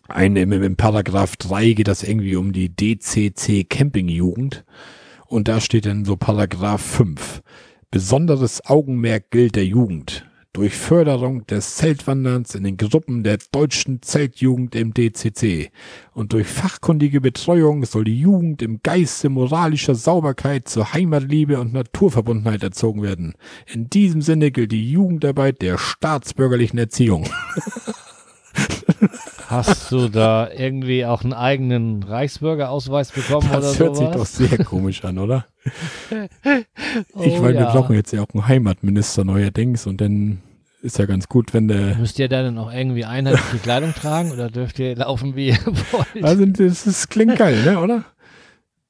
ein, 0.09 0.37
im, 0.37 0.53
im 0.53 0.77
Paragraph 0.77 1.37
3 1.37 1.73
geht 1.73 1.89
das 1.89 2.03
irgendwie 2.03 2.37
um 2.37 2.53
die 2.53 2.75
DCC 2.75 3.65
Campingjugend. 3.65 4.65
Und 5.27 5.49
da 5.49 5.61
steht 5.61 5.87
dann 5.87 6.05
so 6.05 6.17
Paragraph 6.17 6.83
5. 6.83 7.43
Besonderes 7.91 8.65
Augenmerk 8.67 9.31
gilt 9.31 9.57
der 9.57 9.65
Jugend. 9.65 10.27
Durch 10.53 10.75
Förderung 10.75 11.45
des 11.49 11.77
Zeltwanderns 11.77 12.55
in 12.55 12.63
den 12.63 12.77
Gruppen 12.77 13.25
der 13.25 13.39
deutschen 13.51 14.03
Zeltjugend 14.03 14.77
im 14.77 14.95
DCC 14.95 15.73
und 16.13 16.33
durch 16.33 16.47
fachkundige 16.47 17.21
Betreuung 17.21 17.85
soll 17.85 18.05
die 18.05 18.21
Jugend 18.21 18.63
im 18.63 18.79
Geiste 18.81 19.31
moralischer 19.31 19.97
Sauberkeit 19.97 20.69
zur 20.69 20.93
Heimatliebe 20.93 21.59
und 21.59 21.73
Naturverbundenheit 21.73 22.63
erzogen 22.63 23.03
werden. 23.03 23.35
In 23.67 23.91
diesem 23.91 24.23
Sinne 24.23 24.53
gilt 24.53 24.71
die 24.71 24.89
Jugendarbeit 24.89 25.61
der 25.61 25.77
staatsbürgerlichen 25.77 26.79
Erziehung. 26.79 27.29
Hast 29.49 29.91
du 29.93 30.09
da 30.09 30.51
irgendwie 30.51 31.05
auch 31.05 31.23
einen 31.23 31.33
eigenen 31.33 32.03
Reichsbürgerausweis 32.03 33.13
bekommen 33.13 33.49
das 33.51 33.79
oder 33.79 33.87
hört 33.87 33.97
sich 33.97 34.07
sowas? 34.07 34.17
doch 34.17 34.49
sehr 34.49 34.65
komisch 34.65 35.05
an, 35.05 35.19
oder? 35.19 35.47
Oh, 37.15 37.23
ich 37.23 37.41
meine, 37.41 37.55
wir 37.55 37.61
ja. 37.63 37.73
brauchen 37.73 37.97
jetzt 37.97 38.13
ja 38.13 38.23
auch 38.23 38.29
einen 38.33 38.47
Heimatminister 38.47 39.25
neuerdings 39.25 39.87
und 39.87 40.01
dann 40.01 40.43
ist 40.83 40.99
ja 40.99 41.07
ganz 41.07 41.29
gut, 41.29 41.55
wenn 41.55 41.67
der. 41.67 41.97
Müsst 41.97 42.19
ihr 42.19 42.29
dann 42.29 42.59
auch 42.59 42.73
irgendwie 42.73 43.05
einheitliche 43.05 43.59
Kleidung 43.59 43.95
tragen 43.95 44.31
oder 44.31 44.51
dürft 44.51 44.79
ihr 44.79 44.95
laufen, 44.95 45.35
wie 45.35 45.49
ihr 45.49 45.59
wollt? 45.93 46.23
Also 46.23 46.45
das, 46.47 46.85
das 46.85 47.09
klingt 47.09 47.37
geil, 47.37 47.65
ne, 47.65 47.81
oder? 47.81 48.05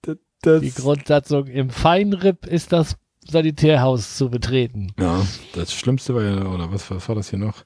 Das, 0.02 0.16
das, 0.42 0.60
Die 0.60 0.72
Grundsatzung 0.72 1.46
im 1.46 1.70
Feinripp 1.70 2.46
ist 2.46 2.72
das 2.72 2.96
Sanitärhaus 3.26 4.16
zu 4.16 4.30
betreten. 4.30 4.92
ja, 4.98 5.24
das 5.54 5.72
Schlimmste 5.72 6.14
war 6.14 6.22
ja, 6.22 6.46
oder 6.46 6.72
was, 6.72 6.90
was 6.90 7.08
war 7.08 7.14
das 7.14 7.30
hier 7.30 7.38
noch? 7.38 7.64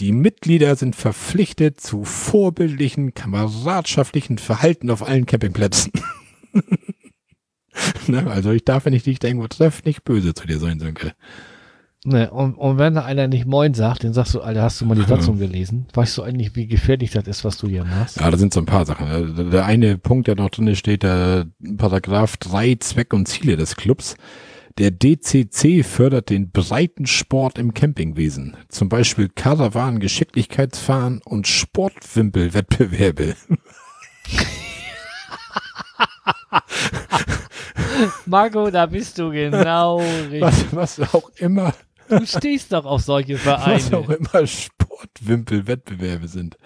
Die 0.00 0.12
Mitglieder 0.12 0.74
sind 0.76 0.96
verpflichtet 0.96 1.80
zu 1.80 2.04
vorbildlichen, 2.04 3.14
kameradschaftlichen 3.14 4.38
Verhalten 4.38 4.90
auf 4.90 5.06
allen 5.06 5.26
Campingplätzen. 5.26 5.92
ne, 8.06 8.26
also 8.30 8.50
ich 8.50 8.64
darf, 8.64 8.84
wenn 8.84 8.92
ich 8.92 9.04
dich 9.04 9.18
da 9.18 9.28
irgendwo 9.28 9.48
treffe, 9.48 9.82
nicht 9.84 10.04
böse 10.04 10.34
zu 10.34 10.46
dir 10.46 10.58
sein, 10.58 10.80
Sönke. 10.80 11.12
Ne, 12.04 12.30
und, 12.30 12.54
und 12.54 12.78
wenn 12.78 12.94
da 12.94 13.04
einer 13.04 13.26
nicht 13.26 13.46
Moin 13.46 13.74
sagt, 13.74 14.04
dann 14.04 14.12
sagst 14.12 14.32
du, 14.34 14.40
Alter, 14.40 14.62
hast 14.62 14.80
du 14.80 14.86
mal 14.86 14.94
die 14.94 15.02
Satzung 15.02 15.38
gelesen? 15.38 15.86
Weißt 15.92 16.16
du 16.16 16.22
eigentlich, 16.22 16.54
wie 16.54 16.68
gefährlich 16.68 17.10
das 17.10 17.26
ist, 17.26 17.44
was 17.44 17.58
du 17.58 17.66
hier 17.66 17.84
machst? 17.84 18.20
Ja, 18.20 18.30
da 18.30 18.36
sind 18.36 18.54
so 18.54 18.60
ein 18.60 18.66
paar 18.66 18.86
Sachen. 18.86 19.08
Also 19.08 19.50
Der 19.50 19.66
eine 19.66 19.98
Punkt, 19.98 20.28
der 20.28 20.36
noch 20.36 20.50
drin 20.50 20.76
steht, 20.76 21.02
der 21.02 21.46
Paragraph 21.78 22.36
3 22.36 22.76
Zweck 22.76 23.12
und 23.12 23.26
Ziele 23.26 23.56
des 23.56 23.74
Clubs. 23.74 24.16
Der 24.78 24.90
DCC 24.90 25.82
fördert 25.84 26.28
den 26.30 26.50
breiten 26.50 27.06
Sport 27.06 27.58
im 27.58 27.72
Campingwesen. 27.72 28.56
Zum 28.68 28.88
Beispiel 28.90 29.30
Karawan, 29.34 30.00
Geschicklichkeitsfahren 30.00 31.22
und 31.24 31.46
Sportwimpelwettbewerbe. 31.46 33.36
Marco, 38.26 38.70
da 38.70 38.86
bist 38.86 39.18
du 39.18 39.30
genau 39.30 39.98
richtig. 40.30 40.40
Was, 40.42 40.98
was 41.00 41.14
auch 41.14 41.30
immer, 41.38 41.72
Du 42.08 42.24
stehst 42.24 42.72
doch 42.72 42.84
auf 42.84 43.02
solche 43.02 43.34
was 43.44 43.92
auch 43.92 44.04
Vereine. 44.06 44.14
immer 44.32 44.46
Sportwimpelwettbewerbe 44.46 46.28
sind. 46.28 46.56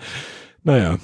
Naja. 0.63 0.99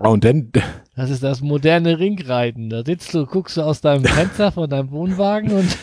Und 0.00 0.24
dann, 0.24 0.50
Das 0.96 1.10
ist 1.10 1.22
das 1.22 1.40
moderne 1.42 1.98
Ringreiten. 1.98 2.70
Da 2.70 2.82
sitzt 2.84 3.12
du, 3.14 3.26
guckst 3.26 3.56
du 3.58 3.62
aus 3.62 3.80
deinem 3.82 4.04
Fenster 4.06 4.50
von 4.50 4.68
deinem 4.68 4.90
Wohnwagen 4.90 5.52
und 5.52 5.76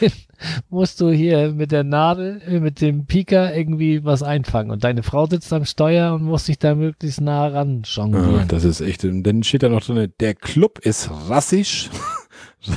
musst 0.70 1.00
du 1.02 1.12
hier 1.12 1.52
mit 1.52 1.72
der 1.72 1.84
Nadel, 1.84 2.42
äh, 2.48 2.60
mit 2.60 2.82
dem 2.82 3.06
Pika 3.06 3.52
irgendwie 3.54 4.04
was 4.04 4.24
einfangen. 4.24 4.72
Und 4.72 4.84
deine 4.84 5.04
Frau 5.04 5.28
sitzt 5.28 5.54
am 5.54 5.66
Steuer 5.66 6.14
und 6.16 6.24
muss 6.24 6.46
sich 6.48 6.58
da 6.58 6.74
möglichst 6.76 7.22
nah 7.22 7.48
ran 7.48 7.84
Ah, 7.86 7.88
jonglieren. 7.90 8.48
das 8.48 8.64
ist 8.64 8.82
echt. 8.82 9.06
Und 9.06 9.24
dann 9.24 9.44
steht 9.44 9.62
da 9.64 9.70
noch 9.70 9.82
drin, 9.84 10.12
der 10.20 10.34
Club 10.34 10.80
ist 10.80 11.10
rassisch, 11.30 11.90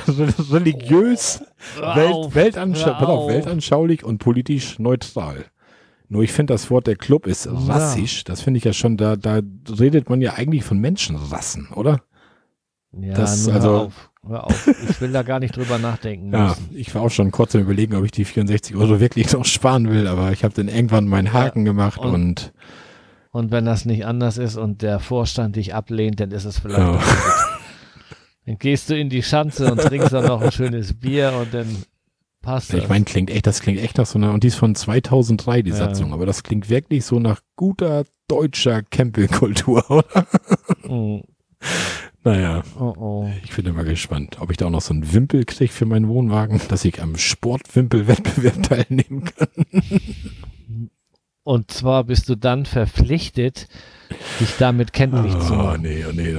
religiös, 0.50 1.42
Hör 1.76 1.96
Welt, 1.96 2.12
auf, 2.14 2.34
weltanscha 2.34 2.86
hör 2.86 2.94
pass 2.94 3.08
auf, 3.08 3.18
auf. 3.24 3.28
weltanschaulich 3.30 4.04
und 4.04 4.18
politisch 4.18 4.78
neutral. 4.78 5.46
Nur 6.12 6.22
ich 6.24 6.32
finde 6.32 6.52
das 6.54 6.70
Wort 6.70 6.86
der 6.88 6.96
Club 6.96 7.26
ist 7.26 7.46
Ja. 7.46 7.52
rassisch. 7.52 8.24
Das 8.24 8.40
finde 8.42 8.58
ich 8.58 8.64
ja 8.64 8.72
schon, 8.72 8.96
da, 8.96 9.14
da 9.16 9.40
redet 9.78 10.10
man 10.10 10.20
ja 10.20 10.34
eigentlich 10.34 10.64
von 10.64 10.78
Menschenrassen, 10.78 11.68
oder? 11.74 12.02
Ja, 12.92 13.14
Das- 13.14 13.46
nur 13.46 13.54
also- 13.54 13.68
hör 13.70 13.80
auf. 13.82 14.10
Hör 14.26 14.44
auf. 14.44 14.66
Ich 14.90 15.00
will 15.00 15.12
da 15.12 15.22
gar 15.22 15.40
nicht 15.40 15.56
drüber 15.56 15.78
nachdenken 15.78 16.30
Ja, 16.32 16.48
müssen. 16.48 16.68
ich 16.74 16.94
war 16.94 17.00
auch 17.02 17.10
schon 17.10 17.30
kurz 17.30 17.54
am 17.54 17.62
überlegen, 17.62 17.94
ob 17.94 18.04
ich 18.04 18.10
die 18.10 18.26
64 18.26 18.76
Euro 18.76 19.00
wirklich 19.00 19.32
noch 19.32 19.46
sparen 19.46 19.88
will, 19.88 20.06
aber 20.06 20.30
ich 20.32 20.44
habe 20.44 20.52
dann 20.52 20.68
irgendwann 20.68 21.06
meinen 21.08 21.32
Haken 21.32 21.64
gemacht 21.64 21.98
und- 22.00 22.12
und, 22.12 22.52
Und 23.32 23.50
wenn 23.52 23.64
das 23.64 23.84
nicht 23.86 24.04
anders 24.04 24.36
ist 24.36 24.56
und 24.56 24.82
der 24.82 24.98
Vorstand 24.98 25.54
dich 25.56 25.72
ablehnt, 25.74 26.18
dann 26.20 26.32
ist 26.32 26.44
es 26.44 26.58
vielleicht 26.58 26.80
Ja. 26.80 27.00
Dann 28.46 28.58
gehst 28.58 28.90
du 28.90 28.98
in 28.98 29.08
die 29.08 29.22
Schanze 29.22 29.70
und 29.70 29.80
trinkst 29.80 30.12
dann 30.12 30.26
noch 30.26 30.40
ein 30.42 30.50
schönes 30.50 30.92
Bier 30.98 31.32
und 31.40 31.54
dann 31.54 31.66
passt 32.42 32.72
ich 32.74 32.88
meine, 32.88 33.04
klingt 33.04 33.30
echt, 33.30 33.46
das 33.46 33.60
klingt 33.60 33.80
echt 33.80 33.98
nach 33.98 34.06
so 34.06 34.18
einer, 34.18 34.32
und 34.32 34.42
die 34.44 34.48
ist 34.48 34.56
von 34.56 34.74
2003, 34.74 35.62
die 35.62 35.70
Ja. 35.70 35.76
Satzung, 35.76 36.12
aber 36.12 36.26
das 36.26 36.42
klingt 36.42 36.68
wirklich 36.70 37.04
so 37.04 37.18
nach 37.20 37.40
guter 37.56 38.04
deutscher 38.28 38.82
Campingkultur, 38.82 39.84
oder? 39.90 40.26
Mm, 40.88 41.20
Naja. 42.24 42.62
oh 42.78 42.94
oh. 42.96 43.30
Ich 43.44 43.54
bin 43.56 43.66
immer 43.66 43.84
gespannt, 43.84 44.38
ob 44.40 44.50
ich 44.50 44.56
da 44.56 44.66
auch 44.66 44.70
noch 44.70 44.80
so 44.82 44.94
einen 44.94 45.12
Wimpel 45.12 45.44
kriege 45.44 45.72
für 45.72 45.86
meinen 45.86 46.08
Wohnwagen, 46.08 46.60
dass 46.68 46.84
ich 46.84 47.02
am 47.02 47.16
Sportwimpelwettbewerb 47.16 48.62
teilnehmen 48.68 49.24
kann. 49.24 49.48
Und 51.42 51.70
zwar 51.70 52.04
bist 52.04 52.28
du 52.28 52.36
dann 52.36 52.66
verpflichtet, 52.66 53.68
dich 54.40 54.56
damit 54.58 54.92
kenntlich 54.92 55.32
zu 55.40 55.54
Oh, 55.54 55.56
machen. 55.56 55.82
nee, 55.82 56.04
oh, 56.08 56.12
nee. 56.12 56.36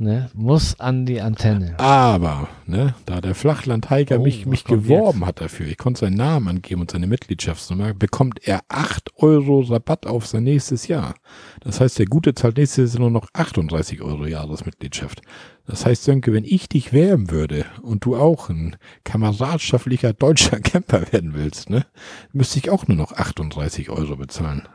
Ne? 0.00 0.30
Muss 0.32 0.80
an 0.80 1.04
die 1.04 1.20
Antenne. 1.20 1.78
Aber, 1.78 2.48
ne, 2.64 2.94
da 3.04 3.20
der 3.20 3.34
Flachlandhiker 3.34 4.18
Oh, 4.18 4.22
mich, 4.22 4.46
mich 4.46 4.64
geworben 4.64 5.26
hat 5.26 5.42
dafür, 5.42 5.66
ich 5.66 5.76
konnte 5.76 6.00
seinen 6.00 6.16
Namen 6.16 6.48
angeben 6.48 6.80
und 6.80 6.90
seine 6.90 7.06
Mitgliedschaftsnummer, 7.06 7.92
bekommt 7.92 8.40
er 8.48 8.62
8 8.68 9.10
Euro 9.16 9.60
Rabatt 9.60 10.06
auf 10.06 10.26
sein 10.26 10.44
nächstes 10.44 10.88
Jahr. 10.88 11.16
Das 11.60 11.80
heißt, 11.80 11.98
der 11.98 12.06
Gute 12.06 12.34
zahlt 12.34 12.56
nächstes 12.56 12.94
Jahr 12.94 13.00
nur 13.00 13.10
noch 13.10 13.28
38 13.34 14.00
Euro 14.00 14.24
Jahresmitgliedschaft. 14.26 15.20
Das 15.66 15.84
heißt, 15.84 16.04
Sönke, 16.04 16.32
wenn 16.32 16.44
ich 16.44 16.70
dich 16.70 16.94
werben 16.94 17.30
würde 17.30 17.66
und 17.82 18.06
du 18.06 18.16
auch 18.16 18.48
ein 18.48 18.76
kameradschaftlicher 19.04 20.14
deutscher 20.14 20.60
Camper 20.60 21.12
werden 21.12 21.34
willst, 21.34 21.68
ne, 21.68 21.84
müsste 22.32 22.58
ich 22.58 22.70
auch 22.70 22.88
nur 22.88 22.96
noch 22.96 23.12
38 23.12 23.90
Euro 23.90 24.16
bezahlen. 24.16 24.66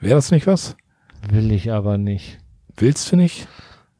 Wäre 0.00 0.14
das 0.14 0.30
nicht 0.30 0.46
was? 0.46 0.76
Will 1.30 1.52
ich 1.52 1.70
aber 1.70 1.98
nicht. 1.98 2.38
Willst 2.74 3.12
du 3.12 3.16
nicht? 3.16 3.46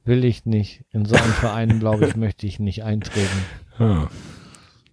Will 0.05 0.25
ich 0.25 0.45
nicht. 0.47 0.85
In 0.91 1.05
so 1.05 1.15
einen 1.15 1.33
Verein, 1.33 1.79
glaube 1.79 2.07
ich, 2.07 2.17
möchte 2.17 2.47
ich 2.47 2.59
nicht 2.59 2.83
eintreten. 2.85 4.09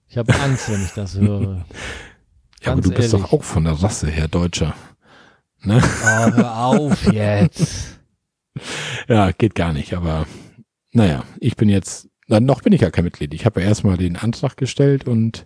Ich 0.08 0.18
habe 0.18 0.34
Angst, 0.40 0.70
wenn 0.72 0.84
ich 0.84 0.92
das 0.92 1.18
höre. 1.18 1.66
Ja, 2.62 2.72
aber 2.74 2.82
Ganz 2.82 2.84
du 2.88 2.94
bist 2.94 3.14
ehrlich. 3.14 3.28
doch 3.28 3.34
auch 3.34 3.44
von 3.44 3.64
der 3.64 3.74
Rasse 3.74 4.08
her 4.10 4.28
Deutscher. 4.28 4.76
Ne? 5.62 5.82
Oh, 5.84 6.32
hör 6.36 6.58
auf 6.58 7.12
jetzt. 7.12 7.96
Ja, 9.08 9.32
geht 9.32 9.56
gar 9.56 9.72
nicht, 9.72 9.94
aber 9.94 10.26
naja, 10.92 11.24
ich 11.40 11.56
bin 11.56 11.70
jetzt, 11.70 12.10
na, 12.28 12.42
noch 12.42 12.62
bin 12.62 12.74
ich 12.74 12.82
ja 12.82 12.92
kein 12.92 13.06
Mitglied. 13.06 13.34
Ich 13.34 13.46
habe 13.46 13.62
ja 13.62 13.68
erstmal 13.68 13.96
den 13.96 14.18
Antrag 14.18 14.58
gestellt 14.58 15.08
und 15.08 15.46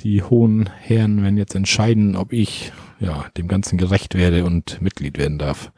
die 0.00 0.22
hohen 0.22 0.70
Herren 0.78 1.20
werden 1.22 1.36
jetzt 1.36 1.56
entscheiden, 1.56 2.14
ob 2.14 2.32
ich 2.32 2.72
ja 3.00 3.26
dem 3.36 3.48
Ganzen 3.48 3.76
gerecht 3.76 4.14
werde 4.14 4.44
und 4.44 4.80
Mitglied 4.80 5.18
werden 5.18 5.38
darf. 5.38 5.72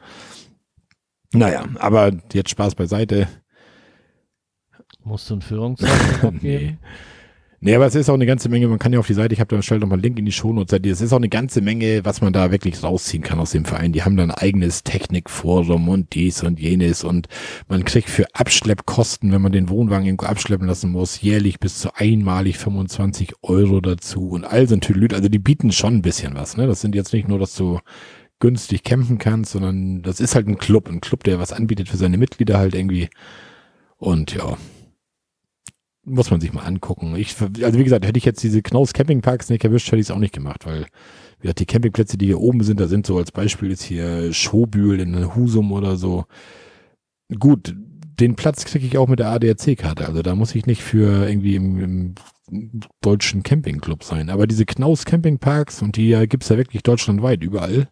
Naja, 1.35 1.65
aber 1.79 2.11
jetzt 2.33 2.49
Spaß 2.49 2.75
beiseite. 2.75 3.27
Musst 5.03 5.29
du 5.29 5.35
ein 5.35 5.41
Führungszeugnis 5.41 6.13
abgeben? 6.23 6.39
Nee. 6.41 6.77
Nee, 7.61 7.73
aber 7.73 7.87
es 7.87 7.95
ist 7.95 8.09
auch 8.09 8.15
eine 8.15 8.27
ganze 8.27 8.47
Menge, 8.47 8.67
man 8.67 8.77
kann 8.77 8.93
ja 8.93 8.99
auf 8.99 9.07
die 9.07 9.15
Seite, 9.15 9.33
ich 9.33 9.39
habe 9.39 9.55
da 9.55 9.59
stell 9.63 9.79
noch 9.79 9.87
mal 9.87 9.95
einen 9.95 10.03
Link 10.03 10.19
in 10.19 10.25
die 10.25 10.31
Shownotes, 10.31 10.79
es 10.83 11.01
ist 11.01 11.13
auch 11.13 11.17
eine 11.17 11.29
ganze 11.29 11.61
Menge, 11.61 12.05
was 12.05 12.21
man 12.21 12.31
da 12.31 12.51
wirklich 12.51 12.83
rausziehen 12.83 13.23
kann 13.23 13.39
aus 13.39 13.53
dem 13.53 13.65
Verein. 13.65 13.91
Die 13.91 14.03
haben 14.03 14.17
dann 14.17 14.29
ein 14.29 14.37
eigenes 14.37 14.83
Technikforum 14.83 15.89
und 15.89 16.13
dies 16.13 16.43
und 16.43 16.59
jenes 16.59 17.03
und 17.03 17.27
man 17.67 17.83
kriegt 17.83 18.07
für 18.07 18.25
Abschleppkosten, 18.33 19.31
wenn 19.31 19.41
man 19.41 19.51
den 19.51 19.69
Wohnwagen 19.69 20.05
irgendwo 20.05 20.27
abschleppen 20.27 20.67
lassen 20.67 20.91
muss, 20.91 21.21
jährlich 21.21 21.59
bis 21.59 21.79
zu 21.79 21.95
einmalig 21.95 22.59
25 22.59 23.33
Euro 23.41 23.81
dazu 23.81 24.29
und 24.29 24.43
all 24.43 24.67
so 24.67 24.75
ein 24.75 24.81
Tüdelüt. 24.81 25.15
Also 25.15 25.27
die 25.27 25.39
bieten 25.39 25.71
schon 25.71 25.95
ein 25.95 26.01
bisschen 26.03 26.35
was, 26.35 26.57
ne? 26.57 26.67
Das 26.67 26.81
sind 26.81 26.93
jetzt 26.93 27.13
nicht 27.13 27.27
nur, 27.27 27.39
dass 27.39 27.55
du 27.55 27.79
günstig 28.39 28.83
campen 28.83 29.17
kannst, 29.17 29.51
sondern 29.51 30.01
das 30.01 30.19
ist 30.19 30.35
halt 30.35 30.47
ein 30.47 30.57
Club, 30.57 30.89
ein 30.89 31.01
Club, 31.01 31.23
der 31.23 31.39
was 31.39 31.53
anbietet 31.53 31.89
für 31.89 31.97
seine 31.97 32.17
Mitglieder 32.17 32.57
halt 32.57 32.75
irgendwie. 32.75 33.09
Und 33.97 34.33
ja, 34.35 34.57
muss 36.03 36.29
man 36.31 36.39
sich 36.39 36.53
mal 36.53 36.63
angucken. 36.63 37.15
Ich, 37.15 37.35
also 37.39 37.79
wie 37.79 37.83
gesagt, 37.83 38.05
hätte 38.05 38.17
ich 38.17 38.25
jetzt 38.25 38.43
diese 38.43 38.61
Knaus 38.61 38.93
Campingparks 38.93 39.49
nicht 39.49 39.63
erwischt, 39.63 39.87
hätte 39.87 39.97
ich 39.97 40.07
es 40.07 40.11
auch 40.11 40.19
nicht 40.19 40.33
gemacht, 40.33 40.65
weil 40.65 40.85
wie 41.39 41.43
gesagt, 41.43 41.59
die 41.59 41.65
Campingplätze, 41.65 42.17
die 42.17 42.27
hier 42.27 42.39
oben 42.39 42.63
sind, 42.63 42.79
da 42.79 42.87
sind 42.87 43.05
so 43.05 43.17
als 43.17 43.31
Beispiel 43.31 43.69
jetzt 43.69 43.83
hier 43.83 44.31
Schobühl 44.31 44.99
in 44.99 45.35
Husum 45.35 45.71
oder 45.71 45.97
so. 45.97 46.25
Gut, 47.39 47.75
den 48.19 48.35
Platz 48.35 48.65
kriege 48.65 48.85
ich 48.85 48.97
auch 48.97 49.07
mit 49.07 49.19
der 49.19 49.29
ADAC-Karte. 49.29 50.05
Also 50.05 50.21
da 50.21 50.35
muss 50.35 50.55
ich 50.55 50.65
nicht 50.65 50.81
für 50.81 51.27
irgendwie 51.27 51.55
im, 51.55 51.79
im 51.79 52.15
deutschen 53.01 53.43
Campingclub 53.43 54.03
sein. 54.03 54.29
Aber 54.29 54.47
diese 54.47 54.65
Knaus 54.65 55.05
Campingparks 55.05 55.81
und 55.81 55.97
die 55.97 56.15
gibt's 56.27 56.49
ja 56.49 56.57
wirklich 56.57 56.83
deutschlandweit 56.83 57.43
überall. 57.43 57.89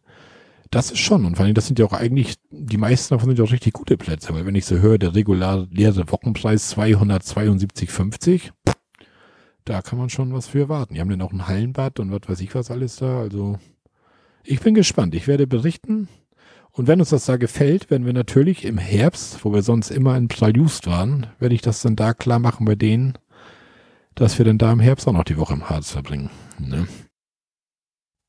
Das 0.73 0.89
ist 0.89 1.01
schon. 1.01 1.23
Und 1.23 1.35
vor 1.35 1.45
allem, 1.45 1.53
das 1.53 1.67
sind 1.67 1.77
ja 1.77 1.85
auch 1.85 1.93
eigentlich, 1.93 2.33
die 2.49 2.77
meisten 2.77 3.13
davon 3.13 3.29
sind 3.29 3.37
ja 3.37 3.45
auch 3.45 3.51
richtig 3.51 3.73
gute 3.73 3.95
Plätze. 3.95 4.33
Weil 4.33 4.47
wenn 4.47 4.55
ich 4.55 4.65
so 4.65 4.79
höre, 4.79 4.97
der 4.97 5.13
reguläre 5.13 5.67
Wochenpreis 6.11 6.75
272,50, 6.75 8.49
da 9.65 9.83
kann 9.83 9.99
man 9.99 10.09
schon 10.09 10.33
was 10.33 10.47
für 10.47 10.61
erwarten. 10.61 10.95
Die 10.95 10.99
haben 10.99 11.11
dann 11.11 11.21
auch 11.21 11.31
ein 11.31 11.47
Hallenbad 11.47 11.99
und 11.99 12.11
was 12.11 12.27
weiß 12.27 12.41
ich 12.41 12.55
was 12.55 12.71
alles 12.71 12.95
da. 12.95 13.19
Also 13.19 13.59
ich 14.43 14.61
bin 14.61 14.73
gespannt. 14.73 15.13
Ich 15.13 15.27
werde 15.27 15.45
berichten. 15.45 16.07
Und 16.71 16.87
wenn 16.87 16.99
uns 16.99 17.11
das 17.11 17.25
da 17.25 17.37
gefällt, 17.37 17.91
werden 17.91 18.07
wir 18.07 18.13
natürlich 18.13 18.65
im 18.65 18.79
Herbst, 18.79 19.45
wo 19.45 19.53
wir 19.53 19.61
sonst 19.61 19.91
immer 19.91 20.17
in 20.17 20.27
Praljust 20.27 20.87
waren, 20.87 21.27
werde 21.37 21.53
ich 21.53 21.61
das 21.61 21.83
dann 21.83 21.95
da 21.95 22.15
klar 22.15 22.39
machen 22.39 22.65
bei 22.65 22.73
denen, 22.73 23.13
dass 24.15 24.39
wir 24.39 24.45
dann 24.45 24.57
da 24.57 24.71
im 24.71 24.79
Herbst 24.79 25.07
auch 25.07 25.13
noch 25.13 25.23
die 25.23 25.37
Woche 25.37 25.53
im 25.53 25.69
Harz 25.69 25.91
verbringen. 25.91 26.31
Ne? 26.57 26.87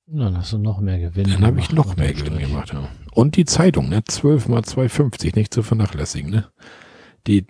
Dann 0.07 0.37
hast 0.37 0.53
du 0.53 0.59
noch 0.59 0.81
mehr 0.81 0.99
Gewinn. 0.99 1.31
Dann 1.31 1.45
habe 1.45 1.61
ich 1.61 1.73
noch 1.73 1.97
mehr 1.97 2.13
Gewinn 2.13 2.39
gemacht. 2.39 2.73
Ja. 2.73 2.89
Und 3.13 3.37
die 3.37 3.45
Zeitung, 3.47 3.89
ne? 3.89 4.05
12 4.05 4.49
mal 4.49 4.61
2,50, 4.61 5.35
nicht 5.35 5.55
zu 5.55 5.63
vernachlässigen, 5.63 6.31
ne? 6.31 6.49
Die 7.27 7.47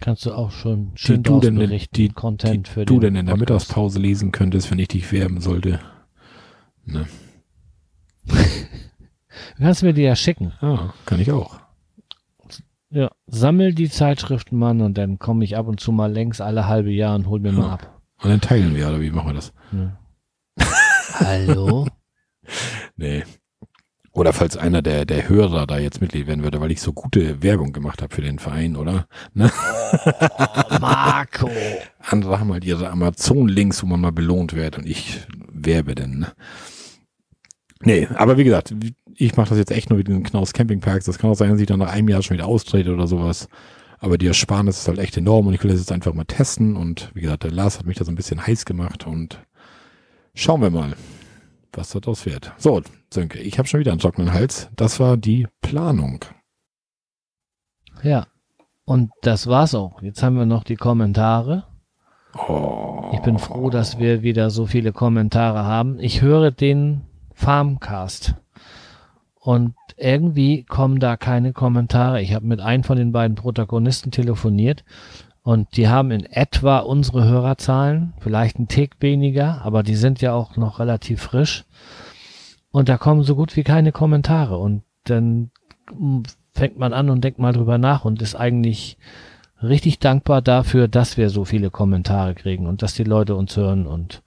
kannst 0.00 0.26
du 0.26 0.32
auch 0.32 0.50
schon 0.50 0.92
schön 0.96 1.22
die 1.22 1.30
du 1.30 1.40
denn, 1.40 1.54
berichten, 1.54 1.94
die, 1.96 2.08
Content 2.10 2.66
die 2.66 2.70
für 2.70 2.84
du 2.84 2.94
den 3.00 3.14
denn 3.14 3.16
in 3.20 3.26
der 3.26 3.32
Podcast. 3.32 3.50
Mittagspause 3.50 3.98
lesen 3.98 4.32
könntest, 4.32 4.70
wenn 4.70 4.78
ich 4.78 4.88
dich 4.88 5.10
werben 5.12 5.40
sollte. 5.40 5.80
Ne? 6.84 7.06
Kannst 9.58 9.82
du 9.82 9.86
mir 9.86 9.94
die 9.94 10.02
ja 10.02 10.14
schicken. 10.16 10.52
Ah, 10.60 10.92
kann 11.06 11.20
ich 11.20 11.32
auch. 11.32 11.58
Ja, 12.90 13.10
sammel 13.26 13.74
die 13.74 13.88
Zeitschriften, 13.88 14.58
Mann, 14.58 14.80
und 14.80 14.98
dann 14.98 15.18
komme 15.18 15.44
ich 15.44 15.56
ab 15.56 15.66
und 15.66 15.80
zu 15.80 15.90
mal 15.90 16.12
längs 16.12 16.40
alle 16.40 16.66
halbe 16.68 16.90
Jahr 16.92 17.14
und 17.16 17.26
hol 17.26 17.40
mir 17.40 17.52
mal 17.52 17.62
Ja. 17.66 17.72
ab. 17.72 18.00
Und 18.22 18.30
dann 18.30 18.40
teilen 18.40 18.74
wir, 18.76 18.88
oder 18.88 19.00
wie 19.00 19.10
machen 19.10 19.30
wir 19.30 19.34
das? 19.34 19.52
Ne? 19.72 19.96
Hallo? 21.20 21.86
Nee. 22.96 23.24
Oder 24.12 24.34
falls 24.34 24.56
einer 24.56 24.82
der, 24.82 25.06
der 25.06 25.28
Hörer 25.28 25.66
da 25.66 25.78
jetzt 25.78 26.02
Mitglied 26.02 26.26
werden 26.26 26.44
würde, 26.44 26.60
weil 26.60 26.70
ich 26.70 26.80
so 26.82 26.92
gute 26.92 27.42
Werbung 27.42 27.72
gemacht 27.72 28.02
habe 28.02 28.14
für 28.14 28.20
den 28.20 28.38
Verein, 28.38 28.76
oder? 28.76 29.08
Ne? 29.34 29.50
Oh, 29.50 30.78
Marco. 30.78 31.50
Andere 31.98 32.38
haben 32.38 32.52
halt 32.52 32.64
ihre 32.64 32.90
Amazon-Links, 32.90 33.82
wo 33.82 33.86
man 33.86 34.02
mal 34.02 34.12
belohnt 34.12 34.52
wird 34.52 34.76
und 34.76 34.86
ich 34.86 35.22
werbe 35.50 35.94
denn. 35.94 36.18
Ne? 36.18 36.32
Nee, 37.80 38.06
aber 38.14 38.36
wie 38.36 38.44
gesagt, 38.44 38.74
ich 39.16 39.36
mache 39.36 39.48
das 39.48 39.58
jetzt 39.58 39.72
echt 39.72 39.88
nur 39.90 39.98
mit 39.98 40.08
den 40.08 40.22
Knaus 40.22 40.52
Campingparks. 40.52 41.06
Das 41.06 41.18
kann 41.18 41.30
auch 41.30 41.34
sein, 41.34 41.50
dass 41.50 41.60
ich 41.60 41.66
dann 41.66 41.80
nach 41.80 41.92
einem 41.92 42.08
Jahr 42.08 42.22
schon 42.22 42.36
wieder 42.36 42.46
austrete 42.46 42.92
oder 42.92 43.06
sowas. 43.06 43.48
Aber 43.98 44.18
die 44.18 44.26
Ersparnis 44.26 44.80
ist 44.80 44.88
halt 44.88 44.98
echt 44.98 45.16
enorm 45.16 45.46
und 45.46 45.54
ich 45.54 45.62
will 45.64 45.70
das 45.70 45.80
jetzt 45.80 45.92
einfach 45.92 46.12
mal 46.12 46.24
testen. 46.24 46.76
Und 46.76 47.10
wie 47.14 47.22
gesagt, 47.22 47.44
der 47.44 47.50
Lars 47.50 47.78
hat 47.78 47.86
mich 47.86 47.96
da 47.96 48.04
so 48.04 48.12
ein 48.12 48.16
bisschen 48.16 48.46
heiß 48.46 48.64
gemacht 48.66 49.06
und 49.06 49.40
schauen 50.34 50.60
wir 50.60 50.70
mal, 50.70 50.94
was 51.72 51.90
daraus 51.90 52.26
wird. 52.26 52.52
So, 52.58 52.82
Sönke, 53.12 53.38
ich 53.40 53.58
habe 53.58 53.68
schon 53.68 53.80
wieder 53.80 53.92
einen 53.92 54.00
trockenen 54.00 54.32
Hals. 54.32 54.68
Das 54.76 55.00
war 55.00 55.16
die 55.16 55.46
Planung. 55.62 56.24
Ja. 58.02 58.26
Und 58.84 59.10
das 59.22 59.46
war's 59.46 59.74
auch. 59.74 60.02
Jetzt 60.02 60.22
haben 60.22 60.36
wir 60.36 60.44
noch 60.44 60.64
die 60.64 60.76
Kommentare. 60.76 61.64
Oh. 62.48 63.10
Ich 63.14 63.20
bin 63.20 63.38
froh, 63.38 63.70
dass 63.70 63.98
wir 63.98 64.22
wieder 64.22 64.50
so 64.50 64.66
viele 64.66 64.92
Kommentare 64.92 65.64
haben. 65.64 65.98
Ich 66.00 66.20
höre 66.20 66.50
den 66.50 67.02
Farmcast 67.32 68.34
und 69.36 69.74
irgendwie 69.96 70.64
kommen 70.64 70.98
da 70.98 71.16
keine 71.16 71.52
Kommentare. 71.52 72.20
Ich 72.20 72.34
habe 72.34 72.46
mit 72.46 72.60
einem 72.60 72.82
von 72.82 72.98
den 72.98 73.12
beiden 73.12 73.36
Protagonisten 73.36 74.10
telefoniert 74.10 74.84
und 75.44 75.76
die 75.76 75.88
haben 75.88 76.10
in 76.10 76.24
etwa 76.24 76.78
unsere 76.78 77.24
Hörerzahlen, 77.24 78.14
vielleicht 78.18 78.58
ein 78.58 78.66
Tick 78.66 78.96
weniger, 79.00 79.62
aber 79.62 79.82
die 79.82 79.94
sind 79.94 80.20
ja 80.20 80.32
auch 80.32 80.56
noch 80.56 80.80
relativ 80.80 81.20
frisch. 81.20 81.64
Und 82.72 82.88
da 82.88 82.96
kommen 82.96 83.22
so 83.22 83.36
gut 83.36 83.54
wie 83.54 83.62
keine 83.62 83.92
Kommentare 83.92 84.58
und 84.58 84.82
dann 85.04 85.50
fängt 86.54 86.78
man 86.78 86.92
an 86.92 87.10
und 87.10 87.22
denkt 87.22 87.38
mal 87.38 87.52
drüber 87.52 87.78
nach 87.78 88.04
und 88.04 88.22
ist 88.22 88.34
eigentlich 88.34 88.96
richtig 89.62 89.98
dankbar 89.98 90.40
dafür, 90.40 90.88
dass 90.88 91.16
wir 91.18 91.28
so 91.28 91.44
viele 91.44 91.70
Kommentare 91.70 92.34
kriegen 92.34 92.66
und 92.66 92.82
dass 92.82 92.94
die 92.94 93.04
Leute 93.04 93.36
uns 93.36 93.56
hören 93.56 93.86
und 93.86 94.22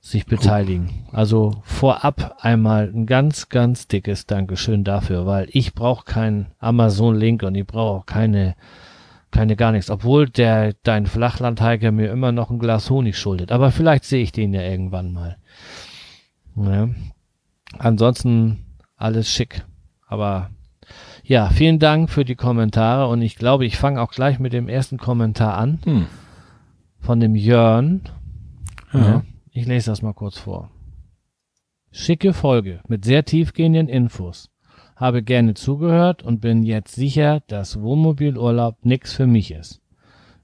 sich 0.00 0.26
beteiligen. 0.26 1.06
Also 1.12 1.62
vorab 1.62 2.36
einmal 2.40 2.92
ein 2.94 3.06
ganz, 3.06 3.48
ganz 3.48 3.88
dickes 3.88 4.26
Dankeschön 4.26 4.84
dafür, 4.84 5.26
weil 5.26 5.48
ich 5.50 5.74
brauche 5.74 6.04
keinen 6.04 6.48
Amazon-Link 6.58 7.42
und 7.42 7.54
ich 7.54 7.66
brauche 7.66 8.00
auch 8.00 8.06
keine, 8.06 8.54
keine 9.30 9.56
gar 9.56 9.72
nichts, 9.72 9.90
obwohl 9.90 10.28
der 10.28 10.74
dein 10.82 11.06
Flachlandhiker 11.06 11.92
mir 11.92 12.10
immer 12.10 12.32
noch 12.32 12.50
ein 12.50 12.58
Glas 12.58 12.90
Honig 12.90 13.18
schuldet. 13.18 13.52
Aber 13.52 13.70
vielleicht 13.70 14.04
sehe 14.04 14.22
ich 14.22 14.32
den 14.32 14.54
ja 14.54 14.62
irgendwann 14.62 15.12
mal. 15.12 15.36
Ja. 16.56 16.88
Ansonsten 17.78 18.64
alles 18.96 19.30
schick. 19.30 19.64
Aber 20.06 20.50
ja, 21.24 21.50
vielen 21.50 21.78
Dank 21.78 22.08
für 22.08 22.24
die 22.24 22.36
Kommentare 22.36 23.08
und 23.08 23.20
ich 23.20 23.36
glaube, 23.36 23.66
ich 23.66 23.76
fange 23.76 24.00
auch 24.00 24.12
gleich 24.12 24.38
mit 24.38 24.52
dem 24.52 24.68
ersten 24.68 24.96
Kommentar 24.96 25.56
an 25.58 25.80
Hm. 25.84 26.06
von 27.00 27.20
dem 27.20 27.34
Jörn. 27.34 28.02
Ja. 28.92 29.00
Ja, 29.00 29.22
ich 29.50 29.66
lese 29.66 29.90
das 29.90 30.02
mal 30.02 30.14
kurz 30.14 30.38
vor. 30.38 30.70
Schicke 31.90 32.32
Folge 32.32 32.80
mit 32.88 33.04
sehr 33.04 33.24
tiefgehenden 33.24 33.88
Infos. 33.88 34.50
Habe 34.96 35.22
gerne 35.22 35.54
zugehört 35.54 36.22
und 36.22 36.40
bin 36.40 36.62
jetzt 36.62 36.94
sicher, 36.94 37.40
dass 37.48 37.80
Wohnmobilurlaub 37.80 38.78
nix 38.82 39.12
für 39.12 39.26
mich 39.26 39.50
ist. 39.52 39.80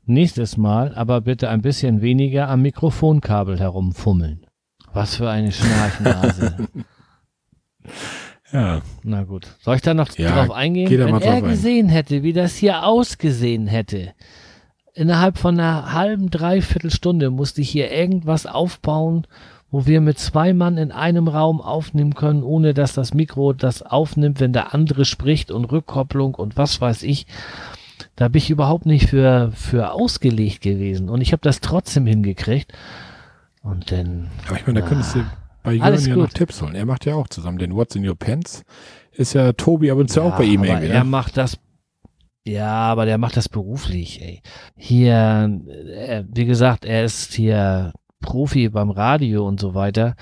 Nächstes 0.04 0.56
Mal 0.56 0.94
aber 0.94 1.20
bitte 1.22 1.48
ein 1.48 1.62
bisschen 1.62 2.02
weniger 2.02 2.48
am 2.48 2.62
Mikrofonkabel 2.62 3.58
herumfummeln. 3.58 4.46
Was 4.92 5.16
für 5.16 5.28
eine 5.30 5.52
Schnarchnase. 5.52 6.56
Ja. 8.52 8.82
Na 9.02 9.22
gut. 9.24 9.46
Soll 9.60 9.76
ich 9.76 9.80
da 9.82 9.94
noch 9.94 10.10
Ja, 10.18 10.34
drauf 10.44 10.50
eingehen? 10.54 10.90
Wenn 10.90 11.10
mal 11.10 11.22
er 11.22 11.32
drauf 11.32 11.42
ein. 11.44 11.50
gesehen 11.50 11.88
hätte, 11.88 12.22
wie 12.22 12.34
das 12.34 12.54
hier 12.56 12.84
ausgesehen 12.84 13.66
hätte. 13.66 14.12
Innerhalb 14.92 15.38
von 15.38 15.58
einer 15.58 15.94
halben, 15.94 16.28
dreiviertel 16.28 16.90
Stunde 16.90 17.30
musste 17.30 17.62
ich 17.62 17.70
hier 17.70 17.90
irgendwas 17.90 18.44
aufbauen, 18.44 19.26
wo 19.72 19.86
wir 19.86 20.00
mit 20.00 20.18
zwei 20.18 20.52
Mann 20.52 20.76
in 20.76 20.92
einem 20.92 21.26
Raum 21.26 21.60
aufnehmen 21.60 22.14
können, 22.14 22.42
ohne 22.44 22.74
dass 22.74 22.92
das 22.92 23.14
Mikro 23.14 23.54
das 23.54 23.82
aufnimmt, 23.82 24.38
wenn 24.38 24.52
der 24.52 24.74
andere 24.74 25.04
spricht 25.06 25.50
und 25.50 25.64
Rückkopplung 25.64 26.34
und 26.34 26.56
was 26.56 26.80
weiß 26.80 27.02
ich. 27.02 27.26
Da 28.14 28.28
bin 28.28 28.38
ich 28.38 28.50
überhaupt 28.50 28.84
nicht 28.84 29.08
für, 29.08 29.50
für 29.54 29.92
ausgelegt 29.92 30.60
gewesen. 30.60 31.08
Und 31.08 31.22
ich 31.22 31.32
habe 31.32 31.40
das 31.42 31.60
trotzdem 31.60 32.06
hingekriegt. 32.06 32.72
Und 33.62 33.90
dann 33.90 34.28
Aber 34.46 34.58
ich 34.58 34.66
meine, 34.66 34.80
da 34.82 34.86
könntest 34.86 35.14
du 35.14 35.24
bei 35.62 35.72
Jörn 35.72 35.82
Alles 35.82 36.06
ja 36.06 36.16
noch. 36.16 36.28
Tipps 36.28 36.60
holen. 36.60 36.74
Er 36.74 36.84
macht 36.84 37.06
ja 37.06 37.14
auch 37.14 37.28
zusammen 37.28 37.58
den 37.58 37.74
What's 37.74 37.96
in 37.96 38.06
Your 38.06 38.16
Pants. 38.16 38.64
Ist 39.12 39.32
ja 39.32 39.52
Tobi 39.54 39.90
aber 39.90 40.06
zu 40.06 40.20
auch 40.20 40.36
bei 40.36 40.44
ihm 40.44 40.64
irgendwie. 40.64 40.88
Er 40.88 41.04
Ne? 41.04 41.10
macht 41.10 41.36
das. 41.38 41.58
Ja, 42.44 42.68
aber 42.72 43.06
der 43.06 43.18
macht 43.18 43.36
das 43.36 43.48
beruflich, 43.48 44.20
ey. 44.20 44.42
Hier, 44.76 45.60
äh, 45.96 46.24
wie 46.28 46.44
gesagt, 46.44 46.84
er 46.84 47.04
ist 47.04 47.32
hier 47.34 47.92
Profi 48.22 48.70
beim 48.70 48.90
Radio 48.90 49.46
und 49.46 49.60
so 49.60 49.74
weiter. 49.74 50.14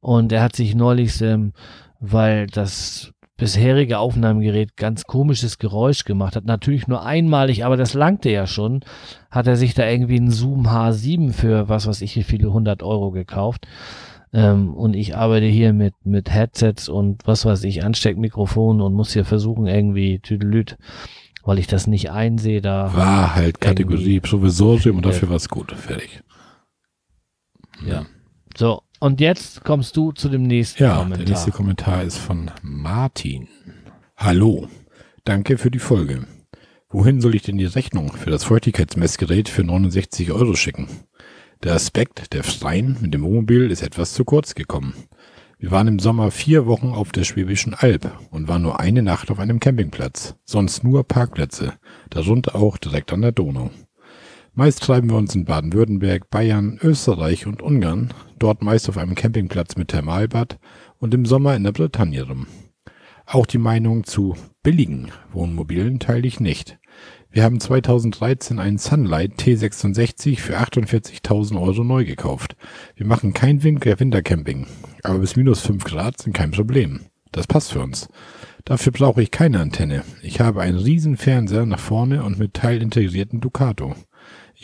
Und 0.00 0.32
er 0.32 0.42
hat 0.42 0.56
sich 0.56 0.74
neulich, 0.74 1.20
ähm, 1.20 1.52
weil 2.00 2.48
das 2.48 3.14
bisherige 3.36 3.98
Aufnahmegerät 3.98 4.76
ganz 4.76 5.04
komisches 5.04 5.58
Geräusch 5.58 6.04
gemacht 6.04 6.36
hat, 6.36 6.44
natürlich 6.44 6.86
nur 6.86 7.04
einmalig, 7.04 7.64
aber 7.64 7.76
das 7.76 7.94
langte 7.94 8.30
ja 8.30 8.46
schon, 8.46 8.84
hat 9.30 9.46
er 9.46 9.56
sich 9.56 9.74
da 9.74 9.88
irgendwie 9.88 10.16
einen 10.16 10.30
Zoom 10.30 10.68
H7 10.68 11.32
für 11.32 11.68
was 11.68 11.86
weiß 11.86 12.00
ich 12.02 12.16
wie 12.16 12.22
viele 12.22 12.52
hundert 12.52 12.82
Euro 12.82 13.10
gekauft. 13.10 13.66
Ähm, 14.32 14.74
und 14.74 14.94
ich 14.94 15.16
arbeite 15.16 15.46
hier 15.46 15.72
mit, 15.72 15.94
mit 16.04 16.30
Headsets 16.32 16.88
und 16.88 17.22
was 17.24 17.44
weiß 17.44 17.64
ich, 17.64 17.84
Ansteckmikrofon 17.84 18.80
und 18.80 18.94
muss 18.94 19.12
hier 19.12 19.24
versuchen 19.24 19.66
irgendwie 19.66 20.18
Tüdelüt, 20.18 20.76
weil 21.44 21.58
ich 21.58 21.66
das 21.66 21.86
nicht 21.86 22.10
einsehe, 22.10 22.60
da. 22.60 22.92
War 22.94 23.34
halt 23.34 23.60
Kategorie 23.60 24.20
Provisorium 24.20 24.96
und 24.96 25.06
dafür 25.06 25.28
war 25.28 25.36
es 25.36 25.48
gut. 25.48 25.72
Fertig. 25.72 26.22
Ja. 27.86 28.06
So, 28.56 28.82
und 29.00 29.20
jetzt 29.20 29.64
kommst 29.64 29.96
du 29.96 30.12
zu 30.12 30.28
dem 30.28 30.42
nächsten 30.42 30.82
Ja, 30.82 30.96
Kommentar. 30.98 31.18
der 31.18 31.28
nächste 31.28 31.50
Kommentar 31.50 32.02
ist 32.04 32.18
von 32.18 32.50
Martin. 32.62 33.48
Hallo, 34.16 34.68
danke 35.24 35.58
für 35.58 35.70
die 35.70 35.78
Folge. 35.80 36.26
Wohin 36.88 37.20
soll 37.20 37.34
ich 37.34 37.42
denn 37.42 37.58
die 37.58 37.64
Rechnung 37.66 38.12
für 38.12 38.30
das 38.30 38.44
Feuchtigkeitsmessgerät 38.44 39.48
für 39.48 39.64
69 39.64 40.30
Euro 40.30 40.54
schicken? 40.54 40.88
Der 41.64 41.74
Aspekt 41.74 42.32
der 42.32 42.44
Freien 42.44 42.96
mit 43.00 43.14
dem 43.14 43.22
Wohnmobil 43.22 43.70
ist 43.70 43.82
etwas 43.82 44.12
zu 44.12 44.24
kurz 44.24 44.54
gekommen. 44.54 44.94
Wir 45.58 45.70
waren 45.70 45.88
im 45.88 45.98
Sommer 45.98 46.30
vier 46.30 46.66
Wochen 46.66 46.88
auf 46.92 47.10
der 47.10 47.24
Schwäbischen 47.24 47.74
Alb 47.74 48.12
und 48.30 48.48
waren 48.48 48.62
nur 48.62 48.80
eine 48.80 49.02
Nacht 49.02 49.30
auf 49.30 49.38
einem 49.38 49.60
Campingplatz, 49.60 50.36
sonst 50.44 50.84
nur 50.84 51.04
Parkplätze, 51.04 51.72
darunter 52.10 52.54
auch 52.54 52.76
direkt 52.76 53.12
an 53.12 53.22
der 53.22 53.32
Donau. 53.32 53.70
Meist 54.54 54.82
treiben 54.84 55.10
wir 55.10 55.16
uns 55.16 55.34
in 55.34 55.44
Baden-Württemberg, 55.44 56.30
Bayern, 56.30 56.78
Österreich 56.82 57.46
und 57.46 57.60
Ungarn, 57.60 58.14
dort 58.38 58.62
meist 58.62 58.88
auf 58.88 58.96
einem 58.98 59.16
Campingplatz 59.16 59.76
mit 59.76 59.88
Thermalbad 59.88 60.58
und 60.98 61.12
im 61.12 61.26
Sommer 61.26 61.56
in 61.56 61.64
der 61.64 61.72
Bretagne 61.72 62.22
rum. 62.22 62.46
Auch 63.26 63.46
die 63.46 63.58
Meinung 63.58 64.04
zu 64.04 64.36
billigen 64.62 65.10
Wohnmobilen 65.32 65.98
teile 65.98 66.26
ich 66.28 66.38
nicht. 66.38 66.78
Wir 67.30 67.42
haben 67.42 67.58
2013 67.58 68.60
einen 68.60 68.78
Sunlight 68.78 69.32
T66 69.40 70.38
für 70.38 70.56
48.000 70.60 71.60
Euro 71.60 71.82
neu 71.82 72.04
gekauft. 72.04 72.54
Wir 72.94 73.06
machen 73.06 73.32
kein 73.32 73.64
Win- 73.64 73.82
Wintercamping, 73.84 74.68
aber 75.02 75.18
bis 75.18 75.34
minus 75.34 75.60
5 75.62 75.82
Grad 75.82 76.20
sind 76.20 76.32
kein 76.32 76.52
Problem. 76.52 77.00
Das 77.32 77.48
passt 77.48 77.72
für 77.72 77.80
uns. 77.80 78.06
Dafür 78.64 78.92
brauche 78.92 79.20
ich 79.20 79.32
keine 79.32 79.58
Antenne. 79.58 80.04
Ich 80.22 80.40
habe 80.40 80.62
einen 80.62 80.78
riesen 80.78 81.16
Fernseher 81.16 81.66
nach 81.66 81.80
vorne 81.80 82.22
und 82.22 82.38
mit 82.38 82.54
teilintegrierten 82.54 83.40
Ducato. 83.40 83.96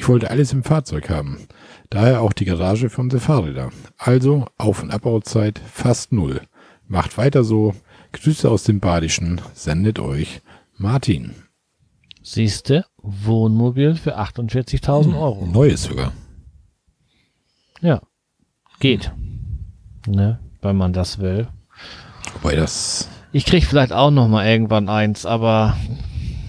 Ich 0.01 0.09
wollte 0.09 0.31
alles 0.31 0.55
im 0.55 0.65
Fahrzeug 0.65 1.11
haben. 1.11 1.47
Daher 1.91 2.23
auch 2.23 2.33
die 2.33 2.47
Garage 2.47 2.89
für 2.89 3.03
unsere 3.03 3.21
Fahrräder. 3.21 3.69
Also 3.99 4.47
Auf- 4.57 4.83
und 4.83 4.91
Abbauzeit 4.91 5.61
fast 5.71 6.11
null. 6.11 6.41
Macht 6.89 7.19
weiter 7.19 7.45
so. 7.45 7.75
Grüße 8.13 8.51
aus 8.51 8.63
dem 8.63 8.81
Badischen. 8.81 9.43
Sendet 9.53 9.99
euch 9.99 10.41
Martin. 10.79 11.35
Siehste, 12.23 12.87
Wohnmobil 12.97 13.95
für 13.95 14.19
48.000 14.19 15.21
Euro. 15.21 15.45
Neues 15.45 15.83
sogar. 15.83 16.15
Ja. 17.83 18.01
Geht. 18.79 19.13
Ne? 20.07 20.41
wenn 20.63 20.77
man 20.77 20.95
das 20.95 21.19
will. 21.19 21.47
Wobei 22.33 22.57
das. 22.57 23.07
Ich 23.33 23.45
krieg 23.45 23.67
vielleicht 23.67 23.93
auch 23.93 24.11
noch 24.11 24.29
mal 24.29 24.47
irgendwann 24.47 24.89
eins, 24.89 25.27
aber 25.27 25.77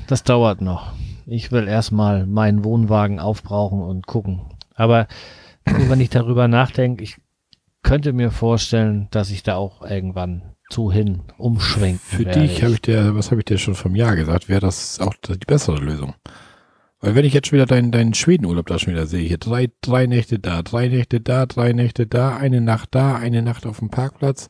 das 0.08 0.24
dauert 0.24 0.62
noch. 0.62 0.94
Ich 1.34 1.50
will 1.54 1.70
erstmal 1.70 2.26
meinen 2.26 2.66
Wohnwagen 2.66 3.22
aufbrauchen 3.22 3.82
und 3.82 4.06
gucken. 4.06 4.42
Aber 4.76 5.08
wenn 5.64 6.02
ich 6.02 6.10
darüber 6.10 6.50
nachdenke, 6.50 7.06
ich 7.06 7.22
könnte 7.84 8.12
mir 8.12 8.32
vorstellen, 8.32 9.08
dass 9.12 9.32
ich 9.32 9.42
da 9.42 9.56
auch 9.56 9.82
irgendwann 9.82 10.56
zu 10.70 10.92
hin 10.92 11.22
umschwenken 11.38 12.02
Für 12.04 12.26
dich 12.26 12.62
habe 12.64 12.74
ich 12.74 12.82
dir, 12.82 13.16
was 13.16 13.32
habe 13.32 13.40
ich 13.40 13.46
dir 13.46 13.58
schon 13.58 13.76
vom 13.76 13.96
Jahr 13.96 14.18
gesagt, 14.18 14.50
wäre 14.50 14.60
das 14.60 15.00
auch 15.00 15.14
die 15.14 15.38
bessere 15.48 15.78
Lösung. 15.78 16.16
Weil 17.00 17.16
wenn 17.16 17.24
ich 17.24 17.34
jetzt 17.34 17.48
schon 17.48 17.56
wieder 17.58 17.66
deinen, 17.66 17.94
deinen 17.94 18.14
Schwedenurlaub 18.14 18.68
da 18.68 18.78
schon 18.78 18.92
wieder 18.92 19.08
sehe, 19.08 19.26
hier 19.26 19.38
drei, 19.38 19.70
drei 19.80 20.08
Nächte 20.08 20.38
da, 20.38 20.62
drei 20.64 20.90
Nächte 20.90 21.22
da, 21.22 21.46
drei 21.46 21.72
Nächte 21.72 22.08
da, 22.08 22.36
eine 22.36 22.60
Nacht 22.60 22.90
da, 22.92 23.16
eine 23.16 23.42
Nacht 23.42 23.66
auf 23.66 23.80
dem 23.80 23.90
Parkplatz, 23.90 24.50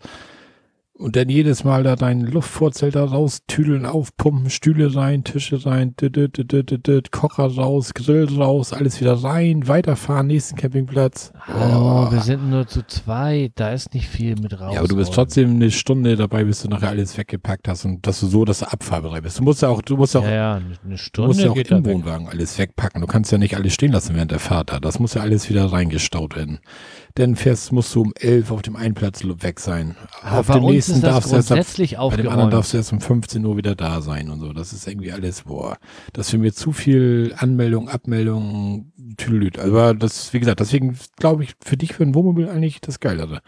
und 1.02 1.16
dann 1.16 1.30
jedes 1.30 1.64
Mal 1.64 1.84
da 1.84 1.96
dein 1.96 2.22
Luftvorzelt 2.22 2.96
da 2.96 3.04
raus, 3.04 3.40
Tüdeln 3.48 3.86
aufpumpen, 3.86 4.50
Stühle 4.52 4.96
rein, 4.96 5.24
Tische 5.24 5.66
rein, 5.66 5.96
Kocher 7.12 7.56
raus, 7.56 7.94
Grill 7.94 8.28
raus, 8.38 8.72
alles 8.72 9.02
wieder 9.02 9.24
rein, 9.24 9.68
weiterfahren, 9.68 10.28
nächsten 10.28 10.56
Campingplatz. 10.56 11.34
Hallo, 11.40 12.08
oh. 12.08 12.12
wir 12.12 12.22
sind 12.22 12.50
nur 12.50 12.68
zu 12.68 12.86
zweit, 12.86 13.54
da 13.56 13.72
ist 13.72 13.94
nicht 13.96 14.08
viel 14.08 14.36
mit 14.36 14.60
raus. 14.60 14.74
Ja, 14.74 14.80
aber 14.80 14.88
du 14.88 14.96
bist 14.96 15.14
trotzdem 15.14 15.56
eine 15.56 15.72
Stunde 15.72 16.16
dabei, 16.16 16.44
bis 16.44 16.62
du 16.62 16.70
nachher 16.70 16.90
alles 16.90 17.18
weggepackt 17.18 17.68
hast 17.68 17.86
und 17.86 18.06
dass 18.06 18.20
du 18.20 18.28
so, 18.28 18.46
dass 18.46 18.60
du 18.60 18.72
abfahrbereit 18.72 19.24
bist. 19.24 19.40
Du 19.40 19.44
musst 19.44 19.64
ja 19.64 19.70
auch, 19.70 19.82
du 19.82 19.98
musst 19.98 20.14
ja 20.14 20.20
auch, 20.20 20.26
ja, 20.26 20.32
ja, 20.32 20.62
eine 20.86 20.98
Stunde 21.00 21.30
du 21.30 21.34
musst 21.34 21.44
ja 21.44 21.50
auch 21.50 21.78
im 21.78 21.86
Wohnwagen 21.86 22.28
alles 22.28 22.60
wegpacken. 22.60 23.02
Du 23.02 23.08
kannst 23.08 23.32
ja 23.32 23.40
nicht 23.40 23.56
alles 23.56 23.74
stehen 23.74 23.92
lassen 23.92 24.16
während 24.16 24.32
der 24.32 24.40
Fahrt 24.40 24.72
da. 24.72 24.80
Das 24.80 25.00
muss 25.00 25.16
ja 25.16 25.22
alles 25.22 25.50
wieder 25.50 25.66
reingestaut 25.66 26.36
werden. 26.36 26.60
Denn 27.18 27.36
fährst, 27.36 27.72
musst 27.72 27.94
du 27.94 28.02
um 28.02 28.14
elf 28.20 28.52
auf 28.52 28.62
dem 28.62 28.76
einen 28.76 28.94
Platz 28.94 29.24
weg 29.24 29.60
sein. 29.60 29.96
Aber 30.22 30.40
auf 30.40 30.48
dem 30.48 30.64
nächsten 30.64 31.02
darfst 31.02 31.32
du 31.32 31.36
erst 31.36 31.52
ab, 31.52 31.66
bei 32.10 32.18
dem 32.18 32.30
anderen 32.30 32.52
darfst 32.52 32.74
du 32.74 32.78
erst 32.78 32.94
um 32.94 33.02
15 33.02 33.44
Uhr 33.46 33.58
wieder 33.58 33.76
da 33.76 34.02
sein 34.02 34.30
und 34.30 34.40
so. 34.40 34.54
Das 34.54 34.74
ist 34.74 34.88
irgendwie 34.88 35.12
alles, 35.12 35.44
boah, 35.44 35.78
das 36.14 36.28
ist 36.28 36.32
für 36.32 36.38
mir 36.38 36.54
zu 36.54 36.72
viel 36.72 37.34
Anmeldung, 37.38 37.90
Abmeldung, 37.90 38.92
Tüdelüt. 39.18 39.60
Aber 39.60 39.94
das, 39.94 40.34
wie 40.34 40.40
gesagt, 40.40 40.60
deswegen 40.60 40.98
glaube 41.18 41.44
ich, 41.44 41.54
für 41.64 41.78
dich 41.78 41.94
für 41.94 42.04
ein 42.04 42.16
Wohnmobil 42.16 42.50
eigentlich 42.50 42.82
das 42.82 43.00
Geilere. 43.00 43.42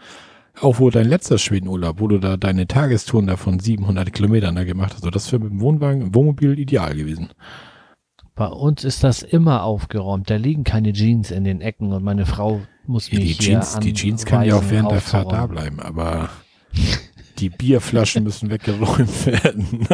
Auch 0.60 0.78
wo 0.78 0.90
dein 0.90 1.08
letzter 1.08 1.38
Schwedenurlaub, 1.38 2.00
wo 2.00 2.06
du 2.06 2.18
da 2.18 2.36
deine 2.36 2.68
Tagestouren 2.68 3.26
da 3.26 3.36
von 3.36 3.58
700 3.58 4.12
Kilometern 4.12 4.54
da 4.54 4.64
gemacht 4.64 4.94
hast, 4.94 5.02
so 5.02 5.10
das 5.10 5.32
wäre 5.32 5.42
mit 5.42 5.52
dem 5.52 5.60
Wohnwagen, 5.60 6.14
Wohnmobil 6.14 6.58
ideal 6.58 6.94
gewesen. 6.94 7.30
Bei 8.34 8.46
uns 8.46 8.82
ist 8.82 9.04
das 9.04 9.22
immer 9.22 9.62
aufgeräumt. 9.62 10.28
Da 10.28 10.36
liegen 10.36 10.64
keine 10.64 10.92
Jeans 10.92 11.30
in 11.30 11.44
den 11.44 11.60
Ecken 11.60 11.92
und 11.92 12.02
meine 12.02 12.26
Frau 12.26 12.62
muss 12.86 13.10
ja, 13.10 13.18
mich 13.18 13.38
die 13.38 13.44
Jeans, 13.44 13.78
die 13.78 13.92
Jeans 13.92 14.26
können 14.26 14.44
ja 14.44 14.56
auch 14.56 14.64
während 14.68 14.90
der 14.90 15.00
Fahrt 15.00 15.30
da 15.32 15.46
bleiben, 15.46 15.80
aber 15.80 16.30
die 17.38 17.48
Bierflaschen 17.48 18.24
müssen 18.24 18.50
weggeräumt 18.50 19.26
werden. 19.26 19.86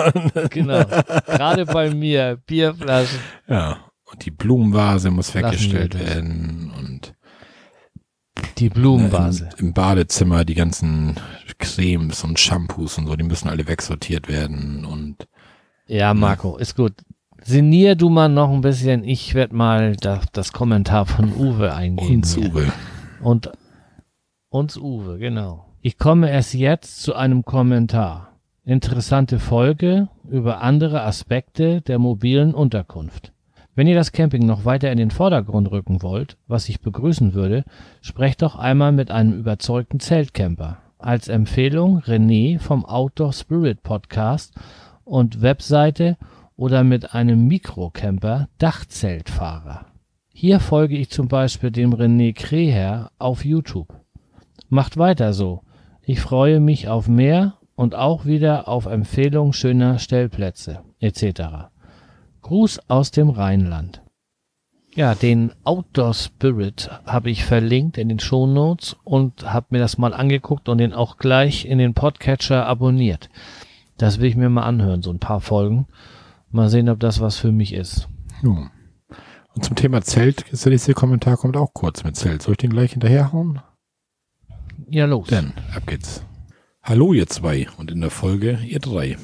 genau. 0.51 0.85
Gerade 1.27 1.67
bei 1.67 1.95
mir, 1.95 2.39
Bierflaschen. 2.47 3.19
Ja. 3.49 3.79
Und 4.11 4.25
die 4.25 4.31
Blumenvase 4.31 5.11
muss 5.11 5.35
weggestellt 5.35 5.99
werden 5.99 6.73
und 6.77 7.15
die 8.59 8.69
Blumenvase. 8.69 9.45
Ne, 9.45 9.51
im, 9.59 9.67
Im 9.67 9.73
Badezimmer 9.75 10.45
die 10.45 10.55
ganzen 10.55 11.17
Cremes 11.59 12.25
und 12.25 12.39
Shampoos 12.39 12.99
und 12.99 13.07
so, 13.07 13.15
die 13.15 13.23
müssen 13.23 13.49
alle 13.49 13.69
wegsortiert 13.69 14.29
werden 14.29 14.85
und 14.85 15.29
ja, 15.87 16.15
Marco, 16.15 16.57
ist 16.57 16.77
gut. 16.77 16.93
Sinnier 17.43 17.97
du 17.97 18.11
mal 18.11 18.29
noch 18.29 18.51
ein 18.51 18.61
bisschen. 18.61 19.05
Ich 19.05 19.35
werde 19.35 19.55
mal 19.57 19.97
da, 19.97 20.21
das 20.33 20.53
Kommentar 20.53 21.07
von 21.07 21.33
Uwe 21.33 21.75
eingehen. 21.75 22.17
Uns. 22.17 22.37
Uwe. 22.37 22.73
Und 23.23 23.51
uns 24.51 24.77
Uwe, 24.77 25.19
genau. 25.19 25.67
Ich 25.81 25.97
komme 25.97 26.31
erst 26.31 26.55
jetzt 26.55 27.03
zu 27.03 27.15
einem 27.15 27.45
Kommentar. 27.45 28.39
Interessante 28.65 29.39
Folge 29.39 30.09
über 30.29 30.61
andere 30.61 31.03
Aspekte 31.03 31.81
der 31.81 31.99
mobilen 31.99 32.55
Unterkunft. 32.55 33.33
Wenn 33.75 33.87
ihr 33.87 33.95
das 33.95 34.13
Camping 34.13 34.45
noch 34.45 34.65
weiter 34.65 34.93
in 34.93 34.99
den 34.99 35.11
Vordergrund 35.11 35.71
rücken 35.71 36.03
wollt, 36.03 36.37
was 36.47 36.69
ich 36.69 36.81
begrüßen 36.81 37.33
würde, 37.33 37.65
sprecht 38.03 38.43
doch 38.43 38.57
einmal 38.57 38.93
mit 38.93 39.11
einem 39.11 39.33
überzeugten 39.33 40.01
Zeltcamper. 40.01 40.79
Als 40.99 41.29
Empfehlung 41.29 42.01
René 42.01 42.59
vom 42.59 42.85
Outdoor 42.85 43.33
Spirit 43.33 43.83
Podcast 43.83 44.53
und 45.05 45.41
Webseite 45.41 46.19
oder 46.61 46.85
mit 46.85 47.15
einem 47.15 47.49
Mikrocamper 47.49 48.51
Dachzeltfahrer. 48.59 49.87
Hier 50.31 50.61
folge 50.61 50.99
ich 50.99 51.09
zum 51.09 51.27
Beispiel 51.27 51.71
dem 51.71 51.95
René 51.95 52.35
Kreher 52.35 53.13
auf 53.19 53.47
YouTube. 53.47 53.89
Macht 54.69 54.99
weiter 54.99 55.33
so. 55.33 55.63
Ich 56.03 56.21
freue 56.21 56.61
mich 56.61 56.87
auf 56.87 57.09
mehr 57.09 57.55
und 57.77 57.95
auch 57.95 58.27
wieder 58.27 58.69
auf 58.69 58.85
Empfehlung 58.85 59.55
schöner 59.55 59.99
Stellplätze 59.99 60.83
etc. 60.99 61.71
Gruß 62.43 62.91
aus 62.91 63.11
dem 63.11 63.31
Rheinland. 63.31 64.03
Ja, 64.95 65.15
den 65.15 65.53
Outdoor 65.65 66.13
Spirit 66.13 66.91
habe 67.07 67.31
ich 67.31 67.43
verlinkt 67.43 67.97
in 67.97 68.11
den 68.11 68.21
Show 68.21 68.47
Notes 68.47 68.99
und 69.03 69.51
habe 69.51 69.69
mir 69.71 69.79
das 69.79 69.97
mal 69.97 70.13
angeguckt 70.13 70.69
und 70.69 70.77
den 70.77 70.93
auch 70.93 71.17
gleich 71.17 71.65
in 71.65 71.79
den 71.79 71.95
Podcatcher 71.95 72.67
abonniert. 72.67 73.31
Das 73.97 74.21
will 74.21 74.29
ich 74.29 74.37
mir 74.37 74.51
mal 74.51 74.65
anhören, 74.65 75.01
so 75.01 75.11
ein 75.11 75.21
paar 75.21 75.41
Folgen. 75.41 75.87
Mal 76.53 76.69
sehen, 76.69 76.89
ob 76.89 76.99
das 76.99 77.21
was 77.21 77.37
für 77.37 77.53
mich 77.53 77.73
ist. 77.73 78.09
Ja. 78.43 78.71
Und 79.55 79.65
zum 79.65 79.77
Thema 79.77 80.03
Zelt, 80.03 80.43
ist 80.51 80.65
der 80.65 80.73
nächste 80.73 80.95
Kommentar 80.95 81.37
kommt 81.37 81.57
auch 81.57 81.73
kurz 81.73 82.03
mit 82.03 82.17
Zelt. 82.17 82.43
Soll 82.43 82.53
ich 82.53 82.59
den 82.59 82.71
gleich 82.71 82.93
hinterherhauen? 82.93 83.61
Ja, 84.89 85.07
los. 85.07 85.29
Dann, 85.29 85.53
ab 85.75 85.87
geht's. 85.87 86.25
Hallo 86.83 87.13
ihr 87.13 87.29
zwei 87.29 87.69
und 87.77 87.91
in 87.93 88.01
der 88.01 88.11
Folge 88.11 88.59
ihr 88.67 88.81
drei. 88.81 89.17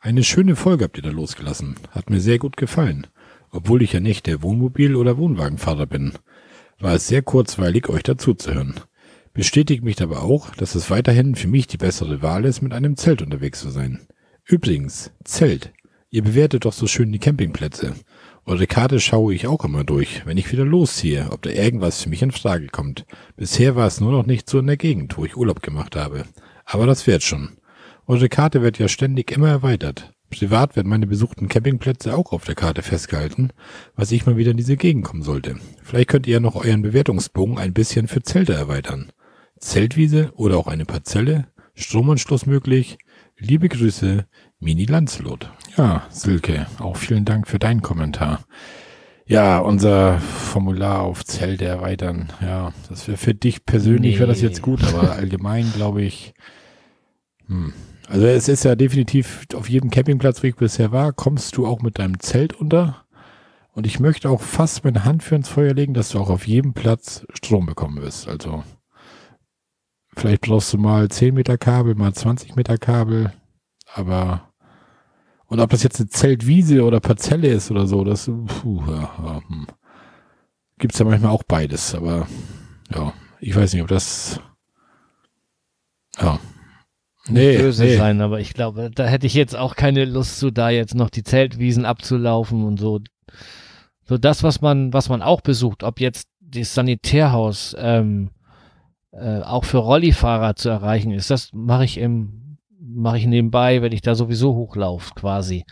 Eine 0.00 0.22
schöne 0.22 0.54
Folge 0.54 0.84
habt 0.84 0.98
ihr 0.98 1.02
da 1.02 1.10
losgelassen. 1.10 1.76
Hat 1.92 2.10
mir 2.10 2.20
sehr 2.20 2.38
gut 2.38 2.58
gefallen. 2.58 3.06
Obwohl 3.50 3.80
ich 3.80 3.94
ja 3.94 4.00
nicht 4.00 4.26
der 4.26 4.42
Wohnmobil- 4.42 4.96
oder 4.96 5.16
Wohnwagenfahrer 5.16 5.86
bin, 5.86 6.12
war 6.78 6.94
es 6.94 7.08
sehr 7.08 7.22
kurzweilig, 7.22 7.88
euch 7.88 8.02
dazuzuhören. 8.02 8.74
Bestätigt 9.32 9.82
mich 9.82 10.02
aber 10.02 10.22
auch, 10.22 10.50
dass 10.50 10.74
es 10.74 10.90
weiterhin 10.90 11.36
für 11.36 11.48
mich 11.48 11.66
die 11.68 11.78
bessere 11.78 12.20
Wahl 12.20 12.44
ist, 12.44 12.60
mit 12.60 12.74
einem 12.74 12.96
Zelt 12.96 13.22
unterwegs 13.22 13.60
zu 13.60 13.70
sein. 13.70 14.06
Übrigens, 14.44 15.12
Zelt 15.24 15.72
Ihr 16.16 16.24
bewertet 16.24 16.64
doch 16.64 16.72
so 16.72 16.86
schön 16.86 17.12
die 17.12 17.18
Campingplätze. 17.18 17.94
Eure 18.46 18.66
Karte 18.66 19.00
schaue 19.00 19.34
ich 19.34 19.46
auch 19.46 19.66
immer 19.66 19.84
durch, 19.84 20.24
wenn 20.24 20.38
ich 20.38 20.50
wieder 20.50 20.64
losziehe, 20.64 21.28
ob 21.30 21.42
da 21.42 21.50
irgendwas 21.50 22.02
für 22.02 22.08
mich 22.08 22.22
in 22.22 22.30
Frage 22.30 22.68
kommt. 22.68 23.04
Bisher 23.36 23.76
war 23.76 23.86
es 23.86 24.00
nur 24.00 24.12
noch 24.12 24.24
nicht 24.24 24.48
so 24.48 24.58
in 24.58 24.66
der 24.66 24.78
Gegend, 24.78 25.18
wo 25.18 25.26
ich 25.26 25.36
Urlaub 25.36 25.60
gemacht 25.60 25.94
habe. 25.94 26.24
Aber 26.64 26.86
das 26.86 27.06
wird 27.06 27.22
schon. 27.22 27.58
Eure 28.06 28.30
Karte 28.30 28.62
wird 28.62 28.78
ja 28.78 28.88
ständig 28.88 29.30
immer 29.30 29.50
erweitert. 29.50 30.14
Privat 30.30 30.74
werden 30.74 30.88
meine 30.88 31.06
besuchten 31.06 31.48
Campingplätze 31.48 32.16
auch 32.16 32.32
auf 32.32 32.44
der 32.44 32.54
Karte 32.54 32.80
festgehalten, 32.80 33.50
was 33.94 34.10
ich 34.10 34.24
mal 34.24 34.38
wieder 34.38 34.52
in 34.52 34.56
diese 34.56 34.78
Gegend 34.78 35.04
kommen 35.04 35.22
sollte. 35.22 35.56
Vielleicht 35.82 36.08
könnt 36.08 36.26
ihr 36.26 36.32
ja 36.32 36.40
noch 36.40 36.56
euren 36.56 36.80
Bewertungsbogen 36.80 37.58
ein 37.58 37.74
bisschen 37.74 38.08
für 38.08 38.22
Zelte 38.22 38.54
erweitern. 38.54 39.12
Zeltwiese 39.58 40.30
oder 40.34 40.56
auch 40.56 40.66
eine 40.66 40.86
Parzelle? 40.86 41.48
Stromanschluss 41.74 42.46
möglich? 42.46 42.96
Liebe 43.38 43.68
Grüße, 43.68 44.26
Mini 44.58 44.86
Lancelot. 44.86 45.50
Ja, 45.76 46.06
Silke, 46.08 46.66
auch 46.78 46.96
vielen 46.96 47.24
Dank 47.24 47.46
für 47.46 47.58
deinen 47.58 47.82
Kommentar. 47.82 48.40
Ja, 49.26 49.58
unser 49.58 50.18
Formular 50.20 51.02
auf 51.02 51.24
Zelte 51.24 51.64
erweitern. 51.64 52.32
Ja, 52.40 52.72
das 52.88 53.08
wäre 53.08 53.18
für 53.18 53.34
dich 53.34 53.66
persönlich 53.66 54.14
nee. 54.14 54.18
wäre 54.20 54.28
das 54.28 54.40
jetzt 54.40 54.62
gut, 54.62 54.82
aber 54.84 55.12
allgemein 55.16 55.70
glaube 55.74 56.02
ich. 56.02 56.32
Hm. 57.48 57.72
Also 58.08 58.26
es 58.26 58.48
ist 58.48 58.64
ja 58.64 58.76
definitiv 58.76 59.46
auf 59.54 59.68
jedem 59.68 59.90
Campingplatz, 59.90 60.42
wo 60.42 60.46
ich 60.46 60.54
bisher 60.54 60.92
war, 60.92 61.12
kommst 61.12 61.56
du 61.56 61.66
auch 61.66 61.82
mit 61.82 61.98
deinem 61.98 62.20
Zelt 62.20 62.54
unter. 62.54 63.04
Und 63.72 63.86
ich 63.86 64.00
möchte 64.00 64.30
auch 64.30 64.40
fast 64.40 64.84
meine 64.84 65.04
Hand 65.04 65.22
für 65.22 65.34
ins 65.34 65.48
Feuer 65.48 65.74
legen, 65.74 65.92
dass 65.92 66.10
du 66.10 66.20
auch 66.20 66.30
auf 66.30 66.46
jedem 66.46 66.72
Platz 66.72 67.26
Strom 67.34 67.66
bekommen 67.66 68.00
wirst. 68.00 68.28
Also 68.28 68.62
vielleicht 70.16 70.42
brauchst 70.42 70.72
du 70.72 70.78
mal 70.78 71.08
10 71.08 71.34
Meter 71.34 71.58
Kabel, 71.58 71.94
mal 71.96 72.14
20 72.14 72.54
Meter 72.54 72.78
Kabel, 72.78 73.32
aber 73.96 74.52
und 75.48 75.60
ob 75.60 75.70
das 75.70 75.82
jetzt 75.82 76.00
eine 76.00 76.08
Zeltwiese 76.08 76.84
oder 76.84 77.00
Parzelle 77.00 77.48
ist 77.48 77.70
oder 77.70 77.86
so, 77.86 78.04
das 78.04 78.26
puh, 78.26 78.82
ja, 78.88 79.10
ja, 79.24 79.40
hm. 79.46 79.66
gibt's 80.78 80.98
ja 80.98 81.04
manchmal 81.04 81.30
auch 81.30 81.44
beides, 81.44 81.94
aber 81.94 82.26
ja, 82.92 83.12
ich 83.40 83.54
weiß 83.54 83.72
nicht, 83.72 83.82
ob 83.82 83.88
das 83.88 84.40
ja. 86.20 86.38
Nee, 87.28 87.58
böse 87.58 87.84
nee. 87.84 87.96
sein, 87.96 88.20
aber 88.20 88.38
ich 88.38 88.54
glaube, 88.54 88.90
da 88.94 89.06
hätte 89.06 89.26
ich 89.26 89.34
jetzt 89.34 89.56
auch 89.56 89.74
keine 89.74 90.04
Lust 90.04 90.38
zu, 90.38 90.52
da 90.52 90.70
jetzt 90.70 90.94
noch 90.94 91.10
die 91.10 91.24
Zeltwiesen 91.24 91.84
abzulaufen 91.84 92.64
und 92.64 92.78
so. 92.78 93.00
So 94.04 94.16
das, 94.16 94.44
was 94.44 94.60
man, 94.60 94.92
was 94.92 95.08
man 95.08 95.22
auch 95.22 95.40
besucht, 95.40 95.82
ob 95.82 95.98
jetzt 95.98 96.28
das 96.40 96.74
Sanitärhaus 96.74 97.74
ähm, 97.78 98.30
äh, 99.10 99.40
auch 99.40 99.64
für 99.64 99.78
Rollifahrer 99.78 100.54
zu 100.54 100.68
erreichen 100.68 101.10
ist, 101.10 101.30
das 101.30 101.50
mache 101.52 101.84
ich 101.84 101.98
im 101.98 102.45
mache 102.96 103.18
ich 103.18 103.26
nebenbei, 103.26 103.82
wenn 103.82 103.92
ich 103.92 104.00
da 104.00 104.14
sowieso 104.14 104.54
hochlaufe 104.54 105.14
quasi. 105.14 105.64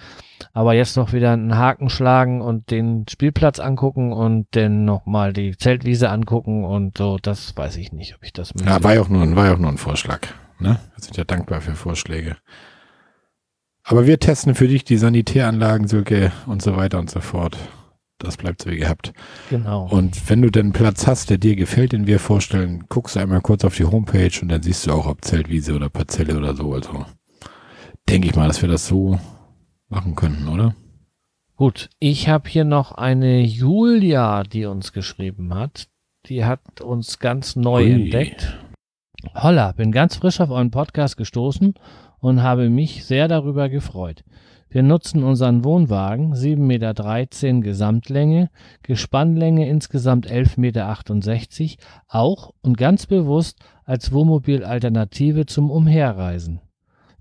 Aber 0.52 0.74
jetzt 0.74 0.96
noch 0.96 1.12
wieder 1.12 1.32
einen 1.32 1.56
Haken 1.56 1.88
schlagen 1.88 2.40
und 2.40 2.70
den 2.70 3.06
Spielplatz 3.08 3.58
angucken 3.58 4.12
und 4.12 4.46
dann 4.52 4.84
nochmal 4.84 5.32
die 5.32 5.56
Zeltwiese 5.56 6.10
angucken 6.10 6.64
und 6.64 6.98
so, 6.98 7.18
das 7.20 7.56
weiß 7.56 7.76
ich 7.76 7.92
nicht, 7.92 8.14
ob 8.14 8.24
ich 8.24 8.32
das 8.32 8.54
möchte. 8.54 8.70
Ja, 8.70 8.82
war 8.82 8.94
ja 8.94 9.00
auch 9.00 9.08
nur, 9.08 9.34
war 9.34 9.46
ja 9.46 9.54
auch 9.54 9.58
nur 9.58 9.70
ein 9.70 9.78
Vorschlag. 9.78 10.20
Ne? 10.58 10.78
Wir 10.94 11.02
sind 11.02 11.16
ja 11.16 11.24
dankbar 11.24 11.60
für 11.60 11.74
Vorschläge. 11.74 12.36
Aber 13.82 14.06
wir 14.06 14.18
testen 14.18 14.54
für 14.54 14.68
dich 14.68 14.84
die 14.84 14.96
Sanitäranlagen, 14.96 15.88
Silke 15.88 16.32
und 16.46 16.62
so 16.62 16.76
weiter 16.76 16.98
und 16.98 17.10
so 17.10 17.20
fort. 17.20 17.58
Das 18.18 18.36
bleibt 18.36 18.62
so 18.62 18.70
wie 18.70 18.76
gehabt. 18.76 19.12
Genau. 19.50 19.88
Und 19.88 20.30
wenn 20.30 20.40
du 20.42 20.50
denn 20.50 20.72
Platz 20.72 21.06
hast, 21.06 21.30
der 21.30 21.38
dir 21.38 21.56
gefällt, 21.56 21.92
den 21.92 22.06
wir 22.06 22.20
vorstellen, 22.20 22.84
guckst 22.88 23.16
du 23.16 23.20
einmal 23.20 23.40
kurz 23.40 23.64
auf 23.64 23.76
die 23.76 23.84
Homepage 23.84 24.30
und 24.40 24.48
dann 24.48 24.62
siehst 24.62 24.86
du 24.86 24.92
auch, 24.92 25.06
ob 25.06 25.24
Zeltwiese 25.24 25.74
oder 25.74 25.88
Parzelle 25.88 26.36
oder 26.36 26.54
so. 26.54 26.72
Also 26.72 27.04
denke 28.08 28.28
ich 28.28 28.36
mal, 28.36 28.46
dass 28.46 28.62
wir 28.62 28.68
das 28.68 28.86
so 28.86 29.18
machen 29.88 30.14
könnten, 30.14 30.48
oder? 30.48 30.74
Gut, 31.56 31.90
ich 31.98 32.28
habe 32.28 32.48
hier 32.48 32.64
noch 32.64 32.92
eine 32.92 33.40
Julia, 33.40 34.42
die 34.42 34.64
uns 34.64 34.92
geschrieben 34.92 35.54
hat. 35.54 35.88
Die 36.26 36.44
hat 36.44 36.80
uns 36.80 37.18
ganz 37.18 37.54
neu 37.54 37.84
Ui. 37.84 37.92
entdeckt. 37.92 38.58
Holla, 39.34 39.72
bin 39.72 39.92
ganz 39.92 40.16
frisch 40.16 40.40
auf 40.40 40.50
euren 40.50 40.70
Podcast 40.70 41.16
gestoßen 41.16 41.74
und 42.20 42.42
habe 42.42 42.70
mich 42.70 43.04
sehr 43.04 43.28
darüber 43.28 43.68
gefreut. 43.68 44.24
Wir 44.74 44.82
nutzen 44.82 45.22
unseren 45.22 45.62
Wohnwagen 45.62 46.34
7,13 46.34 46.56
Meter 46.56 47.60
Gesamtlänge, 47.60 48.50
Gespannlänge 48.82 49.68
insgesamt 49.68 50.26
11,68 50.28 50.58
Meter, 50.58 50.96
auch 52.08 52.52
und 52.60 52.76
ganz 52.76 53.06
bewusst 53.06 53.60
als 53.84 54.10
Wohnmobil-Alternative 54.10 55.46
zum 55.46 55.70
Umherreisen. 55.70 56.60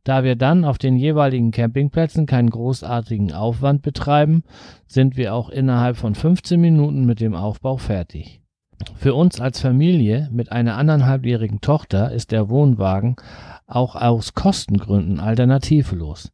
Da 0.03 0.23
wir 0.23 0.35
dann 0.35 0.65
auf 0.65 0.79
den 0.79 0.95
jeweiligen 0.95 1.51
Campingplätzen 1.51 2.25
keinen 2.25 2.49
großartigen 2.49 3.33
Aufwand 3.33 3.83
betreiben, 3.83 4.41
sind 4.87 5.15
wir 5.15 5.35
auch 5.35 5.49
innerhalb 5.49 5.97
von 5.97 6.15
15 6.15 6.59
Minuten 6.59 7.05
mit 7.05 7.19
dem 7.19 7.35
Aufbau 7.35 7.77
fertig. 7.77 8.41
Für 8.95 9.13
uns 9.13 9.39
als 9.39 9.61
Familie 9.61 10.27
mit 10.31 10.51
einer 10.51 10.75
anderthalbjährigen 10.75 11.61
Tochter 11.61 12.13
ist 12.13 12.31
der 12.31 12.49
Wohnwagen 12.49 13.15
auch 13.67 13.95
aus 13.95 14.33
Kostengründen 14.33 15.19
alternativlos. 15.19 16.31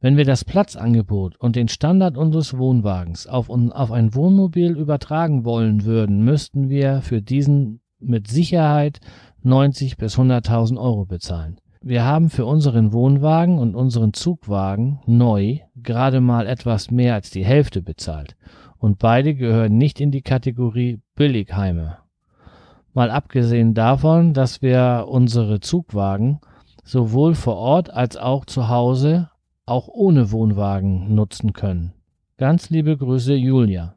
Wenn 0.00 0.16
wir 0.16 0.24
das 0.24 0.44
Platzangebot 0.44 1.36
und 1.40 1.56
den 1.56 1.66
Standard 1.66 2.16
unseres 2.16 2.56
Wohnwagens 2.56 3.26
auf, 3.26 3.50
auf 3.50 3.90
ein 3.90 4.14
Wohnmobil 4.14 4.76
übertragen 4.76 5.44
wollen 5.44 5.84
würden, 5.84 6.24
müssten 6.24 6.68
wir 6.68 7.02
für 7.02 7.20
diesen 7.20 7.80
mit 7.98 8.28
Sicherheit 8.28 9.00
90 9.42 9.96
bis 9.96 10.16
100.000 10.16 10.78
Euro 10.78 11.04
bezahlen. 11.04 11.58
Wir 11.80 12.04
haben 12.04 12.30
für 12.30 12.46
unseren 12.46 12.92
Wohnwagen 12.92 13.58
und 13.58 13.74
unseren 13.74 14.12
Zugwagen 14.12 15.00
neu 15.06 15.58
gerade 15.74 16.20
mal 16.20 16.46
etwas 16.46 16.92
mehr 16.92 17.14
als 17.14 17.30
die 17.30 17.44
Hälfte 17.44 17.82
bezahlt 17.82 18.36
und 18.78 19.00
beide 19.00 19.34
gehören 19.34 19.76
nicht 19.78 20.00
in 20.00 20.12
die 20.12 20.22
Kategorie 20.22 21.00
Billigheime. 21.16 21.98
Mal 22.94 23.10
abgesehen 23.10 23.74
davon, 23.74 24.32
dass 24.32 24.62
wir 24.62 25.06
unsere 25.08 25.58
Zugwagen 25.58 26.40
sowohl 26.84 27.34
vor 27.34 27.56
Ort 27.56 27.90
als 27.90 28.16
auch 28.16 28.44
zu 28.44 28.68
Hause 28.68 29.28
auch 29.68 29.88
ohne 29.88 30.30
Wohnwagen 30.32 31.14
nutzen 31.14 31.52
können. 31.52 31.92
Ganz 32.36 32.70
liebe 32.70 32.96
Grüße 32.96 33.34
Julia. 33.34 33.96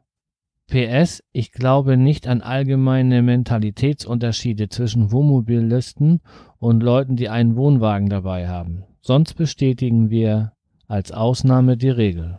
PS, 0.68 1.22
ich 1.32 1.52
glaube 1.52 1.96
nicht 1.96 2.26
an 2.26 2.40
allgemeine 2.40 3.22
Mentalitätsunterschiede 3.22 4.68
zwischen 4.68 5.12
Wohnmobillisten 5.12 6.20
und 6.58 6.82
Leuten, 6.82 7.16
die 7.16 7.28
einen 7.28 7.56
Wohnwagen 7.56 8.08
dabei 8.08 8.48
haben. 8.48 8.84
Sonst 9.00 9.34
bestätigen 9.34 10.08
wir 10.08 10.52
als 10.88 11.12
Ausnahme 11.12 11.76
die 11.76 11.90
Regel. 11.90 12.38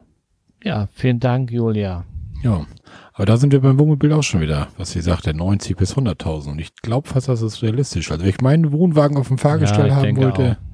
Ja, 0.64 0.88
vielen 0.94 1.20
Dank, 1.20 1.52
Julia. 1.52 2.06
Ja, 2.42 2.66
aber 3.14 3.26
da 3.26 3.38
sind 3.38 3.54
wir 3.54 3.62
beim 3.62 3.80
Wohnmobil 3.80 4.12
auch 4.14 4.24
schon 4.24 4.42
wieder, 4.42 4.68
was 4.78 4.92
sie 4.92 5.02
sagte, 5.02 5.34
90 5.34 5.78
bis 5.78 5.96
100.000. 5.96 6.52
Und 6.52 6.60
ich 6.60 6.76
glaube 6.78 7.08
fast, 7.08 7.30
das 7.30 7.42
ist 7.42 7.62
realistisch. 7.62 8.12
Also 8.12 8.24
wenn 8.24 8.30
ich 8.30 8.42
meinen 8.42 8.72
Wohnwagen 8.72 9.18
auf 9.18 9.28
dem 9.28 9.38
Fahrgestell 9.38 9.88
ja, 9.88 9.96
haben 9.96 10.18
wollte. 10.18 10.58
Auch. 10.60 10.73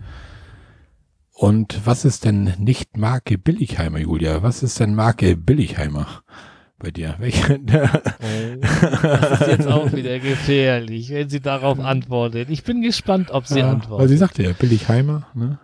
Und 1.39 1.85
was 1.85 2.03
ist 2.03 2.25
denn 2.25 2.53
nicht 2.57 2.97
Marke 2.97 3.37
Billigheimer, 3.37 3.99
Julia? 3.99 4.43
Was 4.43 4.61
ist 4.61 4.77
denn 4.81 4.93
Marke 4.93 5.37
Billigheimer? 5.37 6.05
bei 6.79 6.91
dir? 6.91 7.15
Welche? 7.19 7.59
oh, 7.59 8.59
das 8.61 9.41
ist 9.41 9.47
jetzt 9.47 9.67
auch 9.67 9.89
wieder 9.93 10.19
gefährlich, 10.19 11.11
wenn 11.11 11.29
sie 11.29 11.39
darauf 11.39 11.79
antwortet. 11.79 12.49
Ich 12.49 12.63
bin 12.63 12.81
gespannt, 12.81 13.31
ob 13.31 13.47
sie 13.47 13.59
ja, 13.59 13.71
antwortet. 13.71 14.01
Weil 14.01 14.09
sie 14.09 14.17
sagte 14.17 14.43
ja, 14.43 14.51
Billigheimer, 14.51 15.27
ne? 15.33 15.59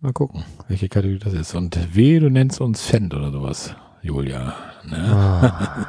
Mal 0.00 0.12
gucken, 0.12 0.44
welche 0.68 0.90
Kategorie 0.90 1.20
das 1.20 1.32
ist. 1.32 1.54
Und 1.54 1.94
weh, 1.94 2.18
du 2.20 2.28
nennst 2.28 2.60
uns 2.60 2.84
Fendt 2.84 3.14
oder 3.14 3.32
sowas, 3.32 3.74
Julia. 4.02 4.54
Ne? 4.84 4.98
Ah. 4.98 5.86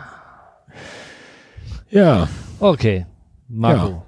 ja. 1.90 2.30
Okay, 2.60 3.06
Marco. 3.50 3.90
Ja. 3.90 4.06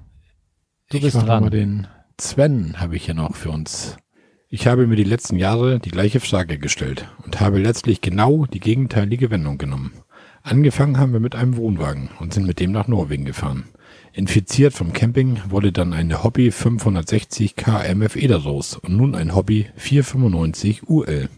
Du 0.88 1.00
bist 1.02 1.16
ich 1.16 1.22
dran. 1.22 1.42
Mal 1.42 1.50
den 1.50 1.86
Sven 2.18 2.80
habe 2.80 2.96
ich 2.96 3.04
hier 3.04 3.14
noch 3.14 3.34
für 3.34 3.50
uns 3.50 3.98
ich 4.48 4.66
habe 4.66 4.86
mir 4.86 4.96
die 4.96 5.04
letzten 5.04 5.36
Jahre 5.36 5.80
die 5.80 5.90
gleiche 5.90 6.20
Frage 6.20 6.58
gestellt 6.58 7.08
und 7.24 7.40
habe 7.40 7.58
letztlich 7.58 8.00
genau 8.00 8.46
die 8.46 8.60
gegenteilige 8.60 9.30
Wendung 9.30 9.58
genommen. 9.58 9.92
Angefangen 10.42 10.98
haben 10.98 11.12
wir 11.12 11.20
mit 11.20 11.34
einem 11.34 11.56
Wohnwagen 11.56 12.10
und 12.20 12.34
sind 12.34 12.46
mit 12.46 12.60
dem 12.60 12.70
nach 12.70 12.86
Norwegen 12.86 13.24
gefahren. 13.24 13.64
Infiziert 14.12 14.74
vom 14.74 14.92
Camping 14.92 15.40
wurde 15.48 15.72
dann 15.72 15.92
eine 15.92 16.22
Hobby 16.22 16.50
560 16.50 17.56
KMFE 17.56 18.28
daraus 18.28 18.76
und 18.76 18.96
nun 18.96 19.14
ein 19.14 19.34
Hobby 19.34 19.66
495 19.76 20.88
UL. 20.88 21.28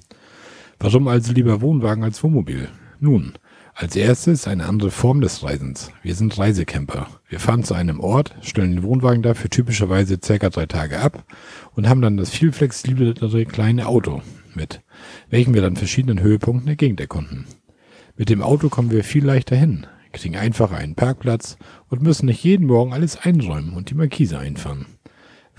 Warum 0.78 1.08
also 1.08 1.32
lieber 1.32 1.62
Wohnwagen 1.62 2.04
als 2.04 2.22
Wohnmobil? 2.22 2.68
Nun, 3.00 3.34
als 3.76 3.94
erstes 3.94 4.48
eine 4.48 4.64
andere 4.64 4.90
Form 4.90 5.20
des 5.20 5.42
Reisens. 5.42 5.92
Wir 6.02 6.14
sind 6.14 6.38
Reisecamper. 6.38 7.08
Wir 7.28 7.38
fahren 7.38 7.62
zu 7.62 7.74
einem 7.74 8.00
Ort, 8.00 8.34
stellen 8.40 8.72
den 8.72 8.82
Wohnwagen 8.82 9.22
dafür 9.22 9.50
typischerweise 9.50 10.18
circa 10.24 10.48
drei 10.48 10.64
Tage 10.64 10.98
ab 10.98 11.24
und 11.74 11.86
haben 11.86 12.00
dann 12.00 12.16
das 12.16 12.30
viel 12.30 12.52
flexiblere 12.52 13.44
kleine 13.44 13.86
Auto 13.86 14.22
mit, 14.54 14.80
welchen 15.28 15.52
wir 15.52 15.60
dann 15.60 15.76
verschiedenen 15.76 16.20
Höhepunkten 16.20 16.66
der 16.66 16.76
Gegend 16.76 17.02
erkunden. 17.02 17.44
Mit 18.16 18.30
dem 18.30 18.42
Auto 18.42 18.70
kommen 18.70 18.90
wir 18.90 19.04
viel 19.04 19.26
leichter 19.26 19.56
hin, 19.56 19.86
kriegen 20.10 20.36
einfach 20.36 20.72
einen 20.72 20.94
Parkplatz 20.94 21.58
und 21.90 22.00
müssen 22.00 22.26
nicht 22.26 22.42
jeden 22.42 22.66
Morgen 22.66 22.94
alles 22.94 23.18
einräumen 23.18 23.74
und 23.74 23.90
die 23.90 23.94
Markise 23.94 24.38
einfahren. 24.38 24.86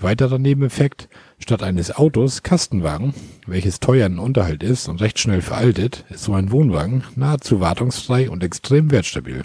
Weiterer 0.00 0.40
Nebeneffekt, 0.40 1.08
statt 1.38 1.62
eines 1.62 1.94
Autos 1.94 2.42
Kastenwagen, 2.42 3.14
welches 3.46 3.80
teuer 3.80 4.06
in 4.06 4.18
Unterhalt 4.18 4.62
ist 4.62 4.88
und 4.88 5.00
recht 5.00 5.18
schnell 5.18 5.42
veraltet, 5.42 6.04
ist 6.10 6.24
so 6.24 6.34
ein 6.34 6.50
Wohnwagen 6.50 7.04
nahezu 7.16 7.60
wartungsfrei 7.60 8.30
und 8.30 8.44
extrem 8.44 8.90
wertstabil. 8.90 9.44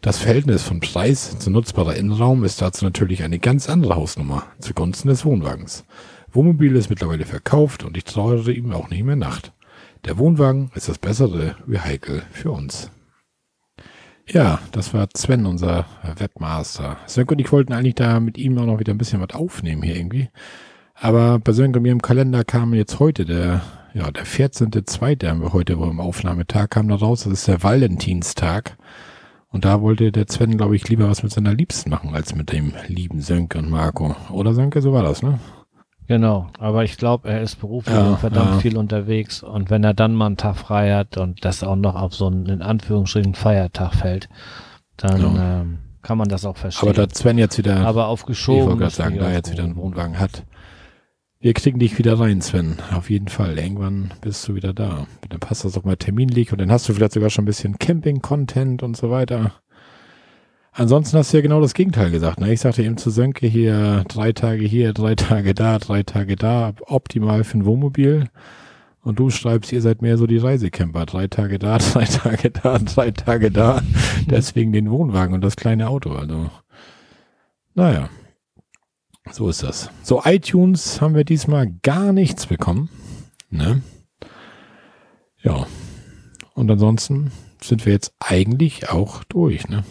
Das 0.00 0.18
Verhältnis 0.18 0.62
von 0.62 0.80
Preis 0.80 1.38
zu 1.38 1.50
nutzbarer 1.50 1.94
Innenraum 1.94 2.44
ist 2.44 2.62
dazu 2.62 2.84
natürlich 2.84 3.22
eine 3.22 3.38
ganz 3.38 3.68
andere 3.68 3.96
Hausnummer 3.96 4.46
zugunsten 4.58 5.08
des 5.08 5.24
Wohnwagens. 5.24 5.84
Wohnmobil 6.32 6.74
ist 6.76 6.90
mittlerweile 6.90 7.26
verkauft 7.26 7.84
und 7.84 7.96
ich 7.96 8.04
trauere 8.04 8.48
ihm 8.48 8.72
auch 8.72 8.88
nicht 8.88 9.04
mehr 9.04 9.16
Nacht. 9.16 9.52
Der 10.06 10.16
Wohnwagen 10.16 10.70
ist 10.74 10.88
das 10.88 10.98
bessere 10.98 11.56
Vehikel 11.66 12.22
für 12.30 12.50
uns. 12.50 12.90
Ja, 14.26 14.60
das 14.72 14.94
war 14.94 15.08
Sven, 15.14 15.44
unser 15.44 15.86
Webmaster. 16.16 16.98
Sönke 17.06 17.34
und 17.34 17.40
ich 17.40 17.50
wollten 17.50 17.72
eigentlich 17.72 17.96
da 17.96 18.20
mit 18.20 18.38
ihm 18.38 18.56
auch 18.58 18.66
noch 18.66 18.78
wieder 18.78 18.94
ein 18.94 18.98
bisschen 18.98 19.20
was 19.20 19.34
aufnehmen 19.34 19.82
hier 19.82 19.96
irgendwie. 19.96 20.30
Aber 21.00 21.38
bei 21.38 21.52
Sönke 21.52 21.80
mir 21.80 21.92
im 21.92 22.02
Kalender 22.02 22.44
kam 22.44 22.74
jetzt 22.74 23.00
heute 23.00 23.24
der, 23.24 23.62
ja, 23.94 24.10
der 24.10 24.26
14.2. 24.26 25.26
haben 25.26 25.40
wir 25.40 25.54
heute 25.54 25.78
wohl 25.78 25.88
im 25.88 25.98
Aufnahmetag, 25.98 26.68
kam 26.68 26.88
da 26.88 26.96
raus, 26.96 27.24
das 27.24 27.32
ist 27.32 27.48
der 27.48 27.62
Valentinstag. 27.62 28.76
Und 29.48 29.64
da 29.64 29.80
wollte 29.80 30.12
der 30.12 30.26
Sven, 30.28 30.58
glaube 30.58 30.76
ich, 30.76 30.88
lieber 30.88 31.08
was 31.08 31.22
mit 31.22 31.32
seiner 31.32 31.54
Liebsten 31.54 31.88
machen, 31.88 32.14
als 32.14 32.34
mit 32.34 32.52
dem 32.52 32.74
lieben 32.86 33.22
Sönke 33.22 33.58
und 33.58 33.70
Marco. 33.70 34.14
Oder 34.30 34.52
Sönke, 34.52 34.82
so 34.82 34.92
war 34.92 35.02
das, 35.02 35.22
ne? 35.22 35.40
Genau, 36.06 36.48
aber 36.58 36.84
ich 36.84 36.98
glaube, 36.98 37.28
er 37.28 37.40
ist 37.40 37.56
beruflich 37.60 37.94
ja, 37.94 38.16
verdammt 38.16 38.50
ja. 38.50 38.58
viel 38.58 38.76
unterwegs 38.76 39.42
und 39.42 39.70
wenn 39.70 39.84
er 39.84 39.94
dann 39.94 40.14
mal 40.14 40.26
einen 40.26 40.36
Tag 40.36 40.56
frei 40.56 40.92
hat 40.92 41.16
und 41.16 41.44
das 41.44 41.62
auch 41.62 41.76
noch 41.76 41.94
auf 41.94 42.14
so 42.14 42.26
einen 42.26 42.46
in 42.46 42.62
Anführungsstrichen 42.62 43.34
Feiertag 43.34 43.94
fällt, 43.94 44.28
dann 44.96 45.36
ja. 45.36 45.60
ähm, 45.60 45.78
kann 46.02 46.18
man 46.18 46.28
das 46.28 46.44
auch 46.44 46.56
verstehen. 46.56 46.88
Aber 46.88 47.06
da 47.06 47.14
Sven 47.14 47.38
jetzt 47.38 47.58
wieder, 47.58 47.86
aber 47.86 48.08
aufgeschoben, 48.08 48.60
ich 48.60 48.66
wollte 48.66 48.80
gerade 48.80 48.94
sagen, 48.94 49.18
da 49.18 49.30
jetzt 49.30 49.52
wieder 49.52 49.62
einen 49.62 49.76
Wohnwagen 49.76 50.18
hat, 50.18 50.44
wir 51.40 51.54
kriegen 51.54 51.78
dich 51.78 51.98
wieder 51.98 52.20
rein, 52.20 52.42
Sven. 52.42 52.76
Auf 52.92 53.08
jeden 53.08 53.28
Fall. 53.28 53.58
Irgendwann 53.58 54.12
bist 54.20 54.46
du 54.46 54.54
wieder 54.54 54.74
da. 54.74 55.06
Dann 55.28 55.40
passt 55.40 55.64
das 55.64 55.76
auch 55.78 55.84
mal 55.84 55.96
terminlich 55.96 56.52
und 56.52 56.60
dann 56.60 56.70
hast 56.70 56.86
du 56.88 56.92
vielleicht 56.92 57.12
sogar 57.12 57.30
schon 57.30 57.44
ein 57.44 57.46
bisschen 57.46 57.78
Camping-Content 57.78 58.82
und 58.82 58.94
so 58.94 59.10
weiter. 59.10 59.54
Ansonsten 60.72 61.16
hast 61.16 61.32
du 61.32 61.38
ja 61.38 61.42
genau 61.42 61.62
das 61.62 61.72
Gegenteil 61.72 62.10
gesagt. 62.10 62.40
Ne? 62.40 62.52
Ich 62.52 62.60
sagte 62.60 62.82
eben 62.82 62.98
zu 62.98 63.08
Sönke 63.08 63.46
hier 63.46 64.04
drei 64.08 64.32
Tage 64.32 64.64
hier, 64.64 64.92
drei 64.92 65.14
Tage 65.14 65.54
da, 65.54 65.78
drei 65.78 66.02
Tage 66.02 66.36
da, 66.36 66.74
optimal 66.86 67.42
für 67.42 67.58
ein 67.58 67.64
Wohnmobil. 67.64 68.28
Und 69.02 69.18
du 69.18 69.30
schreibst, 69.30 69.72
ihr 69.72 69.80
seid 69.80 70.02
mehr 70.02 70.18
so 70.18 70.26
die 70.26 70.36
Reisecamper. 70.36 71.06
Drei 71.06 71.26
Tage 71.26 71.58
da, 71.58 71.78
drei 71.78 72.04
Tage 72.04 72.50
da, 72.50 72.78
drei 72.78 73.10
Tage 73.10 73.50
da. 73.50 73.80
Deswegen 74.26 74.72
den 74.72 74.90
Wohnwagen 74.90 75.34
und 75.34 75.40
das 75.40 75.56
kleine 75.56 75.88
Auto. 75.88 76.12
Also, 76.12 76.50
naja, 77.74 78.10
so 79.32 79.48
ist 79.48 79.62
das. 79.62 79.90
So, 80.02 80.22
iTunes 80.24 81.00
haben 81.00 81.14
wir 81.14 81.24
diesmal 81.24 81.72
gar 81.82 82.12
nichts 82.12 82.46
bekommen. 82.46 82.88
Ne? 83.50 83.82
Ja. 85.42 85.66
Und 86.54 86.70
ansonsten 86.70 87.30
sind 87.62 87.86
wir 87.86 87.92
jetzt 87.92 88.12
eigentlich 88.18 88.90
auch 88.90 89.24
durch. 89.24 89.68
Ne? 89.68 89.84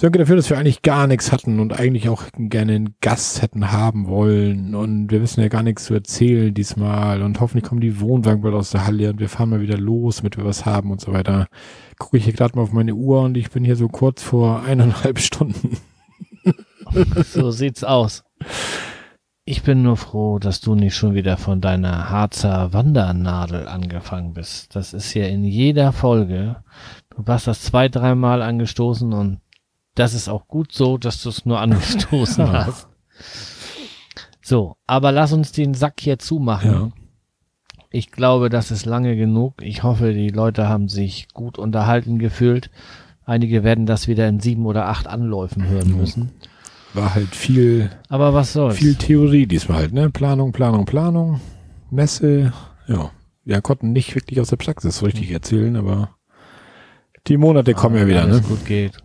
Danke 0.00 0.18
dafür, 0.18 0.36
dass 0.36 0.48
wir 0.48 0.56
eigentlich 0.56 0.80
gar 0.80 1.06
nichts 1.06 1.30
hatten 1.30 1.60
und 1.60 1.78
eigentlich 1.78 2.08
auch 2.08 2.24
gerne 2.34 2.72
einen 2.72 2.94
Gast 3.02 3.42
hätten 3.42 3.70
haben 3.70 4.06
wollen. 4.06 4.74
Und 4.74 5.10
wir 5.10 5.20
wissen 5.20 5.42
ja 5.42 5.48
gar 5.48 5.62
nichts 5.62 5.84
zu 5.84 5.92
erzählen 5.92 6.54
diesmal. 6.54 7.20
Und 7.22 7.38
hoffentlich 7.38 7.68
kommen 7.68 7.82
die 7.82 8.00
Wohnwagen 8.00 8.40
bald 8.40 8.54
aus 8.54 8.70
der 8.70 8.86
Halle 8.86 9.10
und 9.10 9.20
wir 9.20 9.28
fahren 9.28 9.50
mal 9.50 9.60
wieder 9.60 9.76
los, 9.76 10.18
damit 10.18 10.38
wir 10.38 10.46
was 10.46 10.64
haben 10.64 10.90
und 10.90 11.02
so 11.02 11.12
weiter. 11.12 11.48
Gucke 11.98 12.16
ich 12.16 12.24
hier 12.24 12.32
gerade 12.32 12.56
mal 12.56 12.62
auf 12.62 12.72
meine 12.72 12.94
Uhr 12.94 13.20
und 13.20 13.36
ich 13.36 13.50
bin 13.50 13.62
hier 13.62 13.76
so 13.76 13.88
kurz 13.88 14.22
vor 14.22 14.62
eineinhalb 14.62 15.18
Stunden. 15.18 15.76
so 17.24 17.50
sieht's 17.50 17.84
aus. 17.84 18.24
Ich 19.44 19.62
bin 19.62 19.82
nur 19.82 19.96
froh, 19.96 20.38
dass 20.38 20.60
du 20.60 20.74
nicht 20.74 20.94
schon 20.94 21.14
wieder 21.14 21.36
von 21.36 21.60
deiner 21.60 22.10
Harzer 22.10 22.72
Wandernadel 22.72 23.66
angefangen 23.66 24.32
bist. 24.32 24.76
Das 24.76 24.92
ist 24.92 25.12
ja 25.14 25.26
in 25.26 25.44
jeder 25.44 25.92
Folge. 25.92 26.62
Du 27.16 27.24
hast 27.26 27.46
das 27.46 27.62
zwei, 27.62 27.88
dreimal 27.88 28.42
angestoßen 28.42 29.12
und 29.12 29.40
das 29.94 30.14
ist 30.14 30.28
auch 30.28 30.46
gut 30.46 30.72
so, 30.72 30.98
dass 30.98 31.22
du 31.22 31.30
es 31.30 31.46
nur 31.46 31.60
angestoßen 31.60 32.50
hast. 32.52 32.86
So, 34.42 34.76
aber 34.86 35.12
lass 35.12 35.32
uns 35.32 35.52
den 35.52 35.74
Sack 35.74 36.00
hier 36.00 36.18
zumachen. 36.18 36.70
Ja. 36.70 36.90
Ich 37.90 38.12
glaube, 38.12 38.50
das 38.50 38.70
ist 38.70 38.86
lange 38.86 39.16
genug. 39.16 39.62
Ich 39.62 39.82
hoffe, 39.82 40.12
die 40.12 40.28
Leute 40.28 40.68
haben 40.68 40.88
sich 40.88 41.28
gut 41.34 41.58
unterhalten 41.58 42.20
gefühlt. 42.20 42.70
Einige 43.24 43.64
werden 43.64 43.84
das 43.84 44.06
wieder 44.06 44.28
in 44.28 44.38
sieben 44.38 44.64
oder 44.66 44.86
acht 44.86 45.08
Anläufen 45.08 45.66
hören 45.66 45.96
müssen. 45.96 46.30
War 46.94 47.14
halt 47.14 47.34
viel. 47.34 47.90
Aber 48.08 48.34
was 48.34 48.52
soll's? 48.52 48.76
Viel 48.76 48.96
Theorie 48.96 49.46
diesmal 49.46 49.78
halt, 49.78 49.92
ne? 49.92 50.10
Planung, 50.10 50.52
Planung, 50.52 50.84
Planung. 50.84 51.40
Messe. 51.90 52.52
Ja. 52.86 53.10
Wir 53.44 53.60
konnten 53.62 53.92
nicht 53.92 54.14
wirklich 54.14 54.40
aus 54.40 54.48
der 54.48 54.56
Praxis 54.56 55.02
richtig 55.02 55.30
erzählen, 55.30 55.76
aber 55.76 56.10
die 57.26 57.36
Monate 57.36 57.74
kommen 57.74 57.96
ja 57.96 58.06
wieder, 58.06 58.26
ne? 58.26 58.40
gut 58.40 58.64
geht. 58.64 58.98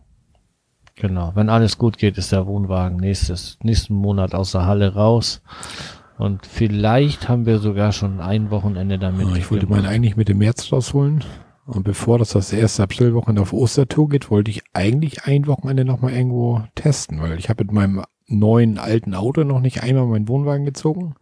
Genau. 0.96 1.32
Wenn 1.36 1.50
alles 1.50 1.78
gut 1.78 1.98
geht, 1.98 2.18
ist 2.18 2.32
der 2.32 2.48
Wohnwagen 2.48 2.98
nächstes, 2.98 3.58
nächsten 3.64 3.94
Monat 3.94 4.34
aus 4.34 4.52
der 4.52 4.66
Halle 4.66 4.94
raus. 4.94 5.42
Und 6.18 6.46
vielleicht 6.46 7.28
haben 7.28 7.46
wir 7.46 7.60
sogar 7.60 7.92
schon 7.92 8.22
ein 8.22 8.50
Wochenende 8.50 8.98
damit. 8.98 9.28
Oh, 9.28 9.36
ich 9.36 9.52
wollte 9.52 9.68
meinen 9.68 9.86
eigentlich 9.86 10.16
mit 10.16 10.30
dem 10.30 10.38
März 10.38 10.72
rausholen. 10.72 11.24
Und 11.66 11.84
bevor 11.84 12.20
das 12.20 12.30
das 12.30 12.54
erste 12.54 12.84
Aprilwochenende 12.84 13.42
auf 13.42 13.54
Ostertour 13.54 14.10
geht, 14.10 14.30
wollte 14.30 14.52
ich 14.52 14.62
eigentlich 14.74 15.24
ein 15.24 15.48
Wochenende 15.48 15.84
nochmal 15.84 16.14
irgendwo 16.14 16.62
testen, 16.76 17.20
weil 17.22 17.40
ich 17.40 17.50
habe 17.50 17.64
mit 17.64 17.74
meinem 17.74 18.04
neuen 18.28 18.78
alten 18.78 19.16
Auto 19.16 19.44
noch 19.44 19.60
nicht 19.60 19.82
einmal 19.82 20.06
meinen 20.06 20.28
Wohnwagen 20.28 20.66
gezogen. 20.66 21.16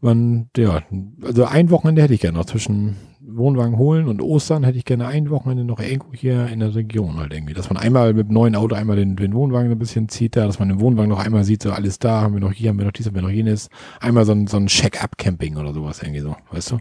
Man, 0.00 0.48
ja, 0.56 0.82
also 1.22 1.44
ein 1.44 1.70
Wochenende 1.70 2.02
hätte 2.02 2.14
ich 2.14 2.20
gerne 2.20 2.38
noch 2.38 2.46
zwischen 2.46 2.96
Wohnwagen 3.20 3.78
holen 3.78 4.08
und 4.08 4.20
Ostern 4.20 4.64
hätte 4.64 4.78
ich 4.78 4.84
gerne 4.84 5.06
ein 5.06 5.30
Wochenende 5.30 5.64
noch 5.64 5.78
irgendwo 5.78 6.12
hier 6.12 6.48
in 6.48 6.58
der 6.58 6.74
Region 6.74 7.18
halt 7.18 7.32
irgendwie. 7.32 7.54
Dass 7.54 7.70
man 7.70 7.76
einmal 7.76 8.12
mit 8.14 8.28
dem 8.28 8.34
neuen 8.34 8.56
Auto 8.56 8.74
einmal 8.74 8.96
den, 8.96 9.14
den 9.14 9.34
Wohnwagen 9.34 9.70
ein 9.70 9.78
bisschen 9.78 10.08
zieht 10.08 10.34
da, 10.34 10.46
dass 10.46 10.58
man 10.58 10.68
den 10.68 10.80
Wohnwagen 10.80 11.08
noch 11.08 11.24
einmal 11.24 11.44
sieht, 11.44 11.62
so 11.62 11.70
alles 11.70 12.00
da, 12.00 12.22
haben 12.22 12.34
wir 12.34 12.40
noch 12.40 12.52
hier, 12.52 12.70
haben 12.70 12.78
wir 12.78 12.86
noch 12.86 12.92
dies, 12.92 13.06
haben 13.06 13.14
wir 13.14 13.22
noch 13.22 13.30
jenes. 13.30 13.68
Einmal 14.00 14.24
so 14.24 14.32
ein, 14.32 14.48
so 14.48 14.56
ein 14.56 14.66
Check-up-Camping 14.66 15.56
oder 15.56 15.72
sowas 15.72 16.02
irgendwie 16.02 16.20
so, 16.20 16.34
weißt 16.50 16.72
du? 16.72 16.78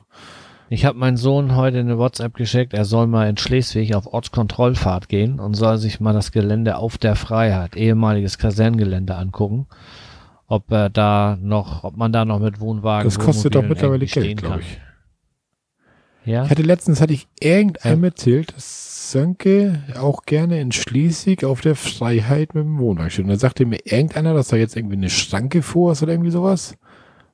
Ich 0.73 0.85
habe 0.85 0.97
meinen 0.97 1.17
Sohn 1.17 1.57
heute 1.57 1.79
eine 1.79 1.97
WhatsApp 1.97 2.33
geschickt, 2.33 2.73
er 2.73 2.85
soll 2.85 3.05
mal 3.05 3.27
in 3.27 3.35
Schleswig 3.35 3.93
auf 3.93 4.07
Ortskontrollfahrt 4.07 5.09
gehen 5.09 5.41
und 5.41 5.53
soll 5.53 5.77
sich 5.77 5.99
mal 5.99 6.13
das 6.13 6.31
Gelände 6.31 6.77
auf 6.77 6.97
der 6.97 7.17
Freiheit, 7.17 7.75
ehemaliges 7.75 8.37
Kaserngelände 8.37 9.15
angucken. 9.15 9.67
Ob 10.47 10.71
er 10.71 10.89
da 10.89 11.37
noch, 11.41 11.83
ob 11.83 11.97
man 11.97 12.13
da 12.13 12.23
noch 12.23 12.39
mit 12.39 12.61
Wohnwagen. 12.61 13.05
Das 13.05 13.19
kostet 13.19 13.55
doch 13.55 13.63
mittlerweile 13.63 14.05
Geld, 14.05 14.37
glaube 14.37 14.61
ich. 14.61 14.79
Ja. 16.23 16.45
Ich 16.45 16.49
hatte 16.49 16.61
letztens, 16.61 17.01
hatte 17.01 17.11
ich 17.11 17.27
irgendeinem 17.41 18.03
ja. 18.03 18.07
erzählt, 18.07 18.55
dass 18.55 19.11
Sönke 19.11 19.83
auch 19.99 20.23
gerne 20.23 20.61
in 20.61 20.71
Schleswig 20.71 21.43
auf 21.43 21.59
der 21.59 21.75
Freiheit 21.75 22.55
mit 22.55 22.63
dem 22.63 22.79
Wohnwagen 22.79 23.11
steht. 23.11 23.25
Und 23.25 23.31
da 23.31 23.35
sagte 23.35 23.65
mir 23.65 23.79
irgendeiner, 23.83 24.33
dass 24.33 24.47
da 24.47 24.55
jetzt 24.55 24.77
irgendwie 24.77 24.95
eine 24.95 25.09
Schranke 25.09 25.63
vor 25.63 25.91
ist 25.91 26.01
oder 26.01 26.13
irgendwie 26.13 26.31
sowas 26.31 26.77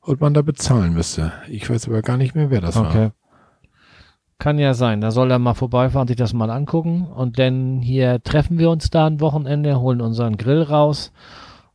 und 0.01 0.21
man 0.21 0.33
da 0.33 0.41
bezahlen 0.41 0.95
müsste. 0.95 1.33
Ich 1.47 1.69
weiß 1.69 1.87
aber 1.87 2.01
gar 2.01 2.17
nicht 2.17 2.33
mehr, 2.33 2.49
wer 2.49 2.61
das 2.61 2.77
okay. 2.77 2.95
war. 2.95 3.11
Kann 4.39 4.59
ja 4.59 4.73
sein. 4.73 5.01
Da 5.01 5.11
soll 5.11 5.31
er 5.31 5.39
mal 5.39 5.55
vorbeifahren, 5.55 6.07
sich 6.07 6.17
das 6.17 6.33
mal 6.33 6.51
angucken. 6.51 7.07
Und 7.07 7.39
dann 7.39 7.79
hier 7.79 8.21
treffen 8.23 8.59
wir 8.59 8.69
uns 8.69 8.89
da 8.89 9.07
ein 9.07 9.19
Wochenende, 9.19 9.79
holen 9.79 10.01
unseren 10.01 10.37
Grill 10.37 10.61
raus 10.61 11.11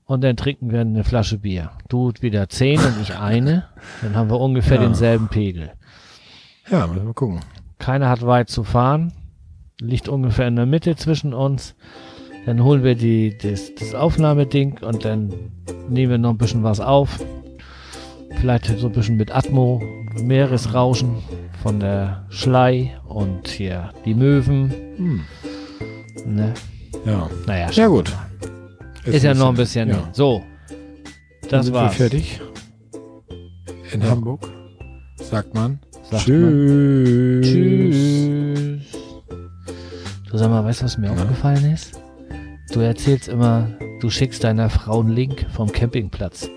und 0.04 0.22
dann 0.22 0.36
trinken 0.36 0.70
wir 0.70 0.80
eine 0.80 1.04
Flasche 1.04 1.38
Bier. 1.38 1.70
Du 1.88 2.12
wieder 2.20 2.48
zehn 2.48 2.78
und 2.78 3.00
ich 3.00 3.16
eine. 3.16 3.64
Dann 4.02 4.14
haben 4.14 4.30
wir 4.30 4.38
ungefähr 4.38 4.76
ja. 4.76 4.82
denselben 4.82 5.28
Pegel. 5.28 5.72
Ja, 6.70 6.86
müssen 6.86 7.06
wir 7.06 7.14
gucken. 7.14 7.40
Keiner 7.78 8.08
hat 8.08 8.24
weit 8.24 8.48
zu 8.48 8.62
fahren. 8.62 9.12
Liegt 9.80 10.08
ungefähr 10.08 10.46
in 10.46 10.56
der 10.56 10.66
Mitte 10.66 10.94
zwischen 10.96 11.34
uns. 11.34 11.74
Dann 12.46 12.62
holen 12.62 12.84
wir 12.84 12.94
die, 12.94 13.36
das, 13.38 13.74
das 13.74 13.94
Aufnahmeding 13.94 14.78
und 14.82 15.04
dann 15.04 15.32
nehmen 15.88 16.10
wir 16.10 16.18
noch 16.18 16.30
ein 16.30 16.38
bisschen 16.38 16.62
was 16.62 16.80
auf. 16.80 17.24
Vielleicht 18.36 18.66
so 18.66 18.88
ein 18.88 18.92
bisschen 18.92 19.16
mit 19.16 19.34
Atmo, 19.34 19.80
Meeresrauschen 20.20 21.16
von 21.62 21.80
der 21.80 22.26
Schlei 22.28 22.98
und 23.06 23.48
hier 23.48 23.92
die 24.04 24.14
Möwen. 24.14 24.70
Hm. 24.96 25.20
Ne? 26.26 26.54
Ja. 27.04 27.30
Naja, 27.46 27.70
ja 27.70 27.86
gut. 27.86 28.12
Ist, 29.04 29.16
ist 29.16 29.22
ja 29.24 29.34
noch 29.34 29.48
ein 29.48 29.56
bisschen. 29.56 29.88
Ja. 29.88 30.08
So. 30.12 30.42
Das 31.48 31.72
war's. 31.72 31.94
fertig. 31.96 32.40
In 33.92 34.00
ja. 34.00 34.08
Hamburg. 34.08 34.48
Sagt 35.16 35.54
man. 35.54 35.80
Sagt 36.10 36.24
Tschüss. 36.24 36.42
Man. 36.42 37.42
Tschüss. 37.42 38.82
Du 40.30 40.38
sag 40.38 40.50
mal, 40.50 40.64
weißt 40.64 40.80
du, 40.80 40.84
was 40.86 40.98
mir 40.98 41.08
ja. 41.08 41.12
aufgefallen 41.12 41.72
ist? 41.72 42.00
Du 42.72 42.80
erzählst 42.80 43.28
immer, 43.28 43.68
du 44.00 44.08
schickst 44.08 44.44
deiner 44.44 44.70
Frau 44.70 45.00
einen 45.00 45.10
Link 45.10 45.46
vom 45.50 45.70
Campingplatz. 45.70 46.48